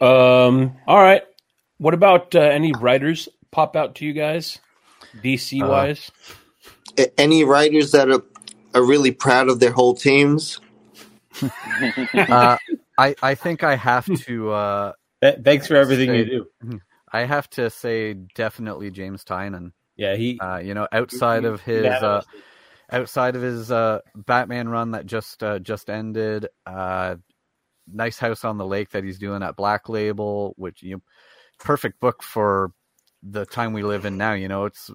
Um. 0.00 0.76
All 0.86 0.98
right. 1.02 1.22
What 1.78 1.94
about 1.94 2.34
uh, 2.34 2.40
any 2.40 2.72
writers 2.72 3.28
pop 3.50 3.74
out 3.76 3.96
to 3.96 4.04
you 4.06 4.12
guys, 4.12 4.60
DC 5.20 5.66
wise? 5.66 6.10
A- 6.98 7.20
Any 7.20 7.44
writers 7.44 7.92
that 7.92 8.10
are 8.10 8.22
are 8.74 8.82
really 8.84 9.12
proud 9.12 9.48
of 9.48 9.60
their 9.60 9.72
whole 9.72 9.94
teams? 9.94 10.60
uh, 12.30 12.56
I 12.98 13.14
I 13.22 13.34
think 13.34 13.64
I 13.64 13.76
have 13.76 14.06
to. 14.22 14.50
Uh, 14.50 14.92
thanks 15.44 15.66
for 15.66 15.76
everything 15.76 16.14
you 16.14 16.24
do. 16.62 16.80
I 17.12 17.24
have 17.24 17.48
to 17.50 17.68
say, 17.68 18.14
definitely 18.14 18.90
James 18.90 19.24
Tynion. 19.24 19.72
Yeah, 19.96 20.16
he. 20.16 20.38
Uh, 20.40 20.58
you 20.64 20.72
know, 20.72 20.88
outside 20.92 21.44
of 21.44 21.60
his, 21.60 21.84
uh, 21.84 22.22
outside 22.90 23.36
of 23.36 23.42
his 23.42 23.70
uh, 23.70 23.98
Batman 24.16 24.68
run 24.70 24.92
that 24.92 25.04
just 25.04 25.42
uh, 25.42 25.58
just 25.58 25.90
ended, 25.90 26.48
uh, 26.66 27.16
nice 27.92 28.18
house 28.18 28.44
on 28.44 28.56
the 28.56 28.66
lake 28.66 28.90
that 28.90 29.04
he's 29.04 29.18
doing 29.18 29.42
at 29.42 29.56
Black 29.56 29.88
Label, 29.90 30.54
which 30.56 30.82
you 30.82 30.94
know, 30.94 31.02
perfect 31.58 32.00
book 32.00 32.22
for 32.22 32.72
the 33.22 33.46
time 33.46 33.72
we 33.72 33.82
live 33.82 34.04
in 34.04 34.16
now. 34.16 34.32
You 34.32 34.48
know, 34.48 34.64
it's 34.64 34.90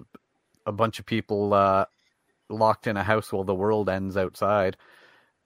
a 0.66 0.72
bunch 0.72 0.98
of 0.98 1.06
people 1.06 1.54
uh, 1.54 1.86
locked 2.48 2.86
in 2.86 2.96
a 2.96 3.02
house 3.02 3.32
while 3.32 3.44
the 3.44 3.54
world 3.54 3.88
ends 3.88 4.16
outside. 4.16 4.76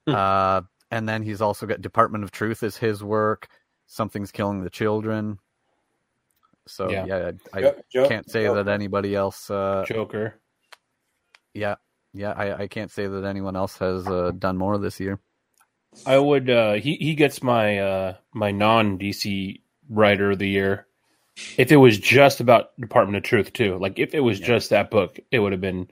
Uh, 0.07 0.63
and 0.91 1.09
then 1.09 1.23
he's 1.23 1.41
also 1.41 1.67
got 1.67 1.81
Department 1.81 2.25
of 2.25 2.31
Truth 2.33 2.63
is 2.63 2.77
his 2.77 3.03
work. 3.05 3.49
Something's 3.87 4.33
killing 4.33 4.63
the 4.65 4.71
children. 4.71 5.39
So 6.67 6.91
Yeah. 6.91 7.07
yeah, 7.07 7.31
I, 7.53 7.59
I 7.59 7.61
Jo- 7.63 7.75
Jo- 7.93 8.09
can't 8.09 8.31
say 8.31 8.45
Joker. 8.45 8.63
that 8.65 8.73
anybody 8.73 9.15
else. 9.15 9.51
Uh, 9.51 9.85
Joker. 9.87 10.41
Yeah, 11.55 11.77
yeah, 12.15 12.33
I, 12.33 12.63
I 12.63 12.67
can't 12.69 12.91
say 12.91 13.07
that 13.07 13.25
anyone 13.25 13.57
else 13.57 13.79
has 13.79 14.07
uh, 14.07 14.33
done 14.39 14.57
more 14.57 14.79
this 14.79 14.99
year. 15.01 15.19
I 16.07 16.19
would. 16.19 16.49
Uh, 16.49 16.75
he 16.75 16.97
he 16.97 17.15
gets 17.15 17.43
my 17.43 17.79
uh, 17.79 18.15
my 18.33 18.51
non 18.51 18.99
DC 18.99 19.61
writer 19.91 20.31
of 20.31 20.39
the 20.39 20.49
year. 20.49 20.87
If 21.57 21.73
it 21.73 21.77
was 21.77 21.99
just 21.99 22.41
about 22.41 22.79
Department 22.79 23.17
of 23.17 23.23
Truth 23.23 23.53
too, 23.53 23.79
like 23.79 23.99
if 23.99 24.15
it 24.15 24.21
was 24.21 24.39
just 24.39 24.71
that 24.71 24.91
book, 24.91 25.19
it 25.31 25.39
would 25.39 25.53
have 25.53 25.61
been 25.61 25.89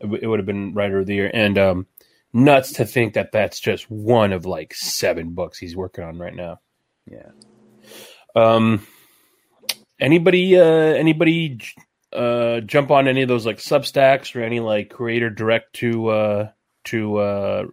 it 0.00 0.26
would 0.26 0.38
have 0.38 0.46
been 0.46 0.74
writer 0.74 0.98
of 0.98 1.06
the 1.06 1.14
year. 1.14 1.30
And 1.32 1.58
um, 1.58 1.86
nuts 2.32 2.74
to 2.74 2.84
think 2.84 3.14
that 3.14 3.32
that's 3.32 3.58
just 3.58 3.90
one 3.90 4.32
of 4.32 4.44
like 4.44 4.74
seven 4.74 5.34
books 5.34 5.58
he's 5.58 5.76
working 5.76 6.04
on 6.04 6.18
right 6.18 6.34
now. 6.34 6.60
Yeah. 7.10 7.30
Um. 8.34 8.86
Anybody? 9.98 10.58
Uh. 10.58 10.62
Anybody? 10.62 11.58
Uh. 12.12 12.60
Jump 12.60 12.90
on 12.90 13.08
any 13.08 13.22
of 13.22 13.28
those 13.28 13.46
like 13.46 13.58
Substacks 13.58 14.36
or 14.36 14.42
any 14.42 14.60
like 14.60 14.90
creator 14.90 15.30
direct 15.30 15.74
to 15.76 16.08
uh 16.08 16.48
to 16.84 17.16
uh 17.16 17.64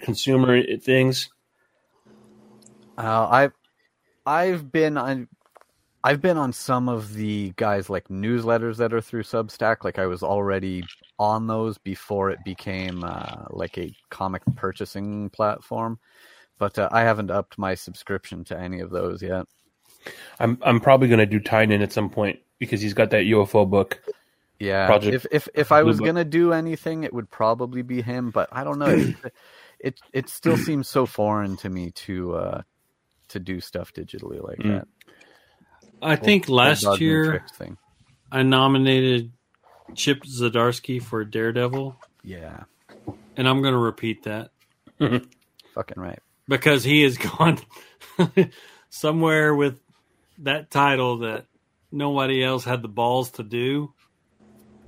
consumer 0.00 0.62
things. 0.78 1.28
Uh, 2.96 3.28
I've 3.30 3.52
I've 4.24 4.72
been 4.72 4.96
on 4.96 5.28
I've 6.06 6.22
been 6.22 6.38
on 6.38 6.52
some 6.54 6.88
of 6.88 7.14
the 7.14 7.52
guys 7.56 7.90
like 7.90 8.08
newsletters 8.08 8.76
that 8.78 8.94
are 8.94 9.02
through 9.02 9.24
Substack. 9.24 9.84
Like 9.84 9.98
I 9.98 10.06
was 10.06 10.22
already 10.22 10.84
on 11.18 11.48
those 11.48 11.78
before 11.78 12.30
it 12.30 12.44
became 12.44 13.04
uh, 13.04 13.46
like 13.50 13.76
a 13.78 13.92
comic 14.10 14.42
purchasing 14.56 15.30
platform, 15.30 15.98
but 16.58 16.78
uh, 16.78 16.88
I 16.92 17.02
haven't 17.02 17.32
upped 17.32 17.58
my 17.58 17.74
subscription 17.74 18.44
to 18.44 18.58
any 18.58 18.80
of 18.80 18.90
those 18.90 19.22
yet. 19.22 19.46
I'm 20.40 20.58
I'm 20.62 20.80
probably 20.80 21.08
gonna 21.08 21.26
do 21.26 21.40
Tynion 21.40 21.82
at 21.82 21.92
some 21.92 22.10
point 22.10 22.40
because 22.60 22.80
he's 22.82 22.94
got 22.94 23.10
that 23.10 23.24
UFO 23.24 23.68
book. 23.68 24.00
Yeah, 24.60 24.86
Project 24.86 25.12
if 25.14 25.26
if 25.32 25.48
if 25.54 25.72
I 25.72 25.82
was 25.82 25.98
Book. 25.98 26.06
gonna 26.06 26.24
do 26.24 26.52
anything, 26.52 27.04
it 27.04 27.12
would 27.14 27.30
probably 27.30 27.82
be 27.82 28.02
him. 28.02 28.30
But 28.30 28.48
I 28.52 28.64
don't 28.64 28.78
know. 28.78 28.90
It 28.90 29.10
it, 29.80 30.00
it 30.12 30.28
still 30.30 30.56
seems 30.56 30.88
so 30.88 31.06
foreign 31.06 31.56
to 31.58 31.68
me 31.70 31.90
to 31.92 32.34
uh, 32.36 32.62
to 33.28 33.40
do 33.40 33.60
stuff 33.60 33.92
digitally 33.92 34.42
like 34.42 34.62
Mm. 34.62 34.68
that. 34.68 34.88
I 36.02 36.16
think 36.16 36.48
last 36.48 37.00
year. 37.00 37.44
I 38.30 38.42
nominated 38.42 39.32
Chip 39.94 40.24
Zdarsky 40.24 41.00
for 41.02 41.24
Daredevil, 41.24 41.96
Yeah, 42.24 42.64
and 43.36 43.48
I'm 43.48 43.62
going 43.62 43.72
to 43.72 43.78
repeat 43.78 44.24
that. 44.24 44.50
Fucking 44.98 45.22
right. 45.96 46.18
because 46.48 46.82
he 46.82 47.02
has 47.02 47.16
gone 47.38 47.58
somewhere 48.88 49.54
with 49.54 49.78
that 50.38 50.70
title 50.70 51.18
that 51.18 51.46
nobody 51.92 52.42
else 52.42 52.64
had 52.64 52.82
the 52.82 52.88
balls 52.88 53.30
to 53.32 53.42
do, 53.42 53.92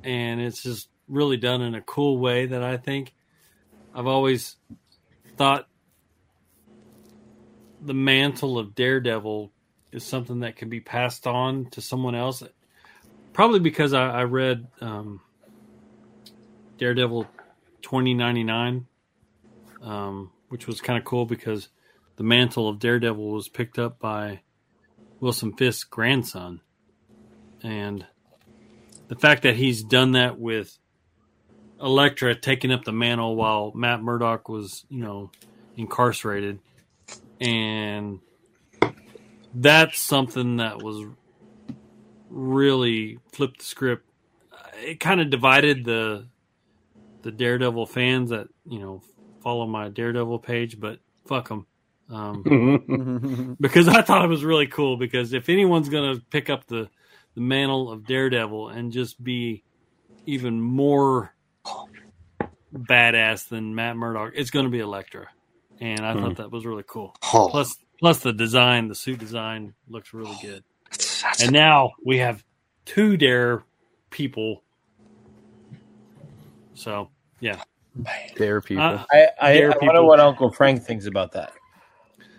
and 0.03 0.41
it's 0.41 0.63
just 0.63 0.89
really 1.09 1.37
done 1.37 1.63
in 1.63 1.75
a 1.75 1.81
cool 1.83 2.19
way 2.19 2.47
that 2.47 2.63
I 2.63 2.77
think. 2.77 3.15
I've 3.95 4.07
always 4.07 4.57
thought 5.37 5.67
the 7.81 7.95
mantle 7.95 8.59
of 8.59 8.75
Daredevil 8.75 9.53
is 9.93 10.05
something 10.05 10.41
that 10.41 10.57
can 10.57 10.69
be 10.69 10.81
passed 10.81 11.27
on 11.27 11.67
to 11.71 11.81
someone 11.81 12.15
else. 12.15 12.43
Probably 13.33 13.61
because 13.61 13.93
I, 13.93 14.09
I 14.11 14.25
read 14.25 14.67
um, 14.81 15.21
Daredevil 16.79 17.27
twenty 17.83 18.15
ninety 18.15 18.45
nine, 18.45 18.87
um, 19.83 20.33
which 20.49 20.67
was 20.67 20.81
kind 20.81 20.99
of 20.99 21.05
cool 21.05 21.25
because 21.25 21.69
the 22.17 22.25
mantle 22.25 22.69
of 22.69 22.79
Daredevil 22.79 23.31
was 23.31 23.49
picked 23.49 23.79
up 23.79 23.99
by 23.99 24.41
Wilson 25.21 25.53
Fisk's 25.53 25.85
grandson, 25.85 26.61
and 27.63 28.05
the 29.07 29.17
fact 29.17 29.45
that 29.45 29.57
he's 29.57 29.83
done 29.83 30.13
that 30.13 30.39
with 30.39 30.77
Elektra 31.81 32.35
taking 32.35 32.73
up 32.73 32.85
the 32.85 32.93
mantle 32.93 33.37
while 33.37 33.73
Matt 33.75 34.03
Murdock 34.03 34.49
was, 34.49 34.85
you 34.89 35.01
know, 35.01 35.31
incarcerated, 35.77 36.59
and 37.41 38.19
that's 39.55 40.01
something 40.01 40.59
that 40.59 40.81
was 40.81 41.07
really 42.31 43.21
flipped 43.33 43.61
the 43.61 43.65
script. 43.65 44.05
It 44.85 45.01
kind 45.01 45.21
of 45.21 45.31
divided 45.31 45.85
the 45.85 46.29
the 47.23 47.33
Daredevil 47.33 47.87
fans 47.87 48.31
that 48.31 48.49
you 48.67 48.81
know 48.81 49.03
follow 49.43 49.67
my 49.67 49.89
Daredevil 49.91 50.41
page, 50.41 50.81
but 50.81 51.01
fuck 51.29 51.49
them. 51.49 51.67
Um, 52.11 52.49
because 53.61 53.89
I 53.89 54.03
thought 54.03 54.25
it 54.25 54.29
was 54.31 54.45
really 54.45 54.69
cool. 54.69 54.97
Because 54.97 55.33
if 55.33 55.49
anyone's 55.49 55.89
gonna 55.91 56.21
pick 56.31 56.51
up 56.51 56.67
the 56.67 56.91
the 57.37 57.43
mantle 57.43 57.93
of 57.93 58.07
Daredevil 58.07 58.69
and 58.71 58.93
just 58.93 59.23
be 59.23 59.65
even 60.27 60.61
more 60.61 61.35
badass 62.75 63.49
than 63.49 63.75
Matt 63.75 63.97
Murdock, 63.97 64.33
it's 64.37 64.51
going 64.51 64.67
to 64.67 64.71
be 64.73 64.81
Elektra, 64.81 65.29
and 65.81 66.07
I 66.07 66.15
Hmm. 66.15 66.17
thought 66.17 66.37
that 66.37 66.53
was 66.53 66.67
really 66.67 66.85
cool. 66.87 67.17
Oh. 67.35 67.51
Plus, 67.51 67.77
plus 67.99 68.21
the 68.21 68.33
design, 68.33 68.89
the 68.89 68.95
suit 68.95 69.19
design 69.19 69.75
looks 69.89 70.13
really 70.15 70.37
good. 70.43 70.65
And 71.43 71.53
now 71.53 71.93
we 72.05 72.19
have 72.19 72.43
two 72.85 73.17
Dare 73.17 73.63
people. 74.11 74.63
So 76.75 77.11
yeah, 77.41 77.61
Dare 78.37 78.61
people. 78.61 78.83
Uh, 78.85 79.05
I 79.13 79.29
I, 79.41 79.53
Dare 79.55 79.65
I 79.73 79.77
wonder 79.77 79.81
people. 79.81 80.07
what 80.07 80.21
Uncle 80.21 80.51
Frank 80.53 80.83
thinks 80.85 81.07
about 81.07 81.33
that. 81.33 81.53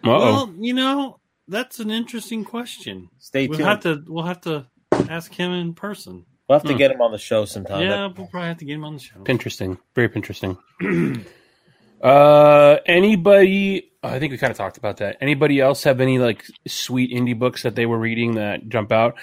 Well, 0.03 0.53
you 0.57 0.73
know, 0.73 1.19
that's 1.47 1.79
an 1.79 1.91
interesting 1.91 2.45
question. 2.45 3.09
Stay 3.19 3.47
we'll 3.47 3.59
have 3.65 3.81
to 3.81 4.03
we'll 4.07 4.23
have 4.25 4.41
to 4.41 4.65
ask 5.09 5.33
him 5.33 5.51
in 5.51 5.73
person. 5.73 6.25
We'll 6.47 6.57
have 6.57 6.67
to 6.67 6.73
Hmm. 6.73 6.77
get 6.79 6.91
him 6.91 7.01
on 7.01 7.11
the 7.11 7.17
show 7.17 7.45
sometime. 7.45 7.81
yeah, 7.83 7.89
That- 8.07 8.17
we'll 8.17 8.27
probably 8.27 8.47
have 8.47 8.57
to 8.57 8.65
get 8.65 8.75
him 8.75 8.83
on 8.85 8.93
the 8.93 8.99
show. 8.99 9.23
Interesting. 9.27 9.77
Very 9.93 10.09
interesting. 10.15 10.57
uh, 12.01 12.77
anybody? 12.85 13.88
I 14.01 14.19
think 14.19 14.31
we 14.31 14.37
kind 14.37 14.51
of 14.51 14.57
talked 14.57 14.77
about 14.77 14.97
that. 14.97 15.17
Anybody 15.19 15.59
else 15.59 15.83
have 15.83 15.99
any 15.99 16.19
like 16.19 16.45
sweet 16.67 17.11
indie 17.11 17.37
books 17.37 17.63
that 17.63 17.75
they 17.75 17.85
were 17.85 17.99
reading 17.99 18.35
that 18.35 18.67
jump 18.69 18.91
out? 18.91 19.15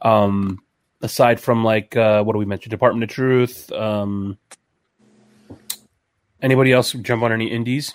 Um, 0.00 0.60
aside 1.02 1.40
from 1.40 1.64
like 1.64 1.96
uh, 1.96 2.22
what 2.22 2.32
do 2.32 2.38
we 2.38 2.46
mention? 2.46 2.70
Department 2.70 3.04
of 3.04 3.10
Truth. 3.10 3.70
Um, 3.72 4.38
anybody 6.40 6.72
else 6.72 6.92
jump 6.92 7.22
on 7.22 7.32
any 7.32 7.50
indies? 7.50 7.94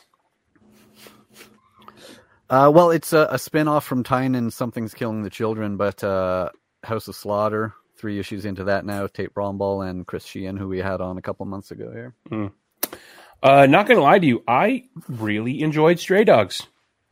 Uh, 2.50 2.72
well, 2.74 2.92
it's 2.92 3.12
a, 3.12 3.28
a 3.32 3.40
spin 3.40 3.68
off 3.68 3.84
from 3.84 4.04
Tynion 4.04 4.52
Something's 4.52 4.94
Killing 4.94 5.24
the 5.24 5.30
Children, 5.30 5.76
but 5.76 6.02
uh, 6.04 6.50
House 6.84 7.08
of 7.10 7.16
Slaughter, 7.16 7.74
three 7.98 8.20
issues 8.20 8.46
into 8.46 8.64
that 8.66 8.86
now. 8.86 9.08
Tate 9.08 9.34
Brombal 9.34 9.90
and 9.90 10.08
Chris 10.08 10.26
Shehan, 10.26 10.58
who 10.58 10.70
we 10.70 10.78
had 10.80 11.02
on 11.02 11.18
a 11.18 11.22
couple 11.22 11.46
months 11.46 11.72
ago 11.72 11.92
here. 11.92 12.14
Mm. 12.30 12.52
Uh, 13.42 13.66
not 13.66 13.88
gonna 13.88 14.02
lie 14.02 14.20
to 14.20 14.26
you, 14.26 14.44
I 14.48 14.86
really 15.08 15.62
enjoyed 15.62 16.00
Stray 16.00 16.24
Dogs. 16.24 16.68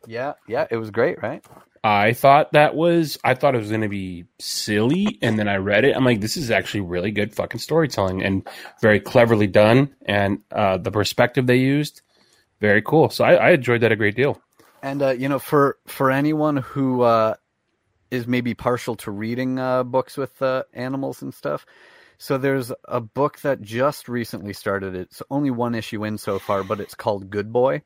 Yeah, 0.07 0.33
yeah, 0.47 0.67
it 0.69 0.77
was 0.77 0.91
great, 0.91 1.21
right? 1.21 1.43
I 1.83 2.13
thought 2.13 2.53
that 2.53 2.73
was 2.75 3.19
I 3.23 3.35
thought 3.35 3.53
it 3.53 3.59
was 3.59 3.69
gonna 3.69 3.89
be 3.89 4.25
silly, 4.39 5.19
and 5.21 5.37
then 5.37 5.47
I 5.47 5.57
read 5.57 5.85
it. 5.85 5.95
I'm 5.95 6.03
like, 6.03 6.19
this 6.19 6.35
is 6.35 6.49
actually 6.49 6.81
really 6.81 7.11
good 7.11 7.35
fucking 7.35 7.59
storytelling 7.59 8.23
and 8.23 8.47
very 8.81 8.99
cleverly 8.99 9.47
done, 9.47 9.95
and 10.05 10.39
uh, 10.51 10.77
the 10.77 10.91
perspective 10.91 11.45
they 11.45 11.57
used, 11.57 12.01
very 12.59 12.81
cool. 12.81 13.09
So 13.09 13.23
I, 13.23 13.35
I 13.35 13.49
enjoyed 13.51 13.81
that 13.81 13.91
a 13.91 13.95
great 13.95 14.15
deal. 14.15 14.41
And 14.81 15.01
uh, 15.01 15.11
you 15.11 15.29
know, 15.29 15.39
for 15.39 15.77
for 15.85 16.09
anyone 16.09 16.57
who 16.57 17.03
uh, 17.03 17.35
is 18.09 18.25
maybe 18.25 18.55
partial 18.55 18.95
to 18.97 19.11
reading 19.11 19.59
uh, 19.59 19.83
books 19.83 20.17
with 20.17 20.41
uh, 20.41 20.63
animals 20.73 21.21
and 21.21 21.33
stuff, 21.33 21.67
so 22.17 22.37
there's 22.37 22.71
a 22.85 23.01
book 23.01 23.39
that 23.41 23.61
just 23.61 24.07
recently 24.07 24.53
started. 24.53 24.95
It's 24.95 25.21
only 25.29 25.51
one 25.51 25.75
issue 25.75 26.03
in 26.05 26.17
so 26.17 26.39
far, 26.39 26.63
but 26.63 26.79
it's 26.79 26.95
called 26.95 27.29
Good 27.29 27.51
Boy. 27.51 27.81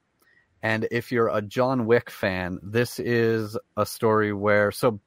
And 0.61 0.87
if 0.91 1.11
you're 1.11 1.29
a 1.29 1.41
John 1.41 1.85
Wick 1.85 2.09
fan, 2.09 2.59
this 2.61 2.99
is 2.99 3.57
a 3.77 3.85
story 3.85 4.33
where 4.33 4.71
so 4.71 4.99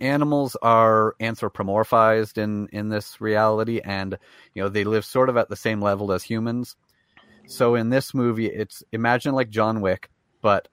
animals 0.00 0.56
are 0.62 1.14
anthropomorphized 1.20 2.38
in 2.38 2.68
in 2.72 2.88
this 2.88 3.20
reality 3.20 3.80
and 3.84 4.16
you 4.54 4.62
know 4.62 4.68
they 4.70 4.84
live 4.84 5.04
sort 5.04 5.28
of 5.28 5.36
at 5.36 5.50
the 5.50 5.56
same 5.56 5.80
level 5.80 6.12
as 6.12 6.22
humans. 6.22 6.76
So 7.46 7.74
in 7.74 7.90
this 7.90 8.14
movie 8.14 8.46
it's 8.46 8.82
imagine 8.92 9.34
like 9.34 9.50
John 9.50 9.80
Wick, 9.80 10.10
but 10.40 10.68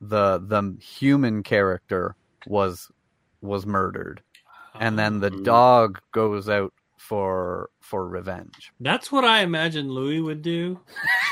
the 0.00 0.38
the 0.38 0.76
human 0.80 1.42
character 1.42 2.16
was 2.46 2.90
was 3.40 3.66
murdered 3.66 4.22
and 4.78 4.98
then 4.98 5.20
the 5.20 5.32
Oh. 5.32 5.42
dog 5.42 6.00
goes 6.12 6.48
out 6.48 6.72
for 6.98 7.70
for 7.80 8.06
revenge. 8.06 8.72
That's 8.80 9.10
what 9.12 9.24
I 9.24 9.40
imagine 9.42 9.88
Louis 9.90 10.20
would 10.20 10.42
do. 10.42 10.80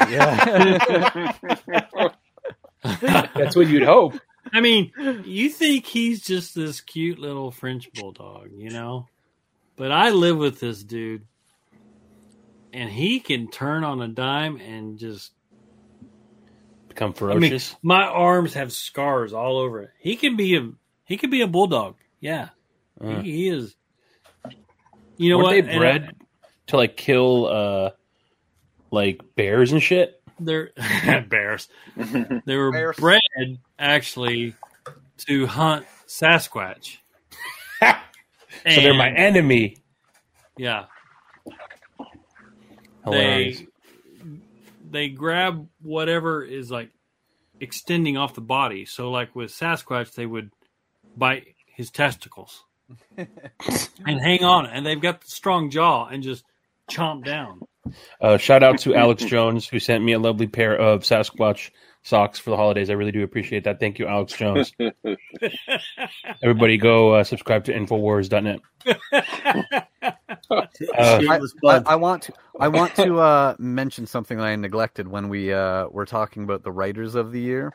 Yeah. 0.08 1.32
That's 2.82 3.54
what 3.56 3.68
you'd 3.68 3.82
hope. 3.84 4.14
I 4.52 4.60
mean, 4.60 4.90
you 5.24 5.48
think 5.50 5.86
he's 5.86 6.22
just 6.22 6.54
this 6.54 6.80
cute 6.80 7.18
little 7.18 7.50
French 7.50 7.92
bulldog, 7.92 8.48
you 8.52 8.70
know? 8.70 9.06
But 9.76 9.92
I 9.92 10.10
live 10.10 10.36
with 10.38 10.60
this 10.60 10.82
dude, 10.82 11.24
and 12.72 12.90
he 12.90 13.20
can 13.20 13.48
turn 13.50 13.84
on 13.84 14.00
a 14.02 14.08
dime 14.08 14.56
and 14.56 14.98
just 14.98 15.32
become 16.88 17.10
I 17.10 17.34
mean, 17.34 17.40
ferocious. 17.50 17.76
my 17.82 18.04
arms 18.04 18.54
have 18.54 18.72
scars 18.72 19.32
all 19.32 19.58
over 19.58 19.82
it. 19.82 19.90
He 19.98 20.16
can 20.16 20.36
be 20.36 20.56
a 20.56 20.70
he 21.04 21.16
can 21.16 21.30
be 21.30 21.42
a 21.42 21.46
bulldog. 21.46 21.96
Yeah, 22.20 22.48
Uh. 23.02 23.20
he, 23.20 23.32
he 23.32 23.48
is. 23.48 23.74
You 25.16 25.30
know 25.30 25.38
Weren't 25.38 25.46
what? 25.46 25.64
they 25.66 25.70
And 25.70 25.78
bred 25.78 26.16
to 26.68 26.76
like 26.76 26.96
kill 26.96 27.46
uh 27.46 27.90
like 28.90 29.20
bears 29.36 29.72
and 29.72 29.82
shit? 29.82 30.22
They're 30.38 30.70
bears. 31.28 31.68
They 32.46 32.56
were 32.56 32.72
Bears. 32.72 32.96
bred 32.96 33.20
actually 33.78 34.54
to 35.28 35.46
hunt 35.46 35.86
Sasquatch. 36.06 36.96
So 38.64 38.80
they're 38.82 38.92
my 38.92 39.10
enemy. 39.10 39.76
Yeah. 40.58 40.84
Hilarious. 43.04 43.60
They 43.60 43.66
they 44.90 45.08
grab 45.08 45.66
whatever 45.80 46.42
is 46.42 46.70
like 46.70 46.90
extending 47.60 48.16
off 48.18 48.34
the 48.34 48.40
body. 48.42 48.84
So 48.84 49.10
like 49.10 49.34
with 49.34 49.50
Sasquatch, 49.50 50.14
they 50.14 50.26
would 50.26 50.50
bite 51.16 51.54
his 51.66 51.90
testicles 51.90 52.64
and 53.16 54.20
hang 54.20 54.44
on, 54.44 54.66
and 54.66 54.84
they've 54.84 55.00
got 55.00 55.20
the 55.20 55.30
strong 55.30 55.70
jaw 55.70 56.06
and 56.06 56.22
just 56.22 56.44
chomp 56.90 57.24
down. 57.24 57.60
Uh, 58.20 58.36
shout 58.36 58.62
out 58.62 58.78
to 58.78 58.94
Alex 58.94 59.24
Jones 59.24 59.66
who 59.66 59.78
sent 59.78 60.04
me 60.04 60.12
a 60.12 60.18
lovely 60.18 60.46
pair 60.46 60.76
of 60.76 61.02
Sasquatch 61.02 61.70
socks 62.02 62.38
for 62.38 62.50
the 62.50 62.56
holidays. 62.56 62.90
I 62.90 62.94
really 62.94 63.12
do 63.12 63.22
appreciate 63.22 63.64
that. 63.64 63.80
Thank 63.80 63.98
you, 63.98 64.06
Alex 64.06 64.34
Jones. 64.34 64.72
Everybody 66.42 66.76
go 66.76 67.14
uh, 67.14 67.24
subscribe 67.24 67.64
to 67.64 67.72
Infowars.net. 67.72 68.60
Uh, 70.50 70.66
I, 70.98 71.38
I, 71.64 71.82
I 71.86 71.94
want 71.94 72.24
to 72.24 72.32
I 72.58 72.66
want 72.66 72.96
to 72.96 73.20
uh, 73.20 73.54
mention 73.58 74.04
something 74.04 74.36
that 74.38 74.44
I 74.44 74.56
neglected 74.56 75.06
when 75.06 75.28
we 75.28 75.52
uh, 75.52 75.86
were 75.88 76.06
talking 76.06 76.42
about 76.42 76.64
the 76.64 76.72
writers 76.72 77.14
of 77.14 77.30
the 77.30 77.40
year. 77.40 77.72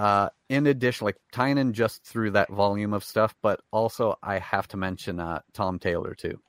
Uh, 0.00 0.28
in 0.48 0.66
addition, 0.66 1.04
like 1.04 1.16
Tynion 1.34 1.72
just 1.72 2.04
threw 2.06 2.30
that 2.30 2.48
volume 2.48 2.94
of 2.94 3.04
stuff, 3.04 3.34
but 3.42 3.60
also 3.70 4.16
I 4.22 4.38
have 4.38 4.66
to 4.68 4.76
mention 4.76 5.20
uh, 5.20 5.40
Tom 5.52 5.78
Taylor 5.78 6.14
too. 6.14 6.40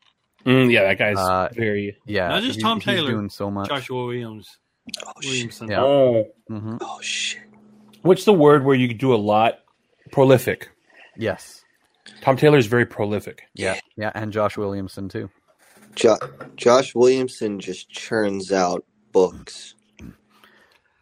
Mm, 0.45 0.71
yeah, 0.71 0.83
that 0.83 0.97
guy's 0.97 1.17
Uh, 1.17 1.49
very 1.53 1.97
yeah, 2.05 2.29
Not 2.29 2.43
just 2.43 2.57
he- 2.57 2.61
Tom 2.63 2.79
he's 2.79 2.85
Taylor, 2.85 3.11
doing 3.11 3.29
so 3.29 3.51
much. 3.51 3.67
Joshua 3.67 4.05
Williams, 4.05 4.47
Williamson. 5.23 5.69
Yeah. 5.69 5.81
Oh. 5.83 6.27
Mhm. 6.49 6.77
Oh 6.81 6.99
shit. 7.01 7.41
What's 8.03 8.25
the 8.25 8.33
word 8.33 8.63
where 8.65 8.75
you 8.75 8.93
do 8.93 9.13
a 9.13 9.17
lot? 9.33 9.59
Prolific. 10.11 10.69
Yes. 11.17 11.63
Tom 12.21 12.37
Taylor 12.37 12.57
is 12.57 12.67
very 12.67 12.85
prolific. 12.85 13.43
Yeah, 13.53 13.79
yeah, 13.97 14.11
and 14.15 14.31
Josh 14.31 14.57
Williamson 14.57 15.09
too. 15.09 15.29
Jo- 15.95 16.17
Josh 16.55 16.95
Williamson 16.95 17.59
just 17.59 17.89
churns 17.89 18.51
out 18.51 18.85
books. 19.11 19.75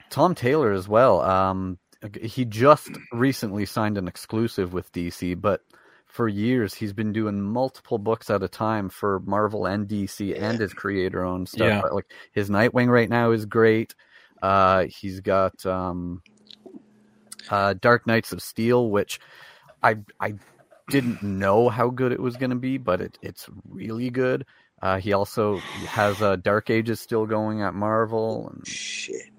Tom 0.09 0.33
Taylor 0.35 0.71
as 0.73 0.87
well. 0.87 1.21
Um, 1.21 1.77
he 2.21 2.45
just 2.45 2.89
recently 3.11 3.65
signed 3.65 3.97
an 3.97 4.07
exclusive 4.07 4.73
with 4.73 4.91
DC, 4.91 5.39
but 5.39 5.61
for 6.05 6.27
years 6.27 6.73
he's 6.73 6.93
been 6.93 7.13
doing 7.13 7.41
multiple 7.41 7.97
books 7.97 8.29
at 8.29 8.41
a 8.41 8.47
time 8.47 8.89
for 8.89 9.19
Marvel 9.21 9.65
and 9.67 9.87
DC 9.87 10.39
and 10.41 10.59
his 10.59 10.73
creator-owned 10.73 11.47
stuff. 11.47 11.67
Yeah. 11.67 11.81
But, 11.81 11.93
Like 11.93 12.11
his 12.31 12.49
Nightwing 12.49 12.87
right 12.87 13.09
now 13.09 13.31
is 13.31 13.45
great. 13.45 13.95
Uh, 14.41 14.85
he's 14.85 15.19
got 15.19 15.65
um, 15.65 16.21
uh, 17.49 17.75
Dark 17.79 18.07
Knights 18.07 18.31
of 18.31 18.41
Steel, 18.41 18.89
which 18.89 19.19
I 19.83 19.97
I 20.19 20.35
didn't 20.89 21.21
know 21.21 21.69
how 21.69 21.89
good 21.89 22.11
it 22.11 22.19
was 22.19 22.37
going 22.37 22.49
to 22.49 22.55
be, 22.55 22.77
but 22.77 23.01
it, 23.01 23.17
it's 23.21 23.47
really 23.69 24.09
good. 24.09 24.45
Uh, 24.81 24.97
he 24.97 25.13
also 25.13 25.57
has 25.87 26.21
uh, 26.21 26.37
Dark 26.37 26.69
Ages 26.69 26.99
still 26.99 27.25
going 27.25 27.61
at 27.61 27.73
Marvel. 27.73 28.49
And 28.49 28.67
Shit. 28.67 29.29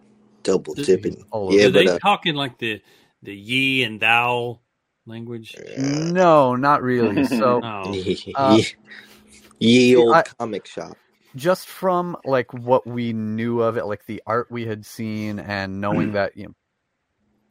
Double 0.43 0.75
Did- 0.75 0.87
dipping. 0.87 1.25
all 1.31 1.53
Yeah, 1.53 1.67
Do 1.67 1.73
but 1.73 1.79
they 1.79 1.89
uh, 1.89 1.99
talk 1.99 2.27
in 2.27 2.35
like 2.35 2.59
the 2.59 2.81
the 3.23 3.35
ye 3.35 3.85
and 3.85 4.01
thou 4.01 4.61
language? 5.07 5.55
No, 5.79 6.57
not 6.57 6.83
really. 6.83 7.25
So 7.27 7.61
Oh. 7.63 7.93
Uh, 8.35 8.59
ye, 8.59 9.89
ye 9.91 9.97
old 9.97 10.15
I- 10.15 10.23
comic 10.23 10.67
shop. 10.67 10.97
just 11.37 11.69
from 11.69 12.17
like 12.25 12.53
what 12.55 12.87
we 12.87 13.13
knew 13.13 13.61
of 13.61 13.77
it, 13.77 13.85
like 13.87 14.07
the 14.07 14.23
art 14.27 14.51
we 14.51 14.65
had 14.67 14.87
seen, 14.87 15.39
and 15.39 15.81
knowing 15.81 16.13
that 16.13 16.37
you 16.37 16.47
know 16.47 16.55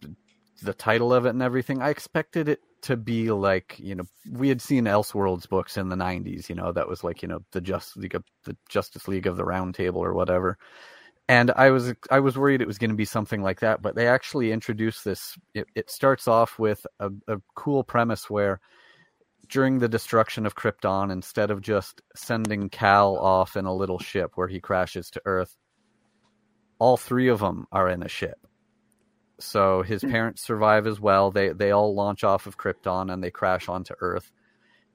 th- 0.02 0.16
the 0.64 0.74
title 0.74 1.14
of 1.14 1.26
it 1.26 1.30
and 1.30 1.42
everything, 1.44 1.82
I 1.82 1.90
expected 1.90 2.50
it 2.50 2.62
to 2.82 2.96
be 2.98 3.30
like 3.30 3.76
you 3.78 3.94
know 3.94 4.06
we 4.32 4.50
had 4.50 4.62
seen 4.62 4.86
Elseworlds 4.86 5.48
books 5.48 5.78
in 5.78 5.90
the 5.90 5.96
'90s. 5.96 6.50
You 6.50 6.56
know 6.56 6.72
that 6.72 6.88
was 6.88 7.04
like 7.04 7.22
you 7.22 7.28
know 7.28 7.40
the 7.52 7.62
Just 7.62 7.96
League 7.98 8.16
of 8.16 8.24
the 8.46 8.58
Justice 8.70 9.08
League 9.08 9.28
of 9.28 9.38
the 9.38 9.46
Round 9.46 9.76
Table 9.76 10.04
or 10.04 10.14
whatever. 10.14 10.58
And 11.30 11.52
I 11.52 11.70
was 11.70 11.94
I 12.10 12.22
was 12.22 12.40
worried 12.40 12.60
it 12.60 12.68
was 12.68 12.80
going 12.80 12.90
to 12.90 12.96
be 12.96 13.06
something 13.06 13.44
like 13.44 13.60
that, 13.60 13.84
but 13.84 13.94
they 13.94 14.08
actually 14.08 14.52
introduced 14.52 15.06
this. 15.06 15.38
It, 15.54 15.68
it 15.76 15.92
starts 15.92 16.28
off 16.28 16.58
with 16.58 16.88
a, 17.00 17.12
a 17.28 17.38
cool 17.54 17.84
premise 17.84 18.32
where 18.32 18.60
during 19.48 19.78
the 19.78 19.88
destruction 19.88 20.48
of 20.48 20.56
Krypton, 20.56 21.12
instead 21.12 21.52
of 21.52 21.62
just 21.62 22.02
sending 22.16 22.68
Kal 22.68 23.16
off 23.16 23.56
in 23.56 23.66
a 23.66 23.74
little 23.74 24.00
ship 24.00 24.32
where 24.36 24.48
he 24.48 24.60
crashes 24.60 25.12
to 25.12 25.22
Earth, 25.26 25.56
all 26.80 26.98
three 26.98 27.28
of 27.28 27.42
them 27.42 27.68
are 27.72 27.90
in 27.90 28.02
a 28.02 28.10
ship. 28.10 28.48
So 29.40 29.84
his 29.84 30.02
hmm. 30.02 30.10
parents 30.10 30.42
survive 30.42 30.88
as 30.88 31.00
well. 31.00 31.30
They 31.30 31.50
they 31.50 31.70
all 31.70 31.94
launch 31.94 32.24
off 32.24 32.48
of 32.48 32.58
Krypton 32.58 33.14
and 33.14 33.24
they 33.24 33.30
crash 33.30 33.70
onto 33.70 33.94
Earth, 34.02 34.32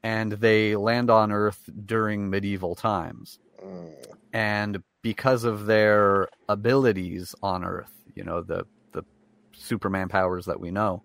and 0.03 0.33
they 0.33 0.75
land 0.75 1.11
on 1.11 1.31
Earth 1.31 1.71
during 1.87 2.29
medieval 2.29 2.75
times. 2.75 3.39
Mm. 3.65 3.93
And 4.33 4.83
because 5.05 5.45
of 5.45 5.67
their 5.67 6.29
abilities 6.49 7.35
on 7.43 7.63
Earth, 7.63 7.93
you 8.17 8.25
know 8.25 8.41
the 8.41 8.67
the 8.93 9.05
Superman 9.53 10.09
powers 10.09 10.47
that 10.47 10.59
we 10.59 10.71
know, 10.71 11.03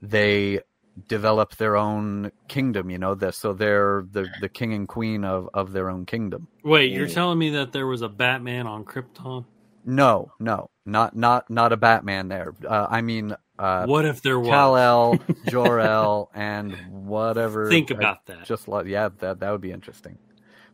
they 0.00 0.60
develop 1.06 1.54
their 1.56 1.76
own 1.76 2.32
kingdom. 2.48 2.88
You 2.88 2.96
know, 2.98 3.14
the, 3.14 3.30
so 3.30 3.52
they're 3.52 4.06
the 4.10 4.26
the 4.40 4.48
king 4.48 4.72
and 4.72 4.88
queen 4.88 5.22
of 5.22 5.50
of 5.52 5.72
their 5.72 5.90
own 5.90 6.06
kingdom. 6.06 6.48
Wait, 6.64 6.90
you're 6.90 7.06
telling 7.08 7.38
me 7.38 7.50
that 7.50 7.72
there 7.72 7.86
was 7.86 8.00
a 8.00 8.08
Batman 8.08 8.66
on 8.66 8.84
Krypton? 8.84 9.44
No, 9.84 10.32
no, 10.40 10.70
not 10.86 11.14
not 11.14 11.50
not 11.50 11.72
a 11.74 11.76
Batman 11.76 12.28
there. 12.28 12.54
Uh, 12.66 12.86
I 12.88 13.02
mean, 13.02 13.36
uh, 13.58 13.84
What 13.84 14.06
if 14.06 14.22
there 14.22 14.40
was? 14.40 14.48
Kal 14.48 14.76
El, 14.78 15.18
Jor 15.48 15.78
El, 15.78 16.30
and 16.34 16.74
whatever. 17.06 17.68
Think 17.68 17.92
I 17.92 17.96
about 17.96 18.24
that. 18.26 18.46
Just 18.46 18.66
like 18.66 18.86
yeah, 18.86 19.10
that 19.18 19.40
that 19.40 19.50
would 19.50 19.60
be 19.60 19.72
interesting. 19.72 20.16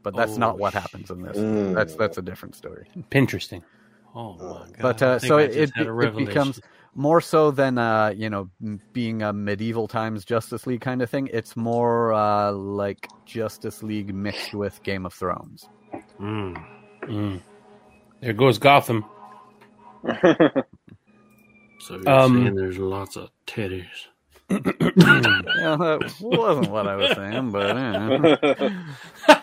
But 0.03 0.17
that's 0.17 0.35
Oh, 0.35 0.39
not 0.39 0.59
what 0.59 0.73
happens 0.75 1.11
in 1.11 1.23
this. 1.23 1.37
Mm. 1.37 1.75
That's 1.75 1.95
that's 1.95 2.19
a 2.19 2.23
different 2.23 2.55
story. 2.57 2.89
Interesting. 3.13 3.63
Oh 4.15 4.35
my 4.35 4.67
god! 4.67 4.77
But 4.81 5.03
uh, 5.03 5.19
so 5.19 5.39
it, 5.39 5.57
it, 5.57 5.71
it 5.77 6.17
becomes 6.17 6.61
more 6.95 7.21
so 7.21 7.51
than 7.51 7.79
uh, 7.79 8.13
you 8.17 8.29
know 8.29 8.51
being 8.93 9.23
a 9.23 9.33
medieval 9.33 9.89
times 9.89 10.25
Justice 10.25 10.67
League 10.67 10.81
kind 10.83 11.01
of 11.03 11.09
thing. 11.09 11.29
It's 11.33 11.57
more 11.57 12.13
uh, 12.13 12.53
like 12.53 13.09
Justice 13.25 13.83
League 13.83 14.13
mixed 14.15 14.53
with 14.55 14.83
Game 14.83 15.07
of 15.07 15.15
Thrones. 15.15 15.69
Mm. 16.21 16.63
Mm. 17.03 17.41
There 18.21 18.33
goes 18.33 18.59
Gotham. 18.59 19.05
So 21.79 21.95
you're 21.97 22.09
Um, 22.09 22.43
saying 22.45 22.55
there's 22.55 22.79
lots 22.79 23.17
of 23.17 23.31
titties. 23.45 23.89
yeah, 24.51 24.59
that 24.61 26.15
wasn't 26.21 26.71
what 26.71 26.87
I 26.87 26.95
was 26.95 27.11
saying, 27.17 27.51
but. 27.51 27.75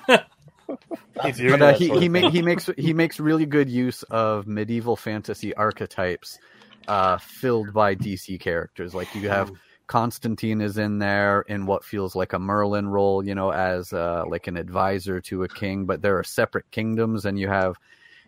But 1.23 1.61
uh, 1.61 1.73
he 1.73 1.89
he, 1.99 2.09
ma- 2.09 2.29
he 2.29 2.41
makes 2.41 2.69
he 2.77 2.93
makes 2.93 3.19
really 3.19 3.45
good 3.45 3.69
use 3.69 4.03
of 4.03 4.47
medieval 4.47 4.95
fantasy 4.95 5.53
archetypes, 5.55 6.39
uh, 6.87 7.17
filled 7.17 7.73
by 7.73 7.95
DC 7.95 8.39
characters. 8.39 8.93
Like 8.93 9.13
you 9.15 9.29
have 9.29 9.51
Constantine 9.87 10.61
is 10.61 10.77
in 10.77 10.99
there 10.99 11.41
in 11.41 11.65
what 11.65 11.83
feels 11.83 12.15
like 12.15 12.33
a 12.33 12.39
Merlin 12.39 12.87
role, 12.87 13.25
you 13.25 13.33
know, 13.35 13.51
as 13.51 13.91
uh, 13.91 14.23
like 14.27 14.47
an 14.47 14.55
advisor 14.55 15.19
to 15.21 15.43
a 15.43 15.47
king. 15.47 15.85
But 15.85 16.01
there 16.01 16.17
are 16.17 16.23
separate 16.23 16.69
kingdoms, 16.71 17.25
and 17.25 17.39
you 17.39 17.47
have 17.47 17.75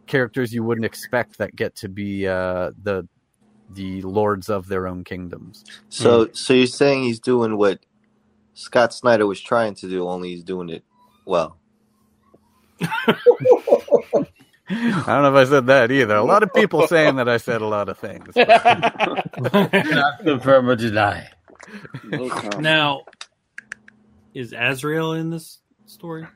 characters 0.07 0.53
you 0.53 0.63
wouldn't 0.63 0.85
expect 0.85 1.37
that 1.37 1.55
get 1.55 1.75
to 1.77 1.87
be 1.89 2.27
uh, 2.27 2.71
the 2.81 3.07
the 3.69 4.01
lords 4.01 4.49
of 4.49 4.67
their 4.67 4.87
own 4.87 5.03
kingdoms. 5.03 5.63
So, 5.87 6.27
so 6.33 6.53
you're 6.53 6.67
saying 6.67 7.03
he's 7.03 7.19
doing 7.21 7.57
what 7.57 7.79
Scott 8.53 8.93
Snyder 8.93 9.25
was 9.25 9.39
trying 9.39 9.75
to 9.75 9.87
do, 9.87 10.07
only 10.07 10.29
he's 10.29 10.43
doing 10.43 10.69
it 10.69 10.83
well. 11.25 11.60
I 14.69 15.03
don't 15.05 15.23
know 15.23 15.35
if 15.37 15.47
I 15.47 15.49
said 15.49 15.67
that 15.67 15.91
either. 15.91 16.15
A 16.15 16.23
lot 16.23 16.43
of 16.43 16.53
people 16.53 16.87
saying 16.87 17.17
that 17.17 17.27
I 17.27 17.37
said 17.37 17.61
a 17.61 17.67
lot 17.67 17.89
of 17.89 17.97
things. 17.97 18.35
Not 18.35 20.19
confirm 20.23 20.69
or 20.69 20.75
deny. 20.75 21.29
Now, 22.59 23.03
is 24.33 24.53
Azrael 24.57 25.13
in 25.13 25.29
this 25.29 25.59
story? 25.85 26.27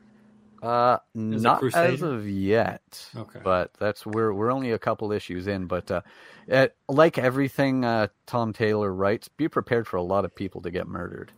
Uh, 0.62 0.98
Is 1.30 1.42
it 1.42 1.44
not 1.44 1.62
as 1.74 2.02
of 2.02 2.28
yet. 2.28 3.08
Okay. 3.16 3.40
but 3.42 3.72
that's 3.78 4.06
we're 4.06 4.32
we're 4.32 4.50
only 4.50 4.72
a 4.72 4.78
couple 4.78 5.12
issues 5.12 5.46
in. 5.46 5.66
But 5.66 5.90
uh, 5.90 6.00
it, 6.46 6.74
like 6.88 7.18
everything 7.18 7.84
uh, 7.84 8.08
Tom 8.26 8.52
Taylor 8.52 8.92
writes, 8.92 9.28
be 9.28 9.48
prepared 9.48 9.86
for 9.86 9.96
a 9.96 10.02
lot 10.02 10.24
of 10.24 10.34
people 10.34 10.62
to 10.62 10.70
get 10.70 10.88
murdered. 10.88 11.32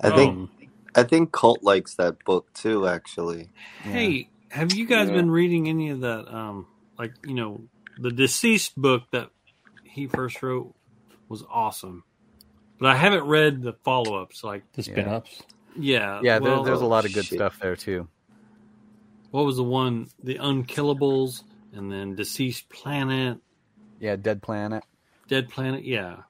I 0.00 0.10
think, 0.10 0.50
I 0.98 1.04
think 1.04 1.32
Colt 1.32 1.62
likes 1.62 1.94
that 1.96 2.24
book 2.24 2.52
too. 2.54 2.86
Actually, 2.86 3.50
Hey, 3.82 4.30
have 4.50 4.72
you 4.72 4.86
guys 4.86 5.08
Yeah. 5.08 5.14
been 5.14 5.30
reading 5.30 5.68
any 5.68 5.90
of 5.90 6.00
that? 6.00 6.32
Um, 6.34 6.66
like 6.98 7.12
you 7.26 7.34
know, 7.34 7.62
the 7.98 8.10
deceased 8.10 8.76
book 8.76 9.02
that 9.12 9.30
he 9.84 10.06
first 10.06 10.42
wrote 10.42 10.74
was 11.28 11.44
awesome, 11.50 12.04
but 12.78 12.90
I 12.90 12.96
haven't 12.96 13.24
read 13.24 13.62
the 13.62 13.74
follow 13.84 14.16
ups. 14.22 14.42
Like 14.44 14.64
The 14.74 14.82
spin-ups. 14.82 15.42
Yeah, 15.76 16.20
Yeah, 16.22 16.38
there, 16.40 16.42
well, 16.42 16.62
there's 16.64 16.80
a 16.80 16.86
lot 16.86 17.04
of 17.06 17.12
good 17.12 17.24
shit. 17.24 17.38
stuff 17.38 17.58
there 17.60 17.76
too. 17.76 18.08
What 19.30 19.44
was 19.44 19.56
the 19.56 19.62
one? 19.64 20.08
The 20.22 20.36
Unkillables, 20.36 21.42
and 21.72 21.92
then 21.92 22.14
Deceased 22.16 22.68
Planet, 22.70 23.38
Yeah, 24.00 24.16
Dead 24.16 24.42
Planet. 24.42 24.84
Dead 25.28 25.48
Planet. 25.50 25.84
Yeah, 25.84 26.22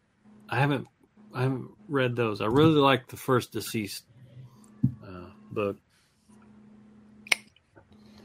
I 0.48 0.58
haven't 0.58 0.88
I 1.32 1.42
haven't 1.42 1.70
read 1.88 2.16
those. 2.16 2.40
I 2.40 2.46
really 2.46 2.74
like 2.80 3.06
the 3.08 3.16
first 3.16 3.52
Deceased 3.52 4.04
uh, 5.08 5.30
book. 5.50 5.76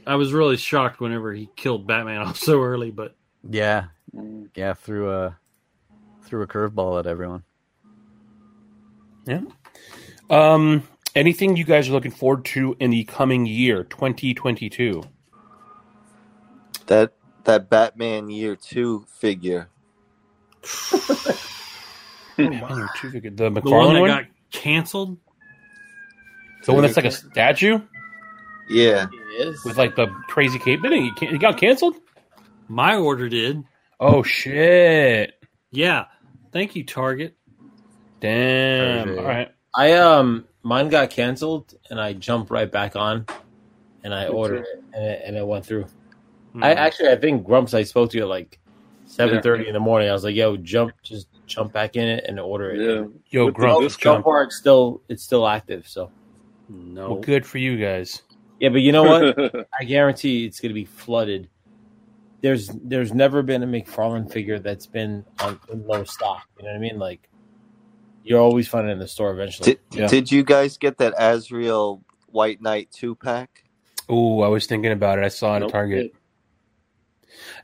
I 0.06 0.16
was 0.16 0.32
really 0.32 0.56
shocked 0.56 1.00
whenever 1.00 1.32
he 1.32 1.48
killed 1.56 1.86
Batman 1.86 2.18
off 2.26 2.38
so 2.38 2.60
early, 2.62 2.90
but 2.90 3.16
Yeah, 3.48 3.86
yeah, 4.54 4.74
threw 4.74 5.10
a 5.10 5.38
threw 6.24 6.42
a 6.42 6.46
curveball 6.46 6.98
at 6.98 7.06
everyone. 7.06 7.42
Yeah. 9.26 9.40
Um, 10.30 10.82
anything 11.14 11.56
you 11.56 11.64
guys 11.64 11.88
are 11.88 11.92
looking 11.92 12.10
forward 12.10 12.44
to 12.46 12.76
in 12.80 12.90
the 12.90 13.04
coming 13.04 13.46
year, 13.46 13.84
2022? 13.84 15.02
that 16.86 17.12
that 17.44 17.68
Batman 17.70 18.30
Year 18.30 18.56
Two 18.56 19.04
figure. 19.08 19.68
Batman 22.36 22.76
Year 22.76 22.88
Two 23.00 23.10
figure. 23.10 23.30
The 23.30 23.50
the 23.50 23.60
one 23.60 23.94
that 23.94 24.00
one? 24.00 24.08
got 24.08 24.24
canceled. 24.50 25.18
The 26.66 26.72
one 26.72 26.82
that's 26.82 26.96
like 26.96 27.04
a 27.06 27.10
statue 27.10 27.80
Yeah, 28.68 29.06
with 29.64 29.76
like 29.76 29.96
the 29.96 30.06
crazy 30.28 30.58
cape. 30.58 30.82
Didn't 30.82 31.14
he? 31.18 31.26
He 31.28 31.38
got 31.38 31.58
canceled? 31.58 31.96
My 32.68 32.96
order 32.96 33.28
did. 33.28 33.62
Oh, 34.00 34.22
shit. 34.22 35.34
Yeah. 35.70 36.06
Thank 36.52 36.76
you, 36.76 36.84
Target. 36.84 37.36
Damn. 38.20 39.08
Okay. 39.10 39.18
All 39.20 39.24
right. 39.26 39.50
I 39.76 39.92
um 39.94 40.46
mine 40.62 40.88
got 40.88 41.10
canceled 41.10 41.74
and 41.90 42.00
I 42.00 42.12
jumped 42.12 42.50
right 42.50 42.70
back 42.70 42.96
on 42.96 43.26
and 44.02 44.14
I 44.14 44.28
ordered 44.28 44.62
it 44.62 44.84
and 44.94 45.04
it, 45.04 45.22
and 45.26 45.36
it 45.36 45.46
went 45.46 45.66
through. 45.66 45.86
I 46.62 46.72
Mhm. 46.72 46.76
actually 46.76 47.08
I 47.10 47.16
think 47.16 47.44
Grumps 47.44 47.74
I 47.74 47.82
spoke 47.82 48.10
to 48.12 48.16
you 48.16 48.22
at 48.22 48.28
like 48.28 48.58
seven 49.06 49.42
thirty 49.42 49.66
in 49.66 49.74
the 49.74 49.80
morning. 49.80 50.08
I 50.08 50.12
was 50.12 50.22
like, 50.24 50.36
"Yo, 50.36 50.56
jump, 50.56 50.92
just 51.02 51.26
jump 51.46 51.72
back 51.72 51.96
in 51.96 52.06
it 52.06 52.24
and 52.28 52.38
order 52.38 52.70
it." 52.70 52.80
Yeah. 52.80 53.06
Yo, 53.28 53.46
With 53.46 53.54
the 53.56 53.60
Grump. 53.60 53.80
discount. 53.82 54.24
So 54.24 54.46
still 54.50 55.02
it's 55.08 55.22
still 55.24 55.46
active. 55.46 55.88
So 55.88 56.10
no. 56.68 57.12
Well, 57.12 57.20
good 57.20 57.44
for 57.46 57.58
you 57.58 57.76
guys. 57.78 58.22
yeah, 58.60 58.68
but 58.70 58.80
you 58.80 58.92
know 58.92 59.02
what? 59.04 59.66
I 59.80 59.84
guarantee 59.84 60.44
it's 60.46 60.60
going 60.60 60.70
to 60.70 60.74
be 60.74 60.84
flooded. 60.84 61.48
There's 62.40 62.68
there's 62.82 63.12
never 63.14 63.42
been 63.42 63.62
a 63.62 63.66
McFarlane 63.66 64.30
figure 64.30 64.58
that's 64.58 64.86
been 64.86 65.24
on 65.40 65.58
in 65.72 65.86
low 65.86 66.04
stock. 66.04 66.46
You 66.58 66.64
know 66.64 66.70
what 66.72 66.76
I 66.76 66.80
mean? 66.80 66.98
Like 66.98 67.28
you're 68.22 68.40
always 68.40 68.68
finding 68.68 68.90
it 68.90 68.94
in 68.94 68.98
the 68.98 69.08
store 69.08 69.32
eventually. 69.32 69.72
did, 69.90 69.98
Yeah. 69.98 70.06
did 70.08 70.30
you 70.30 70.42
guys 70.44 70.76
get 70.76 70.98
that 70.98 71.14
Azrael 71.18 72.02
White 72.26 72.60
Knight 72.60 72.90
two 72.92 73.14
pack? 73.14 73.64
Oh, 74.08 74.42
I 74.42 74.48
was 74.48 74.66
thinking 74.66 74.92
about 74.92 75.18
it. 75.18 75.24
I 75.24 75.28
saw 75.28 75.56
it 75.56 75.62
at 75.62 75.70
Target. 75.70 76.12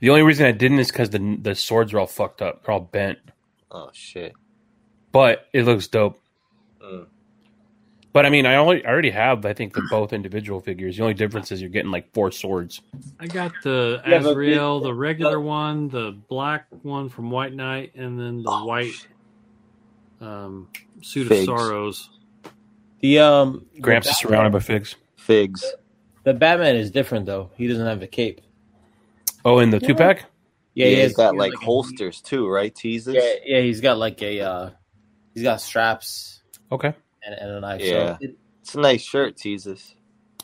The 0.00 0.08
only 0.10 0.22
reason 0.22 0.46
I 0.46 0.52
didn't 0.52 0.78
is 0.78 0.88
because 0.90 1.10
the 1.10 1.38
the 1.40 1.54
swords 1.54 1.92
are 1.92 2.00
all 2.00 2.06
fucked 2.06 2.40
up. 2.40 2.64
They're 2.64 2.72
all 2.72 2.80
bent. 2.80 3.18
Oh 3.70 3.90
shit! 3.92 4.32
But 5.12 5.46
it 5.52 5.64
looks 5.64 5.88
dope. 5.88 6.18
Mm. 6.82 7.06
But 8.12 8.26
I 8.26 8.30
mean, 8.30 8.44
I 8.44 8.56
only 8.56 8.84
I 8.84 8.90
already 8.90 9.10
have 9.10 9.46
I 9.46 9.52
think 9.52 9.74
the 9.74 9.82
both 9.90 10.12
individual 10.12 10.60
figures. 10.60 10.96
The 10.96 11.02
only 11.02 11.14
difference 11.14 11.52
is 11.52 11.60
you're 11.60 11.70
getting 11.70 11.90
like 11.92 12.12
four 12.12 12.32
swords. 12.32 12.80
I 13.20 13.26
got 13.26 13.52
the 13.62 14.02
Yeah, 14.06 14.16
Azrael, 14.18 14.80
the- 14.80 14.88
the 14.88 14.94
regular 14.94 15.40
one, 15.40 15.88
the 15.88 16.12
black 16.28 16.66
one 16.82 17.08
from 17.08 17.30
White 17.30 17.54
Knight, 17.54 17.92
and 17.94 18.18
then 18.18 18.42
the 18.42 18.50
Oh, 18.50 18.64
white 18.64 19.06
um, 20.20 20.68
suit 21.02 21.28
Figs. 21.28 21.40
of 21.40 21.46
sorrows. 21.46 22.10
The 23.00 23.20
um 23.20 23.66
the 23.74 23.80
Gramps 23.80 24.08
is 24.08 24.18
surrounded 24.18 24.52
by 24.52 24.58
figs. 24.60 24.96
Figs. 25.16 25.64
The 26.24 26.34
Batman 26.34 26.76
is 26.76 26.90
different 26.90 27.26
though. 27.26 27.50
He 27.56 27.66
doesn't 27.66 27.86
have 27.86 28.02
a 28.02 28.06
cape. 28.06 28.40
Oh, 29.44 29.58
in 29.60 29.70
the 29.70 29.80
two 29.80 29.94
pack. 29.94 30.26
Yeah, 30.74 30.86
Yeah, 30.86 30.94
he 30.96 31.00
has 31.02 31.12
got 31.14 31.32
he 31.34 31.38
has 31.38 31.40
like 31.50 31.52
a- 31.54 31.64
holsters 31.64 32.20
too, 32.20 32.46
right? 32.48 32.74
Teases. 32.74 33.14
Yeah, 33.14 33.32
yeah, 33.44 33.60
he's 33.62 33.80
got 33.80 33.96
like 33.96 34.20
a 34.22 34.40
uh 34.40 34.70
he's 35.32 35.42
got 35.42 35.60
straps 35.62 36.42
Okay. 36.70 36.92
And, 37.24 37.34
and 37.34 37.50
a 37.50 37.60
knife. 37.60 37.80
Yeah. 37.80 37.88
So 37.88 38.18
it, 38.20 38.36
It's 38.62 38.74
a 38.74 38.80
nice 38.80 39.02
shirt, 39.02 39.36
teasers. 39.36 39.94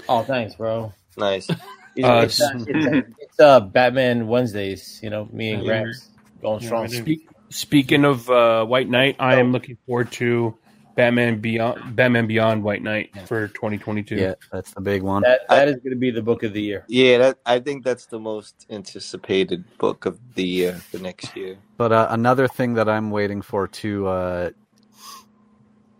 oh, 0.09 0.23
thanks, 0.23 0.55
bro. 0.55 0.93
Nice. 1.17 1.49
It's, 1.99 2.07
Uh, 2.07 2.21
it's, 2.25 2.41
uh, 2.43 2.51
it's, 2.69 2.87
uh, 2.87 3.01
it's 3.21 3.41
uh, 3.41 3.61
Batman 3.61 4.27
Wednesdays. 4.27 5.01
You 5.03 5.09
know, 5.09 5.27
me 5.33 5.53
and 5.53 5.63
Yeah. 5.63 5.83
Gramps 5.83 6.11
going 6.43 6.61
strong. 6.61 6.89
Speak, 6.89 7.27
speaking 7.49 8.05
of 8.05 8.29
uh, 8.29 8.67
White 8.67 8.91
Knight, 8.91 9.17
I 9.19 9.37
am 9.37 9.51
looking 9.51 9.79
forward 9.87 10.13
to 10.13 10.55
Batman 10.95 11.41
Beyond 11.41 11.97
Batman 11.97 12.27
Beyond 12.27 12.63
White 12.63 12.83
Knight 12.83 13.17
for 13.27 13.49
2022. 13.49 14.15
Yeah, 14.17 14.35
that's 14.53 14.73
the 14.75 14.83
big 14.83 15.03
one. 15.03 15.23
That 15.23 15.41
that 15.49 15.69
is 15.69 15.77
going 15.77 15.93
to 15.93 15.97
be 15.97 16.11
the 16.11 16.21
book 16.21 16.43
of 16.43 16.53
the 16.53 16.61
year. 16.61 16.85
Yeah, 16.89 17.17
that 17.17 17.39
I 17.47 17.61
think 17.61 17.83
that's 17.83 18.05
the 18.05 18.19
most 18.19 18.67
anticipated 18.69 19.65
book 19.79 20.05
of 20.05 20.19
the 20.35 20.45
year 20.45 20.75
for 20.75 20.99
next 20.99 21.35
year. 21.35 21.57
But 21.79 21.93
uh, 21.93 22.09
another 22.11 22.47
thing 22.47 22.75
that 22.75 22.91
I'm 22.91 23.11
waiting 23.11 23.41
for 23.41 23.67
too, 23.69 24.07
uh, 24.07 24.51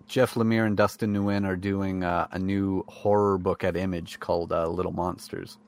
Jeff 0.09 0.35
Lemire 0.35 0.67
and 0.67 0.77
Dustin 0.77 1.13
Nguyen 1.15 1.47
are 1.47 1.57
doing 1.57 2.05
uh, 2.05 2.29
a 2.31 2.39
new 2.39 2.85
horror 2.89 3.39
book 3.39 3.65
at 3.65 3.77
Image 3.77 4.21
called 4.21 4.53
uh, 4.53 4.69
Little 4.69 4.93
Monsters. 4.93 5.59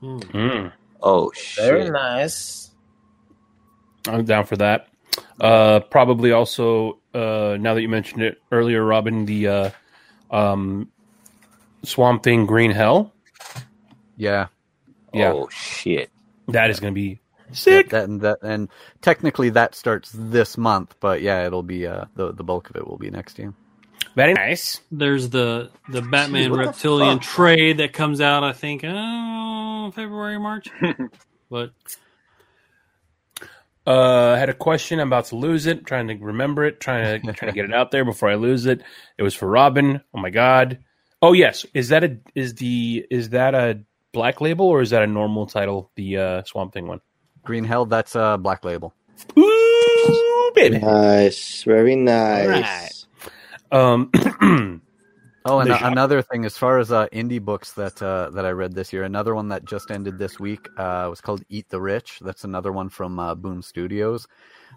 Hmm. 0.00 0.18
Mm, 0.18 0.72
Oh 1.02 1.32
shit. 1.32 1.64
Very 1.64 1.82
shit! 1.84 1.92
nice. 1.92 2.70
I'm 4.06 4.24
down 4.24 4.44
for 4.44 4.56
that. 4.56 4.88
Uh, 5.40 5.80
probably 5.80 6.32
also 6.32 6.98
uh, 7.14 7.56
now 7.60 7.74
that 7.74 7.82
you 7.82 7.88
mentioned 7.88 8.22
it 8.22 8.40
earlier, 8.52 8.84
Robin, 8.84 9.24
the 9.24 9.48
uh, 9.48 9.70
um, 10.30 10.90
Swamp 11.84 12.22
Thing 12.22 12.46
Green 12.46 12.70
Hell. 12.70 13.12
Yeah, 14.16 14.46
Yeah, 15.12 15.32
Oh 15.32 15.48
shit! 15.50 16.10
that 16.48 16.70
is 16.70 16.80
going 16.80 16.92
to 16.92 16.94
be 16.94 17.18
Sick. 17.52 17.86
Yeah, 17.86 17.98
that, 18.00 18.08
and 18.08 18.20
that 18.22 18.38
and 18.42 18.68
technically 19.02 19.50
that 19.50 19.74
starts 19.74 20.10
this 20.14 20.56
month, 20.58 20.96
but 21.00 21.22
yeah, 21.22 21.46
it'll 21.46 21.62
be 21.62 21.86
uh, 21.86 22.06
the 22.14 22.32
the 22.32 22.44
bulk 22.44 22.70
of 22.70 22.76
it 22.76 22.86
will 22.86 22.98
be 22.98 23.10
next 23.10 23.38
year. 23.38 23.54
Very 24.16 24.34
nice. 24.34 24.80
There's 24.90 25.30
the 25.30 25.70
the 25.88 26.02
Batman 26.02 26.50
what 26.50 26.60
Reptilian 26.60 27.18
fuck? 27.18 27.28
trade 27.28 27.78
that 27.78 27.92
comes 27.92 28.20
out. 28.20 28.44
I 28.44 28.52
think 28.52 28.82
oh, 28.84 29.92
February 29.94 30.38
March. 30.38 30.68
but 31.50 31.72
Uh, 33.86 34.32
I 34.34 34.38
had 34.38 34.48
a 34.48 34.54
question. 34.54 34.98
I'm 34.98 35.08
about 35.08 35.26
to 35.26 35.36
lose 35.36 35.66
it. 35.66 35.84
Trying 35.84 36.08
to 36.08 36.14
remember 36.16 36.64
it. 36.64 36.80
Trying 36.80 37.22
to 37.22 37.32
trying 37.34 37.52
to 37.52 37.54
get 37.54 37.66
it 37.66 37.74
out 37.74 37.90
there 37.90 38.04
before 38.04 38.30
I 38.30 38.36
lose 38.36 38.66
it. 38.66 38.82
It 39.18 39.22
was 39.22 39.34
for 39.34 39.48
Robin. 39.48 40.00
Oh 40.14 40.20
my 40.20 40.30
god. 40.30 40.78
Oh 41.20 41.32
yes. 41.32 41.66
Is 41.74 41.88
that 41.88 42.04
a 42.04 42.18
is 42.34 42.54
the 42.54 43.06
is 43.10 43.30
that 43.30 43.54
a 43.54 43.80
black 44.12 44.40
label 44.40 44.66
or 44.66 44.80
is 44.80 44.90
that 44.90 45.02
a 45.02 45.06
normal 45.06 45.46
title? 45.46 45.90
The 45.96 46.16
uh, 46.18 46.42
Swamp 46.44 46.72
Thing 46.72 46.86
one. 46.86 47.00
Green 47.44 47.64
Hell, 47.64 47.86
that's 47.86 48.14
a 48.14 48.38
black 48.40 48.64
label. 48.64 48.94
Ooh, 49.38 50.52
baby. 50.54 50.78
Nice, 50.78 51.62
very 51.62 51.96
nice. 51.96 53.06
Alright. 53.72 54.10
Um. 54.40 54.80
Oh, 55.46 55.58
and 55.58 55.70
uh, 55.70 55.78
another 55.82 56.22
thing, 56.22 56.46
as 56.46 56.56
far 56.56 56.78
as 56.78 56.90
uh, 56.90 57.06
indie 57.08 57.40
books 57.40 57.72
that 57.72 58.02
uh, 58.02 58.30
that 58.30 58.46
I 58.46 58.50
read 58.50 58.74
this 58.74 58.94
year, 58.94 59.02
another 59.02 59.34
one 59.34 59.48
that 59.48 59.66
just 59.66 59.90
ended 59.90 60.16
this 60.18 60.40
week 60.40 60.70
uh, 60.78 61.06
was 61.10 61.20
called 61.20 61.42
Eat 61.50 61.68
the 61.68 61.82
Rich. 61.82 62.20
That's 62.22 62.44
another 62.44 62.72
one 62.72 62.88
from 62.88 63.18
uh, 63.18 63.34
Boom 63.34 63.60
Studios. 63.60 64.26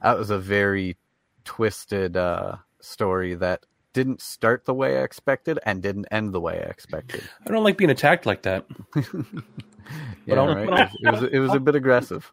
That 0.02 0.18
was 0.18 0.30
a 0.30 0.38
very 0.38 0.98
twisted 1.46 2.18
uh, 2.18 2.58
story 2.82 3.34
that 3.36 3.62
didn't 3.94 4.22
start 4.22 4.66
the 4.66 4.74
way 4.74 4.98
I 4.98 5.04
expected 5.04 5.58
and 5.66 5.82
didn't 5.82 6.08
end 6.12 6.34
the 6.34 6.42
way 6.42 6.56
I 6.60 6.70
expected. 6.70 7.24
I 7.46 7.50
don't 7.50 7.64
like 7.64 7.78
being 7.78 7.90
attacked 7.90 8.26
like 8.26 8.42
that. 8.42 8.66
Yeah, 10.26 10.36
right. 10.46 10.68
It 10.68 10.70
was, 10.70 10.92
it 11.02 11.12
was 11.12 11.24
it 11.34 11.40
was 11.40 11.54
a 11.54 11.60
bit 11.62 11.76
aggressive. 11.76 12.32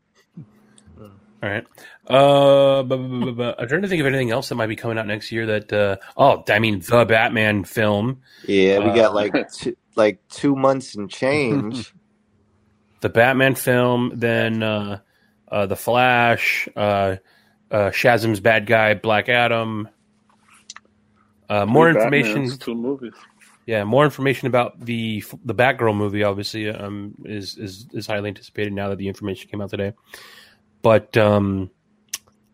All 1.45 1.51
right. 1.51 1.67
Uh, 2.09 2.83
bu- 2.85 2.97
bu- 2.97 3.09
bu- 3.09 3.21
bu- 3.27 3.33
bu- 3.35 3.55
I'm 3.59 3.69
trying 3.69 3.83
to 3.83 3.89
think 3.89 4.01
of 4.01 4.07
anything 4.07 4.31
else 4.31 4.49
that 4.49 4.55
might 4.55 4.69
be 4.69 4.77
coming 4.77 4.97
out 4.97 5.07
next 5.07 5.31
year. 5.31 5.45
That 5.45 5.71
uh, 5.71 5.97
oh, 6.17 6.43
I 6.49 6.59
mean, 6.59 6.81
the 6.81 7.05
Batman 7.05 7.65
film, 7.65 8.23
Yeah, 8.49 8.79
we 8.79 8.87
Uh, 8.87 8.95
got 8.95 9.15
like 9.15 9.35
two, 9.53 9.77
like 9.95 10.27
two 10.31 10.57
months 10.57 10.95
and 10.95 11.11
change. 11.11 11.93
the 13.03 13.11
Batman 13.11 13.57
film, 13.57 14.13
then 14.15 14.63
uh, 14.63 15.01
uh, 15.53 15.67
the 15.67 15.77
Flash, 15.77 16.67
uh, 16.77 17.17
uh, 17.71 17.91
Shazam's 17.91 18.41
bad 18.41 18.65
guy, 18.67 18.95
Black 18.95 19.29
Adam. 19.29 19.87
Uh, 21.51 21.67
more 21.67 21.93
Three 21.93 22.01
information. 22.01 22.45
Batmans, 22.45 22.59
two 22.61 22.75
movies. 22.75 23.13
Yeah, 23.67 23.85
more 23.85 24.05
information 24.07 24.47
about 24.49 24.81
the 24.83 25.23
the 25.45 25.55
Batgirl 25.55 25.95
movie. 25.95 26.23
Obviously, 26.23 26.71
um, 26.71 27.15
is 27.27 27.59
is 27.59 27.87
is 27.93 28.07
highly 28.07 28.29
anticipated 28.29 28.73
now 28.73 28.89
that 28.89 28.97
the 28.97 29.09
information 29.09 29.51
came 29.51 29.61
out 29.61 29.69
today. 29.69 29.93
But 30.85 31.17
um, 31.19 31.73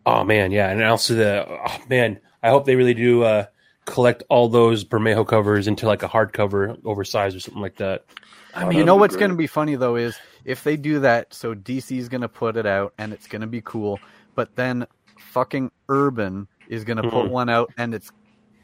oh 0.06 0.24
man, 0.24 0.52
yeah, 0.52 0.70
and 0.70 0.82
also 0.84 1.16
the 1.16 1.46
oh, 1.48 1.78
man, 1.90 2.20
I 2.42 2.50
hope 2.50 2.66
they 2.66 2.76
really 2.76 2.94
do 2.94 3.24
uh, 3.24 3.46
collect 3.86 4.22
all 4.30 4.48
those 4.48 4.84
Bermejo 4.86 5.28
covers 5.28 5.68
into 5.68 5.86
like 5.88 6.04
a 6.04 6.08
hardcover, 6.08 6.78
oversized 6.86 7.36
or 7.36 7.40
something 7.40 7.62
like 7.62 7.78
that. 7.78 8.06
I 8.54 8.66
mean, 8.66 8.78
you 8.78 8.84
know 8.84 8.96
what's 8.96 9.16
going 9.16 9.32
to 9.32 9.36
be 9.38 9.48
funny 9.48 9.76
though 9.76 9.96
is 9.96 10.20
if 10.44 10.64
they 10.64 10.78
do 10.78 11.00
that. 11.00 11.34
So 11.34 11.54
DC's 11.54 12.08
going 12.08 12.22
to 12.22 12.30
put 12.30 12.56
it 12.56 12.66
out 12.66 12.94
and 12.98 13.12
it's 13.12 13.28
going 13.28 13.42
to 13.42 13.48
be 13.48 13.62
cool, 13.62 14.00
but 14.36 14.56
then 14.56 14.86
fucking 15.18 15.72
Urban 15.90 16.48
is 16.68 16.84
going 16.84 16.98
to 16.98 17.04
put 17.04 17.26
Mhm. 17.26 17.30
one 17.30 17.50
out 17.50 17.72
and 17.78 17.94
it's 17.94 18.12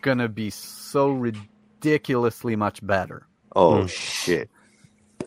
going 0.03 0.19
to 0.19 0.31
be 0.31 0.51
so 0.51 1.11
ridiculously 1.11 2.57
much 2.57 2.87
better. 2.87 3.29
Oh 3.57 3.83
Hmm. 3.83 3.87
shit! 3.87 4.51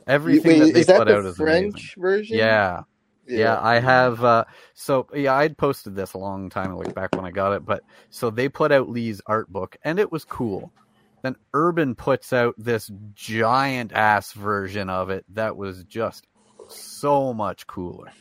Everything 0.07 0.60
Wait, 0.60 0.60
that 0.60 0.74
they 0.74 0.82
is 0.82 0.88
that 0.88 0.99
put 0.99 1.07
the 1.07 1.18
out 1.18 1.26
is 1.26 1.38
French 1.38 1.76
amazing. 1.76 1.91
version? 1.98 2.38
Yeah. 2.40 2.84
Yeah. 3.30 3.38
Yeah, 3.38 3.60
I 3.61 3.80
have. 3.80 4.23
Uh, 4.23 4.45
so 4.73 5.07
yeah, 5.14 5.35
I'd 5.35 5.57
posted 5.57 5.95
this 5.95 6.14
a 6.14 6.18
long 6.18 6.49
time 6.49 6.76
like 6.76 6.95
back 6.95 7.15
when 7.15 7.26
I 7.26 7.31
got 7.31 7.53
it, 7.53 7.64
but 7.64 7.84
so 8.10 8.30
they 8.31 8.49
put 8.49 8.72
out 8.72 8.89
Lee's 8.89 9.22
art 9.27 9.51
book, 9.51 9.77
and 9.84 9.99
it 9.99 10.11
was 10.11 10.26
cool. 10.26 10.73
Then 11.22 11.35
Urban 11.53 11.95
puts 11.95 12.34
out 12.34 12.56
this 12.57 12.89
giant 13.14 13.93
ass 13.93 14.34
version 14.34 14.89
of 14.89 15.10
it 15.10 15.26
that 15.34 15.56
was 15.56 15.84
just 15.84 16.26
so 16.69 17.34
much 17.34 17.68
cooler. 17.68 18.11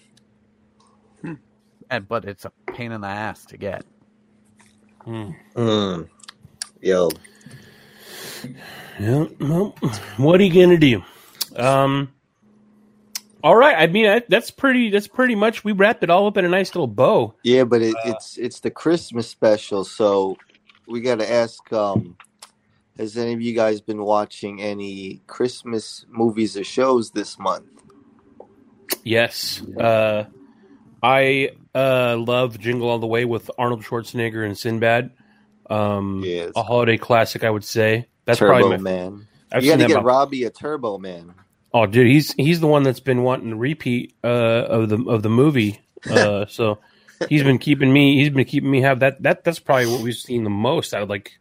And 1.91 2.07
but 2.07 2.27
it's 2.27 2.45
a 2.45 2.53
pain 2.67 2.93
in 2.93 3.01
the 3.01 3.09
ass 3.09 3.47
to 3.47 3.57
get. 3.57 3.85
Mm. 5.07 6.09
Yo, 6.83 7.09
Yeah, 9.01 9.25
well, 9.41 9.75
what 10.19 10.39
are 10.41 10.45
you 10.45 10.63
gonna 10.67 10.77
do? 10.77 11.03
Um, 11.57 12.13
all 13.43 13.57
right. 13.57 13.77
I 13.77 13.87
mean, 13.87 14.07
I, 14.07 14.23
that's 14.29 14.51
pretty. 14.51 14.91
That's 14.91 15.09
pretty 15.09 15.35
much. 15.35 15.65
We 15.65 15.73
wrapped 15.73 16.03
it 16.03 16.11
all 16.11 16.27
up 16.27 16.37
in 16.37 16.45
a 16.45 16.49
nice 16.49 16.75
little 16.75 16.87
bow. 16.89 17.35
yeah, 17.43 17.65
but 17.65 17.83
it, 17.83 17.95
it's 18.05 18.37
it's 18.39 18.61
the 18.61 18.71
Christmas 18.71 19.29
special, 19.29 19.85
so 19.85 20.37
we 20.87 21.01
got 21.01 21.19
to 21.21 21.31
ask. 21.31 21.73
Um, 21.73 22.17
has 22.99 23.17
any 23.17 23.33
of 23.33 23.41
you 23.41 23.55
guys 23.55 23.81
been 23.81 24.03
watching 24.03 24.61
any 24.61 25.23
Christmas 25.29 26.05
movies 26.09 26.57
or 26.57 26.65
shows 26.65 27.13
this 27.13 27.39
month? 27.39 27.67
Yes. 29.05 29.63
Uh, 29.79 30.25
I 31.03 31.51
uh, 31.75 32.17
love 32.17 32.59
Jingle 32.59 32.89
All 32.89 32.99
the 32.99 33.07
Way 33.07 33.25
with 33.25 33.51
Arnold 33.57 33.85
Schwarzenegger 33.85 34.45
and 34.45 34.59
Sinbad. 34.59 35.13
Um, 35.71 36.23
Yes. 36.25 36.53
a 36.57 36.63
holiday 36.63 36.97
classic, 36.97 37.45
I 37.45 37.51
would 37.51 37.65
say. 37.65 38.09
That's 38.25 38.39
Turbo 38.41 38.59
probably 38.59 38.77
my, 38.79 38.83
Man. 38.83 39.29
I've 39.53 39.63
you 39.65 39.71
got 39.71 39.77
to 39.77 39.87
get 39.87 39.91
about- 39.93 40.05
Robbie 40.05 40.45
a 40.45 40.51
Turbo 40.51 40.99
Man. 40.99 41.35
Oh, 41.73 41.87
dude, 41.87 42.07
he's 42.07 42.33
he's 42.33 42.61
the 42.61 42.67
one 42.67 42.83
that's 42.83 43.01
been 43.01 43.23
wanting 43.23 43.51
to 43.51 43.57
repeat 43.57 44.15
uh, 44.25 44.27
of 44.27 44.89
the 44.89 45.03
of 45.05 45.23
the 45.23 45.29
movie. 45.29 45.81
Uh, 46.11 46.47
so 46.49 46.79
he's 47.29 47.43
been 47.43 47.59
keeping 47.59 47.93
me. 47.93 48.17
He's 48.23 48.31
been 48.31 48.45
keeping 48.47 48.71
me 48.71 48.81
have 48.83 49.01
that. 49.01 49.23
That 49.23 49.45
that's 49.45 49.59
probably 49.59 49.87
what 49.87 50.01
we've 50.01 50.15
seen 50.15 50.45
the 50.45 50.51
most 50.51 50.95
out 50.95 51.03
of 51.03 51.09
like 51.11 51.33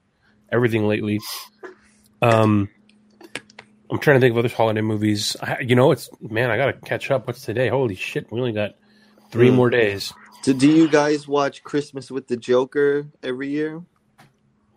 everything 0.51 0.87
lately. 0.87 1.19
Um, 2.21 2.69
I'm 3.89 3.99
trying 3.99 4.17
to 4.17 4.19
think 4.19 4.31
of 4.33 4.37
other 4.37 4.53
holiday 4.53 4.81
movies. 4.81 5.37
I, 5.41 5.59
you 5.61 5.75
know, 5.75 5.91
it's 5.91 6.09
man, 6.19 6.51
I 6.51 6.57
gotta 6.57 6.73
catch 6.73 7.09
up. 7.11 7.27
What's 7.27 7.43
today? 7.43 7.69
Holy 7.69 7.95
shit, 7.95 8.31
we 8.31 8.39
only 8.39 8.51
got 8.51 8.75
three 9.31 9.49
Hmm. 9.49 9.55
more 9.55 9.69
days. 9.69 10.13
Do, 10.43 10.53
do 10.53 10.69
you 10.71 10.87
guys 10.89 11.27
watch 11.27 11.63
Christmas 11.63 12.11
with 12.11 12.27
the 12.27 12.37
Joker 12.37 13.07
every 13.23 13.49
year? 13.49 13.81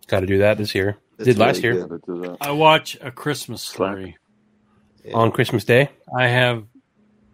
Got 0.07 0.21
to 0.21 0.25
do 0.25 0.39
that 0.39 0.57
this 0.57 0.75
year. 0.75 0.97
That's 1.17 1.27
Did 1.27 1.37
last 1.37 1.63
year. 1.63 1.87
I 2.41 2.51
watch 2.51 2.97
a 2.99 3.11
Christmas 3.11 3.61
story. 3.61 4.17
On 5.13 5.31
Christmas 5.31 5.63
Day. 5.63 5.89
I 6.17 6.27
have 6.27 6.65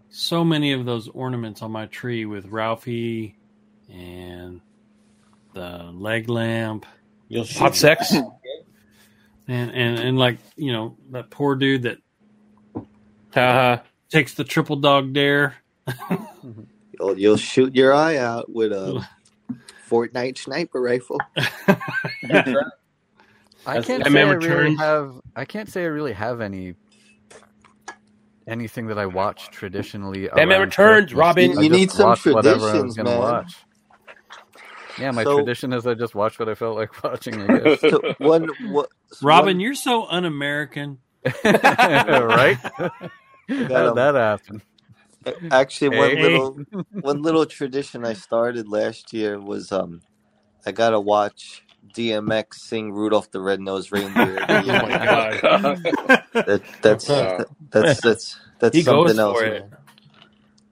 so 0.09 0.43
many 0.43 0.73
of 0.73 0.85
those 0.85 1.07
ornaments 1.07 1.61
on 1.61 1.71
my 1.71 1.85
tree 1.87 2.25
with 2.25 2.45
Ralphie 2.47 3.37
and 3.91 4.61
the 5.53 5.91
leg 5.93 6.29
lamp. 6.29 6.85
You'll 7.27 7.45
Hot 7.45 7.75
sex. 7.75 8.13
And, 9.49 9.71
and 9.71 9.97
and 9.97 10.19
like 10.19 10.39
you 10.57 10.73
know 10.73 10.97
that 11.11 11.29
poor 11.29 11.55
dude 11.55 11.83
that 11.83 11.99
uh, 13.33 13.77
takes 14.09 14.33
the 14.33 14.43
triple 14.43 14.75
dog 14.75 15.13
dare. 15.13 15.55
You'll, 16.99 17.17
you'll 17.17 17.37
shoot 17.37 17.73
your 17.73 17.93
eye 17.93 18.17
out 18.17 18.51
with 18.51 18.73
a 18.73 19.07
Fortnite 19.89 20.37
sniper 20.37 20.81
rifle. 20.81 21.21
I 23.65 23.81
can't 23.81 24.05
say 24.05 24.21
I 24.21 24.31
really 24.31 24.75
have. 24.75 25.13
I 25.33 25.45
can't 25.45 25.69
say 25.69 25.83
I 25.83 25.87
really 25.87 26.13
have 26.13 26.41
any 26.41 26.75
anything 28.47 28.87
that 28.87 28.97
I 28.97 29.05
watch 29.05 29.49
traditionally. 29.51 30.27
Batman 30.27 30.51
around 30.51 30.61
Returns, 30.61 31.05
Christmas. 31.05 31.19
Robin. 31.19 31.57
I 31.57 31.61
You 31.61 31.69
need 31.69 31.91
some 31.91 32.09
watch 32.09 32.25
whatever 32.25 32.69
I 32.69 32.81
was 32.81 32.95
traditions, 32.95 32.97
gonna 32.97 33.09
man. 33.11 33.19
Watch. 33.19 33.55
Yeah, 34.99 35.11
my 35.11 35.23
So- 35.23 35.37
tradition 35.37 35.73
is 35.73 35.85
I 35.85 35.93
just 35.93 36.15
watch 36.15 36.39
what 36.39 36.49
I 36.49 36.55
felt 36.55 36.75
like 36.77 37.03
watching. 37.03 37.41
I 37.49 37.57
guess. 37.59 37.81
So 37.81 38.01
one, 38.19 38.49
what, 38.71 38.89
Robin, 39.21 39.59
you're 39.59 39.75
so 39.75 40.07
un-American. 40.07 40.99
right? 41.43 42.57
How 42.57 42.79
Got 42.79 42.91
'em. 43.49 43.67
did 43.67 43.95
that 43.95 44.15
happen? 44.15 44.61
one, 45.23 45.51
actually 45.51 45.97
one 45.97 46.15
little 46.21 46.59
one 47.01 47.21
little 47.21 47.45
tradition 47.45 48.05
I 48.05 48.13
started 48.13 48.69
last 48.69 49.11
year 49.13 49.39
was 49.39 49.71
um 49.73 50.01
I 50.65 50.71
gotta 50.71 50.99
watch 50.99 51.63
DMX 51.93 52.55
sing 52.55 52.91
Rudolph 52.93 53.29
the 53.31 53.41
Red-Nosed 53.41 53.91
Reindeer. 53.91 54.45
Oh 54.47 54.61
my 54.63 55.39
god. 55.41 56.16
That, 56.33 56.63
that's 56.81 57.07
Wow. 57.09 57.45
that's 57.71 58.01
that's 58.01 58.39
that's 58.59 58.77
He 58.77 58.83
goes 58.83 59.11
something 59.11 59.19
else. 59.19 59.43
it. 59.43 59.61
man. 59.61 59.77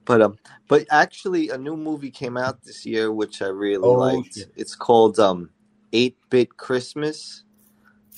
But 0.04 0.22
um, 0.22 0.38
but 0.68 0.86
actually, 0.90 1.50
a 1.50 1.58
new 1.58 1.76
movie 1.76 2.10
came 2.10 2.36
out 2.36 2.64
this 2.64 2.86
year 2.86 3.12
which 3.12 3.42
I 3.42 3.48
really 3.48 3.88
Oh, 3.88 3.96
liked. 3.96 4.36
shit. 4.36 4.52
It's 4.56 4.74
called 4.76 5.18
um, 5.20 5.50
Eight 5.92 6.16
Bit 6.30 6.56
Christmas. 6.56 7.44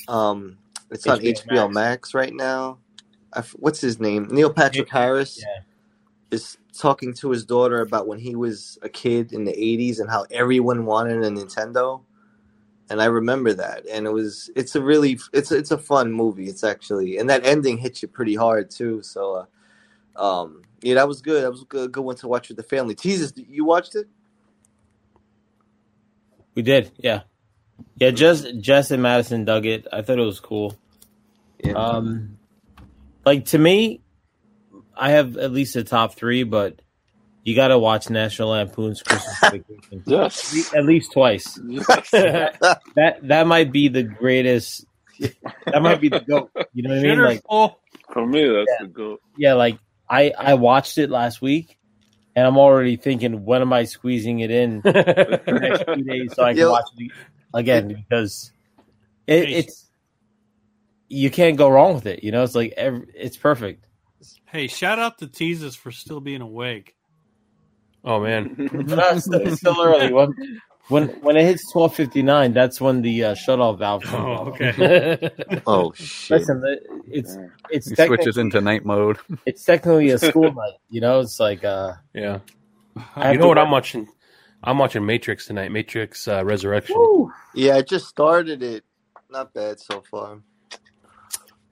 Um, 0.08 0.58
it's 0.90 1.06
on 1.06 1.20
HBO 1.20 1.44
HBO 1.44 1.66
Max. 1.66 1.74
Max, 1.74 2.14
right 2.14 2.34
now. 2.34 2.78
I 3.32 3.40
f 3.40 3.52
what's 3.58 3.80
his 3.80 4.00
name? 4.00 4.28
Neil 4.30 4.52
Patrick 4.52 4.90
Harris 4.90 5.38
Yeah. 5.38 5.60
is 6.30 6.58
talking 6.78 7.14
to 7.14 7.30
his 7.30 7.44
daughter 7.44 7.80
about 7.82 8.06
when 8.08 8.18
he 8.18 8.36
was 8.36 8.78
a 8.82 8.88
kid 8.88 9.32
in 9.32 9.44
the 9.44 9.52
'80s 9.52 10.00
and 10.00 10.10
how 10.10 10.26
everyone 10.30 10.86
wanted 10.86 11.22
a 11.24 11.30
Nintendo. 11.30 12.02
And 12.90 13.02
I 13.02 13.06
remember 13.06 13.52
that, 13.54 13.86
and 13.90 14.06
it 14.06 14.12
was 14.12 14.50
it's 14.56 14.74
a 14.76 14.82
really 14.82 15.18
it's 15.32 15.52
it's 15.52 15.70
a 15.70 15.78
fun 15.78 16.12
movie. 16.12 16.48
It's 16.48 16.64
actually 16.64 17.18
and 17.18 17.28
that 17.30 17.44
ending 17.46 17.78
hits 17.78 18.02
you 18.02 18.08
pretty 18.08 18.34
hard 18.34 18.70
too. 18.70 19.02
So 19.02 19.34
uh, 19.34 19.44
Um, 20.16 20.62
yeah, 20.82 20.94
that 20.94 21.08
was 21.08 21.22
good. 21.22 21.44
That 21.44 21.50
was 21.50 21.62
a 21.62 21.66
good, 21.66 21.92
good 21.92 22.02
one 22.04 22.16
to 22.16 22.28
watch 22.28 22.48
with 22.48 22.56
the 22.56 22.62
family. 22.62 22.94
Jesus, 22.94 23.32
you 23.36 23.64
watched 23.64 23.94
it? 23.94 24.08
We 26.54 26.62
did, 26.62 26.90
yeah, 26.98 27.22
yeah. 27.96 28.10
Just 28.10 28.58
Jess 28.60 28.90
and 28.90 29.02
Madison 29.02 29.44
dug 29.44 29.66
it. 29.66 29.86
I 29.92 30.02
thought 30.02 30.18
it 30.18 30.24
was 30.24 30.40
cool. 30.40 30.76
Yeah. 31.62 31.72
Um, 31.74 32.38
like 33.24 33.46
to 33.46 33.58
me, 33.58 34.00
I 34.96 35.10
have 35.10 35.36
at 35.36 35.52
least 35.52 35.76
a 35.76 35.84
top 35.84 36.14
three, 36.14 36.42
but 36.42 36.80
you 37.48 37.54
got 37.54 37.68
to 37.68 37.78
watch 37.78 38.10
National 38.10 38.50
Lampoon's 38.50 39.02
Christmas 39.02 39.38
Vacation. 39.50 40.02
Yes. 40.06 40.74
At 40.74 40.84
least- 40.84 41.12
twice. 41.12 41.54
That, 41.54 42.80
that 42.96 43.26
that 43.26 43.46
might 43.46 43.72
be 43.72 43.88
the 43.88 44.02
greatest. 44.02 44.84
That 45.18 45.80
might 45.82 46.00
be 46.00 46.08
the 46.10 46.20
goat. 46.20 46.50
You 46.74 46.82
know 46.84 46.90
what 46.90 46.98
I 46.98 47.02
mean? 47.02 47.18
Like, 47.18 47.42
For 48.12 48.26
me, 48.26 48.46
that's 48.46 48.80
the 48.82 48.86
goal. 48.88 49.18
yeah, 49.36 49.54
like 49.54 49.78
I 50.08 50.32
I 50.38 50.54
watched 50.54 50.98
it 50.98 51.10
last 51.10 51.40
week, 51.42 51.76
and 52.36 52.46
I'm 52.46 52.56
already 52.58 52.96
thinking, 52.96 53.44
when 53.44 53.62
am 53.62 53.72
I 53.72 53.84
squeezing 53.84 54.40
it 54.40 54.50
in 54.50 54.80
the 54.82 55.58
next 55.60 55.84
few 55.92 56.04
days 56.04 56.34
so 56.34 56.44
I 56.44 56.50
can 56.52 56.58
Yo. 56.58 56.70
watch 56.70 56.84
it 56.98 57.10
again 57.54 57.88
because 57.88 58.52
it, 59.26 59.48
it's 59.50 59.86
you 61.08 61.30
can't 61.30 61.56
go 61.56 61.68
wrong 61.68 61.94
with 61.94 62.06
it. 62.06 62.22
You 62.22 62.30
know, 62.30 62.42
it's 62.44 62.54
like 62.54 62.74
every, 62.76 63.06
it's 63.14 63.36
perfect. 63.36 63.86
Hey, 64.46 64.66
shout 64.68 64.98
out 64.98 65.18
to 65.18 65.26
Teases 65.26 65.74
for 65.76 65.90
still 65.90 66.20
being 66.20 66.42
awake. 66.42 66.94
Oh 68.08 68.20
man, 68.20 68.54
But 68.88 69.16
it's, 69.16 69.58
still, 69.58 69.82
early. 69.82 70.10
When 70.12 70.32
when 70.88 71.08
when 71.20 71.36
it 71.36 71.42
hits 71.44 71.70
twelve 71.70 71.94
fifty 71.94 72.22
nine, 72.22 72.54
that's 72.54 72.80
when 72.80 73.02
the 73.02 73.22
uh, 73.22 73.34
shut 73.34 73.60
off 73.60 73.78
valve. 73.78 74.02
comes 74.02 74.24
Oh, 74.40 74.42
on. 74.44 74.48
okay. 74.48 75.30
Oh 75.66 75.92
shit! 75.96 76.40
Listen, 76.40 76.78
it's 77.06 77.36
it's 77.68 77.88
He 77.90 77.96
switches 77.96 78.38
into 78.38 78.62
night 78.62 78.86
mode. 78.86 79.18
it's 79.46 79.62
technically 79.62 80.08
a 80.08 80.18
school 80.18 80.50
night. 80.54 80.78
You 80.88 81.02
know, 81.02 81.20
it's 81.20 81.38
like 81.38 81.64
uh, 81.64 81.92
yeah. 82.14 82.38
I 83.14 83.32
You 83.32 83.38
know 83.38 83.48
what 83.48 83.58
work- 83.58 83.66
I'm 83.66 83.70
watching? 83.70 84.08
I'm 84.64 84.78
watching 84.78 85.04
Matrix 85.04 85.46
tonight. 85.46 85.70
Matrix 85.70 86.26
uh, 86.26 86.42
Resurrection. 86.44 86.96
Yeah, 87.54 87.76
I 87.76 87.82
just 87.82 88.06
started 88.08 88.62
it. 88.62 88.84
Not 89.30 89.52
bad 89.52 89.78
so 89.80 90.02
far. 90.10 90.40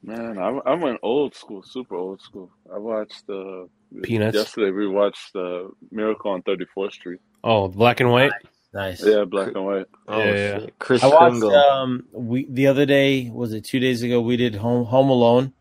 Man, 0.02 0.38
I, 0.38 0.48
I 0.50 0.74
went 0.74 1.00
old 1.02 1.34
school, 1.34 1.62
super 1.62 1.96
old 1.96 2.20
school. 2.20 2.50
I 2.72 2.78
watched 2.78 3.24
uh, 3.30 3.64
Peanuts? 4.02 4.36
yesterday. 4.36 4.70
We 4.70 4.88
watched 4.88 5.34
uh, 5.36 5.68
Miracle 5.90 6.32
on 6.32 6.42
34th 6.42 6.92
Street. 6.92 7.20
Oh, 7.44 7.68
black 7.68 8.00
and 8.00 8.10
white. 8.10 8.32
nice. 8.74 9.04
Yeah, 9.04 9.24
black 9.24 9.48
and 9.54 9.64
white. 9.64 9.86
Oh 10.08 10.18
Yeah, 10.18 10.24
yeah. 10.34 10.58
shit! 10.60 10.78
Chris 10.78 11.02
I 11.02 11.06
watched 11.08 11.30
Kringle. 11.40 11.54
um 11.54 12.04
we 12.12 12.46
the 12.50 12.66
other 12.66 12.84
day 12.86 13.30
was 13.30 13.52
it 13.52 13.64
two 13.64 13.78
days 13.80 14.02
ago 14.02 14.20
we 14.20 14.36
did 14.36 14.54
Home 14.56 14.84
Home 14.86 15.08
Alone 15.10 15.52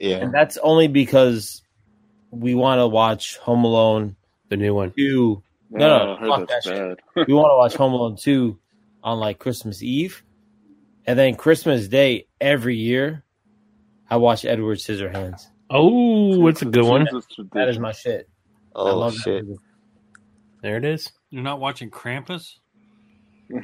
yeah, 0.00 0.16
and 0.18 0.32
that's 0.32 0.56
only 0.58 0.86
because 0.88 1.62
we 2.30 2.54
want 2.54 2.78
to 2.78 2.86
watch 2.86 3.36
Home 3.38 3.64
Alone 3.64 4.16
The 4.48 4.56
new 4.56 4.72
one. 4.74 4.92
two. 4.96 5.42
Yeah, 5.70 5.78
No, 5.78 6.16
no, 6.16 6.28
fuck 6.28 6.48
that's 6.48 6.66
that 6.66 6.74
shit. 6.76 6.98
bad. 7.14 7.26
We 7.28 7.34
want 7.34 7.50
to 7.52 7.56
watch 7.56 7.74
Home 7.74 7.92
Alone 7.92 8.16
two 8.16 8.58
on 9.02 9.18
like 9.20 9.38
Christmas 9.38 9.82
Eve, 9.82 10.22
and 11.06 11.18
then 11.18 11.34
Christmas 11.36 11.88
Day 11.88 12.26
every 12.40 12.76
year. 12.76 13.24
I 14.10 14.16
watch 14.16 14.44
Edward 14.46 14.78
Scissorhands. 14.78 15.46
Oh, 15.70 16.46
it's 16.48 16.62
a 16.62 16.66
good 16.66 16.84
one. 16.84 17.06
That 17.52 17.68
is 17.68 17.78
my 17.78 17.92
shit. 17.92 18.28
I 18.74 18.80
oh 18.80 18.98
love 18.98 19.14
shit! 19.16 19.44
There 20.62 20.76
it 20.76 20.84
is. 20.84 21.12
You're 21.30 21.42
not 21.42 21.60
watching 21.60 21.90
Krampus? 21.90 22.54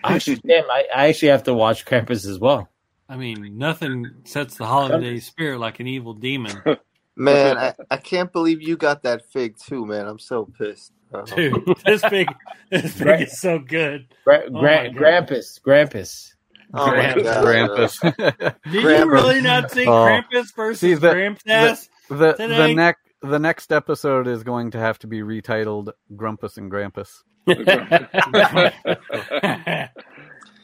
Actually, 0.02 0.36
damn, 0.46 0.64
I, 0.70 0.84
I 0.94 1.08
actually 1.08 1.28
have 1.28 1.44
to 1.44 1.54
watch 1.54 1.84
Krampus 1.86 2.26
as 2.28 2.38
well. 2.38 2.68
I 3.08 3.16
mean, 3.16 3.56
nothing 3.58 4.06
sets 4.24 4.56
the 4.56 4.66
holiday 4.66 5.18
spirit 5.20 5.58
like 5.60 5.80
an 5.80 5.86
evil 5.86 6.14
demon. 6.14 6.56
Man, 7.16 7.56
I, 7.58 7.74
I 7.92 7.96
can't 7.98 8.32
believe 8.32 8.60
you 8.60 8.76
got 8.76 9.04
that 9.04 9.30
fig 9.30 9.56
too, 9.56 9.86
man. 9.86 10.08
I'm 10.08 10.18
so 10.18 10.46
pissed. 10.58 10.92
bro. 11.12 11.24
Dude, 11.36 11.62
this 11.84 12.02
big, 12.10 12.26
this 12.70 12.98
big 12.98 13.20
is 13.28 13.38
so 13.40 13.60
good. 13.60 14.08
Gra- 14.24 14.42
Oh 14.48 14.50
Gra- 14.58 14.84
my 14.84 14.98
Grampus, 14.98 15.60
Grampus. 15.60 16.32
Oh 16.72 16.88
my 16.88 16.94
Krampus. 17.14 17.22
god, 17.22 17.44
Krampus. 17.44 18.54
Did 18.72 18.82
you 18.82 19.08
really 19.08 19.40
not 19.42 19.70
see 19.70 19.86
Oh. 19.86 19.90
Krampus 19.92 20.56
versus 20.56 20.80
See, 20.80 20.94
the- 20.94 21.12
Krampus? 21.12 21.88
The 22.08 22.34
the 22.38 22.74
next 22.74 23.00
the 23.22 23.38
next 23.38 23.72
episode 23.72 24.26
is 24.26 24.42
going 24.42 24.70
to 24.72 24.78
have 24.78 24.98
to 25.00 25.06
be 25.06 25.20
retitled 25.20 25.92
Grumpus 26.16 26.56
and 26.58 26.70
Grampus. 26.70 27.22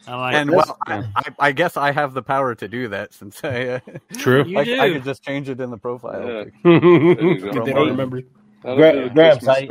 I 0.07 0.15
like 0.15 0.33
and 0.35 0.49
this. 0.49 0.55
well, 0.55 0.77
I, 0.87 1.03
I, 1.15 1.23
I 1.39 1.51
guess 1.51 1.77
I 1.77 1.91
have 1.91 2.13
the 2.13 2.23
power 2.23 2.55
to 2.55 2.67
do 2.67 2.87
that 2.89 3.13
since 3.13 3.43
I 3.43 3.67
uh, 3.67 3.79
True. 4.17 4.41
I, 4.57 4.63
do. 4.63 4.79
I 4.79 4.93
could 4.93 5.03
just 5.03 5.23
change 5.23 5.47
it 5.47 5.61
in 5.61 5.69
the 5.69 5.77
profile. 5.77 6.27
Yeah. 6.27 6.43
pic. 6.45 6.53
There 6.63 6.73
you 6.73 7.39
go. 7.51 7.59
If 7.59 7.65
they 7.65 7.73
don't 7.73 7.87
remember. 7.89 8.21
That'll 8.63 8.77
Gra- 8.77 9.09
Gramps, 9.09 9.47
I- 9.47 9.67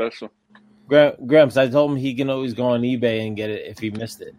Gra- 0.89 1.17
Gramps, 1.27 1.57
I 1.57 1.69
told 1.69 1.93
him 1.93 1.97
he 1.97 2.15
can 2.15 2.31
always 2.31 2.55
go 2.55 2.65
on 2.67 2.83
eBay 2.83 3.27
and 3.27 3.37
get 3.37 3.51
it 3.51 3.67
if 3.67 3.79
he 3.79 3.91
missed 3.91 4.21
it. 4.21 4.35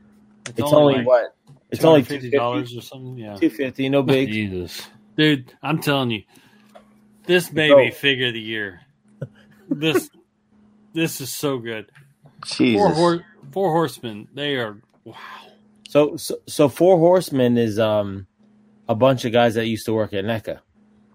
It's, 0.47 0.59
It's 0.59 0.73
only, 0.73 0.95
like 0.95 1.07
what? 1.07 1.35
It's 1.71 1.83
only 1.83 2.03
fifty 2.03 2.31
two 2.31 2.37
dollars 2.37 2.75
or 2.75 2.81
something. 2.81 3.17
Yeah, 3.17 3.35
fifty. 3.37 3.87
No 3.89 4.01
big. 4.01 4.29
Jesus. 4.29 4.87
dude, 5.15 5.53
I'm 5.61 5.79
telling 5.81 6.11
you, 6.11 6.23
this 7.25 7.49
baby 7.49 7.89
Go. 7.89 7.95
figure 7.95 8.27
of 8.27 8.33
the 8.33 8.39
year. 8.41 8.81
This, 9.69 10.09
this 10.93 11.21
is 11.21 11.31
so 11.31 11.57
good. 11.59 11.91
Four, 12.45 12.89
hor- 12.93 13.25
four 13.51 13.71
horsemen. 13.71 14.27
They 14.33 14.55
are 14.55 14.77
wow. 15.03 15.15
So, 15.87 16.15
so, 16.15 16.37
so 16.47 16.69
Four 16.69 16.97
Horsemen 16.97 17.57
is 17.57 17.77
um 17.77 18.25
a 18.87 18.95
bunch 18.95 19.25
of 19.25 19.31
guys 19.33 19.55
that 19.55 19.67
used 19.67 19.85
to 19.87 19.93
work 19.93 20.13
at 20.13 20.23
NECA. 20.25 20.59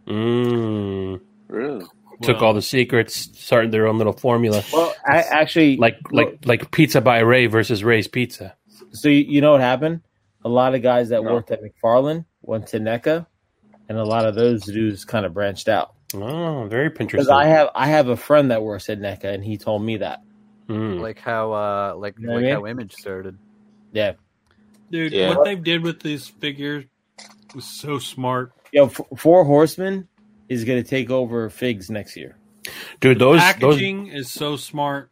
Mm. 0.07 1.20
Really? 1.49 1.85
Took 2.23 2.41
all 2.43 2.55
the 2.55 2.62
secrets, 2.62 3.15
started 3.39 3.73
their 3.73 3.87
own 3.87 3.99
little 3.99 4.12
formula. 4.12 4.62
Well, 4.73 4.95
I 5.05 5.19
actually 5.19 5.77
Like 5.77 5.99
like 6.12 6.39
like 6.45 6.70
pizza 6.70 7.01
by 7.01 7.20
Ray 7.20 7.47
versus 7.47 7.83
Ray's 7.85 8.07
Pizza. 8.09 8.55
So 8.93 9.09
you, 9.09 9.24
you 9.28 9.41
know 9.41 9.53
what 9.53 9.61
happened? 9.61 10.01
A 10.45 10.49
lot 10.49 10.74
of 10.74 10.83
guys 10.83 11.09
that 11.09 11.23
No. 11.24 11.33
worked 11.35 11.51
at 11.51 11.61
McFarlane 11.62 12.24
went 12.43 12.69
to 12.69 12.78
NECA, 12.78 13.27
and 13.89 13.99
a 13.99 14.05
lot 14.05 14.24
of 14.27 14.35
those 14.35 14.62
dudes 14.65 15.05
kind 15.05 15.27
of 15.27 15.35
branched 15.35 15.69
out. 15.69 15.95
Oh, 16.15 16.66
very 16.69 16.91
Pinterest. 16.91 16.99
Because 16.99 17.28
interesting. 17.28 17.35
I 17.37 17.47
have 17.47 17.69
I 17.74 17.87
have 17.89 18.09
a 18.09 18.16
friend 18.16 18.51
that 18.51 18.62
works 18.62 18.89
at 18.89 18.99
NECA, 19.01 19.24
and 19.24 19.45
he 19.45 19.57
told 19.59 19.83
me 19.83 19.99
that. 19.99 20.23
Mm. 20.69 21.01
Like 21.01 21.19
how 21.19 21.53
uh 21.53 21.95
like 21.97 22.19
You 22.19 22.27
know 22.28 22.35
like 22.37 22.45
I 22.47 22.51
how? 22.53 22.66
Image 22.66 22.95
started. 22.95 23.39
Yeah, 23.93 24.12
Dude, 24.91 25.12
Yeah. 25.12 25.28
what 25.35 25.45
they 25.45 25.55
did 25.57 25.83
with 25.83 26.01
these 26.01 26.27
figures 26.28 26.85
was 27.55 27.65
so 27.65 27.99
smart. 27.99 28.53
yo, 28.73 28.87
F- 28.87 29.01
Four 29.16 29.45
Horsemen 29.45 30.09
is 30.49 30.65
going 30.65 30.83
to 30.83 30.89
take 30.89 31.11
over 31.11 31.49
Figs 31.51 31.89
next 31.91 32.16
year. 32.16 32.37
Dude, 33.01 33.19
those 33.19 33.41
those 33.59 33.77
Packaging 33.77 34.09
is 34.09 34.31
so 34.31 34.57
smart. 34.57 35.11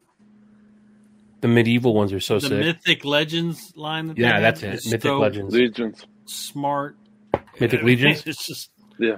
the 1.41 1.49
medieval 1.49 1.95
ones 1.95 2.13
are 2.13 2.21
so 2.21 2.35
the 2.39 2.49
sick. 2.49 2.59
Mythic 2.59 3.05
Legends 3.05 3.73
line. 3.77 4.09
That 4.09 4.19
yeah, 4.19 4.41
that's 4.41 4.63
it. 4.63 4.75
is 4.75 4.87
Mythic 4.87 5.03
so 5.03 5.19
Legends. 5.19 5.55
Legions. 5.55 6.07
Smart. 6.27 6.97
Mythic 7.61 7.83
Legends. 7.83 8.23
It's 8.27 8.47
just 8.47 8.71
Yeah. 8.99 9.17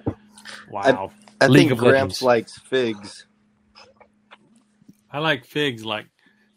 wow. 0.71 0.81
I 0.83 0.93
League 1.43 1.69
think 1.69 1.73
of 1.73 1.79
Gramps 1.79 2.23
Legends. 2.23 2.23
likes 2.23 2.59
figs. 2.69 3.27
I 5.11 5.19
like 5.19 5.45
figs. 5.45 5.85
Like 5.85 6.07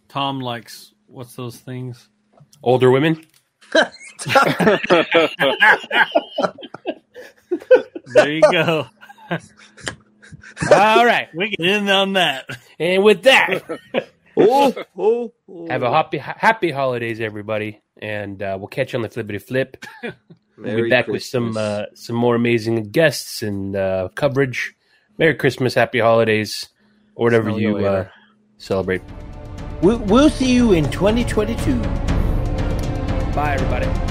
Tom 0.08 0.40
likes 0.40 0.94
what's 1.08 1.36
those 1.36 1.58
things? 1.58 2.10
Older 2.64 2.92
women. 2.92 3.26
There 8.14 8.32
you 8.32 8.42
go. 8.52 8.88
All 10.72 11.06
right. 11.06 11.28
We 11.34 11.50
get 11.50 11.60
in 11.66 11.90
on 11.90 12.14
that. 12.14 12.46
And 12.80 13.04
with 13.04 13.24
that, 13.24 13.64
Oh, 14.38 14.74
oh, 14.98 15.34
oh. 15.50 15.68
have 15.70 15.84
a 15.84 15.92
happy 15.92 16.18
happy 16.18 16.72
holidays, 16.72 17.20
everybody, 17.20 17.82
and 18.02 18.42
uh, 18.42 18.56
we'll 18.58 18.68
catch 18.70 18.94
you 18.94 18.98
on 18.98 19.04
the 19.04 19.10
flippity 19.10 19.40
flip. 19.40 19.86
We'll 20.62 20.84
be 20.84 20.90
back 20.90 21.08
with 21.08 21.24
some 21.24 21.56
uh, 21.58 21.86
some 21.94 22.16
more 22.16 22.36
amazing 22.36 22.92
guests 22.92 23.42
and 23.42 23.76
uh, 23.76 24.10
coverage. 24.16 24.76
Merry 25.18 25.36
Christmas, 25.36 25.74
Happy 25.74 26.00
Holidays, 26.00 26.70
or 27.16 27.26
whatever 27.26 27.50
Smell 27.50 27.60
you 27.60 27.80
you 27.80 27.86
uh, 27.86 28.08
celebrate. 28.58 29.02
We'll, 29.82 30.00
we'll 30.00 30.30
see 30.30 30.54
you 30.54 30.74
in 30.74 30.90
2022. 30.92 31.82
Bye, 33.34 33.54
everybody. 33.54 34.09